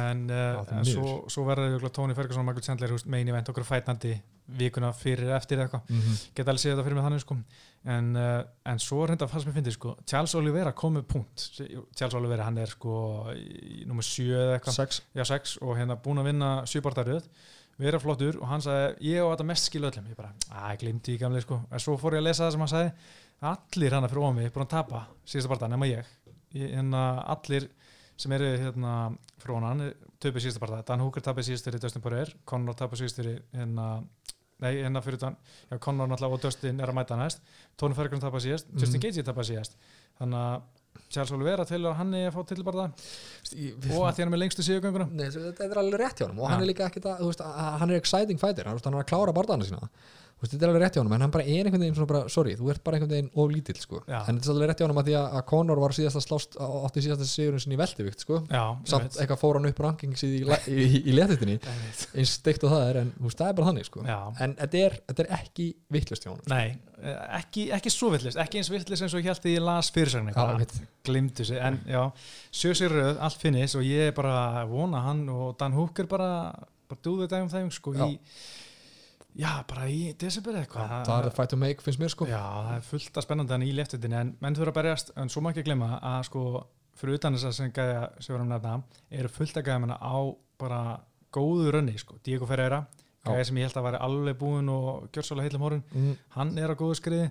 en, 0.00 0.22
uh, 0.32 0.60
en 0.78 0.88
svo, 0.88 1.16
svo 1.30 1.44
verður 1.46 1.88
Tony 1.94 2.16
Ferguson 2.16 2.42
og 2.42 2.48
Michael 2.48 2.66
Chandler 2.66 2.94
megin 3.12 3.32
event 3.32 3.50
okkur 3.52 3.66
fætnandi 3.68 4.16
vikuna 4.58 4.90
fyrir 4.96 5.30
eftir 5.36 5.62
eitthvað. 5.62 5.86
Mm 5.88 6.18
geta 6.36 6.50
alveg 6.52 6.62
séð 6.62 6.74
þetta 6.74 6.84
fyrir 6.86 6.98
mig 6.98 7.06
þannig 7.06 7.22
sko. 7.22 7.36
en, 7.94 8.12
uh, 8.16 8.42
en 8.72 8.82
svo 8.82 9.06
reynda 9.06 9.26
að 9.26 9.32
fannst 9.34 9.48
mér 9.48 9.56
fyndið 9.58 9.76
sko. 9.78 9.96
Charles 10.06 10.34
Oliveira 10.38 10.72
kom 10.72 10.98
með 10.98 11.08
punkt. 11.14 11.48
Charles 11.94 12.14
Oliveira 12.18 12.44
hann 12.46 12.58
er 12.58 12.70
sko 12.70 12.94
í 13.34 13.82
nummer 13.86 14.06
7 14.06 14.28
eða 14.30 14.58
eitthvað. 14.58 14.78
Sex. 14.78 15.02
Já 15.14 15.24
6 15.24 15.58
og 15.62 15.76
hérna 15.78 15.98
búin 15.98 16.22
að 16.22 16.30
vinna 16.32 16.52
7 16.66 16.82
barndaröð 16.84 17.26
vera 17.80 18.00
flottur 18.02 18.38
og 18.40 18.48
hann 18.50 18.62
sagði 18.62 19.12
ég 19.12 19.24
og 19.24 19.32
þetta 19.32 19.46
mest 19.48 19.68
skilu 19.68 19.88
öllum. 19.88 20.08
Ég 20.10 20.18
bara, 20.18 20.32
að 20.50 20.74
ég 20.74 20.80
glimti 20.82 21.16
í 21.16 21.20
gamli 21.20 21.42
sko. 21.44 21.62
En 21.72 21.82
svo 21.82 21.96
fór 22.00 22.18
ég 22.18 22.22
að 22.22 22.28
lesa 22.28 22.44
það 22.44 22.54
sem 22.54 22.64
hann 22.64 22.72
sagði 22.72 22.92
allir 23.42 23.94
hann 23.96 24.08
fyrir 24.08 24.22
ómi 24.28 24.48
búin 24.54 24.66
að 24.66 24.72
tapa 24.76 25.04
síðasta 25.26 25.50
barndag 25.52 25.72
nema 25.74 25.88
ég, 25.90 26.10
ég 26.54 26.74
hérna, 26.76 27.04
allir 27.34 27.68
sem 28.22 28.32
eru 28.36 28.50
hérna 28.60 28.92
fyrir 29.42 29.56
ónan 29.58 29.80
töpið 30.22 30.44
síðasta 30.46 30.62
barndag, 30.62 30.84
Dan 30.86 31.00
Hooker 31.02 31.24
tapið 31.26 31.48
síðast 31.50 31.66
fyrir 31.66 31.82
Dustin 31.82 32.02
Poirier, 32.04 32.30
Conor 32.46 32.76
tapið 32.78 33.02
síðast 33.02 33.18
fyrir 33.22 33.40
hérna 33.56 33.88
Nei, 34.62 34.76
hérna 34.78 35.00
fyrir 35.02 35.18
Dan, 35.18 35.34
já, 35.72 35.74
Conor 35.82 36.06
náttúrulega 36.06 36.36
og 36.36 36.42
Dustin 36.44 36.78
er 36.78 36.86
að 36.92 36.94
mæta 36.94 37.16
næst. 37.18 37.40
Tony 37.76 37.96
Ferguson 37.98 38.20
tapað 38.22 38.44
síðast, 38.44 38.68
Justin 38.78 39.00
Mhm. 39.00 39.02
Gaethje 39.02 39.24
tapað 39.26 39.48
síðast. 39.48 39.72
Þannig 40.20 40.38
að 40.38 41.08
Charles 41.10 41.32
Oliveira 41.34 41.64
til 41.66 41.80
að 41.82 41.96
hann 41.98 42.14
er 42.14 42.28
að 42.30 42.36
fá 42.36 42.46
tilbarða 42.46 42.84
og 42.86 44.04
að 44.06 44.12
því 44.14 44.22
hann 44.22 44.28
er 44.28 44.30
með 44.36 44.40
lengstu 44.44 44.62
síðugönguna 44.62 45.08
Nei, 45.10 45.26
þetta 45.34 45.64
er 45.66 45.80
alveg 45.82 45.98
rétt 46.04 46.20
hjá 46.22 46.26
hann 46.28 46.38
og 46.38 46.48
hann 46.52 46.62
er 46.62 46.68
líka 46.70 46.86
ekkit 46.86 47.08
að, 47.10 47.24
að- 47.42 47.78
hann 47.82 47.90
er 47.90 47.96
exciting 47.98 48.38
fighter. 48.38 48.64
Hann, 48.70 48.78
hann 48.84 48.94
er 48.94 49.02
að 49.02 49.10
klára 49.10 49.34
barðana 49.34 49.66
sína 49.66 49.88
veist, 50.42 50.52
þetta 50.52 50.66
er 50.66 50.72
alveg 50.72 50.82
rétt 50.82 50.96
hjá 50.96 51.02
hann, 51.02 51.12
en 51.16 51.24
hann 51.24 51.32
bara 51.34 51.44
er 51.46 51.68
einhvern 51.68 51.82
veginn 51.84 51.96
svona 51.96 52.10
bara, 52.10 52.30
sorry, 52.32 52.54
þú 52.58 52.70
ert 52.72 52.82
bara 52.84 52.98
einhvern 52.98 53.12
veginn 53.14 53.30
of 53.38 53.50
lítill 53.52 53.78
sko. 53.80 54.00
Já. 54.08 54.18
en 54.26 54.38
þetta 54.40 54.50
er 54.50 54.54
alveg 54.56 54.70
rétt 54.72 54.82
hjá 54.82 54.86
hann 54.88 55.00
að 55.02 55.08
því 55.10 55.16
að, 55.22 55.38
Conor 55.52 55.82
var 55.82 55.94
síðast 55.96 56.18
að 56.18 56.24
slást 56.26 56.56
átti 56.58 57.04
síðast 57.06 57.24
að 57.24 57.30
sigurinn 57.32 57.62
sinni 57.62 57.78
í 57.78 57.80
veldivikt 57.82 58.24
sko. 58.26 58.40
Já, 58.50 58.62
samt 58.82 59.06
einmitt. 59.06 59.18
eitthvað 59.22 59.40
fór 59.42 59.58
hann 59.60 59.70
upp 59.70 59.82
rankingsið 59.86 60.34
í, 60.34 60.42
í, 60.42 60.76
í, 60.76 61.02
í 61.12 61.16
Einmitt. 61.22 62.06
eins 62.14 62.34
steikt 62.38 62.66
og 62.66 62.74
það 62.74 62.86
er, 62.88 63.00
en 63.02 63.12
þú 63.18 63.28
veist, 63.28 63.38
það 63.42 63.52
er 63.52 63.58
bara 63.60 63.68
þannig 63.70 63.88
sko. 63.88 64.04
Já. 64.08 64.18
en 64.46 64.56
þetta 64.58 64.82
er, 64.86 64.98
þetta 65.12 65.24
er 65.26 65.30
ekki 65.38 65.68
vittlust 65.94 66.26
hjá 66.26 66.32
hann 66.32 66.42
Nei, 66.52 66.66
eh, 67.02 67.22
ekki, 67.38 67.68
ekki 67.78 67.92
svo 67.92 68.10
vittlist 68.14 68.40
ekki 68.42 68.60
eins 68.60 68.70
vittlist 68.72 69.06
eins 69.06 69.14
og 69.14 69.22
ég 69.22 69.30
held 69.30 69.46
að 69.46 69.54
ég 69.54 69.64
las 69.68 69.92
fyrirsagn 69.94 70.32
Já, 70.32 70.42
einmitt. 70.48 70.74
glimtu 71.06 71.46
sig, 71.46 71.60
en 71.62 71.78
já 71.86 72.02
sjösir 72.52 72.92
röð, 72.94 73.16
allt 73.22 73.40
finnis 73.40 73.76
og 73.78 73.86
ég 73.86 74.12
bara 74.16 74.64
vona 74.70 75.04
hann 75.06 75.24
og 75.32 75.54
Dan 75.60 75.76
Hooker 75.76 76.08
bara 76.10 76.32
bara 76.92 77.00
dúðu 77.04 77.26
þetta 77.26 77.42
um 77.44 77.50
þeim 77.52 77.70
sko 77.72 77.94
í, 77.96 78.18
já, 79.38 79.50
bara 79.68 79.88
í 79.88 80.00
desember 80.18 80.58
eitthvað 80.60 80.94
það 81.08 81.28
er 81.28 81.36
fight 81.36 81.52
to 81.52 81.58
make, 81.60 81.84
finnst 81.84 82.00
mér 82.02 82.12
sko. 82.12 82.28
Já, 82.30 82.40
það 82.40 82.74
er 82.76 82.86
fullt 82.88 83.18
að 83.20 83.26
spennandi 83.26 83.56
hann 83.56 83.66
í 83.66 83.72
leftutinni 83.76 84.18
en 84.18 84.32
menn 84.42 84.58
þurfa 84.58 84.74
að 84.74 84.78
berjast, 84.80 85.12
en 85.16 85.32
svo 85.32 85.44
má 85.44 85.52
ekki 85.52 85.66
glemma 85.68 85.96
að 85.98 86.26
sko, 86.28 86.42
fyrir 87.00 87.20
utan 87.20 87.38
þess 87.38 87.50
að 87.50 87.56
sem 87.58 87.72
gæja 87.76 88.02
erum 88.28 88.50
nefna, 88.52 88.74
eru 89.10 89.32
fullt 89.32 89.60
að 89.60 89.70
gæja 89.70 89.96
á 89.96 90.16
bara 90.62 90.82
góðu 91.32 91.72
rönni 91.72 91.96
sko. 91.98 92.18
Diego 92.24 92.46
Ferreira, 92.46 92.84
gæja 93.24 93.48
sem 93.48 93.58
ég 93.60 93.68
held 93.68 93.78
að 93.80 93.88
væri 93.88 94.02
alveg 94.08 94.38
búinn 94.40 94.70
og 94.72 95.08
gjörsálega 95.14 95.48
heilum 95.48 95.66
horun 95.66 95.84
mm, 95.94 96.14
hann 96.36 96.56
er 96.58 96.74
á 96.74 96.76
góðu 96.78 96.98
skriði 96.98 97.28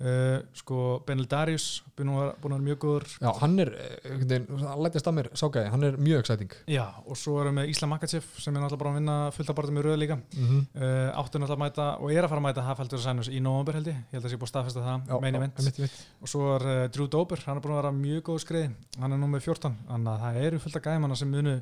uh, 0.00 0.38
sko 0.56 0.78
Benil 1.06 1.26
Darius 1.30 1.82
búinn 1.94 2.10
að 2.10 2.34
vera- 2.42 2.58
mjög 2.64 2.78
góður 2.82 3.06
já, 3.20 3.30
hann 3.40 3.58
er, 3.62 3.70
eh, 3.74 4.40
hann 4.64 4.82
lætist 4.82 5.06
að 5.06 5.16
mér 5.18 5.28
ságæði, 5.32 5.70
hann 5.70 5.84
er 5.84 5.96
mjög 5.96 6.18
exciting. 6.24 6.52
Já, 6.66 6.86
og 7.06 7.16
svo 7.16 7.40
erum 7.42 7.60
við 7.60 7.70
Ísla 7.74 7.88
Makachev 7.88 8.24
sem 8.38 8.56
er 8.56 8.60
náttúrulega 8.60 8.82
bara 8.82 8.90
að 8.90 8.98
vinna 8.98 9.16
fullt 9.32 9.50
að 9.50 9.58
barða 9.60 9.76
með 9.76 9.86
röð 9.86 9.98
líka. 10.02 10.16
Mm 10.16 10.46
-hmm. 10.48 10.62
uh, 10.74 11.20
áttu 11.20 11.38
náttúrulega 11.38 11.58
að 11.58 11.64
mæta 11.64 11.86
og 12.00 12.12
er 12.12 12.24
að 12.24 12.28
fara 12.28 12.40
að 12.40 12.46
mæta 12.48 12.66
Hafældur 12.68 12.98
og 12.98 13.04
Sænus 13.04 13.28
í 13.28 13.40
november 13.40 13.74
held 13.74 13.86
ég. 13.86 13.94
Ég 13.94 14.12
held 14.12 14.24
að 14.24 14.30
sé 14.30 14.36
búið 14.36 14.48
að 14.48 14.54
staðfesta 14.54 14.80
það, 14.80 15.20
mitt, 15.20 15.78
mitt. 15.78 16.06
og 16.20 16.28
svo 16.28 16.56
er 16.56 16.62
uh, 16.62 16.88
Drew 16.88 17.06
Dober, 17.08 17.38
hann 17.46 17.56
er 17.56 17.62
búin 17.62 17.74
að 17.74 17.82
vera 17.82 17.92
mjög 17.92 18.22
góð 18.22 18.38
skriði. 18.40 18.70
Hann 18.98 19.12
er 19.12 19.18
nú 19.18 19.26
með 19.26 19.40
14, 19.42 19.76
þannig 19.88 20.12
að 20.12 20.20
það 20.20 20.42
eru 20.44 20.58
fullt 20.58 20.76
af 20.76 20.82
gæmanna 20.82 21.16
sem 21.16 21.30
munu 21.30 21.60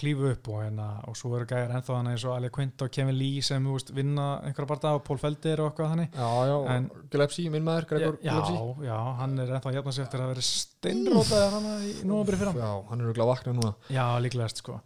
klífu 0.00 0.30
upp 0.32 0.48
og, 0.50 0.62
hérna, 0.64 0.86
og 1.08 1.16
svo 1.18 1.30
eru 1.36 1.46
gæjar 1.50 1.70
ennþá 1.76 1.96
hann 1.98 2.08
eins 2.12 2.24
og 2.26 2.34
Ali 2.36 2.50
Quint 2.54 2.82
og 2.86 2.90
Kevin 2.96 3.16
Lee 3.18 3.42
sem 3.44 3.66
veist, 3.70 3.92
vinna 3.96 4.26
einhverja 4.48 4.70
barða 4.72 4.92
og 4.96 5.04
Paul 5.06 5.20
Felder 5.22 5.62
og 5.64 5.70
eitthvað 5.70 5.92
þannig. 5.94 6.10
Já, 6.16 6.30
já, 6.50 6.56
En- 6.74 6.90
Gillespie, 7.12 7.50
minn 7.54 7.66
maður, 7.68 7.86
Gregor 7.92 8.18
já, 8.24 8.32
Gillespie. 8.32 8.88
já, 8.88 8.98
hann 9.20 9.38
er 9.44 9.54
ennþá 9.58 9.74
jafnast 9.76 10.02
eftir 10.06 10.24
að 10.24 10.32
vera 10.34 10.46
steinrótaðar 10.50 11.56
hann 11.58 11.70
í 11.86 11.94
november 12.08 12.40
fyrir 12.40 12.52
hann 12.54 12.62
já, 12.64 12.72
hann 12.90 13.00
er 13.00 13.06
örugglega 13.10 13.26
að 13.28 13.32
vakna 13.34 13.56
núna. 13.60 13.74
Já, 13.92 14.04
líklegast 14.24 14.64
sko. 14.64 14.80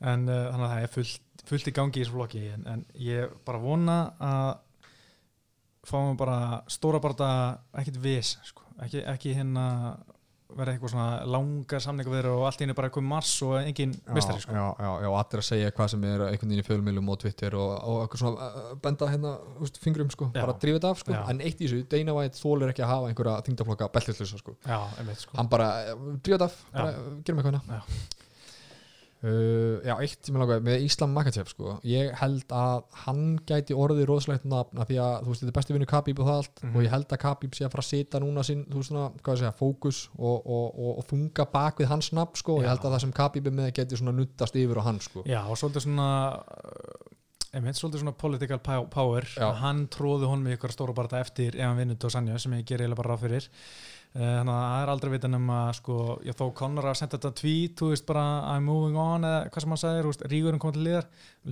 En 0.00 0.28
uh, 0.28 0.40
þannig 0.50 0.66
að 0.66 0.74
það 0.74 0.82
er 0.88 0.94
fullt, 0.98 1.44
fullt 1.48 1.68
í 1.70 1.76
gangi 1.76 2.00
í 2.00 2.04
þessu 2.04 2.16
flokki. 2.16 2.44
En, 2.56 2.66
en 2.74 2.84
ég 3.00 3.36
bara 3.46 3.60
vona 3.62 3.98
að 4.20 4.48
fáum 5.84 6.16
bara 6.16 6.62
stóra 6.72 7.00
barða 7.04 7.28
ekkit 7.76 7.98
vis 8.00 8.34
sko. 8.48 8.62
ekki, 8.82 9.02
ekki 9.04 9.34
hérna 9.36 9.64
vera 10.58 10.74
eitthvað 10.74 10.92
svona 10.94 11.08
langar 11.34 11.82
samningaveður 11.84 12.28
og 12.32 12.44
allt 12.48 12.62
henni 12.64 12.76
bara 12.76 12.90
komið 12.94 13.10
mars 13.10 13.32
og 13.46 13.54
engin 13.60 13.94
mistari 14.16 14.42
sko. 14.44 14.54
já, 14.56 14.64
já, 14.84 14.90
já, 15.04 15.08
allir 15.20 15.42
að 15.42 15.46
segja 15.48 15.74
hvað 15.76 15.90
sem 15.94 16.06
er 16.08 16.24
einhvern 16.28 16.52
veginn 16.54 16.62
í 16.62 16.66
fjölmjölum 16.68 17.12
og 17.14 17.20
Twitter 17.24 17.56
og, 17.58 17.72
og 17.90 18.00
eitthvað 18.04 18.22
svona 18.24 18.48
uh, 18.48 18.72
benda 18.84 19.10
hérna 19.12 19.34
úst, 19.64 19.80
fingrum 19.82 20.10
sko, 20.14 20.30
Já. 20.34 20.40
bara 20.40 20.56
drífa 20.62 20.80
þetta 20.80 20.92
af 20.94 21.04
sko 21.04 21.14
Já. 21.16 21.20
en 21.32 21.44
eitt 21.44 21.60
í 21.60 21.68
þessu, 21.68 21.84
Dana 21.90 22.16
White 22.18 22.40
þólir 22.40 22.74
ekki 22.74 22.84
að 22.86 22.92
hafa 22.94 23.12
einhverja 23.12 23.36
þingdaflokka 23.48 23.90
beltilslösa 23.98 24.42
sko 24.42 24.56
Já, 24.64 24.78
einmitt 25.00 25.24
sko 25.24 25.38
hann 25.38 25.50
bara, 25.52 25.70
drífa 26.24 26.38
þetta 26.38 26.50
af, 26.50 26.60
bara, 26.74 26.94
gerum 27.26 27.42
eitthvað 27.42 27.58
Já. 27.58 27.64
hérna 27.64 28.13
Uh, 29.24 29.78
já, 29.86 29.94
eitt 30.04 30.26
sem 30.26 30.34
ég 30.36 30.42
langaði 30.42 30.64
með 30.66 30.82
Íslam 30.84 31.12
Makachev 31.16 31.48
sko, 31.48 31.78
ég 31.88 32.10
held 32.20 32.50
að 32.52 32.82
hann 33.06 33.22
gæti 33.48 33.72
orðið 33.72 34.04
roðslegt 34.10 34.44
nafn 34.44 34.82
af 34.82 34.90
því 34.90 34.98
að 35.00 35.14
þú 35.24 35.30
veist, 35.32 35.40
þetta 35.44 35.52
er 35.52 35.56
besti 35.58 35.76
vinnu 35.78 35.88
Khabib 35.88 36.20
og 36.20 36.28
það 36.28 36.40
allt 36.42 36.60
Mhm. 36.64 36.74
og 36.76 36.82
ég 36.84 36.90
held 36.92 37.08
að 37.16 37.22
Khabib 37.24 37.56
sé 37.56 37.64
að 37.64 37.72
fara 37.72 37.84
að 37.86 37.88
sita 37.88 38.20
núna 38.20 38.44
sín, 38.44 38.66
þú 38.68 38.82
veist 38.82 38.90
svona, 38.92 39.06
hvað 39.22 39.32
ég 39.34 39.40
segja, 39.40 39.54
fókus 39.62 40.02
og, 40.18 40.44
og, 40.44 40.66
og, 40.76 40.98
og 40.98 41.08
þunga 41.08 41.46
bak 41.56 41.78
við 41.80 41.86
hans 41.94 42.12
nafn 42.12 42.36
sko, 42.36 42.58
og 42.58 42.62
ég 42.64 42.68
held 42.68 42.84
að 42.84 42.92
það 42.98 43.00
sem 43.06 43.12
Khabib 43.16 43.46
er 43.46 43.56
með 43.62 43.72
geti 43.80 43.96
svona 43.96 44.12
nuttast 44.12 44.54
yfir 44.60 44.76
á 44.76 44.86
hann 44.90 45.00
sko. 45.00 45.24
Já, 45.24 45.40
og 45.48 45.56
svolítið 45.56 45.86
svona 45.88 46.08
uh, 46.36 47.10
einmitt 47.54 47.78
svolítið 47.78 48.00
svona 48.02 48.12
political 48.18 48.58
pow- 48.58 48.88
power. 48.90 49.22
Já. 49.24 49.46
að 49.48 49.58
hann 49.62 49.86
tróði 49.88 50.26
honum 50.28 50.48
í 50.50 50.56
ykkur 50.58 50.72
stóra 50.74 50.92
barða 50.92 51.20
eftir 51.22 51.54
ef 51.54 51.64
hann 51.64 51.78
vinnur 51.78 51.96
Dos 52.02 52.16
Anjos 52.18 52.42
sem 52.42 52.52
ég 52.58 52.64
ger 52.66 52.82
eiginlega 52.82 52.96
bara 53.00 53.14
ráð 53.14 53.20
fyrir. 53.28 53.46
Eh, 53.46 53.93
þannig 54.14 54.52
að 54.54 54.60
það 54.64 54.82
er 54.84 54.92
aldrei 54.94 55.10
vitan 55.16 55.34
um 55.40 55.48
að 55.50 55.70
sko, 55.80 55.94
ég 56.28 56.36
þó 56.38 56.44
Conor 56.60 56.86
að 56.90 56.98
senda 57.00 57.16
þetta 57.18 57.32
tweet 57.40 57.80
þú 57.80 57.88
veist 57.90 58.06
bara 58.06 58.26
I'm 58.54 58.68
moving 58.68 58.98
on 59.00 59.26
eða 59.26 59.40
hvað 59.50 59.64
sem 59.64 59.74
hann 59.74 59.82
sagði, 59.82 60.04
þú 60.04 60.12
veist, 60.12 60.22
rígurinn 60.30 60.62
kom 60.62 60.74
til 60.76 60.84
liðar 60.86 61.08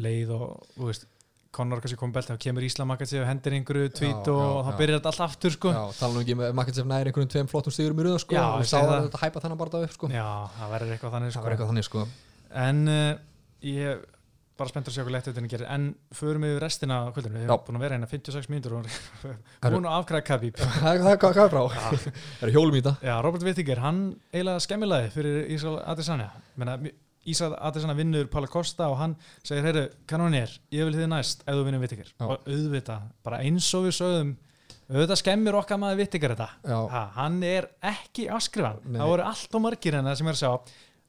leið 0.07 0.31
og, 0.37 0.45
þú 0.77 0.87
veist 0.93 1.09
Conor 1.53 1.83
kannski 1.85 1.99
kom 2.01 2.13
belt, 2.15 2.31
þá 2.31 2.39
kemur 2.41 2.65
Íslam 2.65 2.95
að 2.95 3.03
og 3.21 3.27
hendir 3.29 3.53
einhverju 3.59 3.91
tweet 3.93 4.29
Já, 4.31 4.33
og 4.33 4.39
já, 4.41 4.63
þá 4.65 4.71
já. 4.73 4.77
byrjar 4.79 5.01
þetta 5.03 5.11
allt 5.11 5.25
aftur 5.27 5.53
sko. 5.53 5.73
Já, 5.75 5.83
tala 5.99 6.15
nú 6.15 6.23
ekki 6.23 6.37
með 6.39 6.55
Makkatsef 6.57 6.87
næri 6.89 7.11
einhverjum 7.11 7.33
tveim 7.35 7.51
flottum 7.51 7.75
stígurum 7.77 8.01
í 8.01 8.07
röða 8.07 8.23
sko 8.23 8.39
Já, 8.39 8.45
og 8.57 8.63
sá 8.65 8.71
segi 8.71 8.87
að 8.87 8.93
það. 8.95 9.03
þetta 9.11 9.21
hæpa 9.27 9.43
þennan 9.45 9.61
bara 9.61 9.83
upp 9.85 9.93
sko 9.99 10.09
Já, 10.15 10.25
það 10.57 10.73
verður 10.73 10.95
eitthvað 10.95 11.13
þannig 11.19 11.29
Það 11.29 11.37
sko. 11.37 11.45
var 11.45 11.53
eitthvað 11.57 11.71
þannig 11.75 11.89
sko 11.91 12.07
En 12.63 12.81
uh, 12.89 13.11
ég 13.69 14.07
bara 14.63 14.71
spenntur 14.73 14.93
að 14.93 14.97
sjá 14.97 15.05
hvað 15.05 15.15
lett 15.19 15.29
þetta 15.29 15.45
gerir. 15.53 15.69
En 15.75 15.87
förum 16.15 16.47
við 16.47 16.57
restina 16.63 16.99
af 17.09 17.13
kvöldinu. 17.17 17.37
Við 17.43 17.45
Já. 17.45 17.51
erum 17.53 17.67
búin 17.69 17.79
að 17.81 17.85
vera 17.85 17.97
hérna 17.99 18.11
56 18.11 18.51
mínútur 18.53 18.79
og 18.79 18.89
búin 19.67 19.87
að 19.91 19.99
afkræða 20.01 20.25
Khabib 20.31 20.59
Það 20.63 21.05
það- 21.05 21.21
hvað 21.23 21.45
er 21.45 21.53
frá? 21.53 21.63
Það 22.41 22.49
er 22.49 22.53
hjólum 22.57 22.77
í 22.79 22.83
þetta? 22.83 22.95
Já, 23.11 23.15
Robert 23.27 23.47
Wittiger, 23.51 23.83
hann 23.85 24.03
eiginlega 24.33 24.65
skemmilaði 24.67 25.11
fyrir 25.15 25.49
Ísrael 25.57 25.81
Adesanya. 25.93 26.31
Ísrael 27.23 27.55
Adesanya 27.63 27.95
vinnur 27.95 28.27
Pála 28.33 28.49
Kosta 28.51 28.89
og 28.91 28.97
hann 28.99 29.13
segir, 29.47 29.63
heyrðu, 29.69 29.83
kanonir 30.11 30.51
ég 30.75 30.89
vil 30.89 30.97
þið 30.97 31.11
næst 31.13 31.45
ef 31.47 31.55
þú 31.55 31.67
vinnur 31.69 31.83
Wittiger 31.85 32.09
Já. 32.11 32.25
og 32.27 32.49
auðvitað, 32.51 33.05
bara 33.23 33.39
eins 33.47 33.69
og 33.79 33.85
við 33.87 33.95
sögðum 34.01 34.33
auðvitað 34.93 35.21
skemmir 35.23 35.55
okkar 35.61 35.79
maður 35.79 36.01
Wittiger 36.03 36.35
þetta. 36.35 36.49
Ha, 36.67 37.03
hann 37.21 37.37
er 37.47 37.69
ekki 37.93 38.27
afskrifan 38.29 38.81
það 38.89 39.13
voru 39.13 39.23
allt 39.29 39.55
og 39.55 39.63
margir 39.69 39.95
en 40.01 40.09
það 40.11 40.19
sem 40.19 40.33
er 40.33 40.35
að 40.35 40.43
sjá 40.43 40.51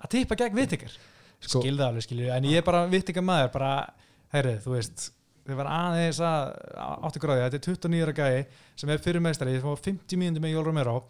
að 0.05 0.13
tippa 0.13 0.37
gegn 0.43 0.59
Wittiger 0.61 0.93
Sko- 1.43 1.61
skilða 1.63 1.89
alveg 1.91 2.07
skilju, 2.07 2.31
en 2.33 2.47
ég 2.49 2.61
er 2.61 2.65
bara 2.67 2.85
Wittiger 2.91 3.25
maður 3.25 3.51
bara, 3.57 3.73
heyrðu, 4.33 4.57
þú 4.63 4.75
veist 4.77 5.09
þið 5.43 5.59
var 5.59 5.69
aðeins 5.75 6.19
að 6.23 6.51
áttu 7.03 7.21
gráði 7.23 7.45
þetta 7.45 7.59
er 7.59 7.65
29 7.67 8.03
ára 8.05 8.13
gæi 8.15 8.43
sem 8.79 8.91
er 8.93 9.01
fyrir 9.03 9.23
meistari 9.23 9.57
það 9.57 9.73
var 9.73 9.81
50 9.89 10.21
mínútur 10.21 10.45
með 10.45 10.55
Jól 10.55 10.67
Romero. 10.69 11.01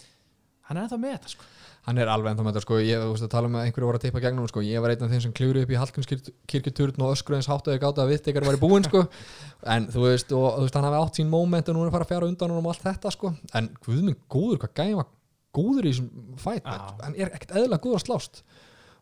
Hann 0.70 0.80
er 0.80 0.88
ennþá 0.88 0.98
með 1.04 1.14
þetta 1.18 1.34
sko. 1.36 1.50
Hann 1.84 2.00
er 2.00 2.10
alveg 2.10 2.32
ennþá 2.32 2.46
með 2.46 2.54
þetta 2.56 2.64
sko. 2.64 2.78
Ég 2.80 3.02
veist 3.04 3.26
að 3.26 3.32
tala 3.34 3.50
um 3.50 3.58
að 3.60 3.66
einhverju 3.68 3.88
voru 3.90 4.00
að 4.00 4.06
teipa 4.06 4.22
gegnum 4.24 4.48
sko. 4.50 4.64
Ég 4.64 4.82
var 4.82 4.94
einn 4.94 5.04
af 5.04 5.12
þeim 5.12 5.24
sem 5.26 5.34
klúri 5.36 5.64
upp 5.66 5.74
í 5.74 5.80
Hallgrímskirkjuturn 5.82 7.04
og 7.04 7.12
öskru 7.18 7.36
eins 7.38 7.50
háttaði 7.52 7.82
gáta 7.84 8.06
að 8.06 8.14
vitt 8.14 8.30
ykkar 8.32 8.48
var 8.48 8.58
í 8.58 8.62
búinn 8.62 8.88
sko. 8.88 9.04
En 9.74 9.90
þú 9.92 10.06
veist, 10.08 10.32
og 10.36 10.48
þú 10.58 10.64
veist, 10.66 10.78
hann 10.80 10.88
hafi 10.88 11.02
átt 11.02 11.20
sín 11.20 11.30
moment 11.32 11.70
og 11.72 11.76
nú 11.76 11.84
er 11.84 11.92
að 11.92 11.98
fara 11.98 12.08
að 12.08 12.14
fjara 12.14 12.30
undan 12.32 12.56
og 12.56 12.70
allt 12.72 12.88
þetta 12.88 13.12
sko. 13.14 13.34
En 13.60 13.70
guð 13.84 14.02
minn 14.08 14.18
góður, 14.32 14.64
hvað 14.64 14.96
var 15.02 15.12
góður 15.54 15.88
í 15.88 15.94
þessum 15.94 16.40
fæt 16.42 16.64
Já. 16.64 16.80
Hann 17.04 17.16
er 17.20 17.32
ekkert 17.36 17.54
eðlilega 17.56 17.84
góður 17.84 18.00
að 18.00 18.06
slást 18.08 18.42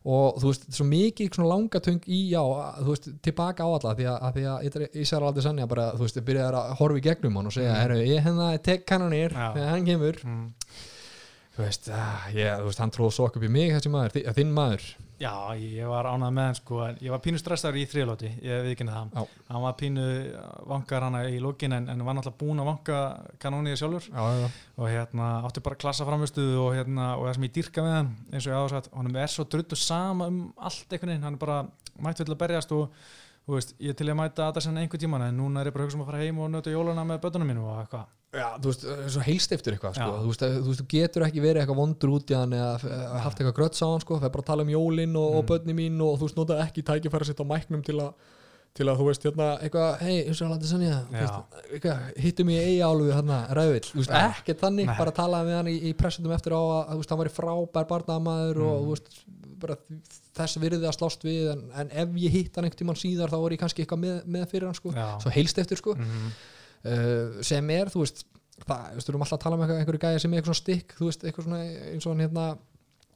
og 0.04 0.38
þú 0.42 0.48
veist, 0.50 0.64
svo 0.74 0.84
mikið 0.88 1.28
svona 1.36 1.48
langatöng 1.52 2.00
í, 2.10 2.20
já, 2.32 2.40
þú 2.80 2.88
veist, 2.88 3.08
tilbaka 3.22 3.62
á 3.62 3.68
alla 3.70 3.92
því 3.94 4.06
að, 4.10 4.16
að 4.28 4.38
því 4.38 4.46
að 4.50 4.96
Ísar 5.02 5.22
aldrei 5.28 5.42
sannja 5.44 5.66
bara, 5.70 5.90
þú 5.94 6.06
veist, 6.06 6.18
byrjaði 6.26 6.58
að 6.62 6.72
horfa 6.80 6.98
í 6.98 7.04
gegnum 7.06 7.36
hann 7.38 7.46
og 7.46 7.52
segja, 7.54 7.70
Mhm. 7.72 7.80
herru, 7.82 8.00
ég 8.02 8.24
hérna 8.26 8.48
tek 8.62 8.86
kannanir 8.86 9.30
Já. 9.30 9.52
þegar 9.54 9.68
hann 9.70 9.86
kemur 9.86 10.18
mm. 10.24 10.48
þú 11.56 11.62
veist, 11.66 11.88
ah, 11.92 12.26
ég, 12.34 12.50
þú 12.58 12.64
veist, 12.70 12.78
hann 12.82 12.90
tróð 12.90 13.12
svo 13.14 13.26
upp 13.30 13.42
í 13.42 13.48
mig 13.48 13.70
þessi 13.76 13.90
maður, 13.92 14.12
þi- 14.16 14.34
þinn 14.34 14.52
maður 14.56 14.82
Já, 15.22 15.54
ég 15.54 15.86
var 15.86 16.08
ánað 16.10 16.32
með 16.34 16.46
hann 16.48 16.56
sko 16.58 16.78
ég 16.98 17.12
var 17.12 17.20
pínu 17.22 17.38
stressaður 17.38 17.78
í 17.78 17.84
þriðlóti, 17.86 18.30
ég 18.42 18.64
viðkynna 18.66 18.94
það. 18.96 19.12
Já. 19.14 19.42
hann 19.52 19.62
var 19.62 19.76
pínu 19.78 20.06
vankar 20.72 21.06
hana 21.06 21.20
í 21.30 21.38
lókin 21.42 21.76
en, 21.76 21.86
en 21.92 22.02
var 22.02 22.16
náttúrulega 22.18 22.40
búin 22.40 22.62
að 22.62 22.70
vanka 22.72 22.98
kanónið 23.42 23.78
sjálfur. 23.78 24.08
Já, 24.10 24.40
já, 24.42 24.48
og 24.78 24.90
hérna 24.90 25.28
átti 25.46 25.62
bara 25.62 25.78
klassa 25.84 26.06
framistuðu 26.08 26.56
og 26.64 26.72
hérna 26.74 27.12
og 27.20 27.28
það 27.28 27.36
sem 27.38 27.46
ég 27.46 27.54
dýrka 27.58 27.84
með 27.86 27.94
hann 28.00 28.10
eins 28.32 28.48
og 28.48 28.50
ég 28.50 28.58
áður 28.58 28.74
sagt, 28.74 28.90
honum 28.96 29.20
er 29.22 29.34
svo 29.34 29.46
drullu 29.54 29.78
sama 29.78 30.30
um 30.32 30.40
allt 30.58 30.96
einhvern 30.96 31.14
veginn, 31.14 31.28
hann 31.28 31.38
er 31.38 31.44
bara 31.44 31.60
mætt 32.02 32.24
vill 32.24 32.34
að 32.34 32.40
berjast 32.42 32.74
og 32.74 33.04
þú 33.46 33.60
veist, 33.60 33.76
ég 33.78 33.98
til 33.98 34.08
að 34.10 34.18
mæta 34.18 34.48
að 34.48 34.58
það 34.58 34.66
sem 34.66 34.82
einhvern 34.82 35.04
tíman 35.06 35.28
en 35.28 35.38
núna 35.38 35.62
er 35.62 35.70
ég 35.70 35.76
bara 35.76 35.86
að 35.86 35.92
hugsa 35.92 36.00
um 36.00 36.04
að 36.06 36.10
fara 36.10 36.24
heim 36.24 36.42
og 36.42 36.50
nöta 36.50 36.74
jólana 36.74 37.06
með 37.06 37.22
bötunum 37.26 37.52
mínu 37.52 37.68
og 37.68 37.80
eitthvað 37.84 38.10
já, 38.32 38.46
þú 38.58 38.70
veist, 38.72 38.84
svo 39.12 39.22
heilst 39.26 39.52
eftir 39.52 39.74
eitthvað 39.76 39.96
sko. 39.98 40.10
Þú, 40.22 40.28
veist, 40.32 40.44
þú 40.44 40.68
veist, 40.70 40.82
þú 40.82 40.86
getur 40.94 41.26
ekki 41.28 41.42
verið 41.44 41.62
eitthvað 41.62 41.80
vondur 41.82 42.14
út 42.16 42.30
í 42.32 42.36
hann 42.38 42.52
eða 42.56 42.74
eh, 42.88 43.16
haft 43.26 43.40
eitthvað 43.42 43.56
gröts 43.60 43.82
á 43.84 43.86
hann 43.92 44.00
sko. 44.04 44.18
það 44.20 44.28
er 44.30 44.34
bara 44.36 44.42
að 44.46 44.50
tala 44.52 44.62
um 44.66 44.72
jólin 44.72 45.16
og, 45.16 45.34
og 45.36 45.42
Mm. 45.44 45.48
börni 45.52 45.74
mín 45.76 46.00
og 46.00 46.18
þú 46.20 46.28
veist, 46.28 46.36
nota 46.40 46.60
ekki 46.64 46.82
tækifæra 46.82 47.24
sitt 47.28 47.40
á 47.40 47.44
mæknum 47.44 47.82
til 47.84 47.98
að 48.00 48.12
til 48.72 48.86
að 48.88 48.96
þú 49.02 49.04
veist 49.10 49.22
hérna 49.26 49.46
eitthvað 49.60 49.98
hei, 50.00 50.14
eins 50.24 50.38
og 50.40 50.48
alveg 50.48 50.64
sannja 50.64 50.94
hittum 52.24 52.48
ég 52.54 52.68
eiga 52.70 52.88
álfu 52.88 53.10
hérna 53.12 53.38
ræðvill 53.52 53.84
þú 53.90 53.98
veist, 54.00 54.12
Já. 54.12 54.30
ekkert 54.32 54.62
þannig, 54.62 54.86
Nei. 54.88 54.96
bara 54.96 55.12
talaði 55.12 55.50
við 55.50 55.56
hann 55.58 55.68
í, 55.68 55.74
í 55.90 55.92
pressunum 55.98 56.32
eftir 56.32 56.54
á 56.56 56.60
að 56.62 56.94
þú 56.94 56.96
veist, 57.02 57.12
hann 57.12 57.20
væri 57.22 57.34
frábær 57.36 57.88
barnaðamaður 57.90 58.62
og 58.64 58.72
Mm. 58.72 58.86
þú 58.86 58.94
veist, 58.94 59.12
bara 59.62 59.76
þess 60.34 60.56
virði 60.58 60.88
að 60.88 60.96
slást 60.96 61.22
við 61.22 61.52
en, 61.52 61.60
en 61.76 61.90
ef 61.92 62.08
ég 62.16 62.30
hitt 62.34 62.56
hann 62.56 62.64
einhvern 62.64 62.80
tímann 62.80 62.98
síðar 62.98 63.30
þá 63.30 63.38
var 63.42 63.50
ég 63.54 63.60
kannski 63.60 63.84
eitthvað 63.84 64.00
með, 64.02 64.16
með 64.26 64.46
fyrir 64.50 64.66
hann 64.66 64.74
sko. 64.80 64.90
Svo 65.22 65.30
heilst 65.36 65.58
eftir 65.62 65.76
sko 65.78 65.94
Mhm. 65.94 66.32
Uh, 66.84 67.42
sem 67.42 67.70
er, 67.70 67.90
þú 67.92 68.02
veist 68.04 68.24
það, 68.66 68.82
við 68.98 69.08
erum 69.12 69.24
alltaf 69.24 69.38
að 69.38 69.42
tala 69.46 69.56
um 69.58 69.64
einhverju 69.66 70.02
gæja 70.04 70.20
sem 70.22 70.32
er 70.34 70.42
eitthvað 70.42 70.60
stikk, 70.60 70.94
þú 70.98 71.08
veist, 71.10 71.24
eitthvað 71.26 71.48
svona 71.48 71.62
eins 71.92 72.06
og 72.06 72.12
hann 72.14 72.24
hérna 72.26 72.46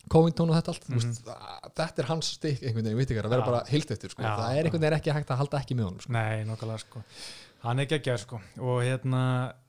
Covington 0.09 0.51
og 0.53 0.55
þetta 0.55 0.71
allt, 0.73 0.85
þú 0.87 0.99
veist, 1.01 1.27
að- 1.27 1.71
þetta 1.81 2.03
er 2.03 2.09
hans 2.12 2.27
stikk 2.37 2.61
einhvern 2.62 2.85
veginn, 2.87 2.99
við 3.01 3.07
ekki 3.11 3.23
að 3.25 3.31
vera 3.31 3.43
Mhm. 3.43 3.51
Bara 3.51 3.64
heilt 3.71 3.91
eftir 3.91 4.11
sko. 4.11 4.23
Það 4.23 4.57
er 4.59 4.64
einhvern 4.64 4.81
veginn 4.87 4.99
ekki 5.01 5.12
hægt 5.17 5.31
að 5.35 5.41
halda 5.43 5.59
ekki 5.61 5.75
með 5.75 5.85
honum 5.89 6.01
sko. 6.05 6.12
Nei, 6.12 6.45
nokkulega 6.45 6.79
sko 6.85 7.03
hann 7.67 7.81
er 7.81 7.87
geggjær 7.91 8.19
sko 8.23 8.41
og 8.62 8.83
hérna 8.87 9.23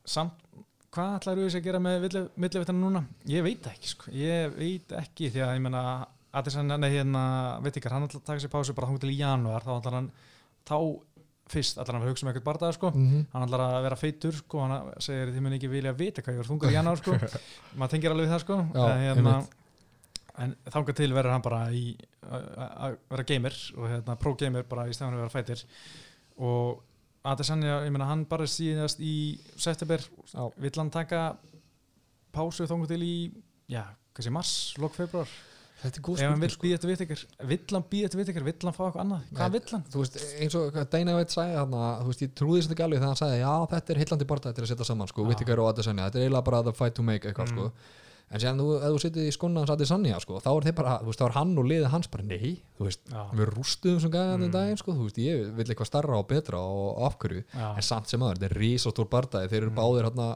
samt, 0.05 0.33
hvað 0.93 1.15
ætlar 1.19 1.37
þú 1.41 1.47
að 1.57 1.63
gera 1.63 1.79
með 1.79 2.29
millivitana 2.37 2.79
núna? 2.79 3.01
Ég 3.25 3.41
veit 3.43 3.63
ekki 3.65 3.87
sko 3.89 4.11
ég 4.13 4.53
veit 4.55 4.87
ekki 4.99 5.31
því 5.33 5.41
að 5.41 5.55
ég 5.57 5.61
menna 5.61 5.81
að 6.33 6.45
þess 6.45 6.57
að 6.61 6.79
nei, 6.79 6.89
hérna, 6.93 7.23
veit 7.63 7.73
ekki, 7.79 7.89
hann 7.89 8.05
ætlar 8.05 8.21
að 8.21 8.25
taka 8.29 8.39
sér 8.45 8.53
pásu 8.53 8.75
bara 8.75 8.87
þangað 8.91 8.99
til 9.01 9.09
í 9.15 9.17
janúar, 9.17 9.63
þá 9.65 9.73
ætlar 9.81 9.93
hann 9.97 10.11
þá 10.67 10.77
fyrst 11.51 11.79
ætlar 11.79 11.97
hann 11.97 12.05
að 12.05 12.11
hugsa 12.11 12.25
um 12.25 12.31
eitthvað 12.31 12.47
bardaða 12.47 12.75
sko. 12.75 12.91
Mm 12.93 13.05
-hmm. 13.09 13.27
hann 13.33 13.45
ætlar 13.45 13.63
að 13.65 13.83
vera 13.85 13.99
feitur 13.99 14.35
sko, 14.35 14.63
hann 14.63 14.91
segir 15.03 15.31
þið 15.33 15.41
mun 15.45 15.55
ekki 15.57 15.69
vilja 15.71 15.93
vita 15.93 16.21
hvað 16.21 16.35
ég 16.35 16.39
er 16.43 16.49
þungur 16.49 16.71
í 16.71 16.75
janúar 16.75 17.01
sko. 17.01 17.15
Maður 17.77 17.91
tengir 17.91 18.11
alveg 18.11 18.29
það 18.29 18.43
sko. 18.43 18.57
Já, 18.73 18.83
en, 18.87 19.03
hérna, 19.05 19.35
en 20.37 20.55
þangað 20.65 20.99
til 20.99 21.13
verður 21.13 21.35
hann 21.35 21.45
bara 21.45 21.61
í 21.71 21.85
að 22.27 22.97
vera 23.09 23.23
gamer 23.23 23.55
og 23.77 23.89
hérna, 23.89 24.15
pro-gamer 24.15 24.63
bara 24.63 24.87
í 24.87 24.93
stæðan 24.93 25.17
að 25.17 25.23
vera 25.23 25.35
fætir. 25.35 25.65
Og 26.37 26.83
Adesanya, 27.27 27.81
ég 27.83 27.91
meina 27.91 28.07
hann 28.07 28.25
bara 28.25 28.45
síðast 28.47 28.99
í 29.03 29.39
september, 29.55 29.99
vill 30.57 30.77
hann 30.77 30.91
taka 30.91 31.37
pásu 32.31 32.67
þangað 32.67 32.93
til 32.93 33.03
í 33.03 33.15
já, 33.67 33.83
sé 34.19 34.31
mars, 34.31 34.75
lok 34.79 34.95
februar 34.95 35.27
þetta 35.81 35.99
er 35.99 36.03
góð 36.07 36.17
ef 36.17 36.29
hann 36.31 36.39
vill 36.41 36.49
spurning 36.49 36.77
sko. 36.77 36.87
býða 36.87 36.89
vitt 36.91 37.03
ykkur 37.05 37.21
vill 37.51 37.75
hann 37.77 37.85
býða 37.91 38.17
vitt 38.17 38.31
ykkur, 38.33 38.45
vill 38.47 38.65
hann 38.65 38.73
fá 38.77 38.83
eitthvað 38.87 39.03
annað 39.03 39.21
hvað 39.37 39.51
vill 39.57 39.69
hann? 39.75 39.83
þú 39.93 40.01
veist, 40.01 40.17
eins 40.41 40.55
og 40.57 40.73
White 40.73 41.33
sagði 41.37 41.55
þarna, 41.59 41.83
þú 42.01 42.07
veist, 42.11 42.21
ég 42.25 42.33
trúði 42.33 42.59
þess 42.61 42.67
að 42.71 42.75
ekki 42.77 42.85
alveg 42.87 42.99
þegar 42.99 43.11
hann 43.13 43.21
sagði, 43.21 43.37
já, 43.43 43.53
þetta 43.75 43.93
er 43.93 44.01
heillandi 44.01 44.25
barndað 44.31 44.55
til 44.57 44.63
að 44.65 44.71
setja 44.73 44.85
saman, 44.89 45.07
sko. 45.07 45.23
Whittaker 45.27 45.59
og 45.61 45.69
Adesanya 45.73 46.07
þetta 46.09 46.17
er 46.17 46.27
eiginlega 46.27 46.45
bara 46.49 46.63
the 46.63 46.73
fight 46.73 46.95
to 46.97 47.03
make 47.03 47.23
eitthvað, 47.29 47.51
Mm. 47.51 47.57
sko 47.57 47.71
en 48.27 48.41
séðan, 48.43 48.59
ef 48.59 48.89
þú 48.91 48.99
setið 49.05 49.27
í 49.29 49.31
skona 49.31 49.59
hans 49.63 49.69
Adesanya, 49.71 50.17
sko, 50.19 50.39
þá 50.43 50.49
er 50.67 50.71
bara, 50.75 50.97
þú 50.99 51.05
veist, 51.13 51.19
þá 51.21 51.25
er 51.29 51.35
hann 51.37 51.57
og 51.57 51.65
liðið 51.69 51.85
hans 51.93 52.07
bara, 52.11 52.23
nei, 52.27 52.61
þú 52.77 52.83
veist, 52.89 52.99
Já, 53.07 53.21
við 53.37 53.53
rústuðum 53.53 54.01
sem 54.01 54.11
gæði 54.11 54.31
hann 54.33 54.41
Mm. 54.43 54.51
daginn, 54.51 54.77
sko, 54.81 54.91
þú 54.97 55.03
veist, 55.07 55.17
ég 55.23 55.53
vil 55.55 55.63
eitthvað 55.65 55.87
starra 55.87 56.17
og 56.19 56.27
betra 56.27 56.59
og 56.59 56.99
afhverju, 57.07 57.43
en 57.55 57.81
samt 57.81 58.07
sem 58.09 58.19
aður, 58.19 58.35
þetta 58.41 58.49
er 58.51 58.57
risastór 58.59 59.07
barndað, 59.07 59.47
þeir 59.47 59.61
eru 59.63 59.71
Mm. 59.71 59.77
báðir 59.79 60.03
hérna 60.11 60.35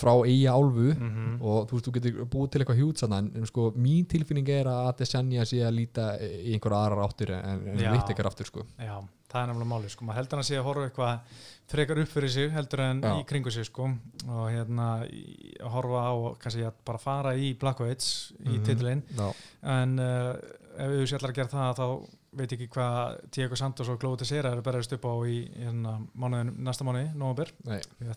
frá 0.00 0.14
eiga 0.24 0.54
álfu 0.56 0.94
Mhm. 0.96 1.42
og 1.42 1.68
þú 1.68 1.72
veist, 1.76 1.86
þú 1.88 1.92
getur 1.98 2.24
búið 2.24 2.50
til 2.50 2.60
eitthvað 2.62 2.78
hjút 2.80 3.02
en, 3.04 3.30
en 3.36 3.44
sko, 3.46 3.70
mín 3.76 4.06
tilfinning 4.08 4.48
er 4.48 4.64
að 4.64 4.88
Adesanya 4.94 5.42
sé 5.44 5.58
að 5.60 5.74
líta 5.76 6.06
í 6.20 6.54
einhverja 6.54 6.86
aðrar 6.86 7.04
áttir 7.08 7.30
en, 7.36 7.78
Já. 7.78 7.92
Whittaker 7.92 8.24
aftur, 8.26 8.46
sko 8.46 8.64
Já, 8.80 8.96
það 9.28 9.42
er 9.42 9.46
nefnilega 9.52 9.68
máli 9.74 9.90
sko, 9.92 10.04
maður 10.08 10.16
heldur 10.22 10.36
hann 10.40 10.48
sé 10.48 10.56
að 10.56 10.64
horfa 10.64 10.86
eitthvað 10.88 11.20
frekar 11.68 11.98
upp 12.00 12.08
fyrir 12.08 12.30
sig 12.30 12.50
heldur 12.50 12.80
en 12.80 13.00
Já. 13.02 13.12
í 13.20 13.26
kringu 13.28 13.50
sig 13.52 13.66
sko 13.66 13.84
og 14.28 14.46
hérna 14.50 14.86
að 15.04 15.68
horfa 15.68 16.00
á 16.00 16.12
kannski 16.40 16.64
að 16.64 16.72
bara 16.86 16.98
fara 16.98 17.34
í 17.36 17.52
Blackweights 17.58 18.32
í 18.40 18.56
Mhm. 18.56 18.64
titilinn 18.64 19.02
Já. 19.18 19.34
en 19.64 19.98
uh, 19.98 20.32
ef 20.78 20.88
við 20.96 21.06
sér 21.12 21.28
að 21.28 21.34
gera 21.34 21.48
það 21.48 21.76
þá 21.76 22.08
veit 22.38 22.54
ekki 22.56 22.68
hvað 22.72 23.18
Diego 23.34 23.58
Santos 23.58 23.90
og 23.92 24.00
Glóti 24.02 24.26
Sera 24.28 24.52
eru 24.54 24.64
berðist 24.66 24.94
upp 24.96 25.06
á 25.06 25.14
í 25.28 25.38
hérna, 25.54 25.94
mánuðin, 26.14 26.54
næsta 26.66 26.86
mánuði, 26.86 27.12
november 27.18 27.52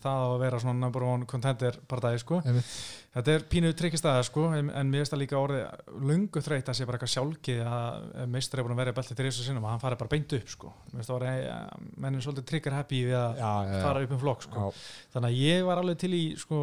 það 0.02 0.24
á 0.24 0.28
að 0.30 0.40
vera 0.44 0.60
svona 0.62 0.80
number 0.82 1.06
one 1.06 1.28
contender 1.30 1.78
partæði 1.90 2.22
sko 2.22 2.42
einmitt. 2.42 2.76
Þetta 3.12 3.32
er 3.34 3.42
pínu 3.52 3.70
tryggistæða 3.76 4.22
sko, 4.24 4.46
en, 4.56 4.70
en 4.72 4.88
mér 4.88 5.02
finnst 5.02 5.12
það 5.12 5.20
líka 5.20 5.36
orðið 5.36 5.98
lungu 6.08 6.40
þreytt 6.46 6.70
að 6.72 6.78
sé 6.78 6.86
bara 6.88 6.96
eitthvað 6.96 7.12
sjálfgeð 7.12 7.66
að 7.68 8.30
meistar 8.32 8.62
er 8.62 8.64
búin 8.64 8.72
að 8.72 8.80
vera 8.80 8.94
í 8.94 8.96
belti 8.96 9.16
þrjus 9.18 9.40
sinnum 9.44 9.66
að 9.66 9.74
hann 9.74 9.82
fari 9.82 9.98
bara 10.00 10.12
beint 10.14 10.32
upp 10.38 10.54
sko. 10.54 10.72
Mér 10.86 11.02
finnst 11.02 11.10
það 11.10 11.18
orðið, 11.18 11.42
ja, 11.44 11.58
menn 12.00 12.16
er 12.16 12.24
svolítið 12.24 12.46
trigger 12.48 12.78
happy 12.78 13.02
við 13.10 13.18
að 13.20 13.74
fara 13.84 14.06
upp 14.06 14.14
um 14.16 14.22
flokk 14.22 14.46
sko. 14.46 14.64
Já. 14.64 14.80
Þannig 15.12 15.28
að 15.28 15.42
ég 15.42 15.68
var 15.68 15.82
alveg 15.82 16.00
til 16.00 16.12
í 16.16 16.22
sko, 16.40 16.62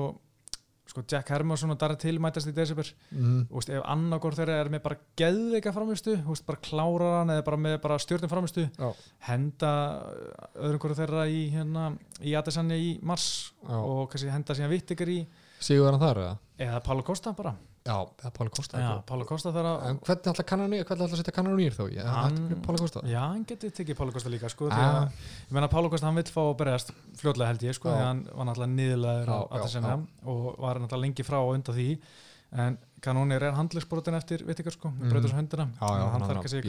sko 0.90 1.04
Jack 1.06 1.30
Hermansson 1.30 1.70
og 1.74 1.78
Darren 1.80 2.00
Till 2.02 2.18
mætast 2.22 2.50
í 2.50 2.54
desember. 2.56 2.88
Mhm. 3.14 3.44
Þú 3.50 3.60
veist, 3.60 3.70
ef 3.70 3.84
annarkor 3.86 4.34
þeirra 4.38 4.56
er 4.64 4.70
með 4.74 4.82
bara 4.88 4.98
geðveika 5.22 5.74
framistu, 5.76 6.16
veist, 6.26 6.46
bara 6.48 6.60
klárar 6.66 7.20
hann 7.20 7.30
eða 7.36 7.46
bara 7.46 7.58
með 7.58 7.78
bara 7.84 8.00
stjórnum 8.02 8.30
framistu, 8.32 8.66
Já. 8.80 8.90
henda 9.30 9.72
öðrum 10.56 10.80
hverju 10.82 11.00
þeirra 11.04 11.28
í, 11.30 11.40
hérna, 11.54 11.86
í 12.22 12.34
Adesanya 12.40 12.76
í 12.80 13.00
mars 13.06 13.54
Já. 13.64 13.76
og 13.78 14.10
kannski 14.12 14.32
henda 14.34 14.56
síðan 14.58 14.74
vitt 14.74 14.92
ykkur 14.96 15.14
í 15.14 15.20
Sigur 15.60 15.92
hann 15.92 16.00
þar 16.00 16.18
eða? 16.24 16.38
eða 16.60 16.84
Pála 16.84 17.04
Kosta 17.04 17.34
bara 17.36 17.54
Já, 17.86 17.96
eða 18.20 18.32
Páli 18.36 18.50
Kosta 18.54 18.78
Já. 18.82 18.90
Pála 19.08 19.26
Kosta 19.26 19.52
þarf 19.56 19.70
að 19.70 19.86
En 19.90 20.00
hvernig 20.04 20.28
ætla 20.34 20.44
kannan 20.46 20.70
hvernig 20.70 20.90
ætla 20.90 21.06
að 21.08 21.16
setja 21.22 21.34
kannan 21.34 21.56
nýr 21.58 21.72
þá? 21.74 21.84
Ég 21.96 22.04
Hann- 22.06 22.38
ætla 22.38 22.56
Páli 22.66 22.78
Kosta 22.84 23.00
Já, 23.08 23.20
hann 23.32 23.46
geti 23.46 23.70
tekið 23.72 23.96
Pála 23.98 24.12
Kosta 24.12 24.30
líka 24.30 24.50
sko, 24.52 24.66
því 24.70 24.80
Ah. 24.80 25.06
að, 25.06 25.12
ég 25.48 25.52
meina 25.56 25.68
Pála 25.72 25.90
Kosta 25.90 26.06
hann 26.08 26.16
vill 26.16 26.24
fá 26.30 26.42
að 26.44 26.58
berjast 26.58 26.92
fljótlega 27.18 27.48
held 27.48 27.62
ég 27.64 27.74
sko, 27.74 27.90
Já. 27.90 27.96
því 27.96 28.02
að 28.02 28.06
hann 28.10 28.24
var 28.36 28.46
náttúrulega 28.46 28.76
niðurlegaður 28.76 29.28
á 29.30 29.40
Já, 29.40 29.40
já, 29.40 29.46
Addisona 29.60 29.94
og 30.26 30.56
var 30.60 30.76
náttúrulega 30.80 31.02
lengi 31.08 31.24
frá 31.24 31.38
og 31.40 31.54
undan 31.56 31.76
því 31.76 31.98
en 32.52 32.78
kanónir 33.00 33.42
er 33.44 33.52
handlisbrotin 33.54 34.16
eftir 34.18 34.38
vitikar 34.44 34.72
sko, 34.74 34.90
Mhm. 34.90 35.02
mm. 35.04 35.10
breytur 35.12 35.30
svo 35.30 35.38
höndina 35.38 35.68
Já, 35.70 35.88
já, 35.88 36.04
hann 36.04 36.12
hann 36.12 36.22
þarf 36.30 36.42
kannski 36.42 36.62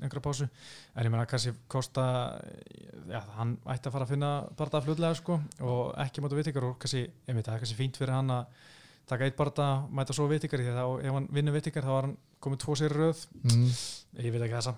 einhverja 0.00 0.22
pásu 0.22 0.48
en 0.96 1.04
ég 1.04 1.10
meina 1.10 1.26
kannski 1.26 1.52
Kosta 1.68 2.02
já, 3.10 3.20
hann 3.36 3.58
ætti 3.66 3.86
að 3.88 3.92
fara 3.92 4.04
að 4.06 4.08
og 9.06 9.12
og 9.12 9.22
er 9.22 9.22
að 9.22 9.22
taka 9.22 9.24
eitt 9.28 9.36
barða, 9.38 9.86
mæta 9.92 10.12
svo 10.12 10.26
vitikar 10.26 10.58
því 10.58 10.74
að 10.74 11.06
ef 11.06 11.12
hann 11.14 11.28
vinnur 11.30 11.52
vitikar 11.54 11.82
þá 11.82 11.92
var 11.94 12.02
hann 12.02 12.16
komið 12.40 12.58
tvo 12.58 12.74
sér 12.74 12.90
röð 12.90 13.26
mm. 13.44 13.70
ég 14.18 14.32
veit 14.32 14.42
ekki 14.42 14.56
þessa 14.56 14.74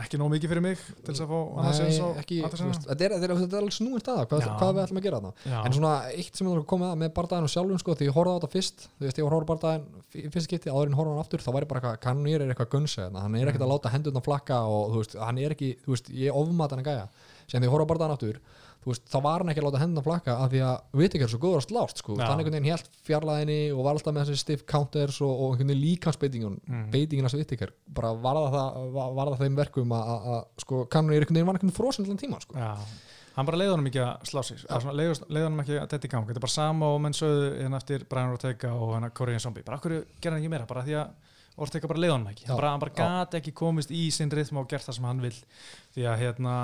ekki 0.00 0.18
nóg 0.20 0.30
mikið 0.30 0.48
fyrir 0.52 0.62
mig 0.62 0.78
til 0.78 1.10
þess 1.10 1.20
að 1.24 1.32
fá 1.32 1.38
annars 1.58 1.78
Nei, 1.80 1.86
eins 1.90 2.00
og 2.00 2.18
ekki, 2.20 2.36
þú 2.40 2.46
Adesanya. 2.46 2.70
veist, 2.70 2.84
þetta 2.86 3.04
er, 3.04 3.14
er, 3.16 3.32
er 3.34 3.56
alveg 3.58 3.74
snúin 3.74 4.00
staða 4.00 4.26
hvað, 4.30 4.44
hvað 4.60 4.70
við 4.76 4.82
ætlum 4.84 5.00
að 5.00 5.02
gera 5.02 5.18
þarna 5.20 5.62
en 5.66 5.72
svona 5.74 5.94
eitt 6.14 6.36
sem 6.38 6.46
við 6.46 6.62
komið 6.70 6.86
að 6.92 7.00
með 7.02 7.10
bardaðinu 7.16 7.50
sjálfum 7.50 7.80
sko, 7.82 7.96
því 7.98 8.06
ég 8.06 8.14
horfði 8.14 8.30
á 8.30 8.38
þetta 8.38 8.52
fyrst 8.54 8.86
þú 8.86 9.04
veist, 9.08 9.18
ég 9.18 9.26
var 9.26 9.34
að 9.34 9.36
horfa 9.36 9.44
á 9.44 9.50
bardaðin 9.50 10.30
fyrst 10.30 10.46
skipti 10.46 10.70
áður 10.70 10.86
en 10.92 10.94
horfði 10.94 11.10
á 11.10 11.14
hann 11.18 11.24
aftur 11.24 11.42
þá 11.42 11.50
væri 11.50 11.66
bara 11.66 11.80
eitthvað, 11.80 12.00
kannir 12.06 12.40
er 12.40 12.54
eitthvað 12.54 12.70
gunsa 12.70 13.02
hérna. 13.02 13.20
hann 13.26 13.34
er 13.34 13.50
ekkert 13.50 13.60
Mm. 13.60 13.66
að 13.66 13.74
láta 13.74 13.90
hendurna 13.90 14.22
flakka 14.22 14.62
og 14.70 14.94
þú 14.94 15.02
veist, 15.02 15.18
hann 15.18 15.38
er 15.38 15.50
ekki, 15.50 15.76
þú 15.82 15.90
veist, 15.90 16.08
ég 16.14 16.30
ofmat 16.32 16.70
hann 16.70 16.80
að 16.80 16.86
gæja 16.86 17.08
sem 17.50 17.60
því 17.60 17.66
á 17.66 17.90
bardaðin 17.90 18.14
aftur 18.14 18.40
veist, 18.88 19.02
þá 19.12 19.18
var 19.22 19.42
hann 19.42 19.50
ekki 19.52 19.60
að 19.60 19.66
láta 19.68 19.80
hendurna 19.82 20.02
flakka 20.06 20.36
af 20.40 20.50
því 20.54 20.60
að 20.64 21.04
ekki 21.10 21.20
er 21.26 21.28
svo 21.34 21.40
góður 21.42 21.60
að 21.60 21.66
slást 21.68 22.00
sko. 22.00 22.14
Þannig 22.16 22.30
einhvern 22.46 22.56
veginn 22.56 22.70
helt 22.70 22.88
fjarlæðinni 23.04 23.58
og 23.76 23.82
var 23.84 23.92
alltaf 23.98 24.14
með 24.16 24.30
þessi 24.30 24.40
stiff 24.40 24.64
counters 24.70 25.20
og, 25.20 25.30
og 25.34 25.52
einhvern 25.52 25.68
veginn 25.74 25.84
líkansbeitingun 25.84 26.56
Mm. 26.70 26.86
beitingin 26.94 27.24
af 27.28 27.32
Svittikar 27.34 27.70
bara 27.92 28.14
varða 28.14 28.50
það, 28.54 28.90
va- 28.96 29.10
varða 29.20 29.38
þeim 29.42 29.56
verkum 29.60 29.92
að, 29.92 30.10
að, 30.14 30.26
að 30.34 30.64
sko, 30.64 30.82
kannur 30.90 31.14
einhvern 31.18 31.36
veginn 31.36 31.46
var 31.50 31.58
einhvern 31.58 31.70
veginn 31.70 31.78
frosin 31.82 32.04
allan 32.08 32.20
tíma 32.24 32.40
sko. 32.40 32.56
Hann 33.36 33.46
bara 33.46 33.56
leiði 33.60 33.70
honum 33.76 33.86
ekki 33.86 34.00
að 34.02 34.24
slá 34.26 34.40
sig 34.42 34.58
leiði, 34.66 35.44
honum 35.44 35.60
ekki 35.62 35.76
að 35.78 35.88
þetta 35.92 36.06
í 36.08 36.10
gang. 36.10 36.24
Þetta 36.26 36.40
er 36.40 36.44
bara 36.44 36.52
sama 36.56 36.88
og 36.94 37.00
menn 37.04 37.14
sögðu 37.14 37.50
hérna 37.62 37.78
eftir 37.78 38.02
Brian 38.10 38.32
Ortega 38.34 38.72
og 38.74 38.94
hérna 38.96 39.10
Korean 39.14 39.40
Zombie. 39.40 39.62
Bara 39.62 39.78
okkur 39.78 39.94
gerði 40.20 40.32
hann 40.34 40.40
ekki 40.42 40.50
meira, 40.50 40.66
bara 40.66 40.82
því 40.84 40.96
að 40.98 41.12
Ortega 41.60 41.88
bara 41.90 42.00
leiði 42.02 42.12
honum 42.14 42.30
ekki, 42.32 42.44
Já, 42.46 42.50
hann 42.50 42.58
bara, 42.60 42.70
hann 42.74 42.80
bara 42.82 42.94
gat 42.98 43.34
ekki 43.40 43.52
komist 43.54 43.90
í 43.94 44.02
sinn 44.14 44.30
rithma 44.34 44.60
og 44.62 44.68
gert 44.70 44.86
það 44.86 44.96
sem 44.98 45.04
hann 45.08 45.20
vil 45.22 45.34
því 45.94 46.04
að 46.10 46.20
hérna 46.24 46.54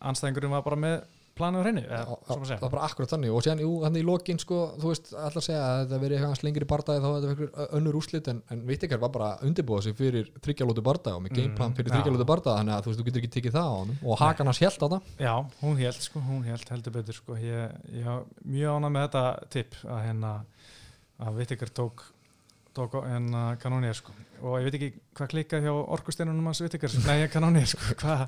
anstæðingurinn 0.00 0.52
var 0.54 0.62
bara 0.66 0.76
með 0.80 0.96
planið 1.34 1.58
á 1.58 1.62
hreinu, 1.64 1.82
það 2.28 2.60
var 2.62 2.70
bara 2.74 2.84
akkurat 2.86 3.10
þannig. 3.10 3.32
Og 3.34 3.48
hann 3.84 3.98
í 3.98 4.02
lokin 4.06 4.38
sko, 4.38 4.58
þú 4.78 4.90
veist, 4.92 5.10
alltaf 5.18 5.40
að 5.40 5.46
segja 5.48 5.62
að 5.66 5.80
þetta 5.84 5.98
verið 6.04 6.18
eitthvað 6.20 6.44
lengri 6.46 6.68
bardaði 6.70 7.02
þá 7.04 7.08
þetta 7.14 7.30
verið 7.32 7.74
önnur 7.78 7.98
úrslit 8.00 8.30
en, 8.32 8.42
en 8.54 8.62
Vittikar 8.68 9.02
var 9.02 9.12
bara 9.16 9.30
að 9.34 9.46
undirbúa 9.50 9.82
sig 9.86 9.96
fyrir 9.98 10.30
þryggjalótu 10.44 10.84
bardaði 10.86 11.18
og 11.18 11.24
með 11.26 11.34
Mm, 11.34 11.40
gameplan 11.42 11.74
fyrir 11.78 11.90
já. 11.90 11.94
þryggjalótu 11.98 12.28
bardaði 12.30 12.60
þannig 12.62 12.74
að 12.76 12.84
þú 12.86 12.92
veist, 12.92 13.00
þú 13.00 13.06
getur 13.10 13.22
ekki 13.24 13.32
tekið 13.38 13.56
það 13.58 13.66
á 13.66 13.74
hann 13.74 13.94
og 14.04 14.18
hakan 14.22 14.50
hans 14.52 14.62
held 14.64 14.78
á 14.78 14.88
það. 14.94 15.12
Já, 15.26 15.34
hún 15.64 15.78
held 15.82 16.00
sko, 16.06 16.24
hún 16.30 16.44
held 16.46 16.68
heldur 16.74 16.94
betur 16.98 17.18
sko, 17.18 17.38
ég, 17.42 17.78
ég 17.98 18.04
var 18.06 18.24
mjög 18.44 18.76
ánað 18.78 18.94
með 18.94 19.06
þetta 19.08 19.24
tipp 19.56 19.78
að 19.84 20.04
hérna 20.08 20.34
að 21.24 21.40
Vittikar 21.42 21.70
tók 21.74 22.04
tók 22.74 22.94
hérna 23.06 23.42
kanónir 23.62 23.94
sko. 23.94 24.10
Og 24.42 24.56
ég 24.58 24.66
veit 24.66 24.74
ekki 24.80 24.88
hvað 25.14 25.28
klikkaði 25.30 25.68
hjá 25.68 25.74
orkusteinunum 25.94 26.48
hans 26.50 26.58
Vittikar, 26.64 26.90
nei 27.06 27.28
kanónir 27.30 27.68
sko, 27.70 27.94
hvað 28.02 28.24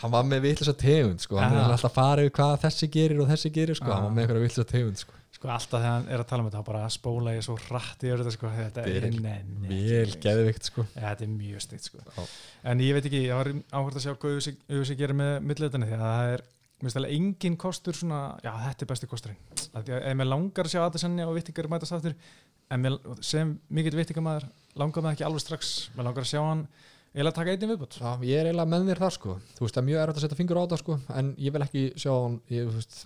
hann 0.00 0.12
var 0.14 0.26
með 0.28 0.44
vitlisa 0.48 0.74
tegund 0.80 1.22
sko, 1.22 1.38
hann 1.40 1.56
er 1.56 1.72
alltaf 1.74 1.94
farið 1.96 2.30
hvað 2.36 2.54
þessi 2.66 2.88
gerir 2.92 3.22
og 3.22 3.30
þessi 3.30 3.50
gerir 3.54 3.78
sko, 3.78 3.90
hann 3.92 4.06
var 4.08 4.14
með 4.16 4.24
eitthvað 4.24 4.44
vitlisa 4.46 4.66
tegund 4.70 5.00
sko. 5.00 5.16
sko 5.36 5.50
alltaf 5.54 5.76
þegar 5.80 5.96
hann 5.96 6.06
er 6.08 6.22
að 6.22 6.28
tala 6.30 6.44
um 6.44 6.48
þetta 6.50 6.62
bara 6.68 6.84
að 6.86 6.94
spóla 6.96 7.34
ég 7.36 7.46
svo 7.46 7.56
rætt 7.68 8.06
í 8.06 8.12
sko. 8.36 8.52
Þetta 8.56 8.84
er 8.84 9.08
Vel- 9.70 10.16
geðvikt 10.24 10.70
sko. 10.70 10.86
ja, 10.94 11.12
þetta 11.12 11.26
er 11.26 11.34
mjög 11.34 11.64
stitt 11.66 11.88
sko. 11.90 12.26
En 12.64 12.80
ég 12.84 12.96
veit 12.96 13.04
ekki, 13.10 13.26
ég 13.28 13.36
var 13.36 13.52
áhvert 13.72 14.00
að 14.00 14.06
sjá 14.06 14.14
hvað 14.14 14.54
auðvitað 14.68 15.00
gerir 15.00 15.20
með 15.20 15.32
milliðinni 15.50 15.90
því 15.90 15.98
að 16.00 16.08
það 16.08 16.32
er 16.34 16.46
engin 17.12 17.56
kostur 17.60 17.92
svona 17.96 18.38
já 18.40 18.52
þetta 18.56 18.84
er 18.86 18.88
besti 18.88 19.08
kosturinn. 19.10 19.40
Að 19.76 19.90
að 19.92 20.06
ef 20.10 20.16
mér 20.16 20.30
langar 20.30 20.64
að 20.64 20.72
sjá 20.72 20.84
Adesanya 20.86 21.26
og 21.28 21.34
Vittingar 21.36 21.68
mætast 21.68 21.92
aftur 21.92 22.14
en 22.70 22.80
mér, 22.80 22.96
sem 23.20 23.58
mikill 23.68 23.98
Vittingamæður 23.98 24.46
langar 24.80 25.04
mig 25.04 25.12
ekki 25.18 25.26
alveg 25.28 25.44
strax. 25.44 25.90
Mér 25.96 26.08
langar 26.08 26.24
að 26.24 26.30
sjá 26.32 26.40
hann 26.40 26.64
eða 27.14 27.32
taka 27.34 27.54
einnig 27.54 27.72
viðbútt 27.72 27.98
Já, 28.00 28.10
ég 28.26 28.38
er 28.42 28.50
eiginlega 28.50 28.70
með 28.70 28.86
þér 28.90 29.00
þar 29.04 29.14
sko. 29.16 29.36
Þú 29.56 29.64
veist, 29.64 29.74
það 29.74 29.82
er 29.82 29.88
mjög 29.88 30.02
erfitt 30.04 30.20
að 30.20 30.24
setja 30.26 30.38
fingur 30.38 30.60
á 30.60 30.62
þetta 30.64 30.78
sko 30.82 30.98
en 31.20 31.32
ég 31.42 31.54
vil 31.56 31.64
ekki 31.66 31.82
sjá 31.98 32.12
ég, 32.54 32.70
veist, 32.76 33.00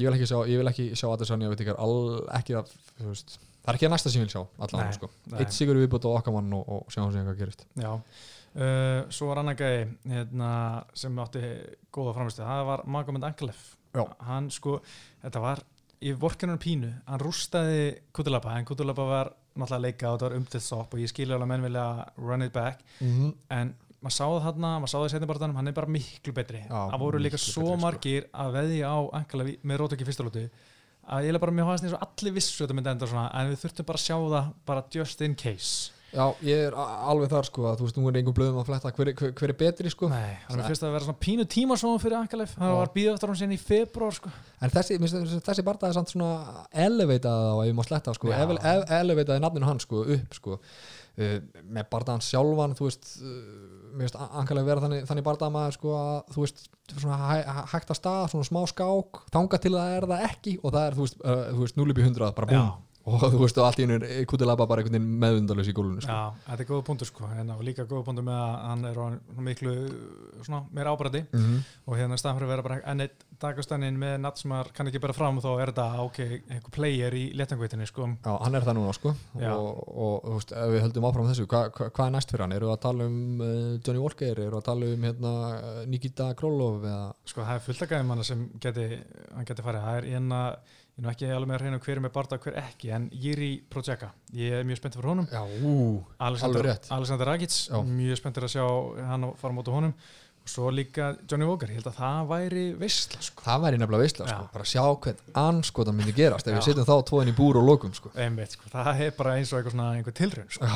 ég 0.00 0.06
vil 0.08 0.16
ekki 0.16 0.28
sjá, 0.30 0.38
ég 0.48 0.62
vil 0.62 0.70
ekki 0.72 0.86
sjá 0.96 1.06
Adesanya 1.12 1.50
Vittikar 1.52 1.80
all, 1.82 2.00
ekki 2.40 2.56
að, 2.60 2.72
þú 3.00 3.08
veist 3.12 3.38
það 3.60 3.72
er 3.74 3.78
ekki 3.78 3.88
að 3.90 3.92
næsta 3.94 4.10
sem 4.12 4.22
ég 4.22 4.28
vil 4.28 4.34
sjá, 4.34 4.42
allan 4.64 4.86
Nei, 4.88 4.96
sko. 4.96 5.10
nei. 5.30 5.38
eitt 5.44 5.52
sigur 5.56 5.76
viðbútt 5.80 6.06
á 6.08 6.10
okkar 6.16 6.36
mann 6.38 6.54
og, 6.56 6.70
og 6.78 6.94
sjá 6.94 7.02
hann 7.04 7.12
sem 7.12 7.26
hvað 7.28 7.40
gerist. 7.42 7.66
Já, 7.76 7.90
uh, 7.92 9.00
svo 9.12 9.28
var 9.28 9.42
annar 9.42 9.58
gæði 9.60 9.82
hérna, 10.08 10.52
sem 10.96 11.20
átti 11.20 11.42
góða 11.92 12.14
framistu, 12.16 12.46
það 12.46 12.64
var 12.70 12.84
Magomed 12.96 13.26
Ankalev 13.28 13.60
Já. 13.92 14.04
hann 14.30 14.48
sko, 14.54 14.78
þetta 15.26 15.44
var 15.44 15.60
í 16.00 16.14
vorkenunum 16.16 16.60
pínu, 16.62 16.94
hann 17.04 17.20
rústaði 17.20 17.82
Kutilaba, 18.16 18.56
en 18.56 18.64
Kutilaba 18.68 19.04
var 19.10 19.32
náttúrulega 19.60 19.80
að 19.80 19.86
leika 19.86 20.08
og 20.08 20.16
þetta 20.16 20.28
var 20.28 20.38
umtilt 20.40 20.66
stopp 20.66 20.96
og 20.96 21.02
ég 21.02 21.12
skilja 21.12 21.36
alveg 21.36 21.46
að 21.46 21.52
menn 21.52 21.66
vilja 21.68 21.86
run 22.16 22.46
it 22.46 22.52
back, 22.52 22.82
mm 23.00 23.12
-hmm. 23.12 23.32
en 23.58 23.74
maður 24.00 24.16
sá 24.16 24.24
það 24.24 24.42
hann 24.46 24.60
maður 24.64 24.90
sá 24.92 24.98
það 24.98 25.06
í 25.06 25.12
setnibartanum, 25.14 25.56
hann 25.56 25.68
er 25.68 25.76
bara 25.76 25.86
miklu 25.86 26.32
betri 26.32 26.64
það 26.68 26.98
voru 27.02 27.18
líka 27.20 27.38
svo 27.38 27.66
sko. 27.68 27.76
margir 27.76 28.28
að 28.32 28.52
veðja 28.56 28.88
á 28.88 28.98
Ankalev 29.20 29.56
með 29.62 29.80
rótöki 29.82 30.06
fyrstulótu 30.08 30.48
að 31.10 31.26
ég 31.26 31.34
er 31.34 31.42
bara 31.42 31.52
mjög 31.52 31.68
hafðast 31.68 31.84
eins 31.84 31.96
og 31.96 32.04
allir 32.06 32.36
vissu 32.36 32.64
þetta 32.64 32.76
myndi 32.76 32.92
enda 32.94 33.06
svona, 33.10 33.30
en 33.34 33.50
við 33.50 33.62
þurftum 33.64 33.88
bara 33.90 34.00
að 34.00 34.06
sjá 34.06 34.16
það 34.16 34.52
bara 34.70 34.84
just 34.94 35.20
in 35.26 35.34
case 35.34 35.92
Já, 36.10 36.24
ég 36.42 36.64
er 36.66 36.74
alveg 36.74 37.30
þar 37.30 37.46
sko 37.46 37.66
að 37.70 37.76
þú 37.78 37.84
veist, 37.86 37.98
nú 38.00 38.08
er 38.10 38.16
einhver 38.18 38.34
blöðum 38.34 38.56
að 38.62 38.66
fletta. 38.70 38.90
Hver, 38.96 39.10
hver, 39.20 39.32
hver 39.38 39.52
er 39.52 39.58
betri 39.60 39.92
sko? 39.92 40.08
Nei, 40.10 40.32
hann 40.48 40.58
er 40.62 40.66
fyrst 40.66 40.82
að 40.82 40.94
vera 40.96 41.06
svona 41.06 41.20
pínu 41.22 41.44
tímasóðum 41.54 42.00
fyrir 42.02 42.18
Ankalev, 42.18 42.54
hann 42.58 42.72
Já. 42.72 42.78
var 42.80 42.90
bíð 42.96 43.10
eftir 43.12 43.30
hann 43.30 43.38
sinni 43.38 43.58
í 43.58 43.62
februar 43.62 44.16
sko. 44.16 44.32
en 44.60 44.72
þessi, 44.74 44.98
þessi, 45.04 45.38
þessi 45.46 45.64
bardaði 45.68 45.94
samt 46.00 46.10
svona 46.10 46.64
eleveitað 46.86 47.46
á 47.46 47.54
ef 47.62 47.70
ég 47.70 47.76
má 47.78 47.84
sletta 47.86 48.14
sko. 48.18 48.32
Ele- 48.34 48.74
eleveitaði 48.98 49.44
nafninu 49.46 49.70
hans 49.70 49.86
sko 49.86 50.02
upp 50.16 50.34
sko. 50.40 50.58
Uh, 51.20 51.38
með 51.66 51.88
bardaðan 51.90 52.22
sjálfan 52.24 52.74
þú 52.78 52.86
veist, 52.86 53.08
uh, 53.20 53.30
mér 53.98 54.06
finnst 54.08 54.18
ankalega 54.30 54.66
vera 54.70 54.80
þannig, 54.84 55.02
þannig 55.08 55.24
bardaðamaður 55.26 55.74
sko 55.76 55.94
að 55.98 56.20
þú 56.34 56.44
veist, 56.46 56.62
svona 56.96 57.16
hæ, 57.18 57.34
hæ- 57.44 57.66
hægt 57.74 57.90
að 57.92 57.98
stað 57.98 58.28
svona 58.32 58.46
smá 58.46 58.60
skák, 58.70 59.18
þanga 59.34 59.58
til 59.60 59.72
það 59.74 59.96
er 59.98 60.06
það 60.14 60.22
ekki 60.30 60.54
og 60.62 60.72
það 60.74 60.86
er, 60.86 60.96
þú 60.96 61.04
veist, 61.04 61.18
uh, 61.26 61.42
þú 61.50 61.64
veist 61.66 61.76
0 61.82 61.90
upp 61.92 62.00
í 62.00 62.06
100 62.06 62.30
bara 62.38 62.48
búm, 62.50 62.70
og 63.08 63.22
þú 63.32 63.40
veist, 63.40 63.58
og 63.58 63.66
allt 63.66 63.80
í 63.80 63.86
hennu 63.86 63.96
er 64.04 64.26
kutilaba 64.28 64.66
bara 64.68 64.82
einhvern 64.82 64.98
veginn 64.98 65.20
meðundalus 65.22 65.70
í 65.70 65.74
gólunni 65.76 66.02
sko. 66.04 66.12
Já, 66.12 66.42
þetta 66.46 66.64
er 66.64 66.68
góða 66.68 66.84
punktur 66.88 67.08
sko 67.08 67.28
en 67.32 67.52
og 67.54 67.62
líka 67.64 67.86
góða 67.88 68.04
punktur 68.08 68.26
með 68.26 68.40
að 68.40 68.54
hann 68.66 68.84
er 68.90 68.98
svona 68.98 69.44
miklu 69.46 69.74
svona 70.44 70.60
meira 70.76 70.92
ábræði 70.92 71.22
mm 71.24 71.40
-hmm. 71.40 71.58
og 71.86 71.96
hérna 71.96 72.14
að 72.20 72.46
vera 72.50 72.62
bara 72.66 72.80
enn 72.84 73.00
eitt 73.00 73.24
dagastannin 73.40 73.98
með 73.98 74.18
natt 74.20 74.38
sem 74.38 74.50
maður 74.50 74.72
kann 74.76 74.86
ekki 74.90 75.00
bera 75.00 75.12
fram 75.16 75.38
og 75.38 75.44
þá 75.44 75.52
er 75.60 75.72
þetta 75.72 76.00
ok, 76.04 76.18
einhver 76.50 76.70
player 76.70 77.12
í 77.14 77.24
letangveitinni 77.34 77.86
sko 77.86 78.08
Já, 78.24 78.32
hann 78.44 78.54
er 78.54 78.62
það 78.62 78.76
núna 78.76 78.92
sko 78.92 79.14
Já. 79.40 79.52
og, 79.54 79.88
og 79.88 80.24
þú 80.24 80.34
veist, 80.34 80.52
ef 80.52 80.68
við 80.74 80.82
höldum 80.84 81.04
áfram 81.08 81.28
þessu 81.30 81.46
hvað 81.46 81.70
hva, 81.76 81.90
hvað 81.90 82.06
er 82.06 82.12
næst 82.12 82.30
fyrir 82.30 82.42
hann? 82.44 82.52
Eru 82.52 82.66
við 82.66 82.72
að 82.72 82.82
tala 82.82 83.04
um 83.04 83.40
uh, 83.40 83.78
Johnny 83.80 84.00
Walker? 84.00 84.40
Eru 84.40 84.50
við 84.50 84.60
að 84.60 84.68
tala 84.68 84.86
um 84.86 85.02
hérna, 85.08 85.32
Nikita 85.86 86.34
Królov? 86.34 86.84
Eða... 86.84 87.14
sko 87.24 87.40
það 87.40 87.54
er 87.54 87.64
fullt 87.64 87.82
ég 91.00 91.06
er 91.06 91.08
nú 91.08 91.12
ekki 91.14 91.28
alveg 91.32 91.48
með 91.48 91.56
að 91.56 91.62
reyna 91.64 91.78
hver 91.80 91.96
er 91.96 92.02
með 92.04 92.12
barða 92.12 92.38
hver 92.44 92.56
ekki 92.60 92.90
en 92.92 93.04
Jiri 93.16 93.50
Projeka, 93.72 94.10
ég 94.36 94.58
er 94.58 94.66
mjög 94.68 94.80
spennt 94.82 94.98
fyrir 94.98 95.08
honum 95.08 95.28
Já, 95.32 95.40
ú, 95.64 96.02
Alexander. 96.20 96.68
Alexander 96.92 97.30
Rakic, 97.30 97.54
Já. 97.70 97.78
mjög 97.88 98.20
spenntur 98.20 98.44
að 98.44 98.52
sjá 98.52 98.64
hann 99.08 99.24
fara 99.40 99.54
á 99.54 99.56
móti 99.56 99.72
honum 99.72 99.94
og 100.40 100.52
svo 100.52 100.68
líka 100.72 101.14
Johnny 101.24 101.48
Walker, 101.48 101.72
ég 101.72 101.80
held 101.80 101.88
að 101.88 101.96
það 102.02 102.28
væri 102.34 102.66
veistla 102.80 103.22
sko. 103.24 103.44
það 103.46 103.64
væri 103.64 103.80
nefnilega 103.80 104.04
veistla 104.04 104.28
sko. 104.28 104.44
Bara 104.52 104.68
sjá 104.68 104.84
hvern 105.06 105.24
anskotan 105.46 105.96
myndi 105.96 106.16
gerast 106.16 106.48
ef 106.48 106.52
Já. 106.52 106.58
við 106.58 106.68
setjum 106.68 106.88
þá 106.90 106.94
tvoðin 107.08 107.32
í 107.32 107.36
búr 107.40 107.60
og 107.62 107.68
lokum 107.70 107.96
sko. 107.96 108.12
einmitt, 108.16 108.58
sko. 108.58 108.68
það 108.72 109.04
er 109.06 109.16
bara 109.16 109.36
eins 109.40 109.54
og 109.56 109.72
einhver 109.72 110.16
tilraun 110.20 110.52
sko. 110.52 110.68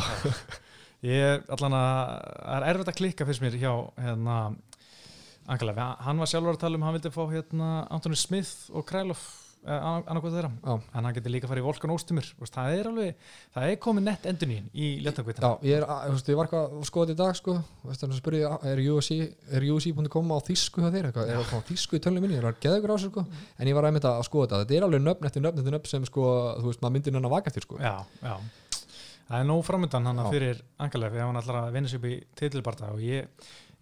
ég 1.04 1.30
er 1.34 1.44
allan 1.52 1.76
að 1.76 1.96
það 2.40 2.58
er 2.62 2.68
erfitt 2.72 2.94
að 2.94 3.00
klikka 3.02 3.28
fyrst 3.28 3.44
mér 3.44 3.60
hjá 3.60 3.72
hérna 4.00 4.56
Angela, 5.44 5.90
hann 6.00 6.16
var 6.16 6.28
sjálfur 6.30 6.56
að 6.56 6.62
tala 6.62 6.78
um 6.78 6.84
hann 6.86 6.94
vildi 6.96 7.10
fá 7.12 7.24
hérna 7.28 7.72
Anthony 7.92 8.16
Smith 8.16 8.70
og 8.72 8.86
Krælov 8.88 9.20
annarkvæð 9.64 10.34
þeirra, 10.36 10.50
Já. 10.64 10.74
en 10.94 11.04
hann 11.08 11.14
getur 11.16 11.32
líka 11.32 11.48
farið 11.48 11.62
í 11.62 11.66
Volkan 11.66 11.92
Óstumur, 11.94 12.26
það 12.52 12.74
er 12.78 12.88
alveg 12.90 13.14
það 13.54 13.68
er 13.70 13.76
komið 13.80 14.04
nett 14.08 14.26
endurnín 14.28 14.66
í 14.76 14.88
letangvitan 15.04 15.44
Já, 15.46 15.52
ég, 15.70 15.76
er, 15.78 15.86
að- 15.88 16.10
veist, 16.12 16.28
ég 16.28 16.36
var 16.36 16.48
eitthvað 16.50 16.74
að 16.78 16.84
skoða 16.90 17.06
þetta 17.08 17.16
í 17.16 17.20
dag 17.24 17.38
sko. 17.38 17.54
Þannig 17.84 18.14
að 18.14 18.20
spurði, 18.20 18.42
er 19.54 19.64
UFC.com 19.72 20.34
á 20.34 20.38
þýsku 20.48 20.84
hjá 20.84 20.90
þér 20.92 21.08
eitthvað? 21.10 21.30
er 21.32 21.48
það 21.48 21.62
á 21.64 21.68
þýsku 21.70 21.96
í 21.96 22.02
tölunum 22.04 22.26
minni, 22.26 22.36
er 22.40 22.48
það 22.50 22.60
geðugur 22.66 22.92
á 22.92 22.96
sér 23.00 23.10
sko? 23.14 23.24
en 23.58 23.70
ég 23.70 23.74
var 23.78 23.88
einmitt 23.88 24.04
að 24.10 24.20
skoða 24.28 24.46
þetta, 24.50 24.60
þetta 24.64 24.76
er 24.78 24.86
alveg 24.88 25.02
nöfn 25.06 25.28
eftir 25.30 25.44
nöfn 25.44 25.58
eftir 25.64 25.74
nöfn 25.78 25.90
sem 25.94 26.04
sko, 26.08 26.26
þú 26.60 26.68
veist, 26.70 26.82
maður 26.84 26.96
myndir 26.98 27.16
hann 27.16 27.24
að 27.30 27.34
vaka 27.38 27.50
eftir 27.52 27.64
sko. 27.66 27.80
já, 27.80 27.94
já 28.20 28.36
það 29.24 29.40
er 29.40 29.46
nóg 29.48 29.62
framöndan 29.64 30.04
hann 30.04 30.18
Já. 30.20 30.26
fyrir 30.34 30.58
Angela 30.84 31.06
ef 31.08 31.14
hann 31.16 31.38
ætlar 31.40 31.56
að 31.62 31.72
vinna 31.72 31.88
sér 31.88 31.96
upp 32.02 32.04
í 32.10 32.16
titilbarta 32.36 32.90
og 32.92 32.98
ég, 33.00 33.24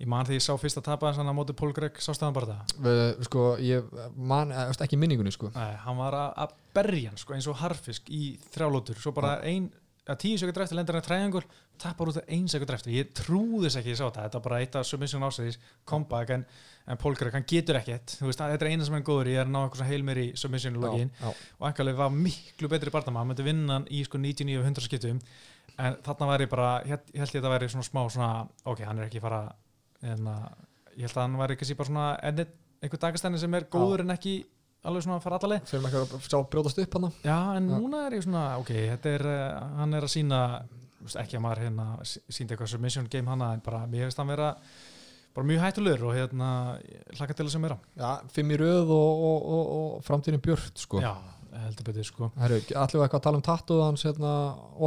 ég 0.03 0.11
man 0.11 0.27
því 0.27 0.39
ég 0.39 0.45
sá 0.45 0.53
fyrst 0.59 0.81
að 0.81 0.89
tapa 0.91 1.11
þess 1.11 1.23
hann 1.23 1.31
á 1.31 1.35
móti 1.37 1.55
Pól 1.57 1.71
Greg 1.77 2.01
sástæðanbarta 2.03 2.59
Við, 2.83 3.03
sko, 3.29 3.45
ég 3.63 3.93
man, 4.17 4.51
eh, 4.51 4.73
ekki 4.83 4.99
minningunni 4.99 5.33
sko. 5.35 5.53
Nei, 5.55 5.77
hann 5.85 6.01
var 6.01 6.17
að, 6.19 6.33
að 6.45 6.57
berja 6.75 7.13
hann 7.13 7.23
sko, 7.23 7.37
eins 7.37 7.47
og 7.51 7.61
harfisk 7.63 8.11
í 8.11 8.25
þrjálótur. 8.51 8.99
Svo 8.99 9.15
bara 9.15 9.39
ein 9.47 9.71
að 10.11 10.19
tíu 10.25 10.39
sekundur 10.41 10.65
eftir 10.65 10.79
lendir 10.79 10.97
hann 10.99 11.07
triangle 11.07 11.45
tappar 11.79 12.11
út 12.11 12.19
að 12.19 12.33
ein 12.35 12.49
sekundur 12.51 12.75
eftir. 12.75 12.97
Ég 12.97 13.15
trúði 13.15 13.69
þess 13.69 13.79
ekki, 13.79 13.93
ég 13.95 14.01
sá 14.01 14.05
þetta, 14.09 14.27
þetta 14.27 14.41
var 14.41 14.47
bara 14.49 14.61
eitt 14.65 14.79
af 14.81 14.89
submission 14.89 15.27
ásæðis, 15.27 15.61
comeback 15.89 16.35
en, 16.35 16.45
en 16.91 17.01
Paul 17.01 17.15
Craig, 17.19 17.35
hann 17.37 17.47
getur 17.49 17.79
ekkert, 17.79 18.17
þú 18.19 18.27
veist, 18.27 18.43
þetta 18.43 18.67
er 18.67 18.75
eina 18.75 18.87
sem 18.89 18.99
hann 18.99 19.07
góður 19.07 19.31
í, 19.31 19.39
er 19.39 19.47
að 19.47 19.55
ná 19.55 19.61
eitthvað 19.63 19.91
heil 19.93 20.03
meir 20.07 20.23
í 20.25 20.29
submission 20.39 20.79
já. 20.83 21.31
og 21.31 21.67
Engalið 21.71 21.99
var 22.03 22.15
miklu 22.15 22.71
betri 22.73 22.95
barndama, 22.95 23.23
hann 23.23 23.31
myndi 23.31 23.47
vinna 23.47 23.79
hann 23.79 23.89
í 23.91 24.03
sko 24.07 24.19
99 24.19 24.59
og 24.59 24.71
100 24.73 24.89
skiptum. 24.89 25.23
En 25.79 25.99
þarna 26.05 26.33
væri 26.35 26.51
bara, 26.51 26.71
ég 26.87 26.99
held 26.99 27.15
ég 27.15 27.23
ég 27.23 27.37
þetta 27.39 27.55
væri 27.55 27.71
svona 27.71 27.87
smá 27.87 28.03
svona, 28.11 28.33
ok, 28.67 28.83
hann 28.87 28.99
er 28.99 29.07
ekki 29.07 29.23
fara 29.23 29.47
en 30.03 30.33
ég 30.97 31.07
held 31.07 31.17
að 31.17 31.23
hann 31.23 31.39
væri 31.41 31.57
ekki 31.57 31.79
bara 31.79 31.91
svona 31.91 32.09
einhver 32.83 33.01
dagastæni 33.01 33.41
sem 33.41 33.55
er 33.55 33.69
góður 33.71 34.03
en 34.05 34.15
ekki 34.17 34.37
alveg 34.83 35.05
svona 35.05 35.19
að 35.21 35.27
fara 35.27 35.39
allaleg 35.39 35.67
fyrir 35.71 35.83
með 35.85 35.93
ekki 35.93 36.17
að 36.17 36.25
sjá 36.27 36.39
brjótast 36.53 36.81
upp 36.83 36.97
hann 36.99 37.11
Já, 37.23 37.37
en 37.57 37.69
Já. 37.71 37.75
núna 37.77 38.01
er 38.07 38.17
ég 38.17 38.25
svona, 38.25 38.47
ok, 38.63 38.73
þetta 38.93 39.13
er 39.19 39.27
uh, 39.31 39.43
hann 39.79 39.95
er 39.99 40.07
að 40.07 40.15
sína, 40.17 40.41
ekki 41.23 41.39
að 41.39 41.45
maður 41.45 41.63
hérna 41.67 41.87
síndi 42.07 42.57
eitthvað 42.57 42.73
submission 42.75 43.07
game 43.13 43.31
hana 43.31 43.53
en 43.57 43.63
bara, 43.65 43.85
mér 43.91 44.09
finnst 44.09 44.23
hann 44.23 44.33
vera 44.33 44.51
bara 45.33 45.49
mjög 45.49 45.63
hættulegur 45.65 46.09
og 46.11 46.17
hérna, 46.19 46.49
ég 46.83 47.15
hlakka 47.21 47.39
til 47.39 47.47
að 47.47 47.53
sem 47.55 47.69
vera 47.69 47.79
já, 47.97 48.11
fimm 48.35 48.51
í 48.53 48.59
röð 48.61 48.91
og, 48.97 49.23
og, 49.29 49.47
og, 49.55 49.71
og 49.77 50.03
framtíðin 50.09 50.43
björt 50.45 50.83
sko. 50.83 51.01
Já, 51.01 51.15
heldur 51.53 51.85
betur 51.87 52.07
sko. 52.07 52.29
Herru, 52.41 52.59
allir 52.59 52.97
við 52.97 53.03
eitthvað 53.05 53.19
að 53.19 53.25
tala 53.27 53.39
um 53.39 53.45
tattuð 53.45 53.81
hans 53.85 54.05
hérna 54.07 54.33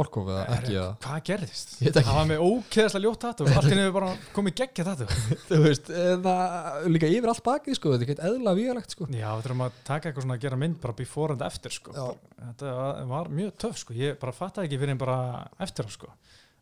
Orkov 0.02 0.30
eða 0.32 0.44
ekki 0.44 0.72
Herru, 0.72 0.78
eða? 0.80 0.94
Hvað 1.04 1.20
gerðist? 1.28 1.74
Ég 1.76 1.86
veit 1.86 1.98
ekki. 2.00 2.06
Það 2.08 2.18
var 2.18 2.28
með 2.30 2.44
ókeðslega 2.46 3.04
ljótt 3.04 3.20
tattu 3.22 3.46
henni 3.50 3.82
hefur 3.84 3.94
bara 3.96 4.08
komið 4.36 4.56
geggja 4.60 4.86
tattu 4.88 5.06
þú 5.50 5.60
veist, 5.62 5.90
það 6.24 6.88
líka 6.94 7.10
yfir 7.12 7.32
allt 7.32 7.44
bakið 7.46 7.78
sko, 7.78 7.92
þetta 7.94 8.06
er 8.06 8.14
ekki 8.14 8.30
eðla 8.30 8.54
vígalegt 8.58 8.96
sko. 8.96 9.08
Já, 9.12 9.28
við 9.28 9.44
þurfum 9.46 9.66
að 9.66 9.76
taka 9.90 10.10
eitthvað 10.10 10.26
svona 10.26 10.38
að 10.38 10.46
gera 10.46 10.60
mynd 10.62 10.80
bara 10.82 10.96
before 11.02 11.36
and 11.36 11.44
after 11.46 11.76
sko. 11.76 11.94
Já. 11.94 12.32
Þetta 12.40 12.72
var, 13.12 13.30
mjög 13.40 13.52
töff 13.62 13.78
sko. 13.84 13.96
Ég 13.96 14.18
bara 14.22 14.34
fattaði 14.36 14.70
ekki 14.70 14.80
fyrir 14.82 14.96
en 14.96 15.02
bara 15.04 15.20
eftir 15.62 15.92
sko. 15.94 16.10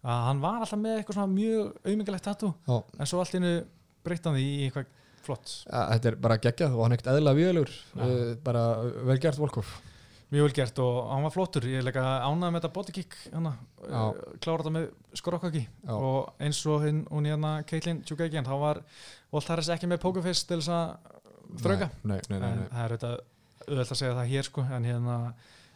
Að 0.05 0.27
hann 0.29 0.45
var 0.45 0.61
alltaf 0.61 0.81
með 0.83 0.99
eitthvað 1.01 1.17
svona 1.17 1.33
mjög 1.33 1.73
auðmingilegt 1.89 2.29
tattu 2.29 2.53
en 2.69 3.09
svo 3.09 3.23
allt 3.23 3.39
henni 3.39 3.55
breytti 4.05 4.29
hann 4.29 4.37
í 4.37 4.51
eitthvað 4.67 4.93
flott. 5.25 5.53
Ja, 5.65 5.87
þetta 5.95 6.11
er 6.11 6.17
bara 6.21 6.37
geggjað 6.45 6.77
og 6.77 6.85
hann 6.85 6.93
er 6.93 7.01
ekkert 7.01 7.15
eðla 7.15 7.33
Já. 7.97 8.05
uh, 8.05 8.35
bara 8.45 8.65
vel 9.09 9.17
gert 9.23 9.41
Volkov 9.41 9.71
mjög 10.35 10.49
vel 10.49 10.55
gert 10.59 10.79
og 10.85 10.99
hann 11.13 11.25
var 11.27 11.33
flottur. 11.35 11.67
Ég 11.71 11.85
líka 11.87 12.05
ánægð 12.27 12.53
með 12.55 12.61
þetta 12.61 12.73
bodykick 12.77 13.17
Já. 13.31 13.39
uh, 13.41 14.23
klára 14.43 14.61
þetta 14.65 14.75
með 14.77 14.87
skrokkaki 15.21 15.65
Já. 15.65 15.95
og 15.95 16.33
eins 16.43 16.61
og 16.67 16.85
hinn 16.87 17.03
og 17.11 17.23
hérna 17.27 17.55
Caitlin 17.71 18.03
Tjúkækjan, 18.07 18.47
þá 18.49 18.55
var 18.61 18.83
Volt 19.35 19.49
Harris 19.51 19.71
ekki 19.75 19.89
með 19.91 20.03
pokerface 20.05 20.47
til 20.49 20.61
þess 20.61 20.73
að 20.75 21.13
þrauka. 21.65 21.91
En 22.05 22.19
það 22.71 22.85
er 22.85 22.97
auðvitað 22.97 23.21
auðvitað 23.65 23.93
að 23.95 24.01
segja 24.03 24.17
það 24.19 24.33
hér 24.35 24.49
sko 24.51 24.65
en 24.77 24.85
hérna 24.91 25.19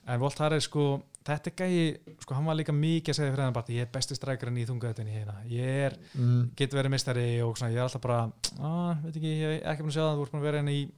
en 0.09 0.21
Volt 0.23 0.39
Harris 0.43 0.65
sko 0.69 0.85
þetta 1.29 1.53
gæi 1.57 2.15
sko 2.23 2.35
hann 2.37 2.47
var 2.49 2.57
líka 2.57 2.73
mikið 2.73 3.13
að 3.13 3.19
segja 3.19 3.33
fyrir 3.35 3.53
bara 3.57 3.75
ég 3.75 3.85
er 3.85 3.91
besti 3.93 4.17
strækjarinn 4.17 4.61
í 4.63 4.65
þungaðutinni 4.69 5.13
hérna. 5.13 5.35
Ég 5.53 5.83
er, 5.89 5.97
Mm, 6.17 6.51
get 6.57 6.73
verið 6.73 6.91
mistari 6.95 7.27
og 7.45 7.57
svona 7.59 7.73
ég 7.75 7.77
er 7.79 7.85
alltaf 7.85 8.01
bara 8.01 8.21
að, 8.57 9.03
veit 9.05 9.17
ekki, 9.21 9.33
ég 9.43 9.59
er 9.61 9.73
ekki 9.75 9.85
búin 9.85 9.93
að 9.93 9.99
segja 9.99 10.09
það 10.09 10.17
þú 10.19 10.25
ert 10.25 10.33
búin 10.33 10.41
að 10.43 10.49
vera 10.49 10.63
henni 10.63 10.77
í 10.79 10.89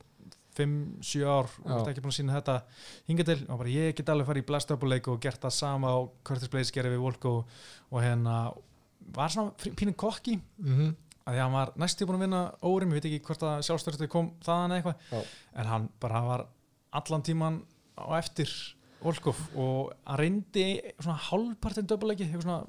5-7 0.57 1.23
ár 1.25 1.49
og 1.49 1.69
Já. 1.71 1.75
ert 1.77 1.91
ekki 1.93 2.03
búin 2.05 2.15
að 2.15 2.19
sína 2.19 2.37
þetta 2.39 2.57
hinga 3.11 3.27
til 3.29 3.39
og 3.47 3.61
bara 3.61 3.75
ég 3.75 3.95
get 3.99 4.11
alveg 4.13 4.31
farið 4.31 4.45
í 4.45 4.49
blast 4.49 4.73
up 4.75 4.87
leik 4.89 5.11
og 5.11 5.21
gert 5.23 5.45
það 5.45 5.55
sama 5.57 5.93
og 6.01 6.11
Curtis 6.27 6.51
Blaze 6.53 6.75
gerir 6.75 6.95
við 6.95 7.05
Volko 7.05 7.35
og 7.45 8.03
hérna 8.03 8.41
var 9.15 9.33
svona 9.33 9.55
pínu 9.79 9.95
kokki 9.99 10.39
mhm. 10.59 10.91
að 11.25 11.35
því 11.35 11.39
að 11.39 11.45
hann 11.45 11.57
var 11.59 11.73
næstu 11.81 12.09
búin 12.09 12.21
að 12.21 12.27
vinna 12.27 12.43
órum, 12.63 12.91
ég 12.91 13.01
veit 13.01 13.09
ekki 13.11 13.23
hvort 13.29 13.47
að 13.47 13.63
sjálfstörstu 13.69 14.11
kom 14.11 14.33
þaðan 14.45 14.77
eitthvað 14.79 15.31
en 15.55 15.73
hann 15.73 15.89
bara 16.03 16.27
var 16.27 16.47
allan 17.01 17.27
tíman 17.27 17.63
á 18.01 18.19
eftir 18.19 18.51
Volkov 19.01 19.39
og 19.57 19.95
hann 20.05 20.21
reyndi 20.21 20.67
svona 20.99 21.17
hálfpartin 21.31 21.89
döpuleiki 21.89 22.29
svona, 22.35 22.65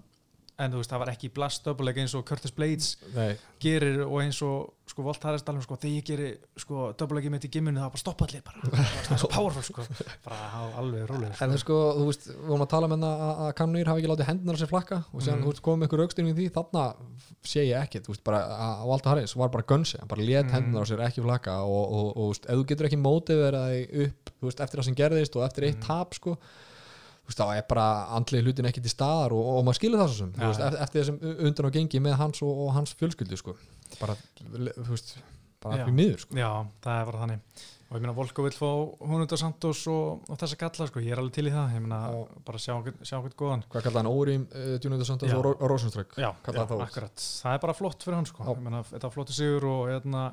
en 0.62 0.72
þú 0.76 0.82
veist 0.82 0.91
það 0.93 1.01
var 1.01 1.09
ekki 1.16 1.30
blast 1.34 1.66
döpuleiki 1.66 2.03
eins 2.03 2.14
og 2.18 2.26
Curtis 2.30 2.53
Blades 2.53 2.91
nei, 3.16 3.32
gerir 3.64 4.03
og 4.05 4.20
eins 4.22 4.38
og 4.45 4.74
sko 4.91 5.03
Volt 5.05 5.24
Harris 5.24 5.43
talum 5.47 5.62
sko 5.64 5.78
þegar 5.80 5.93
ég 5.95 6.05
gerir 6.09 6.34
sko 6.59 6.89
döpuleiki 6.99 7.30
mitt 7.32 7.45
í 7.47 7.49
gimminu 7.53 7.80
það 7.80 7.86
var 7.88 7.93
bara 7.95 8.01
stoppa 8.03 8.26
allir 8.28 8.43
bara 8.43 8.59
það 8.68 9.12
var 9.14 9.22
svo 9.24 9.30
powerful 9.32 9.64
sko 9.64 9.86
bara 10.26 10.39
á 10.51 10.62
alveg 10.82 11.05
rólega 11.09 11.38
en 11.45 11.53
þú 11.55 11.59
sko, 11.64 11.78
þú 11.97 12.07
veist, 12.09 12.28
við 12.32 12.49
vorum 12.51 12.66
að 12.66 12.72
tala 12.76 12.89
með 12.91 13.05
það 13.05 13.24
að, 13.28 13.41
að 13.47 13.53
kannur 13.62 13.91
hafi 13.91 14.03
ekki 14.03 14.12
látið 14.12 14.30
hendunar 14.32 14.59
sér 14.62 14.72
flakka 14.74 14.99
og 15.14 15.22
séðan, 15.24 15.39
Mhm. 15.39 15.45
þú 15.47 15.53
veist, 15.53 15.64
komið 15.68 15.80
með 15.82 15.88
ykkur 15.89 16.03
aukstyrning 16.05 16.36
því 16.41 16.47
þarna 16.57 16.84
sé 17.53 17.64
ég 17.66 17.78
ekkert, 17.82 18.05
þú 18.05 18.14
veist, 18.16 18.24
bara 18.28 18.41
að 18.68 18.84
Valda 18.91 19.09
Harris 19.14 19.36
var 19.39 19.49
bara 19.55 19.64
gönsi, 19.72 19.97
hann 19.99 20.07
bara 20.12 20.22
let 20.28 20.45
Mhm. 20.45 20.51
hendunar 20.57 20.86
sér 20.91 21.05
ekki 21.07 21.24
flakka 21.24 21.55
og, 21.64 21.86
og, 21.88 22.09
og, 22.12 22.16
þú 22.18 22.28
veist, 22.34 22.45
ef 22.51 22.55
þú 22.59 22.66
getur 22.74 22.89
ekki 22.91 22.99
mótiverað 23.01 24.05
upp, 24.05 24.30
þú 24.41 24.49
veist, 24.51 24.59
eftir 24.68 24.80
það 24.82 24.86
sem 24.91 24.95
gerðist 24.99 25.36
og 25.39 25.47
eftir 25.47 25.64
eitt 25.70 25.80
Mhm. 25.80 25.88
tap, 25.88 26.14
sko 26.14 26.38
þú 27.22 27.32
veist, 27.32 27.42
þá 27.42 27.58
er 27.58 27.68
bara 27.70 27.88
andlið 28.18 28.48
hlutin 28.48 28.70
ekki 28.72 28.84
til 28.86 28.94
staðar 28.94 29.36
og, 29.38 29.52
og 29.56 29.68
maður 29.68 29.80
skilur 29.80 30.02
það 30.02 30.10
svo 30.14 30.18
sem, 30.22 30.32
veist, 30.40 30.64
eftir, 30.86 31.02
þessum 31.02 31.20
undan 31.50 31.70
og 31.70 31.76
gengi 31.78 32.02
með 32.04 32.18
hans 32.22 32.42
og, 32.46 32.64
og 32.66 32.74
hans 32.78 32.96
fjölskyldu, 33.00 33.40
sko. 33.40 33.58
Bara, 34.00 34.18
þú 34.42 34.90
veist, 34.90 35.14
bara 35.62 35.86
því 35.86 35.96
miður, 36.00 36.26
sko. 36.26 36.40
Já, 36.42 36.50
það 36.84 36.98
er 36.98 37.12
bara 37.12 37.24
þannig. 37.26 37.70
Og 37.92 37.98
ég 37.98 38.04
meina 38.06 38.14
Volko 38.16 38.44
vil 38.46 38.54
fá 38.56 38.68
Húnundar 39.04 39.40
Santos 39.40 39.82
og, 39.92 40.22
og 40.32 40.38
þessa 40.40 40.58
galla 40.62 40.86
sko, 40.88 41.02
ég 41.04 41.12
er 41.12 41.20
alveg 41.20 41.34
til 41.36 41.50
í 41.50 41.52
það. 41.52 41.74
Ég 41.76 41.82
meina 41.84 41.98
bara 42.48 42.62
sjá 42.64 42.78
okkur 42.78 43.34
góðan. 43.36 43.66
Hvað 43.68 43.84
kallar 43.84 44.06
hann? 44.06 44.12
Órim, 44.16 44.46
uh, 44.56 44.78
Djúnundur 44.80 45.10
Santos 45.10 45.28
Já. 45.28 45.36
og, 45.36 45.44
Ró- 45.44 45.58
og 45.58 45.74
Rósenströgg 45.74 46.16
Já, 46.16 46.30
Kallaði 46.46 46.78
já 46.80 46.86
akkurat, 46.86 47.26
það 47.44 47.58
er 47.58 47.64
bara 47.66 47.76
flott 47.76 48.06
fyrir 48.06 48.16
hann 48.16 48.30
sko, 48.30 48.46
Já. 48.48 48.54
ég 48.56 48.64
meina 48.64 48.80
þetta 48.88 49.12
flottu 49.12 49.36
sigur 49.36 49.68
og 49.68 49.82
hérna, 49.92 50.24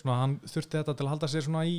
svona, 0.00 0.16
hann 0.22 0.38
þurfti 0.46 0.80
þetta 0.80 0.96
til 0.96 1.04
að 1.06 1.12
halda 1.12 1.30
sér 1.34 1.44
svona 1.44 1.66
í 1.68 1.76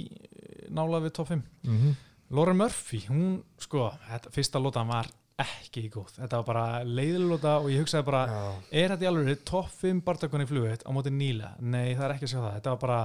nála 0.69 1.01
við 1.01 1.15
top 1.17 1.33
5 1.33 1.41
mm 1.41 1.79
-hmm. 1.81 1.97
Lauren 2.33 2.57
Murphy, 2.57 3.03
hún 3.11 3.35
sko, 3.61 3.91
þetta, 4.07 4.31
fyrsta 4.33 4.61
lótan 4.61 4.89
var 4.89 5.09
ekki 5.43 5.87
góð, 5.93 6.11
þetta 6.19 6.39
var 6.39 6.45
bara 6.47 6.65
leiðilóta 6.85 7.55
og 7.61 7.71
ég 7.73 7.81
hugsaði 7.83 8.05
bara, 8.07 8.21
Já. 8.29 8.41
er 8.83 8.93
þetta 8.93 9.05
í 9.05 9.09
alveg 9.09 9.41
top 9.49 9.71
5 9.81 10.01
barndakonni 10.05 10.45
flugitt 10.49 10.85
á 10.85 10.89
móti 10.93 11.13
nýla 11.13 11.55
nei, 11.61 11.95
það 11.97 12.05
er 12.07 12.13
ekki 12.15 12.27
að 12.27 12.31
sjá 12.33 12.39
það, 12.39 12.53
þetta 12.59 12.73
var 12.75 12.81
bara 12.83 12.99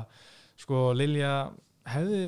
sko, 0.60 0.82
Lilja 0.96 1.32
hefði 1.88 2.20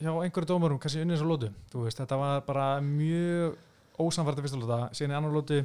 hjá 0.00 0.10
einhverju 0.14 0.48
dómurum 0.50 0.80
kannski 0.82 1.04
unnið 1.04 1.20
svo 1.20 1.28
lótu 1.28 1.50
þú 1.72 1.84
veist, 1.84 2.00
þetta 2.00 2.18
var 2.20 2.42
bara 2.48 2.66
mjög 2.84 4.00
ósamfærdi 4.04 4.44
fyrsta 4.44 4.60
lóta, 4.60 4.80
síðan 4.96 5.14
í 5.14 5.18
annar 5.20 5.36
lótu 5.36 5.60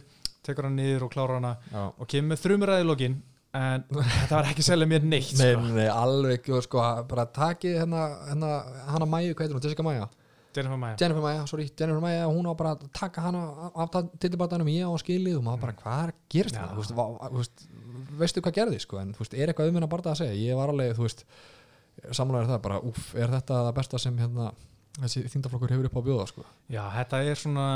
tekur 0.45 0.67
hann 0.67 0.77
niður 0.79 1.07
og 1.07 1.13
klárar 1.15 1.39
hana 1.39 1.55
Já. 1.71 1.81
og 1.87 2.07
kemur 2.11 2.33
með 2.33 2.43
þrjumræði 2.43 2.87
lokin 2.87 3.17
en 3.59 3.83
þetta 3.89 4.35
var 4.35 4.51
ekki 4.51 4.65
selja 4.67 4.87
mér 4.91 5.07
neitt 5.07 5.33
Nei, 5.39 5.53
sko. 5.55 5.63
nei, 5.65 5.75
nei, 5.81 5.89
alveg, 5.89 6.51
sko, 6.67 6.83
bara 7.09 7.25
takið 7.33 7.79
hérna, 7.81 8.03
hérna, 8.29 8.51
hana 8.91 9.07
Mæju, 9.09 9.33
hvað 9.33 9.47
heitir 9.47 9.57
hún, 9.57 9.65
Jessica 9.65 9.85
Mæja? 9.87 10.09
Jennifer 10.55 10.79
Maja 10.81 10.97
Jennifer 10.99 11.23
Mæja, 11.23 11.43
sorry, 11.49 11.67
Jennifer 11.79 12.01
Mæja, 12.03 12.23
hún 12.29 12.47
á 12.49 12.53
bara 12.57 12.73
að 12.75 12.87
taka 12.95 13.25
hana 13.27 13.43
af 13.75 13.97
tillibartanum 14.21 14.71
ég 14.71 14.89
á 14.89 14.93
skilið 15.01 15.37
og 15.39 15.45
maður 15.45 15.65
bara, 15.67 15.75
hvað 15.83 16.01
er 16.05 16.13
að 16.13 16.23
gerast 16.35 16.57
Já. 16.57 16.63
það? 16.63 16.95
Þú 17.19 17.41
veist, 17.41 17.67
veistu 18.23 18.43
hvað 18.45 18.57
gerði, 18.57 18.79
sko, 18.85 19.01
en 19.01 19.13
þú 19.13 19.23
veist, 19.23 19.37
er 19.37 19.51
eitthvað 19.51 19.69
um 19.69 19.79
hennar 19.79 19.91
bara 19.91 20.13
að 20.13 20.23
segja? 20.23 20.39
Ég 20.39 20.57
var 20.59 20.73
alveg, 20.73 20.95
þú 20.97 21.05
veist, 21.05 21.23
samlæður 22.09 22.51
það 22.53 22.65
bara, 22.65 22.81
úff, 22.89 23.13
er 23.15 23.35
þetta 23.35 23.61
það 23.67 23.75
besta 23.79 24.01
sem 24.01 24.17
hérna, 24.19 24.47
þessi 24.99 25.23
þýndaflokkur 25.31 25.73
hefur 25.75 25.89
upp 25.89 25.99
á 26.01 26.07
bjóða, 26.07 26.29
sko? 26.31 26.45
Já, 26.73 26.81
þetta 26.97 27.19
er 27.29 27.39
svona 27.39 27.67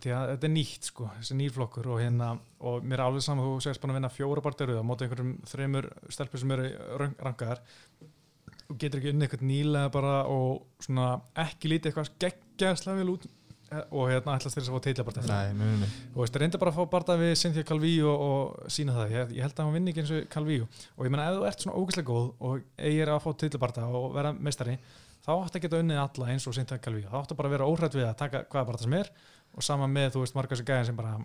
þetta 0.00 0.48
er 0.48 0.54
nýtt 0.54 0.88
sko, 0.90 1.10
þessi 1.18 1.36
nýrflokkur 1.38 1.90
og 1.92 2.00
hérna, 2.02 2.32
og 2.66 2.86
mér 2.86 3.02
er 3.02 3.04
alveg 3.06 3.26
saman 3.26 3.46
þú 3.46 3.60
segist 3.66 3.82
bara 3.82 3.94
að 3.94 4.00
vinna 4.00 4.12
fjóra 4.14 4.44
barnderuð 4.44 4.80
á 4.80 4.84
móti 4.86 5.06
einhverjum 5.06 5.36
þreymur 5.50 5.90
stelpur 6.08 6.42
sem 6.42 6.54
eru 6.56 6.70
rankaðar 7.20 7.62
og 8.70 8.78
getur 8.80 9.00
ekki 9.00 9.12
unni 9.14 9.26
eitthvað 9.26 9.44
nýlega 9.50 9.90
bara 9.94 10.14
og 10.30 10.62
svona 10.84 11.10
ekki 11.44 11.70
lítið 11.72 11.90
eitthvað 11.90 12.10
geggjæðslega 12.24 13.00
vel 13.00 13.12
út 13.14 13.26
eh, 13.26 13.82
og 13.90 14.06
hérna 14.12 14.36
ætlast 14.38 14.56
til 14.56 14.62
þess 14.62 14.70
að 14.70 14.76
fá 14.78 14.84
teitla 14.86 15.06
bara 15.08 15.24
Nei, 15.26 15.52
nei, 15.58 15.74
nei. 15.82 15.90
og 16.14 16.22
veist, 16.22 16.38
reynda 16.42 16.60
bara 16.62 16.72
að 16.74 16.78
fá 16.80 16.90
barða 16.94 17.18
við 17.20 17.34
Cynthia 17.42 17.66
Calvíu 17.66 18.06
og, 18.10 18.24
og 18.30 18.70
sína 18.76 18.96
það, 18.96 19.14
ég, 19.16 19.34
ég 19.38 19.46
held 19.46 19.58
að 19.58 19.66
hann 19.68 19.76
vinni 19.78 19.94
ekki 19.94 20.04
eins 20.04 20.14
og 20.16 20.30
Calvíu 20.36 20.64
og 20.70 21.04
ég 21.08 21.14
meina 21.14 21.28
ef 21.28 21.36
þú 21.40 21.46
ert 21.50 21.66
svona 21.66 21.82
ógæslega 21.82 22.10
góð 22.12 22.30
og 22.50 22.64
eigir 22.78 23.12
að 23.14 23.22
fá 23.26 23.30
titlabarða 23.44 23.90
og 24.00 24.08
vera 24.16 24.32
meistari 24.36 24.78
þá 25.20 25.30
áttu 25.36 25.58
að 25.60 25.66
geta 25.66 25.82
unnið 25.84 26.02
alla 26.06 26.30
eins 26.32 26.46
og 26.48 26.56
Cynthia 26.56 26.80
Calvíu 26.80 27.10
þá 27.10 27.34
bara 27.36 27.50
að 27.50 27.54
vera 27.58 27.68
óhrætt 27.68 27.98
við 27.98 28.08
að 28.08 28.18
taka 28.22 28.46
hvaða 28.48 28.70
barða 28.70 28.86
sem 28.86 28.98
er 29.02 29.12
og 29.50 29.66
sama 29.66 29.90
með 29.90 30.14
þú 30.14 30.24
veist 30.24 30.36
margar 30.38 30.56
þessi 30.56 30.68
gæðin 30.70 30.88
sem 30.92 30.98
bara 30.98 31.16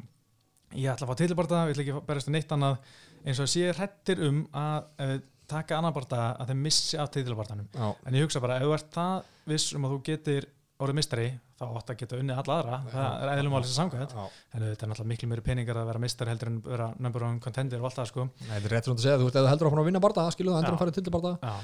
ég 0.76 0.90
ætla 0.92 1.06
að 1.06 1.12
fá 1.14 1.20
titlabarða, 1.22 1.60
ég 1.70 1.76
ætla 1.76 1.84
ekki 1.86 1.94
að 1.96 2.06
berast 2.10 2.28
við 2.28 2.34
neitt 2.36 2.50
annað. 2.56 2.80
Eins 3.26 3.40
og 3.40 3.48
sé 3.52 3.70
hrættir 3.70 4.22
um 4.26 4.42
að 4.58 5.14
taka 5.52 5.80
annan 5.80 5.96
barða 5.96 6.26
að 6.42 6.52
þeim 6.52 6.62
missi 6.66 7.00
af 7.02 7.10
titlabarðanum 7.14 7.68
Já, 7.72 7.88
en 8.06 8.18
ég 8.20 8.28
hugsa 8.28 8.42
bara, 8.44 8.60
ef 8.60 8.68
þú 8.68 8.76
ert 8.78 8.94
það 8.96 9.32
viss 9.54 9.74
um 9.78 9.88
að 9.88 9.96
þú 9.96 10.00
getur 10.10 10.48
orðið 10.76 10.98
mistari 11.00 11.28
þá 11.56 11.66
áttu 11.70 11.94
að 11.94 12.00
geta 12.02 12.18
unnið 12.20 12.40
alla 12.42 12.56
aðra, 12.60 12.78
það 12.92 13.22
er 13.24 13.30
eðlum 13.32 13.54
sem 13.64 13.76
samkvæmt. 13.78 14.16
En 14.20 14.64
þetta 14.66 14.86
er 14.86 14.90
náttúrulega 14.92 15.12
miklu 15.14 15.30
meiri 15.32 15.44
peningar 15.46 15.78
að 15.80 15.86
vera 15.88 16.02
mistar 16.04 16.32
heldur 16.32 16.52
en 16.52 16.58
vera 16.66 16.88
number 17.00 17.24
one 17.24 17.40
contender 17.44 17.80
og 17.80 17.88
allt 17.88 18.00
það 18.02 18.10
sko. 18.12 18.26
Nei, 18.42 18.50
þetta 18.50 18.68
er 18.68 18.74
rétt 18.76 18.90
svona 18.90 19.00
að 19.00 19.06
segja, 19.06 19.20
þú 19.22 19.28
veist, 19.30 19.38
ef 19.40 19.46
þú 19.46 19.52
heldur 19.54 19.70
áfram 19.70 19.84
að 19.86 19.88
vinna 19.88 20.02
barða, 20.04 20.26
skilu 20.36 20.52
það, 20.52 20.60
endur 20.60 20.74
Já. 20.74 20.76
að 20.76 20.84
fara 20.84 20.96
til 21.00 21.06
já, 21.46 21.56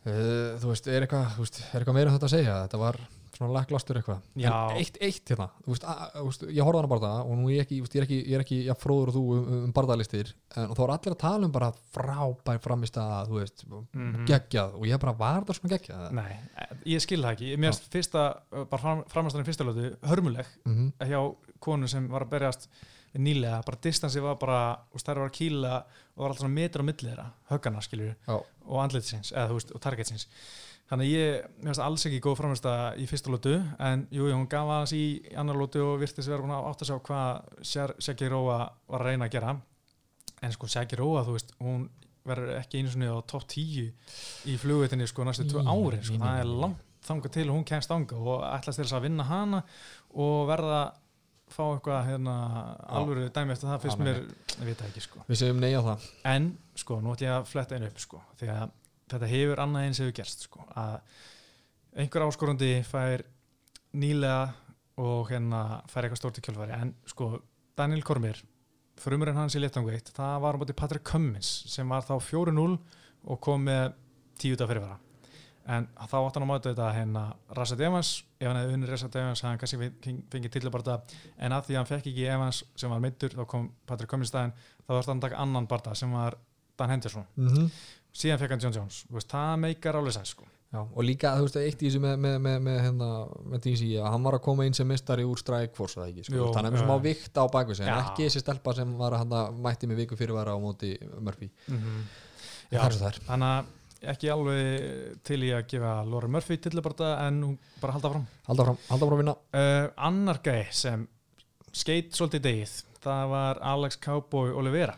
Uh, 0.00 0.56
þú 0.56 0.70
veist, 0.70 0.86
er 0.88 1.04
eitthvað, 1.04 1.34
eitthvað 1.76 1.96
meira 1.98 2.08
um 2.08 2.14
þetta 2.14 2.28
að 2.30 2.32
segja? 2.32 2.52
Þetta 2.64 2.78
var 2.80 2.96
svona 3.40 3.54
lacklastur 3.56 3.96
eitthvað 3.96 4.18
Já. 4.36 4.52
eitt, 4.76 4.98
eitt 5.00 5.30
hérna, 5.32 5.46
veist, 5.66 5.84
að, 5.88 6.02
veist 6.26 6.42
ég 6.52 6.66
horfði 6.66 6.76
á 6.76 6.80
hana 6.82 6.90
bara 6.92 7.02
það 7.06 7.20
og 7.30 7.38
nú 7.40 7.48
er 7.48 7.54
ég 7.56 7.64
ekki, 7.64 7.78
þú 7.80 7.86
veist, 7.86 7.94
ég 7.96 8.02
er 8.02 8.06
ekki, 8.06 8.18
ég 8.28 8.36
er 8.36 8.44
ekki 8.44 8.58
ja, 8.66 8.76
fróður 8.76 9.08
og 9.12 9.16
þú 9.16 9.22
um, 9.38 9.48
um 9.64 9.72
barðalistir 9.78 10.32
en 10.60 10.74
þá 10.76 10.82
er 10.84 10.92
allir 10.96 11.14
að 11.16 11.18
tala 11.24 11.48
um 11.48 11.54
bara 11.56 11.72
frábær 11.96 12.60
framist 12.66 13.00
að, 13.00 13.30
þú 13.32 13.40
veist, 13.40 13.64
Mhm. 13.70 14.26
geggjað 14.28 14.76
og 14.76 14.86
ég 14.90 15.00
bara, 15.00 15.12
var 15.24 15.42
það 15.48 15.58
svona 15.60 15.74
geggjað? 15.78 16.06
nei, 16.12 16.38
ég 16.94 17.00
skil 17.00 17.22
það 17.24 17.32
ekki 17.34 17.50
mér 17.56 17.72
finnst 17.72 17.90
fyrsta, 17.96 18.28
bara 18.70 18.82
fram, 18.84 19.04
framastæðin 19.08 19.48
fyrsta 19.48 19.64
lötu 19.64 19.96
hörmuleg 20.06 20.46
Mm 20.64 20.76
-hmm. 20.76 21.08
hjá 21.08 21.34
konu 21.60 21.88
sem 21.88 22.08
var 22.08 22.22
að 22.24 22.30
berjast 22.30 22.68
nýlega, 23.18 23.64
bara 23.66 23.78
distansi 23.82 24.20
var 24.22 24.36
bara 24.36 24.78
og 24.94 25.00
stærri 25.00 25.18
var 25.18 25.30
að 25.30 25.38
kýla 25.40 25.82
og 26.16 26.22
var 26.22 26.28
alltaf 26.30 26.40
svona 26.44 26.54
metr 26.54 26.78
á 26.80 26.84
milli 26.86 27.08
þeirra, 27.10 27.30
höggana 27.50 27.80
skilur 27.82 28.14
Já. 28.28 28.36
og 28.66 28.78
andlitsins, 28.84 29.32
eða 29.32 29.48
þú 29.48 29.52
veist, 29.58 29.72
og 29.74 29.80
targetsins 29.80 30.26
þannig 30.90 31.06
að 31.06 31.14
ég, 31.14 31.48
mér 31.60 31.70
finnst 31.70 31.84
alls 31.86 32.06
ekki 32.08 32.20
góð 32.24 32.36
framvæmsta 32.40 32.74
í 32.98 33.06
fyrsta 33.10 33.32
lótu, 33.32 33.54
en 33.86 34.04
jú, 34.14 34.26
hún 34.32 34.48
gaf 34.50 34.68
aðeins 34.74 34.94
í 34.96 35.04
annar 35.38 35.58
lótu 35.60 35.84
og 35.86 36.00
virtist 36.02 36.28
vera 36.30 36.42
búin 36.42 36.54
að 36.56 36.68
átta 36.72 36.88
sig 36.88 36.98
á 36.98 37.06
hvað 37.06 37.96
Shaggy 38.02 38.30
Róa 38.32 38.60
var 38.90 39.04
að 39.04 39.12
reyna 39.12 39.28
að 39.30 39.36
gera. 39.36 39.56
En 40.40 40.54
sko 40.56 40.70
Shaggy 40.72 40.98
Róa, 40.98 41.24
þú 41.26 41.36
veist, 41.36 41.54
hún 41.62 41.88
verður 42.26 42.56
ekki 42.58 42.80
einu 42.80 42.92
svona 42.92 43.12
á 43.16 43.18
topp 43.28 43.46
10 43.48 43.90
í 44.50 44.56
flugveitinni 44.60 45.06
sko 45.08 45.24
næstu 45.24 45.46
tvö 45.48 45.64
ári 45.64 46.00
sko. 46.04 46.18
það 46.20 46.40
er 46.42 46.50
langt 46.64 46.86
þangað 47.06 47.36
til 47.36 47.46
og 47.48 47.54
hún 47.56 47.68
kemst 47.68 47.92
ánga 47.94 48.18
og 48.20 48.42
ætlast 48.44 48.76
til 48.80 48.84
þess 48.84 48.96
að 48.98 49.06
vinna 49.06 49.24
hana 49.24 49.62
og 50.20 50.42
verða 50.50 50.80
fá 51.50 51.64
eitthvað 51.64 52.04
hérna, 52.06 52.34
alvöru 52.94 53.30
dæmi 53.34 53.54
eftir 53.54 53.70
það 53.70 53.80
fyrst 53.84 54.02
mér, 54.04 54.20
ég 54.60 54.68
veit 54.68 54.82
ekki 54.86 55.02
sko. 55.02 55.24
Við 55.26 55.40
segjum 55.40 55.62
nei 55.62 55.72
á 55.74 55.82
það. 55.82 56.04
En 56.30 56.46
sko, 56.78 57.00
nú 57.02 57.14
ætlum 57.16 57.26
ég 57.26 57.34
að 57.34 57.48
fletta 57.50 57.78
einu 57.78 57.88
upp 57.90 58.02
sko, 58.04 58.20
því 58.38 58.52
að 58.54 58.76
þetta 59.10 59.28
hefur 59.30 59.62
annað 59.64 59.86
eins 59.88 60.00
hefur 60.02 60.16
gerst 60.20 60.46
sko, 60.46 60.64
að 60.78 61.00
einhver 62.00 62.26
áskorandi 62.28 62.72
fær 62.86 63.24
nýlega 63.98 64.52
og 65.00 65.30
hérna 65.32 65.82
fær 65.90 66.06
eitthvað 66.06 66.20
stórt 66.22 66.38
í 66.38 66.44
kjölfari 66.44 66.76
en 66.76 66.94
sko, 67.08 67.32
Daniel 67.78 68.02
Kormir 68.06 68.40
frumurinn 69.00 69.38
hans 69.40 69.56
í 69.56 69.60
letangveitt, 69.62 70.10
það 70.12 70.40
var 70.44 70.58
bóti 70.60 70.74
Patrick 70.76 71.06
Cummins 71.08 71.48
sem 71.72 71.88
var 71.88 72.04
þá 72.04 72.18
4-0 72.20 72.74
og 73.30 73.40
kom 73.40 73.62
með 73.64 73.94
10 74.40 74.58
dag 74.60 74.68
fyrirvara. 74.68 74.98
En 75.70 75.86
þá 75.94 76.14
átt 76.18 76.36
hann 76.36 76.44
að 76.44 76.48
máta 76.50 76.70
þetta 76.72 76.86
hérna 76.96 77.22
Rashad 77.56 77.80
Evans, 77.84 78.10
ef 78.40 78.48
hann 78.48 78.58
hefði 78.58 78.76
unnið 78.76 78.90
Rashad 78.92 79.16
Evans 79.20 79.42
hann 79.44 79.58
kannski 79.60 79.78
feng- 80.04 80.22
fengið 80.32 80.52
tillibarta 80.56 80.98
en 81.38 81.52
að 81.52 81.66
því 81.68 81.74
að 81.76 81.80
hann 81.80 81.90
fekk 81.90 82.08
ekki 82.10 82.24
Evans 82.32 82.62
sem 82.80 82.90
var 82.92 83.00
meittur 83.04 83.36
þá 83.36 83.42
kom 83.48 83.68
Patrick 83.88 84.10
Cummins 84.10 84.32
daginn 84.34 84.52
þá 84.56 84.90
þarf 84.94 85.10
hann 85.12 85.20
að 85.20 85.26
taka 85.28 85.40
annan 85.44 85.68
barta 85.70 85.94
sem 85.96 86.12
var 86.16 86.36
Dan 86.80 86.90
Henderson. 86.94 87.26
Mm 87.36 87.48
-hmm. 87.48 87.70
Síðan 88.12 88.40
fekk 88.40 88.54
hann 88.54 88.64
John 88.64 88.78
Jones, 88.78 89.02
veist, 89.10 89.30
það 89.30 89.60
meikar 89.66 90.00
alveg 90.00 90.16
sæs 90.16 90.34
sko. 90.34 90.48
Já, 90.70 90.84
og 90.84 91.02
líka, 91.02 91.32
þú 91.34 91.46
veist, 91.48 91.56
eitt 91.58 91.80
í 91.82 91.88
þessu 91.88 92.00
með, 92.02 92.12
með, 92.22 92.36
með, 92.44 92.58
með, 92.62 92.76
hérna, 92.84 93.08
með 93.50 93.64
DC, 93.64 93.88
að 93.98 94.12
hann 94.14 94.28
var 94.28 94.36
að 94.36 94.44
koma 94.44 94.66
inn 94.68 94.76
sem 94.78 94.86
mistari 94.86 95.24
úr 95.26 95.40
Strike 95.40 95.74
Force, 95.74 95.98
það 95.98 96.12
ekki, 96.12 96.26
sko, 96.28 96.52
þannig 96.54 96.70
að 96.70 96.76
við 96.76 96.80
já. 96.80 96.86
smá 96.86 97.06
vikt 97.08 97.40
á 97.42 97.44
bakvið 97.56 97.80
en 97.82 97.90
Já. 97.90 97.96
ekki 98.04 98.28
þessi 98.28 98.42
stelpa 98.44 98.74
sem 98.78 98.92
var 99.00 99.16
að 99.16 99.24
hann 99.24 99.58
mætti 99.66 99.90
með 99.90 100.04
viku 100.04 100.18
fyrirvara 100.20 100.54
á 100.54 100.58
móti 100.62 100.92
Murphy, 101.18 101.50
mm 101.66 101.80
-hmm. 101.80 102.06
er 102.70 102.98
er 103.10 103.18
þannig 103.26 103.50
að 103.50 103.74
ekki 104.14 104.30
alveg 104.32 105.18
til 105.26 105.40
í 105.44 105.50
að 105.52 105.66
gefa 105.74 105.92
Laura 106.08 106.30
Murphy 106.32 106.56
tillibarta 106.62 107.12
en 107.26 107.42
hún 107.44 107.56
bara 107.82 107.96
halda 107.96 108.12
fram 108.14 108.26
halda 108.48 108.66
fram, 108.68 108.78
halda 108.88 109.08
fram 109.08 109.16
að 109.16 109.22
vinna 109.22 109.34
uh, 109.36 109.86
annar 110.08 110.40
gæi 110.44 110.68
sem 110.72 111.06
skeitt 111.70 112.16
svolítið 112.16 112.46
degið 112.46 112.76
það 113.04 113.24
var 113.34 113.60
Alex 113.74 114.00
Cowboy 114.00 114.54
Oliveira 114.56 114.96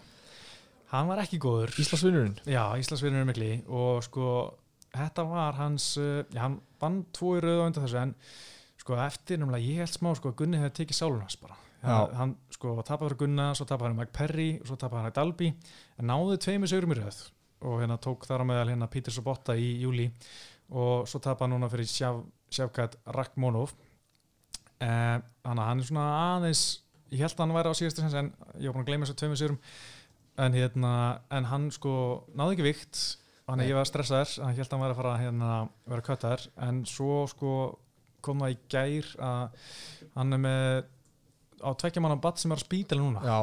hann 0.92 1.10
var 1.10 1.22
ekki 1.22 1.40
góður. 1.42 1.72
Íslandsvinnurinn, 1.80 2.38
Já, 2.48 2.62
Íslandsvinnur 2.80 3.24
er 3.24 3.28
mikli. 3.28 3.50
Og 3.72 4.02
sko, 4.06 4.28
þetta 4.92 5.26
var 5.28 5.58
hans 5.60 5.92
uh, 6.00 6.22
já, 6.32 6.44
hann 6.44 6.60
vann 6.82 7.02
tvo 7.16 7.36
í 7.38 7.42
rauð 7.44 7.64
á 7.64 7.66
undan 7.66 7.86
þessu 7.86 8.00
en 8.02 8.14
sko, 8.82 8.96
eftir 9.00 9.40
náttúrulega 9.40 9.68
ég 9.68 9.84
held 9.84 9.94
smá 9.96 10.10
sko, 10.18 10.32
að 10.32 10.40
Gunni 10.42 10.60
hefði 10.60 10.74
tekið 10.82 11.00
sálunars 11.00 11.38
bara. 11.40 11.58
Já. 11.82 11.96
hann, 12.14 12.36
sko, 12.54 12.76
fyrir 12.86 13.18
Gunna, 13.18 13.48
svo 13.58 13.66
tapaði 13.66 13.90
hann 13.90 13.98
Mike 13.98 14.14
Perry 14.14 14.50
og 14.60 14.68
svo 14.68 14.76
tapaði 14.78 15.08
hann 15.08 15.14
Dalby, 15.16 15.48
en 15.98 16.06
náði 16.12 16.36
tveimur 16.44 16.70
sigurum 16.70 16.94
í 16.94 16.98
rauð 17.00 17.22
og 17.62 17.80
hérna 17.82 17.96
tók 18.02 18.26
þar 18.26 18.42
á 18.42 18.46
meðal 18.46 18.68
hérna 18.70 18.88
Peter 18.90 19.14
Sobotta 19.14 19.56
í 19.58 19.68
júli 19.82 20.08
og 20.70 21.08
svo 21.10 21.18
tapaði 21.22 21.48
hann 21.48 21.56
núna 21.56 21.70
fyrir 21.72 21.90
Sjav, 21.90 22.22
Sjavkat 22.52 22.94
Rakhmonov. 23.16 23.74
Eh, 24.82 25.18
þannig 25.42 25.62
að 25.62 25.68
hann 25.68 25.82
er 25.82 25.88
svona 25.88 26.06
aðeins 26.36 26.62
ég 27.12 27.22
held 27.22 27.34
að 27.36 27.42
hann 27.44 27.56
væri 27.56 27.72
á 27.74 27.78
síðastu 27.78 28.04
sens 28.04 28.16
en 28.18 28.30
ég 28.58 28.70
var 28.70 28.76
búin 28.78 28.84
að 28.84 28.88
gleyma 28.90 29.06
þessu 29.06 29.18
tveimur 29.20 29.40
sigurum 29.40 29.60
en, 30.40 30.56
hérna, 30.56 30.94
en 31.30 31.48
hann 31.50 31.68
sko 31.74 31.94
náði 32.38 32.56
ekki 32.56 32.68
vikt 32.70 33.02
þannig 33.46 33.66
að 33.66 33.72
ég 33.72 33.78
var 33.78 33.88
stressaður 33.90 34.34
hann 34.46 34.56
held 34.56 34.66
að 34.66 34.74
hann 34.74 34.84
væri 34.84 34.94
að 34.94 35.00
fara 35.00 35.12
að 35.12 35.24
hérna, 35.26 35.50
vera 35.92 36.06
köttar 36.06 36.46
en 36.68 36.82
svo 36.88 37.22
sko 37.30 37.54
kom 38.22 38.44
það 38.44 38.54
í 38.54 38.60
gær 38.70 39.10
að 39.28 39.66
hann 40.14 40.36
er 40.36 40.42
með 40.46 40.62
á 41.62 41.70
tvekkja 41.78 42.02
manna 42.02 42.22
batt 42.22 42.40
sem 42.42 42.54
er 42.54 42.62
á 42.62 42.64
spítal 42.64 43.00
núna 43.02 43.22
já, 43.26 43.36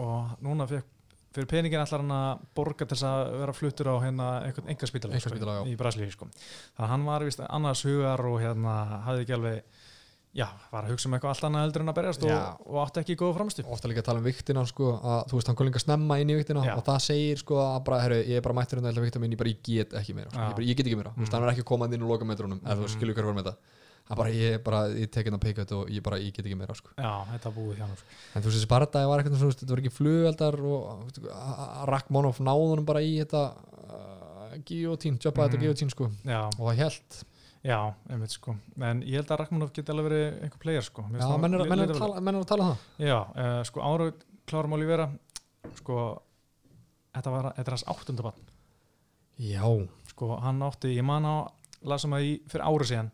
og 0.00 0.34
núna 0.44 0.68
fekk 0.68 0.88
fyrir 1.32 1.48
peningin 1.48 1.80
ætlar 1.80 2.02
hann 2.02 2.12
að 2.12 2.42
borga 2.56 2.84
til 2.84 2.96
þess 2.96 3.06
að 3.08 3.22
vera 3.40 3.54
fluttur 3.56 3.88
á 3.88 3.96
hérna 4.04 4.26
einhvern 4.48 4.72
enga 4.72 4.88
spítal 4.88 5.12
Einkaspítala, 5.12 5.54
já. 5.60 5.62
í 5.72 5.78
Brasilíu 5.80 6.12
sko. 6.12 6.28
þannig 6.28 6.84
að 6.84 6.92
hann 6.92 7.06
var 7.08 7.24
vist 7.24 7.40
annars 7.46 7.84
hugar 7.88 8.24
og 8.28 8.36
hérna 8.42 8.74
hafði 9.06 9.24
ekki 9.24 9.36
alveg 9.38 9.80
já, 10.34 10.46
var 10.72 10.84
að 10.86 10.92
hugsa 10.94 11.08
um 11.08 11.14
eitthvað 11.16 11.32
allt 11.34 11.44
annað 11.48 11.64
heldur 11.66 11.82
en 11.84 11.90
að 11.92 11.96
berjast 11.98 12.22
og, 12.24 12.62
og 12.72 12.76
átti 12.86 13.00
ekki 13.02 13.16
góða 13.20 13.34
framstu 13.36 13.64
ofta 13.68 13.88
líka 13.90 14.00
að 14.00 14.06
tala 14.08 14.22
um 14.22 14.24
viktina 14.24 14.62
sko, 14.66 14.86
að 15.04 15.20
þú 15.28 15.36
veist, 15.38 15.50
hann 15.50 15.56
kom 15.60 15.68
líka 15.68 15.82
snemma 15.82 16.16
inn 16.22 16.32
í 16.32 16.38
viktina 16.38 16.64
Já. 16.64 16.72
og 16.78 16.84
það 16.86 17.00
segir 17.04 17.42
sko 17.42 17.58
að 17.60 17.78
bara, 17.84 18.00
herru, 18.06 18.18
ég 18.24 18.36
er 18.40 18.46
bara 18.46 18.56
mættur 18.56 18.80
hérna 18.80 19.04
viktina 19.04 19.22
mín, 19.26 19.34
ég 19.36 19.42
bara, 19.42 19.52
ég 19.52 19.60
get 19.62 19.92
ekki 20.00 20.14
meira, 20.16 20.30
sko. 20.32 20.40
Ég, 20.40 20.56
bara, 20.56 20.66
ég 20.70 20.76
get 20.80 20.86
ekki 20.88 20.96
meira, 21.02 21.12
þú 21.12 21.20
veist, 21.26 21.32
hann 21.36 21.44
er 21.44 21.52
ekki 21.52 21.66
komað 21.68 21.94
inn 21.98 22.02
og 22.08 22.12
loka 22.14 22.24
metrunum, 22.32 22.60
eða 22.64 22.78
þú 22.80 22.86
Mhm. 22.88 22.94
skilur 22.96 23.14
hver 23.14 23.28
var 23.28 23.34
með 23.36 23.44
þetta 23.50 23.56
hann 24.08 24.18
bara, 24.18 24.30
ég 24.34 24.62
bara, 24.64 24.78
ég 24.98 25.10
tek 25.14 25.26
hérna 25.28 25.38
peikut 25.38 25.72
og 25.76 25.88
ég 25.92 26.02
bara, 26.02 26.16
ég 26.18 26.32
get 26.34 26.44
ekki 26.46 26.56
meira, 26.58 26.74
sko 26.74 26.90
já, 26.96 27.12
þetta 27.32 27.46
er 27.48 27.54
búið 27.54 27.76
hjá 27.76 27.86
hann 27.86 27.96
sko. 27.96 28.08
en 28.34 28.42
þú 28.42 28.46
veist, 28.50 28.68
barndagi 28.72 29.06
var 29.12 29.20
eitthvað 29.22 29.42
þú 29.44 29.52
þetta 29.52 29.70
var 29.76 29.82
ekki 29.84 29.92
flugeldar 29.94 30.56
og 30.58 31.86
Rakkmánov 31.92 32.40
náðunum 32.42 32.84
bara 32.88 33.00
í 33.04 33.12
þetta 33.22 33.42
uh, 33.52 34.56
guillotine, 34.66 35.18
jobba 35.22 35.46
þetta 35.46 35.56
Mhm. 35.58 35.62
guillotine, 35.62 35.90
sko 35.90 36.10
já, 36.24 36.40
og 36.58 36.66
það 36.72 36.76
held, 36.82 37.24
já, 37.62 37.78
einmitt 38.10 38.34
sko. 38.34 38.56
En 38.82 39.02
ég 39.06 39.20
held 39.20 39.30
að 39.30 39.42
Ragmanov 39.42 39.72
geti 39.76 39.94
alveg 39.94 40.08
verið 40.10 40.26
einhver 40.46 40.62
player 40.62 40.86
sko. 40.86 41.06
Já, 41.14 41.24
hann 41.26 41.42
menn 41.44 41.56
er, 41.58 41.64
er, 41.66 41.82
að 41.86 41.98
tala, 41.98 42.22
er 42.22 42.38
um 42.40 42.46
það. 42.52 42.76
Já, 43.02 43.18
uh, 43.18 43.58
sko 43.68 43.84
ára 43.86 44.12
klárum 44.48 44.76
Olivera 44.76 45.08
sko 45.78 45.98
þetta 47.14 47.34
var, 47.34 47.50
þetta 47.56 47.68
er 47.68 47.76
hans 47.76 47.88
áttundabann 47.92 48.48
já, 49.42 49.66
sko 50.12 50.36
hann 50.42 50.64
átti, 50.66 50.96
ég 50.96 51.06
man 51.06 51.26
á 51.26 51.36
lasum 51.88 52.16
að 52.16 52.28
í, 52.28 52.32
fyrir 52.50 52.66
ára 52.66 52.88
síðan 52.88 53.12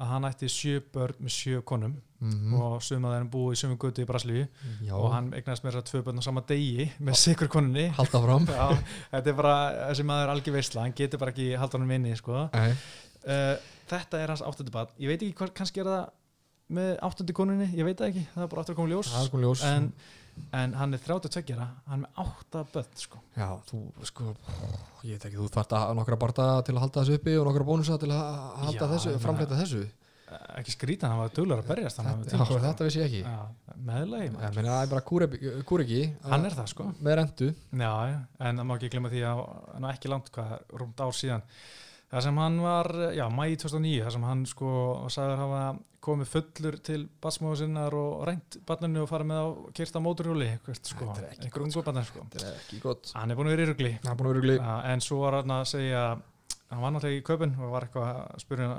að 0.00 0.12
hann 0.14 0.26
ætti 0.30 0.48
sjö 0.48 0.78
börn 0.94 1.18
með 1.20 1.34
sjö 1.34 1.60
konum 1.66 1.98
mm 2.20 2.54
og 2.56 2.82
sum 2.84 3.04
að 3.08 3.14
þeirn 3.14 3.28
búið 3.32 3.54
í 3.54 3.58
sömu 3.60 3.76
götu 3.80 4.02
í 4.02 4.06
Brasilíu. 4.08 4.42
Já. 4.84 4.92
Og 4.96 5.06
hann 5.08 5.30
eignast 5.36 5.64
með 5.64 5.70
þess 5.72 5.80
að 5.80 5.86
tvö 5.88 6.00
börn 6.04 6.20
á 6.20 6.24
sama 6.24 6.42
degi 6.48 6.86
með 7.00 7.16
sikur 7.16 7.48
konunni. 7.52 7.86
Halda 7.96 8.20
fram 8.24 8.48
Já, 8.48 8.66
þetta 9.14 9.32
er 9.32 9.38
bara, 9.38 9.54
þessi 9.88 10.04
maður 10.10 10.26
er 10.26 10.32
algjör 10.34 10.56
veistla 10.58 10.84
hann 10.84 10.96
getur 10.98 11.22
bara 11.22 11.32
ekki 11.32 11.46
halda 11.56 11.78
honum 11.78 11.94
inni 11.96 12.12
sko. 12.20 12.42
Nei. 12.52 12.74
uh, 13.24 13.54
þetta 13.90 14.22
er 14.22 14.32
hans 14.34 14.44
áttundi 14.46 14.74
bad 14.74 14.94
ég 15.00 15.12
veit 15.12 15.20
ekki 15.20 15.36
hvað, 15.40 15.54
kannski 15.60 15.82
er 15.82 15.90
það 15.90 16.08
með 16.70 16.96
áttundi 17.06 17.34
konunni, 17.36 17.68
ég 17.74 17.86
veit 17.86 17.98
það 17.98 18.12
ekki. 18.12 18.24
Það 18.34 18.44
er 18.44 18.50
bara 18.52 18.62
aftur 18.64 18.76
að 18.76 18.80
koma 18.80 18.92
ljós. 18.92 19.12
Sko 19.26 19.40
ljós. 19.42 19.62
En, 19.66 19.88
en 20.56 20.74
hann 20.78 20.96
er 20.96 21.02
32 21.02 21.54
ára, 21.56 21.68
hann 21.90 21.96
er 21.98 22.02
með 22.04 22.20
átta 22.24 22.64
börn 22.74 23.00
sko. 23.00 23.22
Já, 23.36 23.48
þú 23.70 23.80
sko 24.10 24.26
ég 25.06 25.16
veit 25.16 25.26
ekki, 25.28 25.38
þú 25.40 25.48
þarft 25.56 25.74
að 25.80 25.94
nokkra 25.98 26.20
barta 26.20 26.50
til 26.66 26.76
að 26.76 26.84
halda 26.84 27.02
þessu 27.02 27.18
uppi 27.18 27.34
og 27.40 27.48
nokkra 27.50 27.66
bónusa 27.72 27.98
til 28.00 28.12
að 28.14 28.22
halda 28.66 28.86
Já, 28.86 28.92
þessu, 28.94 29.16
framleita 29.24 29.58
þessu. 29.58 29.82
Eh, 30.30 30.46
ekki 30.60 30.76
skrýta, 30.76 31.10
hann 31.10 31.18
var 31.24 31.34
duglar 31.34 31.64
að 31.64 31.72
berjast 31.72 31.98
þetta, 31.98 32.46
sko. 32.46 32.60
þetta 32.62 32.86
vissi 32.86 33.02
ég 33.02 33.08
ekki. 33.10 33.22
Já, 33.26 33.74
meðlagi 33.90 34.28
Ég 34.28 34.34
maður. 34.36 34.56
meina, 34.60 34.76
það 34.76 34.86
er 34.86 34.90
bara 34.94 35.06
kúreki 35.66 36.02
hann 36.30 36.46
er 36.46 36.54
það 36.60 36.70
sko. 36.70 36.86
Já, 37.74 37.92
en 38.38 38.62
það 38.62 38.68
má 38.68 38.76
ekki 38.76 38.92
glemma 38.94 39.10
því 39.10 39.24
að 39.26 39.88
ekki 39.90 40.12
langt 40.14 40.30
hvað, 40.36 40.54
rúmt 40.78 41.02
ár 41.02 41.16
síðan 41.18 41.42
það 42.10 42.26
sem 42.26 42.40
hann 42.42 42.58
var, 42.64 42.90
já, 43.16 43.24
mæi 43.30 43.54
2009 43.60 44.02
það 44.04 44.16
sem 44.16 44.26
hann 44.26 44.42
sko 44.50 44.72
sagður 45.12 45.42
hafa 45.44 45.62
komið 46.00 46.30
fullur 46.32 46.78
til 46.84 47.00
batsmóðu 47.22 47.60
sinnar 47.60 47.94
og 47.96 48.24
reynt 48.28 48.56
barninu 48.66 49.02
og 49.04 49.10
farið 49.10 49.28
með 49.30 49.40
á 49.44 49.48
kyrta 49.76 50.00
móturhjóli, 50.02 50.48
sko, 50.80 51.10
er 51.12 51.28
einhver 51.34 51.64
ungu 51.66 51.82
barnir 51.84 52.08
sko. 52.08 52.24
Þetta 52.32 52.48
er 52.48 52.56
ekki 52.62 52.80
gott. 52.80 53.12
Hann 53.18 53.32
er 53.32 53.38
búin 53.38 53.50
að 53.50 53.56
vera 53.56 53.66
í 53.66 53.70
rugli. 53.70 53.92
Það 54.00 54.12
er 54.12 54.20
búin 54.20 54.30
að 54.30 54.34
vera 54.38 54.46
gli 54.46 54.56
ja, 54.56 54.76
en 54.94 55.04
svo 55.04 55.20
var 55.20 55.36
hann 55.42 55.54
að 55.58 55.66
segja 55.74 56.04
hann 56.70 56.82
var 56.84 56.94
náttúrulega 56.94 57.18
í 57.18 57.26
köpun 57.26 57.52
og 57.58 57.74
var 57.74 57.86
eitthvað 57.86 58.08
að 58.14 58.42
spyrja 58.44 58.70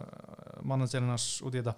mannandjælinas 0.72 1.28
út 1.44 1.56
í 1.56 1.62
þetta 1.62 1.76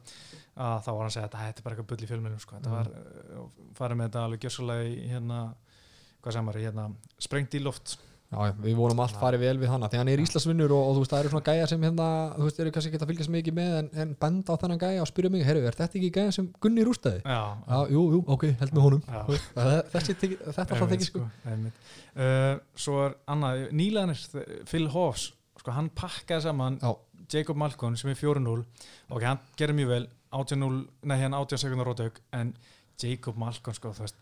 að 0.54 0.80
þá 0.86 0.90
var 0.92 1.00
hann 1.02 1.10
að 1.10 1.16
segja 1.16 1.28
að 1.28 1.38
þetta 1.40 1.62
er 1.62 1.66
bara 1.66 1.76
eitthvað 1.76 1.90
bull 1.92 2.06
í 2.06 2.10
fjölmjölum 2.12 2.44
sko. 2.44 2.60
Mm. 2.60 2.74
var, 2.78 2.92
uh, 2.94 3.70
farið 3.80 4.00
með 4.00 4.10
þetta 4.10 4.26
alveg 4.28 4.48
gjössalega 4.48 4.90
í 4.90 4.98
hérna, 5.10 5.40
hvað 6.24 6.38
sem 6.38 6.52
var 6.52 6.60
hérna, 6.62 6.88
sprengt 7.28 7.58
í 7.58 7.64
loft 7.64 7.98
Já, 8.34 8.54
við 8.64 8.76
vonum 8.80 9.00
allt 9.04 9.18
farið 9.22 9.44
vel 9.46 9.58
við 9.62 9.70
hana 9.70 9.88
því 9.92 10.00
hann 10.02 10.10
er 10.14 10.22
Íslandsvinnur 10.24 10.72
og, 10.74 10.84
og 10.90 10.96
þú 10.98 11.02
veist, 11.04 11.12
það 11.14 11.22
eru 11.24 11.32
svona 11.34 11.46
gæja 11.52 11.68
sem 11.70 11.84
hérna, 11.86 12.08
þú 12.38 12.48
veist, 12.48 12.60
eru 12.64 12.72
kannski 12.74 12.92
ekki 12.92 13.00
að 13.04 13.12
fylgjast 13.14 13.34
mikið 13.36 13.56
með 13.60 13.76
en, 13.80 13.90
en 14.04 14.14
benda 14.24 14.56
á 14.56 14.62
þennan 14.64 14.82
gæja 14.82 15.04
og 15.04 15.10
spyrja 15.12 15.32
mig, 15.36 15.44
herru, 15.48 15.62
er 15.70 15.78
þetta 15.78 16.00
ekki 16.00 16.10
gæja 16.18 16.34
sem 16.38 16.48
Gunni 16.66 16.86
rústaði? 16.88 17.22
já, 17.22 17.40
Já, 17.70 17.78
jú, 17.94 18.04
jú, 18.16 18.24
ok, 18.36 18.46
held 18.64 18.74
með 18.74 18.86
honum. 18.88 19.04
Þessi, 19.94 20.18
þetta 20.18 20.66
Einmitt, 20.66 20.92
þekki 20.96 21.10
sko 21.12 21.24
einmitt. 21.54 21.80
uh, 22.18 22.52
svo 22.86 23.00
er 23.06 23.16
annað, 23.36 23.64
nýleganir 23.78 24.26
Phil 24.70 24.90
Hoffs, 24.96 25.30
sko 25.62 25.78
hann 25.78 25.92
pakkaði 25.96 26.48
saman 26.50 26.80
Já, 26.82 26.92
Jacob 27.34 27.58
Malcolm 27.62 27.96
sem 27.98 28.12
er 28.12 28.18
4-0 28.20 28.66
ok, 29.14 29.24
hann 29.24 29.40
gerir 29.58 29.78
mjög 29.78 29.94
vel 29.94 30.08
18-0, 30.34 30.84
nei 31.08 31.18
hérna 31.22 31.40
18 31.46 31.62
sekundar 31.62 31.88
rótauk 31.92 32.18
en 32.36 32.52
Jacob 33.02 33.38
Malcolm 33.42 33.76
sko, 33.78 33.94
þú 33.96 34.04
veist 34.08 34.18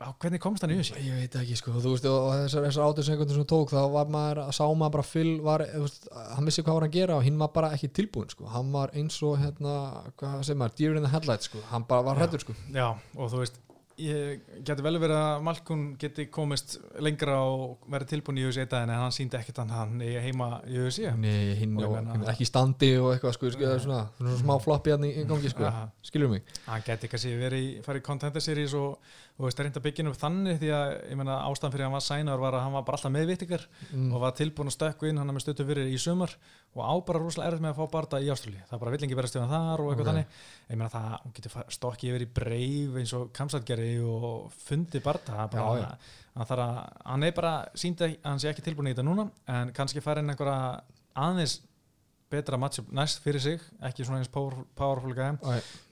á, 0.00 0.08
hvernig 0.20 0.40
komst 0.42 0.64
hann 0.64 0.72
í 0.74 0.78
þessi? 0.80 0.96
Ég 1.04 1.18
veit 1.20 1.36
ekki 1.42 1.56
sko, 1.60 1.74
þú 1.76 1.92
veist, 1.94 2.08
og 2.10 2.28
þessar, 2.40 2.66
þessar 2.68 2.86
áttur 2.88 3.06
sekundur 3.08 3.36
sem 3.36 3.44
hún 3.44 3.50
tók, 3.52 3.72
þá 3.74 3.80
var 3.94 4.12
maður, 4.16 4.42
sá 4.56 4.64
maður 4.72 4.94
bara 4.98 5.08
Phil 5.12 5.32
var, 5.44 5.66
veist, 5.84 6.08
hann 6.36 6.48
vissi 6.50 6.64
hvað 6.66 6.78
var 6.80 6.88
að 6.88 6.96
gera 6.98 7.16
og 7.20 7.24
hinn 7.28 7.38
var 7.40 7.52
bara 7.54 7.72
ekki 7.76 7.92
tilbúin 8.00 8.30
sko, 8.32 8.48
hann 8.54 8.72
var 8.72 8.94
eins 8.96 9.20
og 9.22 9.38
hérna, 9.42 9.74
hvað 10.20 10.44
segir 10.48 10.62
maður, 10.64 10.78
deer 10.82 10.96
in 11.00 11.04
the 11.08 11.12
headlights 11.12 11.50
sko, 11.52 11.62
hann 11.72 11.84
bara 11.90 12.02
var 12.10 12.16
Já. 12.16 12.24
hrættur 12.24 12.46
sko. 12.48 12.56
Já, 12.74 12.88
og 13.16 13.28
þú 13.34 13.44
veist 13.44 13.60
ég 14.00 14.38
geti 14.64 14.80
vel 14.80 14.96
verið 14.96 15.12
að 15.12 15.42
Malkun 15.44 15.80
geti 16.00 16.24
komist 16.32 16.78
lengra 17.04 17.34
og 17.44 17.82
verið 17.92 18.08
tilbúin 18.14 18.38
í 18.40 18.46
USA 18.48 18.64
daginn 18.64 18.94
en 18.94 19.02
hann 19.02 19.12
síndi 19.12 19.36
ekkert 19.36 19.58
hann 19.60 19.74
hann 19.76 20.00
í 20.00 20.14
heima 20.24 20.62
í 20.64 20.78
USA 20.80 21.10
Nei, 21.20 21.52
hinn 21.58 21.74
meina- 21.76 22.16
ekki 22.32 22.46
standi 22.48 22.94
og 22.96 23.10
eitthvað 23.12 23.34
sko, 23.36 23.50
sko 23.52 23.66
Nei. 23.68 23.82
svona, 23.84 23.98
svona 24.16 24.38
smá 24.40 24.54
floppi 24.64 24.94
hann 24.94 25.04
í, 25.04 25.10
í 25.20 25.26
gangi 25.28 25.52
sko, 25.52 25.68
skilur 26.08 26.32
mig. 26.32 26.48
hann 26.64 26.80
geti 26.86 27.10
kannski 27.12 27.34
verið 27.42 27.60
í, 27.66 27.68
farið 27.84 28.00
í 28.00 28.06
contender 28.08 28.40
series 28.40 28.72
og, 28.72 28.96
og 29.40 29.46
veist, 29.48 29.60
reynda 29.64 29.80
bygginu 29.80 30.10
upp 30.12 30.18
þannig 30.20 30.58
því 30.60 30.68
að 30.76 30.90
ég 31.08 31.16
meina 31.16 31.36
ástæðan 31.48 31.72
fyrir 31.72 31.84
að 31.86 31.88
hann 31.88 31.94
var 31.96 32.04
sænar 32.04 32.40
var 32.42 32.56
að 32.58 32.64
hann 32.66 32.74
var 32.76 32.82
bara 32.84 32.98
alltaf 32.98 33.12
meðvittingar 33.14 33.62
Mm. 33.90 34.10
og 34.12 34.20
var 34.20 34.34
tilbúin 34.36 34.68
að 34.68 34.74
stökku 34.76 35.08
inn, 35.08 35.16
hann 35.18 35.32
með 35.32 35.42
stöttu 35.46 35.64
fyrir 35.66 35.88
í 35.88 35.96
sumar 35.98 36.34
og 36.76 36.82
á 36.84 36.92
bara 37.08 37.18
rosalega 37.24 37.48
erfitt 37.54 37.64
með 37.64 37.72
að 37.72 37.78
fá 37.80 37.86
barða 37.94 38.20
í 38.20 38.28
Ástralíu. 38.30 38.60
Það 38.68 38.76
er 38.76 38.82
bara 38.84 38.92
villingi 38.94 39.16
verið 39.16 39.30
að 39.30 39.32
stjóna 39.32 39.48
þar 39.50 39.80
og 39.80 39.88
eitthvað 39.90 40.04
Ok. 40.04 40.10
þannig. 40.10 40.26
Ég 40.70 40.76
meina 40.76 40.90
það, 40.92 41.16
hún 41.24 41.34
getur 41.38 41.54
stokkið 41.78 42.10
yfir 42.12 42.26
í 42.26 42.30
breif 42.38 43.00
eins 43.00 43.14
og 43.16 43.32
kamsatgerði 43.32 43.90
og 44.04 44.52
það 45.24 45.42
er 45.42 45.48
bara, 45.56 45.96
Já, 46.36 46.44
þarf 46.46 46.62
að, 46.68 46.76
hann 47.10 47.22
er 47.26 47.32
bara 47.40 47.54
síndi 47.74 48.04
að 48.06 48.14
hann 48.28 48.38
sé 48.44 48.52
ekki 48.52 48.62
tilbúin 48.68 48.86
í 48.86 48.94
þetta 48.94 49.08
núna 49.08 49.30
en 49.48 49.72
kannski 49.72 50.00
fara 50.04 50.20
inn 50.22 50.30
einhverja 50.30 50.82
aðeins 51.16 51.56
betra 52.30 52.56
matchup 52.62 52.92
næst 52.94 53.18
fyrir 53.24 53.42
sig 53.42 53.60
ekki 53.82 54.04
svona 54.06 54.20
eins 54.22 54.30
powerful, 54.30 54.62
powerful 54.78 55.10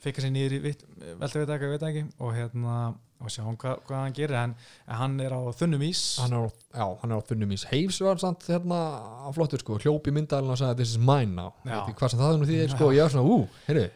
fikka 0.05 0.23
sér 0.23 0.31
nýður 0.31 0.55
í 0.55 0.61
vitt, 0.69 0.85
velta 1.19 1.41
við 1.43 1.51
ekki, 1.57 1.71
veit 1.73 1.87
ekki. 1.89 2.05
Og 2.23 2.31
hérna, 2.37 2.77
og 3.19 3.33
sjá 3.35 3.43
hann 3.45 3.59
hvað, 3.61 3.93
hann 3.93 4.17
gerir 4.17 4.39
en, 4.39 4.57
en 4.87 5.01
hann 5.01 5.21
er 5.25 5.35
á 5.35 5.41
þunnum 5.59 5.85
ís. 5.89 6.03
Hann 6.23 6.37
er 6.37 6.47
á, 6.47 6.49
já, 6.81 6.87
hann 7.03 7.15
er 7.15 7.23
á 7.23 7.29
þunnum 7.31 7.55
ís. 7.57 7.67
Heims 7.73 8.01
var 8.07 8.21
samt 8.23 8.49
hérna 8.51 8.81
á 9.27 9.29
flottur 9.35 9.63
sko 9.65 9.79
hljópi 9.83 10.15
myndalinn 10.15 10.55
og 10.55 10.61
sagði 10.61 10.83
this 10.83 10.97
is 10.97 11.01
mine 11.03 11.35
now. 11.35 11.55
Hvað 11.65 12.15
sem 12.15 12.21
það 12.21 12.35
er 12.35 12.43
nú 12.43 12.51
því 12.51 12.61
er 12.65 12.77
sko, 12.77 12.93
ég 12.95 13.09
var 13.09 13.17
svona, 13.17 13.39
ú, 13.39 13.65
heyrðu 13.67 13.89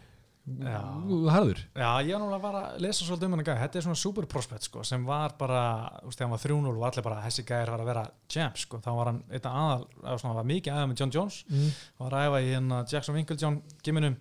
harður. 0.42 1.60
Já, 1.70 2.02
ég 2.02 2.16
var 2.16 2.22
náttúrulega 2.22 2.42
bara 2.42 2.60
að 2.72 2.80
lesa 2.82 3.04
svolítið 3.06 3.28
um 3.28 3.34
hann 3.36 3.44
þetta 3.60 3.78
er 3.78 3.84
svona 3.84 3.98
super 4.00 4.26
prospect 4.26 4.66
sko, 4.66 4.82
sem 4.82 5.04
var 5.06 5.36
bara, 5.38 5.62
þú 6.02 6.10
veist, 6.10 6.22
hann 6.24 6.32
var 6.32 6.42
3-0 6.42 6.72
og 6.72 6.86
allir 6.88 7.06
bara, 7.06 7.22
þessi 7.22 7.44
gæðir 7.46 7.70
var 7.70 7.82
að 7.82 7.90
vera 7.92 8.04
champ 8.28 8.58
sko, 8.58 8.80
þá 8.82 8.90
var 8.96 9.10
hann 9.12 9.20
eitt 9.30 9.46
aðal, 9.46 9.86
svona 10.18 10.38
var 10.40 10.48
mikið 10.50 10.74
aðeins 10.74 10.90
með 10.90 11.02
John 11.02 11.14
Jones, 11.14 11.36
mm. 11.46 11.68
var 12.02 12.16
að 12.18 12.26
æfa 12.26 12.40
í 12.42 12.48
hérna 12.50 12.80
Jackson 12.90 13.18
Winklejohn 13.18 13.60
giminum 13.86 14.16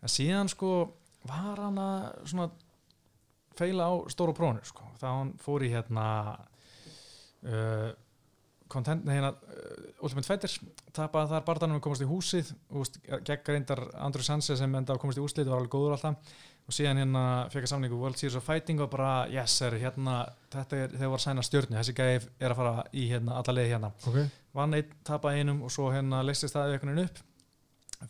en 0.00 0.12
síðan 0.12 0.52
sko 0.52 0.72
var 1.28 1.60
hann 1.60 1.82
að 1.82 2.08
svona 2.32 2.48
feila 3.58 3.90
á 3.90 3.92
stóru 4.12 4.34
prófunu 4.36 4.64
sko, 4.66 4.88
þá 5.00 5.06
hann 5.10 5.36
fór 5.42 5.64
í 5.66 5.70
hérna 5.72 6.06
uh, 7.46 7.92
content, 8.72 9.06
nei 9.06 9.16
hérna 9.16 9.32
uh, 9.34 10.02
Ultimate 10.04 10.28
Fighter, 10.28 10.52
tapaði 10.96 11.32
þar 11.32 11.46
barðanum 11.46 11.78
og 11.78 11.86
komast 11.86 12.04
í 12.04 12.08
húsið, 12.10 12.52
úst, 12.76 12.98
gegn 13.06 13.48
reyndar 13.48 13.82
Andrew 14.02 14.24
Sanchez 14.26 14.60
sem 14.60 14.74
enda 14.78 14.94
að 14.94 15.00
komast 15.02 15.20
í 15.20 15.24
úslið 15.24 15.50
var 15.52 15.62
alveg 15.62 15.72
góður 15.72 15.96
alltaf. 15.96 16.36
Og 16.66 16.74
síðan 16.74 16.98
hérna 16.98 17.20
fekk 17.52 17.68
að 17.68 17.70
samningu 17.70 17.98
World 18.00 18.18
Series 18.18 18.34
of 18.40 18.42
Fighting 18.42 18.80
og 18.82 18.88
bara 18.90 19.28
yes, 19.30 19.54
er, 19.62 19.76
hérna, 19.78 20.16
þetta 20.50 20.80
er 20.82 20.96
þegar 20.96 21.12
var 21.12 21.22
sæna 21.22 21.44
stjórnu, 21.46 21.76
þessi 21.78 21.94
gæði 21.94 22.16
er 22.42 22.50
að 22.50 22.58
fara 22.58 22.84
í 22.90 23.04
hérna 23.12 23.36
alla 23.38 23.54
leið 23.54 23.70
hérna. 23.70 23.90
Ok, 24.10 24.16
vann 24.58 24.74
einn, 24.74 24.96
tapaði 25.06 25.44
einum 25.44 25.62
og 25.62 25.70
svo 25.70 25.92
hérna 25.94 26.24
leistist 26.26 26.58
það 26.58 26.74
veginn 26.74 27.04
upp. 27.04 27.22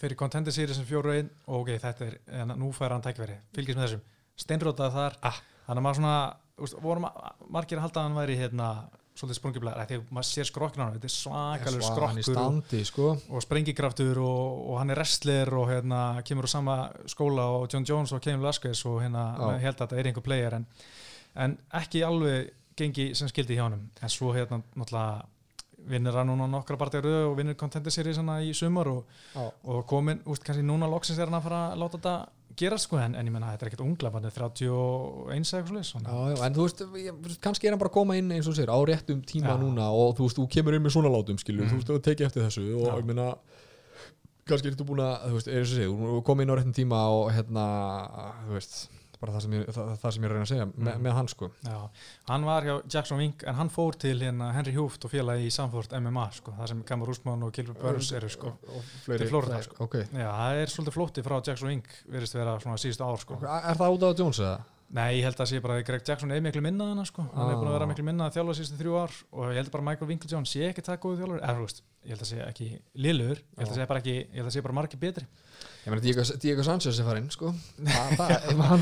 Fyrir 0.01 0.18
Contender 0.18 0.56
Series 0.56 0.81
sem 0.81 0.89
fjóru 0.89 1.12
einn 1.12 1.28
og 1.44 1.66
ok, 1.66 1.74
þetta 1.85 2.09
er, 2.09 2.16
en 2.40 2.56
nú 2.56 2.73
fær 2.74 2.97
hann 2.97 3.05
tækveri 3.05 3.36
fylgist 3.55 3.78
með 3.78 3.85
þessum, 3.86 4.06
steinrótaði 4.41 4.97
þar. 4.97 5.19
Ah. 5.23 5.41
þannig 5.67 5.81
að 5.81 5.87
maður 5.87 5.99
svona, 6.01 6.19
úst, 6.67 6.79
voru 6.83 7.05
ma 7.05 7.11
margir 7.53 7.81
að 7.81 7.87
halda 7.87 8.03
að 8.03 8.09
hann 8.09 8.19
væri 8.21 8.39
hérna, 8.41 8.69
svolítið 9.17 9.39
sprungiblæður 9.41 9.89
því 9.89 9.99
að 9.99 10.11
maður 10.13 10.29
sér 10.29 10.51
hann, 10.77 10.97
þetta 10.97 11.09
er 11.09 11.15
svakalur 11.15 11.85
hann 11.87 11.87
skrokkur 11.89 12.27
standi 12.27 12.83
sko. 12.85 13.07
og 13.33 13.45
sprengikraftur 13.47 14.21
og, 14.21 14.59
og 14.69 14.79
hann 14.83 14.93
er 14.93 15.01
wrestler 15.01 15.53
og 15.57 15.71
hérna 15.71 16.01
kemur 16.29 16.45
úr 16.45 16.53
sama 16.53 16.77
skóla 17.09 17.47
og 17.57 17.65
John 17.73 17.89
Jones 17.89 18.13
og 18.13 18.21
Kevin 18.21 18.45
Velasquez 18.45 18.85
og 18.85 19.01
hérna 19.01 19.31
maður 19.39 19.65
held 19.65 19.81
að 19.81 19.87
þetta 19.87 20.03
er 20.03 20.11
einhver 20.11 20.27
player 20.27 20.59
en, 20.59 20.69
en 21.47 21.57
ekki 21.81 22.05
alveg 22.05 22.53
gengi 22.77 23.15
sem 23.17 23.31
skildi 23.31 23.57
hjá 23.57 23.65
honum. 23.67 23.89
En 24.05 24.13
svo 24.13 24.35
hérna 24.37 24.61
náttúrulega 24.77 25.25
vinnir 25.87 26.17
hann 26.19 26.31
núna 26.31 26.49
nokkra 26.51 26.79
partið 26.81 27.07
röð 27.07 27.29
og 27.31 27.37
vinnir 27.39 27.57
Contender 27.59 27.95
Series 27.95 28.19
hana 28.21 28.41
í 28.43 28.53
sumar 28.57 28.91
og, 28.91 29.19
og 29.39 29.85
komin, 29.89 30.23
úst, 30.27 30.45
kannski 30.47 30.65
núna 30.67 30.89
loksins 30.91 31.21
er 31.21 31.31
hann 31.31 31.39
að 31.39 31.47
fara 31.47 31.61
að 31.71 31.83
láta 31.83 32.01
þetta 32.01 32.15
gera 32.57 32.78
sko 32.81 32.99
en, 32.99 33.15
en 33.15 33.27
ég 33.28 33.33
menna 33.35 33.51
þetta 33.53 33.66
er 33.66 33.70
ekkert 33.70 33.85
ungla 33.85 34.11
bara 34.15 34.31
31 34.31 35.53
eða 35.53 35.61
eitthvað 35.61 36.37
já, 36.37 36.47
en 36.47 36.55
þú 36.57 36.65
veist, 36.66 36.83
ég, 37.03 37.39
kannski 37.45 37.66
er 37.69 37.74
hann 37.77 37.83
bara 37.83 37.91
að 37.93 37.97
koma 37.99 38.16
inn 38.16 38.33
eins 38.33 38.47
og 38.49 38.55
þú 38.55 38.57
segir 38.61 38.73
á 38.73 38.78
réttum 38.91 39.20
tíma 39.28 39.53
Já. 39.55 39.61
núna 39.61 39.91
og 39.93 40.16
þú 40.19 40.27
veist, 40.28 40.41
þú 40.41 40.49
kemur 40.57 40.77
inn 40.78 40.85
með 40.87 40.95
svona 40.97 41.12
látum 41.12 41.39
skilur, 41.43 41.65
Mm. 41.66 41.70
þú 41.70 41.81
veist, 41.81 41.91
og 41.97 42.03
tekið 42.07 42.27
eftir 42.31 42.47
þessu 42.47 42.66
og 42.81 42.87
Já. 42.89 42.95
ég 43.01 43.07
meina, 43.11 43.28
kannski 44.47 44.70
ertu 44.70 44.87
búin 44.87 45.03
að 45.03 45.15
þú 45.27 45.35
veist, 45.37 45.49
er 45.51 45.59
eins 45.61 45.70
og 45.73 45.77
segir, 45.77 45.91
þú 46.16 46.23
komið 46.27 46.43
inn 46.47 46.53
á 46.55 46.57
réttum 46.61 46.77
tíma 46.81 47.01
og 47.11 47.33
hérna, 47.35 47.66
þú 48.47 48.53
veist 48.57 48.77
bara 49.27 49.36
það 49.36 49.44
sem 49.47 49.57
ég, 49.57 49.65
það, 49.77 49.90
það 50.03 50.15
sem 50.16 50.23
ég 50.23 50.28
er 50.31 50.35
reyna 50.36 50.47
að 50.47 50.53
segja 50.53 50.66
með, 50.70 50.93
Mm. 50.97 51.03
með 51.07 51.16
hann 51.19 51.28
sko 51.32 51.48
Já, 51.66 51.78
hann 52.31 52.44
var 52.48 52.62
hjá 52.69 52.74
Jackson 52.94 53.19
Wink 53.19 53.43
en 53.47 53.55
hann 53.61 53.73
fór 53.74 53.98
til 53.98 54.15
hérna 54.23 54.53
Henry 54.55 54.73
Hooft 54.78 55.05
og 55.05 55.11
félagi 55.12 55.47
í 55.47 55.53
Samford 55.53 55.93
MMA 56.01 56.28
sko, 56.39 56.55
það 56.61 56.69
sem 56.73 56.82
Kamar 56.89 57.09
Úsmann 57.12 57.43
og 57.47 57.53
Gilbert 57.53 57.81
Burns 57.82 58.12
eru 58.12 58.28
sko 58.32 58.55
og, 58.55 58.70
og 58.78 58.86
fleiri, 59.05 59.19
Til 59.27 59.28
Florida, 59.35 59.61
sko. 59.66 59.77
ok, 59.85 59.98
Já, 60.15 60.31
það 60.31 60.62
er 60.62 60.73
svolítið 60.77 60.97
flótti 61.01 61.27
frá 61.27 61.36
Jackson 61.43 61.69
Wink 61.74 61.93
verðist 62.09 62.35
vera 62.39 62.57
svona 62.62 62.78
síðustu 62.81 63.05
ár 63.05 63.20
sko. 63.20 63.35
Ok, 63.35 63.44
er 63.44 63.77
það 63.82 63.98
út 63.98 64.07
á 64.07 64.11
Jones 64.23 64.40
eða? 64.40 64.57
Nei, 64.97 65.16
ég 65.19 65.24
held 65.27 65.40
að 65.43 65.48
sé 65.51 65.59
bara 65.61 65.81
að 65.81 65.85
Greg 65.89 66.03
Jackson 66.07 66.31
er 66.31 66.39
miklu 66.40 66.61
minnað 66.62 66.93
hana 66.93 67.03
sko. 67.05 67.24
hann 67.35 67.48
er 67.51 67.57
búin 67.59 67.66
að 67.66 67.74
vera 67.74 67.86
Ah. 67.89 67.90
miklu 67.90 68.05
minnað 68.07 68.28
að 68.31 68.36
þjálfa 68.36 68.55
síðustu 68.55 68.77
þrjú 68.78 68.93
ár 69.03 69.15
og 69.35 69.48
ég 69.51 69.57
held 69.59 69.70
bara 69.73 69.82
að 69.82 69.86
Michael 69.89 70.09
Winklejohn 70.12 70.47
sé 70.47 70.61
ekki 70.70 70.85
það 70.86 71.01
góðu 71.03 71.16
þjálfur, 71.19 71.40
eða 71.43 71.57
þú 71.57 71.65
veist, 71.66 71.81
ég 72.07 72.11
held 72.15 72.23
að 72.23 72.31
sé 72.31 72.39
ekki 72.47 72.69
liðlugur, 72.94 73.40
ég 73.43 73.59
held 73.59 73.73
að 73.73 73.74
sé 73.81 73.86
bara 73.90 74.01
ekki 74.01 74.15
ég 74.15 74.36
held 74.39 74.47
að 74.47 74.55
sé 74.55 74.62
bara 74.62 74.74
margir 74.78 75.01
betri. 75.03 75.27
Ég 75.87 75.93
meina, 75.93 76.03
Diego, 76.03 76.23
Diego 76.43 76.63
Sanchez 76.67 76.97
er 76.99 77.07
farinn 77.07 77.29
sko. 77.31 77.53
Það, 78.19 78.33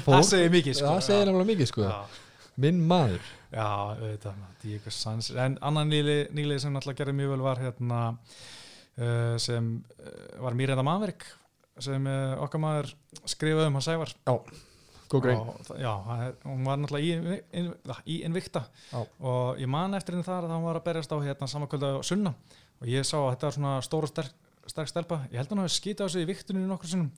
hann 0.09 0.24
segir 0.24 0.52
mikið 0.55 0.78
sko. 0.78 0.86
það 0.89 1.02
segir 1.05 1.18
Já. 1.20 1.26
nefnilega 1.28 1.48
mikið 1.51 1.68
sko. 1.68 1.82
Já. 1.85 2.20
minn 2.64 2.78
maður. 2.89 3.26
Já, 3.52 3.66
auðvitað, 3.93 4.39
Diego 4.62 4.93
Sanchez 4.97 5.36
en 5.44 5.59
annan 5.68 5.93
nýli, 5.93 6.14
nýli 6.32 6.56
sem 6.62 6.72
náttúrulega 6.72 7.02
gerði 7.02 7.16
mjög 7.18 7.35
vel 7.35 7.44
var 7.44 7.60
hérna 7.60 7.98
uh, 8.14 9.35
sem 9.43 9.68
uh, 9.85 10.14
var 10.47 10.56
Miranda 10.56 10.86
Maverick 10.86 11.26
sem 11.85 12.09
uh, 12.09 12.39
okkar 12.47 12.62
maður 12.62 12.94
skrifaði 13.28 13.68
um 13.68 13.76
hann 13.76 13.85
Sævar. 13.85 14.14
Góð 15.12 15.26
grein 15.26 15.44
og, 15.44 15.74
já, 15.76 15.93
hún 16.47 16.64
var 16.64 16.81
náttúrulega 16.81 17.05
í, 17.05 17.40
in, 17.60 17.68
í 18.09 18.20
Invicta. 18.24 18.64
Já. 18.89 19.02
og 19.20 19.60
ég 19.60 19.68
man 19.68 19.93
eftir 19.98 20.16
henni 20.16 20.24
þar 20.24 20.48
að 20.48 20.56
hún 20.56 20.68
var 20.70 20.81
að 20.81 20.86
berjast 20.89 21.12
á 21.12 21.20
hérna 21.20 21.51
samankvölda 21.52 21.98
á 21.98 22.02
sunna. 22.06 22.32
Og 22.81 22.89
ég 22.90 23.05
sá 23.05 23.18
að 23.20 23.35
þetta 23.35 23.51
var 23.51 23.56
svona 23.59 23.74
stór 23.85 24.09
og 24.09 24.10
sterk, 24.14 24.43
sterk 24.70 24.88
stelpa, 24.90 25.20
ég 25.30 25.38
held 25.40 25.50
að 25.50 25.54
hún 25.56 25.62
hafi 25.64 25.74
skýta 25.76 26.06
á 26.06 26.08
sig 26.08 26.24
í 26.24 26.28
viktuninu 26.30 26.68
nokkur 26.70 26.90
sinnum. 26.90 27.10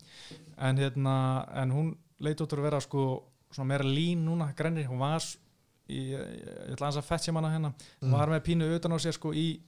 En, 0.59 0.79
hérna, 0.81 1.17
en 1.63 1.75
hún 1.75 1.91
leit 2.23 2.41
út 2.41 2.53
úr 2.57 2.63
að 2.63 2.69
vera 2.71 2.83
sko 2.85 3.07
svona 3.53 3.71
meira 3.73 3.87
lín 3.87 4.25
núna, 4.27 4.51
grænri, 4.57 4.87
hún 4.89 5.01
var 5.01 5.25
í, 5.87 6.03
ég 6.13 6.75
ætla 6.75 6.91
að 6.93 7.19
sem 7.23 7.37
hana 7.37 7.53
hérna, 7.53 7.73
Mm. 8.03 8.13
var 8.13 8.29
með 8.29 8.45
pínu 8.49 8.71
utan 8.77 8.93
á 8.93 8.99
sér 8.99 9.15
sko 9.15 9.33
í 9.33 9.61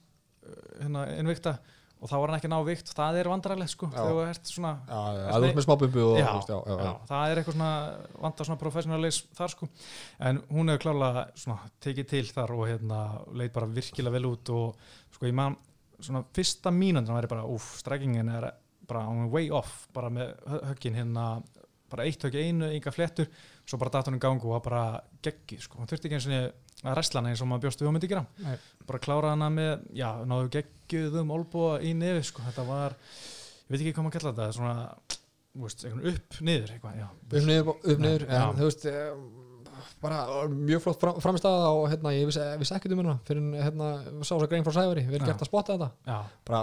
uh, 0.45 0.83
hérna, 0.83 1.05
Invicta 1.19 1.59
og 1.99 2.07
þá 2.07 2.15
var 2.15 2.31
hann 2.31 2.39
ekki 2.39 2.49
ná 2.51 2.59
vikt, 2.63 2.91
það 2.95 3.17
er 3.19 3.27
vandrarlegt 3.27 3.73
sko, 3.73 3.89
þegar 3.91 4.13
þú 4.15 4.19
ert 4.23 4.45
svona 4.47 4.69
Já, 4.87 4.99
já, 5.17 5.23
ert 5.49 5.57
með 5.57 5.65
smábumbu 5.65 6.03
og 6.05 6.19
já, 6.19 6.29
það 7.09 7.23
er 7.31 7.41
eitthvað 7.41 7.57
svona 7.57 7.71
vantar 8.23 8.47
svona 8.47 8.61
professionalis 8.61 9.17
þar 9.35 9.53
sko. 9.55 9.67
En 10.29 10.39
hún 10.47 10.71
hefur 10.71 10.85
svona 11.35 11.57
tekið 11.83 12.07
til 12.13 12.23
þar 12.31 12.53
og 12.55 12.63
hérna 12.69 13.01
leit 13.35 13.51
bara 13.55 13.67
virkilega 13.67 14.15
vel 14.15 14.29
út 14.31 14.53
og 14.55 14.79
sko 15.11 15.27
ég 15.27 15.35
man 15.35 15.57
svona 16.01 16.23
fyrsta 16.35 16.71
mínundan 16.73 17.15
væri 17.17 17.29
bara 17.31 17.45
úf, 17.49 17.73
streikingin 17.81 18.29
er 18.33 18.49
bara 18.89 19.03
er 19.09 19.29
way 19.33 19.49
off 19.53 19.87
bara 19.93 20.09
með 20.13 20.31
hö- 20.49 20.63
höggin 20.71 20.95
hérna 20.97 21.25
bara 21.89 22.05
eitt 22.05 22.21
högg 22.23 22.35
einu, 22.37 22.67
enga 22.69 22.91
flettur 22.93 23.27
svo 23.65 23.77
bara 23.81 23.89
datt 23.95 24.07
hún 24.09 24.17
í 24.19 24.21
gang 24.21 24.43
og 24.45 24.63
bara 24.65 25.01
geggið 25.25 25.63
sko, 25.65 25.79
hún 25.81 25.89
þurfti 25.89 26.09
ekki 26.09 26.17
eins 26.19 26.27
og 26.29 26.33
að 26.89 26.95
resla 26.97 27.19
hana 27.19 27.31
eins 27.33 27.41
og 27.43 27.49
maður 27.49 27.65
bjóst 27.65 27.81
við 27.81 27.85
að 27.85 27.89
hún 27.89 27.95
myndi 27.97 28.09
gera. 28.11 28.25
Nei. 28.45 28.57
bara 28.87 28.99
klára 29.03 29.31
hana 29.33 29.49
með, 29.51 29.87
já, 29.97 30.09
náðu 30.29 30.51
geggjuðum 30.53 31.33
olbúa 31.35 31.79
í 31.83 31.93
nefi 31.97 32.21
sko, 32.29 32.45
þetta 32.45 32.65
var 32.69 32.95
ég 32.99 33.73
veit 33.73 33.81
ekki 33.81 33.93
hvað 33.97 34.05
maður 34.05 34.15
kalla 34.19 34.31
þetta, 34.37 34.47
svona 34.55 34.75
veist, 35.59 35.83
upp, 36.13 36.39
niður 36.45 36.73
eitthvað, 36.75 37.01
upp 37.03 37.49
niður, 37.49 37.71
upp 37.73 38.03
niður 38.05 38.25
Já. 38.29 38.43
þú 38.55 38.69
veist 38.69 38.85
eh, 38.89 39.09
bara 40.01 40.47
mjög 40.51 40.81
flott 40.85 41.01
fram, 41.01 41.17
framistæða 41.23 41.69
og 41.75 41.85
hérna, 41.91 42.11
ég 42.15 42.27
vissi, 42.29 42.43
vissi 42.61 42.75
ekkert 42.75 42.93
um 42.95 43.01
hérna 43.01 43.15
fyrir 43.27 43.49
hérna, 43.65 43.89
sá 44.23 44.31
þess 44.31 44.45
að 44.45 44.49
grein 44.53 44.65
frá 44.67 44.73
Sævari. 44.77 45.03
Við 45.09 45.17
erum 45.17 45.27
Já. 45.27 45.31
gert 45.33 45.43
að 45.43 45.49
spotta 45.49 45.75
þetta. 45.75 45.89
Já, 46.07 46.17
bara 46.47 46.61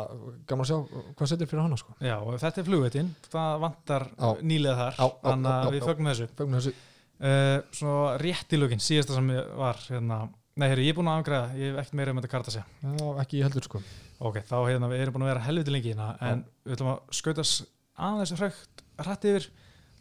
gaman 0.49 0.65
að 0.65 0.71
sjá 0.71 1.03
hvað 1.19 1.31
setur 1.33 1.51
fyrir 1.51 1.63
hana 1.67 1.79
sko. 1.81 1.97
já, 2.01 2.15
og 2.17 2.39
þetta 2.41 2.63
er 2.63 2.69
flugveitin. 2.71 3.11
Það 3.35 3.61
vantar 3.67 4.07
Já. 4.17 4.31
nýlega 4.41 4.77
þar 4.81 4.97
Já, 4.97 5.05
já, 5.05 5.21
þannig 5.27 5.51
já, 5.51 5.57
að 5.57 5.67
já, 5.67 5.71
við 5.77 5.81
já. 5.81 5.87
fögnum 5.91 6.11
þessu. 6.13 6.29
Fögnum 6.41 6.59
þessu. 6.61 6.75
Uh, 7.17 7.59
Svo 7.73 7.93
rétt 8.21 8.53
í 8.53 8.59
lögin, 8.61 8.83
síðasta 8.85 9.15
sem 9.17 9.31
var 9.57 9.79
hérna, 9.89 10.19
nei, 10.57 10.67
herri, 10.69 10.85
ég 10.89 10.93
er 10.93 10.99
búin 10.99 11.09
að 11.09 11.23
afgræða 11.23 11.47
ég 11.57 11.71
hef 11.71 11.79
ekkert 11.81 11.97
meira 11.97 12.13
um 12.13 12.19
þetta 12.21 12.33
karta 12.35 12.51
að 12.53 12.57
segja 12.59 12.67
Já, 12.97 13.07
ekki 13.23 13.39
ég 13.41 13.47
heldur 13.49 13.65
sko. 13.65 13.81
Ok, 14.21 14.43
þá 14.45 14.57
hérna, 14.69 14.91
við 14.93 15.01
erum 15.05 15.17
búin 15.17 15.25
að 15.25 15.31
vera 15.33 15.45
helviti 15.47 15.73
lengi 15.73 15.95
hérna, 15.95 16.11
en 16.21 16.45
við 16.65 16.77
ætlum 16.77 16.91
að 16.93 17.17
skautast 17.17 17.65
aðeins 17.97 18.35
hrætt, 18.37 19.25
yfir. 19.25 19.49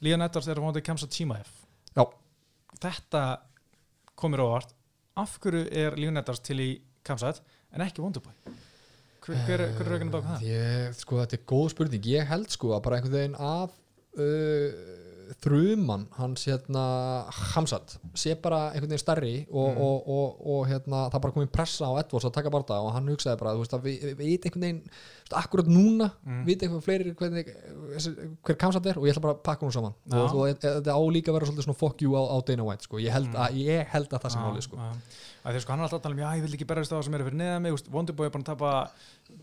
Líðan 0.03 0.25
Edvards 0.27 0.47
er 0.51 0.59
á 0.59 0.63
móti 0.65 0.83
Kemsa 0.83 1.07
Tímaef 1.07 1.47
Já. 1.95 2.03
Þetta 2.81 3.23
komir 4.19 4.43
óvart. 4.43 4.75
Af 5.15 5.37
hverju 5.43 5.67
er 5.71 5.95
Líf 5.99 6.11
Nettars 6.11 6.43
til 6.43 6.59
í 6.59 6.69
Kamsat 7.05 7.41
en 7.71 7.83
ekki 7.85 8.03
Wonderboy 8.03 8.33
hver, 9.25 9.41
hver, 9.45 9.63
hver 9.73 9.85
er 9.85 9.89
rauginni 9.89 10.13
bak 10.13 10.25
það? 10.25 10.45
Ég, 10.49 10.97
sko, 10.99 11.17
þetta 11.21 11.37
er 11.37 11.43
góð 11.49 11.65
spurning. 11.73 12.07
Ég 12.11 12.29
held 12.29 12.51
sko 12.53 12.75
að 12.75 12.83
bara 12.85 12.99
einhvern 12.99 13.15
veginn 13.17 13.37
af 13.41 13.73
uh, 14.21 15.04
þruman 15.43 16.05
hans 16.17 16.45
hérna 16.47 16.83
Hamsat 17.53 17.97
sé 18.17 18.35
bara 18.41 18.71
einhvern 18.71 18.89
veginn 18.91 19.01
stærri 19.03 19.33
og, 19.51 19.71
Mm. 19.75 19.81
og, 19.81 20.07
og, 20.07 20.47
og 20.55 20.67
hérna 20.69 21.09
það 21.11 21.21
bara 21.25 21.33
komið 21.35 21.51
pressa 21.51 21.85
á 21.89 21.93
Edwards 22.01 22.25
að 22.29 22.33
taka 22.37 22.49
barða 22.53 22.79
og 22.85 22.93
hann 22.93 23.07
hugsaði 23.09 23.39
bara, 23.41 23.53
þú 23.55 23.63
veist 23.63 23.73
að 23.77 23.85
við, 23.87 24.03
við 24.05 24.17
veit 24.21 24.45
einhvern 24.45 24.65
veginn 24.67 24.81
veist, 24.85 25.35
akkurat 25.41 25.67
núna, 25.67 26.11
Mm. 26.25 26.43
veit 26.45 26.61
einhvern 26.63 26.85
fleiri 26.85 27.15
hvernig, 27.15 27.49
hver 28.45 28.57
Hamsat 28.61 28.85
er 28.91 28.97
og 28.99 29.05
ég 29.05 29.13
ætla 29.15 29.21
bara 29.25 29.33
að 29.35 29.43
pakka 29.43 29.65
hún 29.65 29.73
saman 29.73 29.93
Já. 30.09 30.17
og 30.21 30.47
þetta 30.61 30.93
á 30.93 30.99
líka 31.11 31.31
að 31.31 31.37
vera 31.39 31.45
svolítið 31.49 31.65
svona 31.67 31.79
fuck 31.79 32.01
you 32.01 32.13
á, 32.15 32.21
á 32.29 32.37
Dana 32.45 32.63
White 32.63 32.83
sko. 32.83 32.97
ég, 32.97 33.11
held 33.11 33.27
Mm. 33.29 33.35
að, 33.35 33.49
ég 33.65 33.87
held 33.87 34.09
að 34.09 34.21
það 34.21 34.31
sem 34.31 34.41
máli 34.41 34.61
sko. 34.61 34.77
Að 35.45 35.53
því 35.53 35.59
sko 35.61 35.71
hann 35.71 35.79
er 35.79 35.83
alltaf 35.85 35.99
að 35.99 36.03
tala 36.03 36.15
um, 36.15 36.19
já 36.21 36.29
ég 36.37 36.41
vil 36.41 36.53
ekki 36.57 36.65
berjast 36.65 36.91
á 36.91 36.95
það 36.97 37.03
sem 37.05 37.13
eru 37.13 37.23
fyrir 37.25 37.37
neða 37.37 37.61
mig, 37.61 37.73
Wonderboy 37.91 38.25
er 38.25 38.29
bara 38.33 38.41
að 38.43 38.45
tapa 38.45 38.91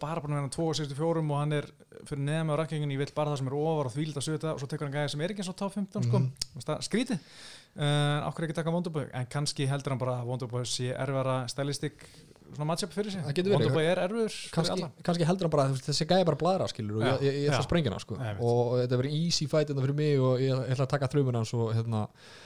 bara 0.02 0.22
búin 0.22 0.34
að 0.36 0.42
vera 0.42 0.52
2.64 0.54 1.22
og 1.22 1.38
hann 1.38 1.56
er 1.56 1.68
fyrir 2.08 2.22
neða 2.26 2.44
mig 2.46 2.54
á 2.54 2.58
rankingin, 2.60 2.92
ég 2.94 3.00
vil 3.02 3.14
bara 3.14 3.32
það 3.32 3.40
sem 3.40 3.50
er 3.50 3.56
ofar 3.58 3.88
og 3.88 3.94
þvíld 3.94 4.18
að 4.18 4.26
sögja 4.26 4.52
og 4.52 4.62
svo 4.62 4.68
tekur 4.70 4.88
hann 4.88 4.96
gæði 4.96 5.12
sem 5.12 5.22
er 5.22 5.34
ekki 5.34 5.42
eins 5.44 5.52
og 5.52 5.58
top 5.58 5.74
15 5.76 6.06
sko, 6.08 6.20
mm. 6.22 6.70
skrítið. 6.86 7.24
Uh, 7.72 8.18
okkur 8.28 8.46
ekki 8.46 8.56
taka 8.58 8.74
Wonderboy, 8.74 9.06
en 9.16 9.28
kannski 9.32 9.66
heldur 9.70 9.94
hann 9.94 10.02
bara 10.02 10.18
að 10.20 10.30
Wonderboy 10.30 10.66
sé 10.68 10.90
erfara 10.92 11.42
stylistik 11.50 12.06
svona 12.52 12.66
matchup 12.68 12.92
fyrir 12.92 13.10
sig, 13.14 13.22
Það 13.24 13.34
getur 13.38 13.52
verið. 13.52 13.58
Wonderboy 13.62 13.86
er 13.92 14.00
erfur 14.02 14.28
fyrir 14.32 14.52
kannski, 14.56 14.74
alla 14.76 14.88
kannski 15.08 15.26
heldur 15.28 15.46
hann 15.48 15.52
bara 15.54 15.66
þessi 15.86 16.06
gæði 16.10 16.26
bara 16.28 16.38
bladra 16.42 16.68
skilur 16.72 16.98
og 16.98 17.04
ég, 17.06 17.22
ég, 17.26 17.36
ég 17.42 17.48
ætla 17.50 17.60
að 17.62 17.66
sprengja 17.68 17.90
hana 17.92 18.02
sko. 18.04 18.18
Nei, 18.20 18.32
og 18.40 18.72
þetta 18.82 18.98
verður 19.00 19.16
easy 19.18 19.46
fight 19.50 19.68
þetta 19.72 19.84
fyrir 19.86 19.98
mig 20.02 20.20
og 20.20 20.40
ég, 20.42 20.52
ég 20.52 20.72
ætla 20.76 20.86
að 20.86 20.92
taka 20.94 21.08
þrjumun 21.14 21.38
hans 21.40 21.54
og 21.56 21.72
hérna, 21.76 22.02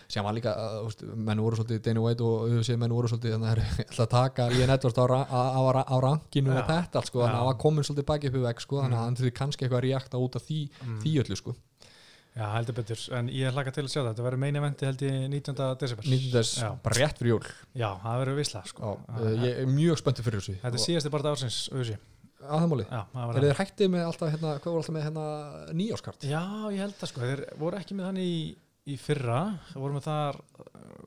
sem 0.08 0.24
var 0.28 0.36
líka 0.36 0.54
uh, 0.54 0.90
menn 1.16 1.42
voru 1.42 1.58
svolítið 1.58 1.82
Dana 1.88 2.04
White 2.06 2.22
og 2.26 2.48
UFC 2.56 2.76
menn 2.78 2.94
voru 2.94 3.10
svolítið 3.10 3.36
þannig 3.36 3.50
að 3.52 3.62
ég 3.64 3.86
ætla 3.90 4.06
að 4.06 4.12
taka 4.16 4.48
Líðan 4.54 4.74
Edwards 4.76 5.00
á, 5.02 5.04
ra- 5.10 5.26
á, 5.26 5.40
á, 5.56 5.60
á, 5.66 5.82
á 5.90 5.96
rankinu 6.06 6.52
og 6.54 6.62
þetta 6.70 7.00
allt 7.02 7.10
sko, 7.10 7.24
þannig 7.24 7.34
að 7.34 7.42
hann 7.42 7.50
var 7.52 7.60
komin 7.66 7.86
svolítið 7.88 8.08
baki 8.12 8.30
upp 8.30 8.36
í 8.38 8.44
vegg 8.46 8.62
sko, 8.66 8.82
þannig 8.84 8.96
að 8.96 9.02
Mm. 9.02 9.08
hann 9.10 9.16
þurfi 9.18 9.34
kannski 9.40 9.64
eitthvað 9.66 9.80
að 9.82 9.86
reakta 9.90 10.18
út 10.22 10.36
af 10.38 10.42
því, 10.46 10.60
Mm. 10.86 11.00
því 11.02 11.12
öllu 11.24 11.36
sko. 11.42 11.56
Já, 12.36 12.44
heldur 12.52 12.74
betur, 12.76 13.00
en 13.16 13.28
ég 13.32 13.54
hlaka 13.54 13.72
til 13.72 13.84
að 13.86 13.92
sjá 13.94 14.00
það 14.02 14.08
þetta 14.10 14.24
verður 14.26 14.40
meina 14.42 14.58
eventi 14.60 14.84
held 14.84 15.02
ég 15.06 15.14
19. 15.32 15.54
desember 15.80 16.04
19. 16.04 16.32
þess, 16.34 16.50
Já. 16.60 16.68
bara 16.84 16.98
rétt 17.00 17.16
fyrir 17.22 17.30
jól 17.32 17.46
Já, 17.80 17.88
það 18.02 18.18
verður 18.20 18.36
visla 18.36 18.60
Já, 18.60 18.68
sko. 18.68 18.90
uh, 19.08 19.30
ég 19.40 19.60
er 19.62 19.70
mjög 19.72 19.96
spenntur 20.02 20.26
fyrir 20.26 20.42
þessu 20.44 20.56
Þetta 20.60 20.76
er 20.76 20.84
síðasti 20.84 21.12
bara 21.14 21.32
ársins 21.32 21.56
auðvitað. 21.72 22.04
á 22.44 22.54
það 22.60 22.68
máli, 22.74 22.86
Já, 22.90 23.00
það 23.14 23.24
var 23.30 23.36
er 23.40 23.46
þið 23.46 23.56
hættið 23.62 23.90
með 23.96 24.04
alltaf 24.10 24.30
hérna, 24.34 24.52
hvað 24.60 24.68
voru 24.76 24.82
alltaf 24.82 24.94
með 24.98 25.06
hérna 25.06 25.24
nýjáskart 25.80 26.28
Já, 26.28 26.42
ég 26.76 26.84
held 26.84 26.98
það 27.00 27.10
sko, 27.14 27.24
þeir 27.24 27.44
voru 27.64 27.80
ekki 27.80 27.96
með 27.96 28.08
þannig 28.10 28.28
í, 28.28 28.38
í 28.92 28.98
fyrra, 29.00 29.40
voru 29.74 29.96
með 29.96 30.06
þar 30.10 30.40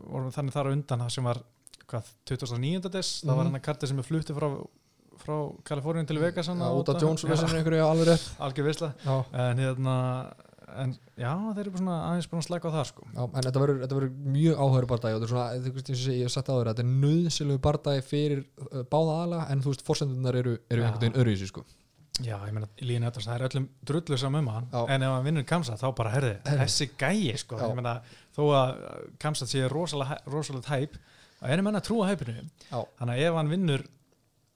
voru 0.10 0.26
með 0.26 0.36
þannig 0.40 0.58
þar 0.58 0.72
undan 0.74 1.06
það 1.06 1.14
sem 1.20 1.30
var 1.30 1.44
hvað, 1.90 2.10
2009. 2.26 2.90
des, 2.98 3.14
það 3.22 3.36
var 3.36 3.46
Mhm. 3.46 3.54
hann 3.54 3.62
að 3.62 3.66
kartið 3.70 3.88
sem 3.94 4.00
er 4.02 4.10
flutti 4.10 4.34
frá, 4.34 4.50
frá 5.22 5.38
Kaliforníun 5.64 6.08
til 6.10 6.18
Vegas 6.20 6.48
hann 6.50 6.58
út 6.66 6.90
af 6.90 7.02
Jones 7.02 7.24
alveg 7.24 8.94
já 9.06 9.26
en 9.34 9.58
hérna 9.58 9.96
en 10.84 10.94
já, 11.20 11.32
þeir 11.56 11.62
eru 11.66 11.80
svona 11.80 11.98
aðeins 12.10 12.30
búin 12.32 12.42
að 12.42 12.48
slæka 12.48 12.72
á 12.72 12.76
það 12.76 12.88
sko 12.90 13.08
Já, 13.10 13.22
en 13.26 13.46
þetta 13.48 13.64
verður, 13.64 13.82
þetta 13.84 14.30
mjög 14.36 14.64
áhverju 14.66 14.90
bardagi 14.92 15.18
og 15.18 15.20
þetta 15.20 15.28
er 15.28 15.34
svona, 15.34 15.66
þú 15.66 15.74
veist, 15.76 15.92
eins 15.94 16.06
og 16.06 16.16
ég 16.16 16.24
hef 16.28 16.34
sagt 16.36 16.52
áður 16.54 16.72
þetta 16.72 16.86
er 16.86 16.90
nöðsilegu 17.04 17.62
bardagi 17.68 18.06
fyrir 18.06 18.42
uh, 18.46 18.82
báða 18.94 19.20
aðla 19.26 19.44
en 19.54 19.64
þú 19.66 19.74
veist, 19.74 19.86
forsendunar 19.88 20.40
eru, 20.42 20.56
eru 20.70 20.86
einhvern 20.86 21.04
veginn 21.04 21.20
öðruvísi 21.22 21.50
sko. 21.52 21.66
Já, 22.20 22.36
ég 22.44 22.52
meina, 22.52 22.68
Lín 22.84 23.06
Edwards, 23.08 23.30
það 23.30 23.38
er 23.38 23.46
öllum 23.48 23.68
drullu 23.88 24.18
saman 24.20 24.44
um 24.44 24.50
hann, 24.52 24.66
Já. 24.74 24.82
en 24.92 25.06
ef 25.08 25.14
hann 25.14 25.28
vinnur 25.30 25.46
Kamsa 25.48 25.78
þá 25.80 25.86
bara, 25.96 26.12
herði, 26.18 26.34
þessi 26.50 26.90
gæi 27.00 27.38
sko, 27.40 27.56
Já. 27.62 27.70
ég 27.72 27.78
meina, 27.80 27.94
þó 28.36 28.42
að 28.58 28.74
Kamsa 29.24 29.48
sé 29.48 29.64
rosalega, 29.72 30.18
rosalega 30.28 30.74
hæp 30.74 30.98
að 31.40 31.54
einu 31.54 31.64
menna 31.64 31.80
trúa 31.84 32.10
hæpinu 32.10 32.42
þannig 32.68 33.14
að 33.14 33.24
ef 33.24 33.38
hann 33.40 33.54
vinnur 33.54 33.86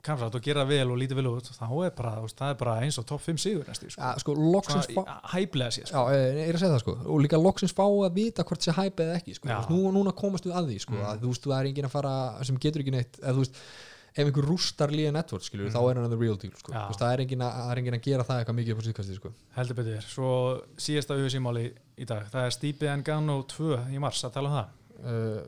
Kamsa 0.04 0.28
og 0.28 0.42
gera 0.44 0.66
vel 0.68 0.90
og 0.92 0.98
lítið 1.00 1.16
vel 1.22 1.30
út 1.32 1.48
þá 1.56 1.70
er 1.86 1.92
bara, 1.96 2.12
það 2.28 2.50
er 2.50 2.58
bara 2.60 2.74
eins 2.84 2.98
og 3.00 3.06
topp 3.08 3.22
5 3.24 3.38
sigur 3.40 3.64
næstu, 3.70 3.88
sko, 3.94 4.02
Já, 4.02 4.20
sko, 4.20 4.34
loksins 4.36 4.90
fá 4.92 5.04
hæplega 5.32 5.72
sé, 5.72 5.86
sko. 5.88 5.96
Já, 5.96 6.18
ég 6.18 6.50
er 6.50 6.54
að 6.58 6.60
segja 6.60 6.74
það 6.76 6.84
sko 6.84 6.98
og 7.08 7.22
líka 7.24 7.40
loksins 7.40 7.74
fá 7.74 7.86
að 7.88 8.14
vita 8.18 8.44
hvort 8.44 8.62
sé 8.68 8.76
hæp 8.76 9.00
eða 9.00 9.16
ekki 9.22 9.36
sko. 9.40 9.48
Nú, 9.72 9.80
núna 9.96 10.12
komast 10.12 10.44
við 10.46 10.54
að 10.60 10.68
því 10.74 10.80
sko, 10.84 10.94
Mm. 10.94 11.06
að 11.08 11.20
þú 11.24 11.28
veist, 11.32 11.44
það 11.48 11.60
er 11.62 11.72
enginn 11.72 11.86
að 11.88 11.96
fara 11.96 12.44
sem 12.44 12.58
getur 12.60 12.82
ekki 12.84 12.92
neitt, 12.92 13.20
eða 13.24 13.34
þú 13.34 13.44
veist 13.46 13.56
ef 14.16 14.28
einhver 14.28 14.46
rústar 14.46 14.92
líða 14.94 15.12
network, 15.14 15.42
skilur, 15.42 15.70
Mm. 15.70 15.74
þá 15.74 15.90
er 15.90 15.96
hann 16.02 16.10
the 16.12 16.18
real 16.18 16.36
deal 16.36 16.52
sko. 16.54 16.72
Þú 16.72 16.88
veist, 16.92 17.00
það 17.00 17.14
er 17.14 17.20
enginn 17.24 17.42
að, 17.42 17.72
er 17.72 17.78
enginn 17.82 17.96
að 17.98 18.04
gera 18.04 18.24
það 18.24 18.44
eitthvað 18.44 18.58
mikið 18.60 18.72
upp 18.76 18.82
á 18.84 18.86
síðkastið 18.86 19.16
sko. 19.16 19.32
heldur 19.56 19.76
betur, 19.76 20.02
svo 20.04 20.62
síðasta 20.78 21.16
auðvísímáli 21.16 21.74
í 21.98 22.06
dag, 22.06 22.28
það 22.30 22.46
er 22.46 22.52
Stipe 22.52 22.86
Ngano 25.04 25.44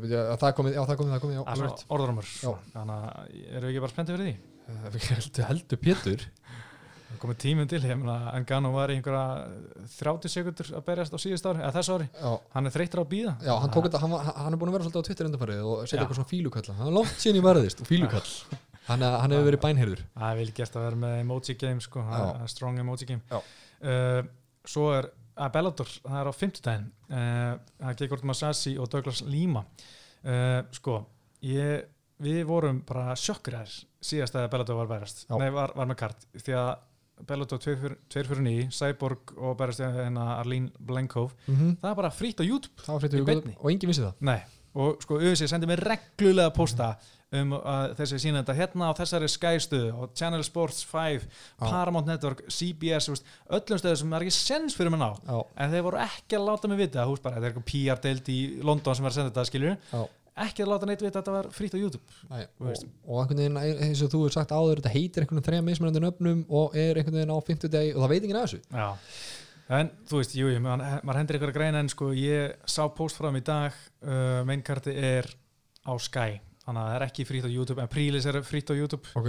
2 0.00 0.06
í 0.06 0.10
mars, 0.10 0.30
að 0.30 0.38
það 0.40 0.54
komið, 0.60 0.76
já, 0.76 0.82
það 0.86 1.00
komið, 1.00 1.12
það 1.12 1.22
komið 1.24 1.40
alveg. 1.54 1.84
Já. 2.44 2.52
þannig 2.74 2.96
að 2.96 3.34
erum 3.50 3.66
við 3.66 3.70
ekki 3.72 3.84
bara 3.84 3.94
spenntið 3.94 4.16
fyrir 4.16 4.28
því? 4.30 4.36
Við 4.94 5.08
heldur, 5.10 5.46
heldur 5.50 5.80
Pétur. 5.84 6.26
Komið 7.20 7.38
tíminn 7.42 7.68
til, 7.68 7.80
ég 7.82 7.98
meina 7.98 8.30
Engano 8.38 8.70
var 8.72 8.92
í 8.92 8.96
einhverja 8.96 9.48
30 9.98 10.30
sekundur 10.30 10.68
að 10.78 10.84
berjast 10.86 11.12
á 11.12 11.18
síðust 11.18 11.48
ári, 11.50 11.60
eða 11.64 11.72
þessu 11.74 11.96
ári. 11.98 12.06
Já, 12.14 12.30
hann 12.54 12.70
er 12.70 12.74
þreyttur 12.76 13.02
á 13.02 13.04
að 13.04 13.10
býða 13.10 13.32
Já, 13.42 13.52
hann, 13.60 13.72
tók 13.74 13.88
þetta, 13.88 14.00
hann, 14.04 14.14
hann 14.30 14.54
er 14.54 14.60
búin 14.60 14.70
að 14.70 14.76
vera 14.76 14.86
svolítið 14.86 15.02
á 15.02 15.06
Twitter 15.08 15.28
undanfarið 15.28 15.64
og 15.66 15.82
setja 15.90 16.04
eitthvað 16.04 16.20
svona 16.20 16.30
fílukalla. 16.30 16.76
Hann 16.78 16.90
er 16.92 16.96
langt 17.00 17.16
síðan 17.18 17.40
ég 17.40 17.46
varðist 17.48 17.82
og 17.82 17.90
fílukall. 17.90 18.30
Hann, 18.86 19.04
hann 19.04 19.34
hefur 19.34 19.48
verið 19.50 19.62
bænherður. 19.66 20.04
Það 20.14 20.30
er 20.30 20.38
vel 20.40 20.54
gert 20.60 20.78
að 20.78 20.86
vera 20.86 21.00
með 21.02 21.16
emoji 21.24 21.56
game 21.60 21.84
sko, 21.84 22.06
strong 22.54 22.80
emoji 22.80 23.10
game. 23.10 23.42
Uh, 23.82 24.22
svo 24.70 24.86
er 24.94 25.10
að 25.40 25.54
Bellator, 25.56 25.94
það 26.04 26.18
er 26.20 26.28
á 26.28 26.32
fimmtudaginn 26.36 26.90
uh, 26.90 27.54
það 27.78 27.88
er 27.92 27.98
Gekord 28.02 28.26
Masasi 28.28 28.74
og 28.80 28.90
Douglas 28.92 29.22
Lima 29.26 29.64
uh, 29.64 30.60
sko 30.76 31.00
ég, 31.46 31.88
við 32.20 32.44
vorum 32.48 32.82
bara 32.88 33.16
sjokkrar 33.18 33.70
síðast 34.00 34.36
að 34.36 34.50
Bellator 34.52 34.78
var 34.82 34.90
berjast 34.90 35.26
Já. 35.26 35.34
nei, 35.40 35.50
var, 35.54 35.74
var 35.76 35.90
með 35.90 36.00
kart, 36.04 36.30
því 36.36 36.56
að 36.60 36.70
Bellator 37.28 37.60
249, 37.60 38.70
Cyborg 38.72 39.34
og 39.36 39.56
berjast 39.60 39.84
hérna 39.84 40.38
Arlene 40.38 40.70
Blankov 40.78 41.34
mm 41.46 41.56
-hmm. 41.56 41.76
það 41.82 41.90
er 41.90 41.98
bara 42.02 42.10
frýtt 42.10 42.40
á 42.40 42.44
YouTube 42.44 42.82
það 42.84 42.92
var 42.92 43.00
fyrir 43.00 43.20
Í 43.20 43.26
beinni. 43.26 43.56
og 43.58 43.70
enginn 43.70 43.92
vissi 43.92 44.02
það 44.02 44.14
Nei, 44.20 44.40
og 44.74 45.02
sko 45.02 45.18
auðvitað 45.18 45.52
sendi 45.52 45.66
mér 45.66 45.84
reglulega 45.84 46.50
posta 46.50 46.96
um 47.38 47.52
að 47.58 47.92
þessi 48.00 48.20
sína 48.24 48.42
þetta 48.42 48.56
hérna 48.58 48.90
á 48.90 48.98
þessari 48.98 49.28
skæstu 49.30 49.80
og 49.94 50.14
Channel 50.18 50.42
Sports 50.46 50.82
5, 50.90 51.26
Paramount 51.62 52.08
Network 52.10 52.42
CBS, 52.50 53.10
veist, 53.12 53.28
öllum 53.46 53.78
stöðu 53.82 54.00
sem 54.00 54.16
er 54.16 54.24
ekki 54.26 54.34
sens 54.34 54.78
fyrir 54.78 54.90
mér 54.94 55.04
ná, 55.04 55.10
Já, 55.28 55.36
en 55.62 55.74
þeir 55.74 55.84
voru 55.86 56.00
ekki 56.02 56.38
að 56.38 56.48
láta 56.48 56.70
mig 56.70 56.80
vita, 56.82 57.04
veist 57.06 57.26
bara, 57.26 57.38
þetta 57.38 57.46
er 57.46 57.52
eitthvað 57.52 57.68
PR-deild 57.70 58.32
í 58.34 58.40
London 58.66 58.98
sem 58.98 59.06
var 59.06 59.14
að 59.14 59.20
senda 59.20 59.30
þetta, 59.34 59.46
skiljur 59.52 60.08
ekki 60.40 60.64
að 60.64 60.70
láta 60.72 60.88
neitt 60.88 61.02
vita 61.02 61.18
að 61.18 61.20
þetta 61.20 61.34
var 61.34 61.48
frýtt 61.54 61.74
á 61.76 61.78
YouTube 61.80 62.14
Þú 62.30 62.70
og, 62.70 62.84
og 63.04 63.20
einhvern 63.22 63.42
veginn 63.42 63.58
eins 63.60 64.02
og 64.04 64.12
þú 64.12 64.22
hefur 64.24 64.36
sagt 64.36 64.54
áður 64.54 64.80
þetta 64.80 64.92
heitir 64.94 65.24
einhvern 65.24 65.40
veginn 65.40 65.48
þreja 65.48 65.66
mismunandi 65.66 66.02
nöfnum 66.04 66.42
og 66.48 66.76
er 66.78 67.00
einhvern 67.00 67.18
veginn 67.18 67.34
á 67.34 67.38
50 67.50 67.74
degi 67.74 67.94
og 67.94 68.04
það 68.04 68.14
veit 68.14 68.28
af 68.30 68.38
þessu. 68.40 68.60
Já, 68.70 68.88
en 69.80 69.90
þú 70.10 70.20
veist, 70.22 70.36
jú, 70.38 70.52
jú, 70.54 70.62
man, 70.64 70.84
maður 71.06 71.20
hendur 71.20 71.40
ykkur 71.40 71.52
að 71.52 71.58
greina 71.58 71.82
en 71.82 71.90
sko, 71.92 72.12
ég 72.16 72.56
sá 72.64 72.82
post 72.94 73.18
frá 73.18 73.28
þeim 73.28 73.40
í 73.42 73.44
dag 73.50 73.76
uh, 73.76 74.40
mainkarti 74.48 74.94
er 74.96 75.28
á 75.84 75.92
Sky 76.00 76.40
þannig 76.70 76.82
að 76.82 76.88
það 76.88 76.96
er 76.96 77.04
ekki 77.08 77.26
frýtt 77.28 77.48
á 77.50 77.50
YouTube. 77.50 77.82
En 77.82 77.90
Prílis 77.90 78.26
er 78.30 78.40
frýtt 78.46 78.70
á 78.70 78.74
YouTube. 78.78 79.12
Ok, 79.18 79.28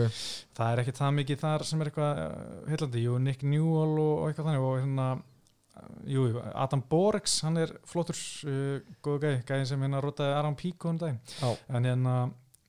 það 0.58 0.72
er 0.72 0.82
ekki 0.84 0.96
það 1.00 1.16
mikið 1.18 1.42
þar 1.42 1.68
sem 1.68 1.82
er 1.82 1.92
eitthvað 1.92 2.22
uh, 2.24 2.36
heillandi, 2.70 3.06
jú, 3.08 3.18
Nick 3.26 3.46
Newell 3.48 3.96
og, 3.96 4.12
og 4.14 4.28
eitthvað 4.30 4.50
þannig. 4.52 4.68
Og 4.68 4.78
hérna 4.82 5.08
uh, 5.18 5.88
jú, 6.14 6.28
Adam 6.52 6.84
Borex, 6.92 7.40
hann 7.48 7.58
er 7.64 7.74
flottur 7.90 8.20
uh, 8.46 8.94
góðu 9.02 9.26
gæði, 9.26 9.42
gæði 9.50 9.72
sem 9.72 9.88
hérna 9.88 10.04
rotaði 10.06 10.38
Aram 10.38 10.60
Píko 10.60 10.94
um 10.94 11.02
daginn, 11.02 11.20
en 11.42 11.90
hérna 11.90 12.16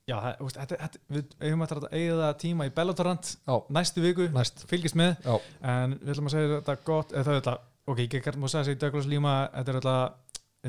já, 0.08 0.16
það, 0.16 0.40
veist, 0.40 0.58
þetta, 0.62 0.78
þetta, 0.86 1.02
við 1.14 1.36
eigum 1.46 1.66
eftir 1.66 1.82
að 1.82 1.98
eigða 1.98 2.30
tíma 2.40 2.66
í 2.66 2.72
Bellatorant 2.74 3.34
næstu 3.72 4.02
viku, 4.04 4.26
næst. 4.34 4.64
Fylgist 4.70 4.98
með. 4.98 5.14
Já, 5.22 5.36
en 5.74 5.98
við 6.00 6.16
ætlum 6.16 6.30
að 6.30 6.36
segja 6.36 6.56
þetta 6.56 6.76
gott 6.88 7.14
eða 7.14 7.28
það 7.28 7.38
þetta, 7.38 7.56
ok, 7.92 8.02
ég 8.02 8.12
gæti 8.16 8.34
að 8.34 8.52
segja 8.56 8.80
Douglas 8.82 9.08
Lima, 9.10 9.36
þetta 9.54 9.72
er 9.72 9.80
þetta 9.80 9.96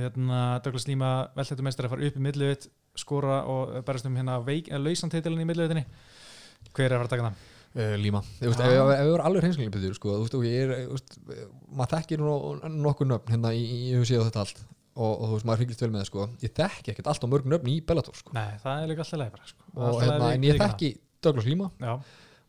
hérna, 0.03 0.39
Douglas 0.65 0.87
Lima 0.89 1.11
veltættu 1.37 1.65
meistari 1.65 1.89
að 1.89 1.95
fara 1.95 2.07
upp 2.09 2.17
í 2.17 2.23
millivit, 2.27 2.69
skora 2.99 3.41
og 3.49 3.73
berast 3.87 4.07
um 4.09 4.15
hérna 4.19 4.37
veik, 4.45 4.69
eða 4.69 4.83
lausantitilin 4.85 5.43
í 5.43 5.49
millivitinni 5.49 5.85
hver 6.73 6.87
er 6.87 6.95
að 6.97 7.03
fara 7.03 7.07
að 7.07 7.13
taka 7.15 7.27
það? 7.29 7.49
uh, 7.73 7.95
líma 8.01 8.21
þú 8.37 8.51
veist, 8.51 8.61
Já. 8.61 8.69
ef, 8.69 8.91
við 8.91 9.11
vorum 9.13 9.27
alveg 9.29 9.45
hreinskilin 9.45 9.73
betur 9.73 9.97
sko, 9.97 10.13
þú 10.13 10.27
veist, 10.27 10.37
og 10.37 10.47
ég 10.47 10.61
er, 10.63 10.73
þú 10.85 10.97
veist, 10.97 11.17
maður 11.73 11.95
þekkir 11.97 12.23
nú 12.23 12.35
nokkur 12.85 13.09
nöfn 13.09 13.35
hérna 13.35 13.53
í 13.57 13.65
UFC 13.97 14.17
og 14.19 14.27
þetta 14.29 14.43
allt 14.45 14.63
og, 14.93 15.09
og 15.09 15.23
þú 15.25 15.31
veist, 15.37 15.47
maður 15.49 15.63
fylgist 15.63 15.85
vel 15.85 15.91
með 15.93 16.03
það 16.03 16.11
sko 16.11 16.27
ég 16.43 16.53
þekki 16.59 16.93
ekkert 16.93 17.09
allt 17.13 17.25
á 17.25 17.27
mörg 17.33 17.49
nöfn 17.49 17.71
í 17.73 17.79
Bellator 17.87 18.19
sko 18.19 18.35
Nei, 18.37 18.51
það 18.61 18.83
er 18.83 18.91
líka 18.91 19.05
alltaf 19.05 19.21
leið 19.23 19.33
bara 19.37 19.49
sko. 19.49 19.65
og 19.73 19.97
lagi 19.97 20.05
hérna, 20.05 20.29
en 20.37 20.47
ég 20.49 20.61
þekki 20.61 20.91
Douglas 21.23 21.47
það. 21.47 21.69
Já, 21.79 21.93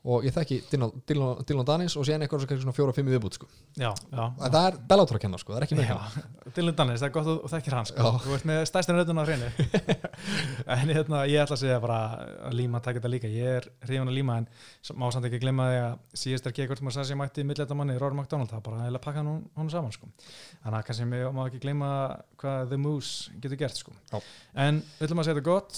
og 0.04 0.24
ég 0.26 0.34
þekki 0.36 0.58
Dylan, 0.68 1.64
Danis 1.64 1.94
og 1.96 2.04
síðan 2.04 2.26
eitthvað 2.26 2.42
sem 2.44 2.58
svona 2.60 2.74
fjóra-fimm 2.76 3.08
í 3.08 3.12
viðbútt 3.14 3.38
sko. 3.38 3.46
já, 3.72 3.88
já, 3.88 4.24
En 4.24 4.52
það 4.52 4.66
er 4.68 4.74
Bellator 4.90 5.16
að 5.16 5.22
kenna 5.22 5.38
sko, 5.40 5.54
það 5.54 5.60
er 5.60 5.64
ekki 5.64 5.78
mér 5.78 5.92
að 5.94 5.94
Já, 5.94 6.50
Dylan 6.58 6.76
Dannis, 6.76 7.00
það 7.00 7.08
er 7.08 7.14
gott 7.14 7.24
að 7.30 7.38
þú 7.38 7.50
þekkir 7.54 7.76
hans 7.78 7.92
sko. 7.92 8.10
Þú 8.24 8.34
ert 8.36 8.44
með 8.50 8.58
stærstin 8.68 8.98
röddun 8.98 9.20
á 9.20 9.24
hreinu. 9.24 9.48
En 10.74 10.88
hérna, 10.92 11.18
ég 11.28 11.40
ætla 11.40 11.56
að 11.56 11.62
segja 11.62 11.78
bara 11.82 11.98
að 12.48 12.56
Líma 12.58 12.80
takk 12.84 12.96
þetta 13.00 13.12
líka, 13.14 13.30
ég 13.32 13.48
er 13.62 13.64
hrifun 13.86 14.10
að 14.12 14.18
Líma 14.18 14.36
en 14.42 14.46
má 15.00 15.06
samt 15.12 15.28
ekki 15.28 15.40
glemma 15.42 15.64
því 15.70 15.78
að 15.80 15.94
síðast 16.24 16.48
er 16.48 16.56
Gekort 16.58 16.84
Marsassi 16.84 17.16
mætti 17.18 17.46
milletamanni 17.48 17.96
Rory 18.00 18.16
McDonald, 18.18 18.50
það 18.52 18.60
er 18.60 18.66
bara 18.68 18.78
að 18.90 19.00
pakka 19.04 19.18
hann 19.22 19.32
hún 19.56 19.72
saman 19.72 19.94
sko. 19.94 20.06
Þannig 20.64 20.78
að 20.78 20.86
kannski 20.90 21.04
má 21.08 21.42
ekki 21.48 21.62
glemma 21.64 21.90
hvað 22.40 22.68
The 22.70 22.78
Moose 22.80 23.34
getur 23.40 23.60
gert 23.64 23.80
sko. 23.80 23.96
En 24.54 24.82
við 24.98 25.08
ætlum 25.08 25.24
að 25.24 25.28
segja 25.30 25.40
þetta 25.40 25.48
gott, 25.48 25.72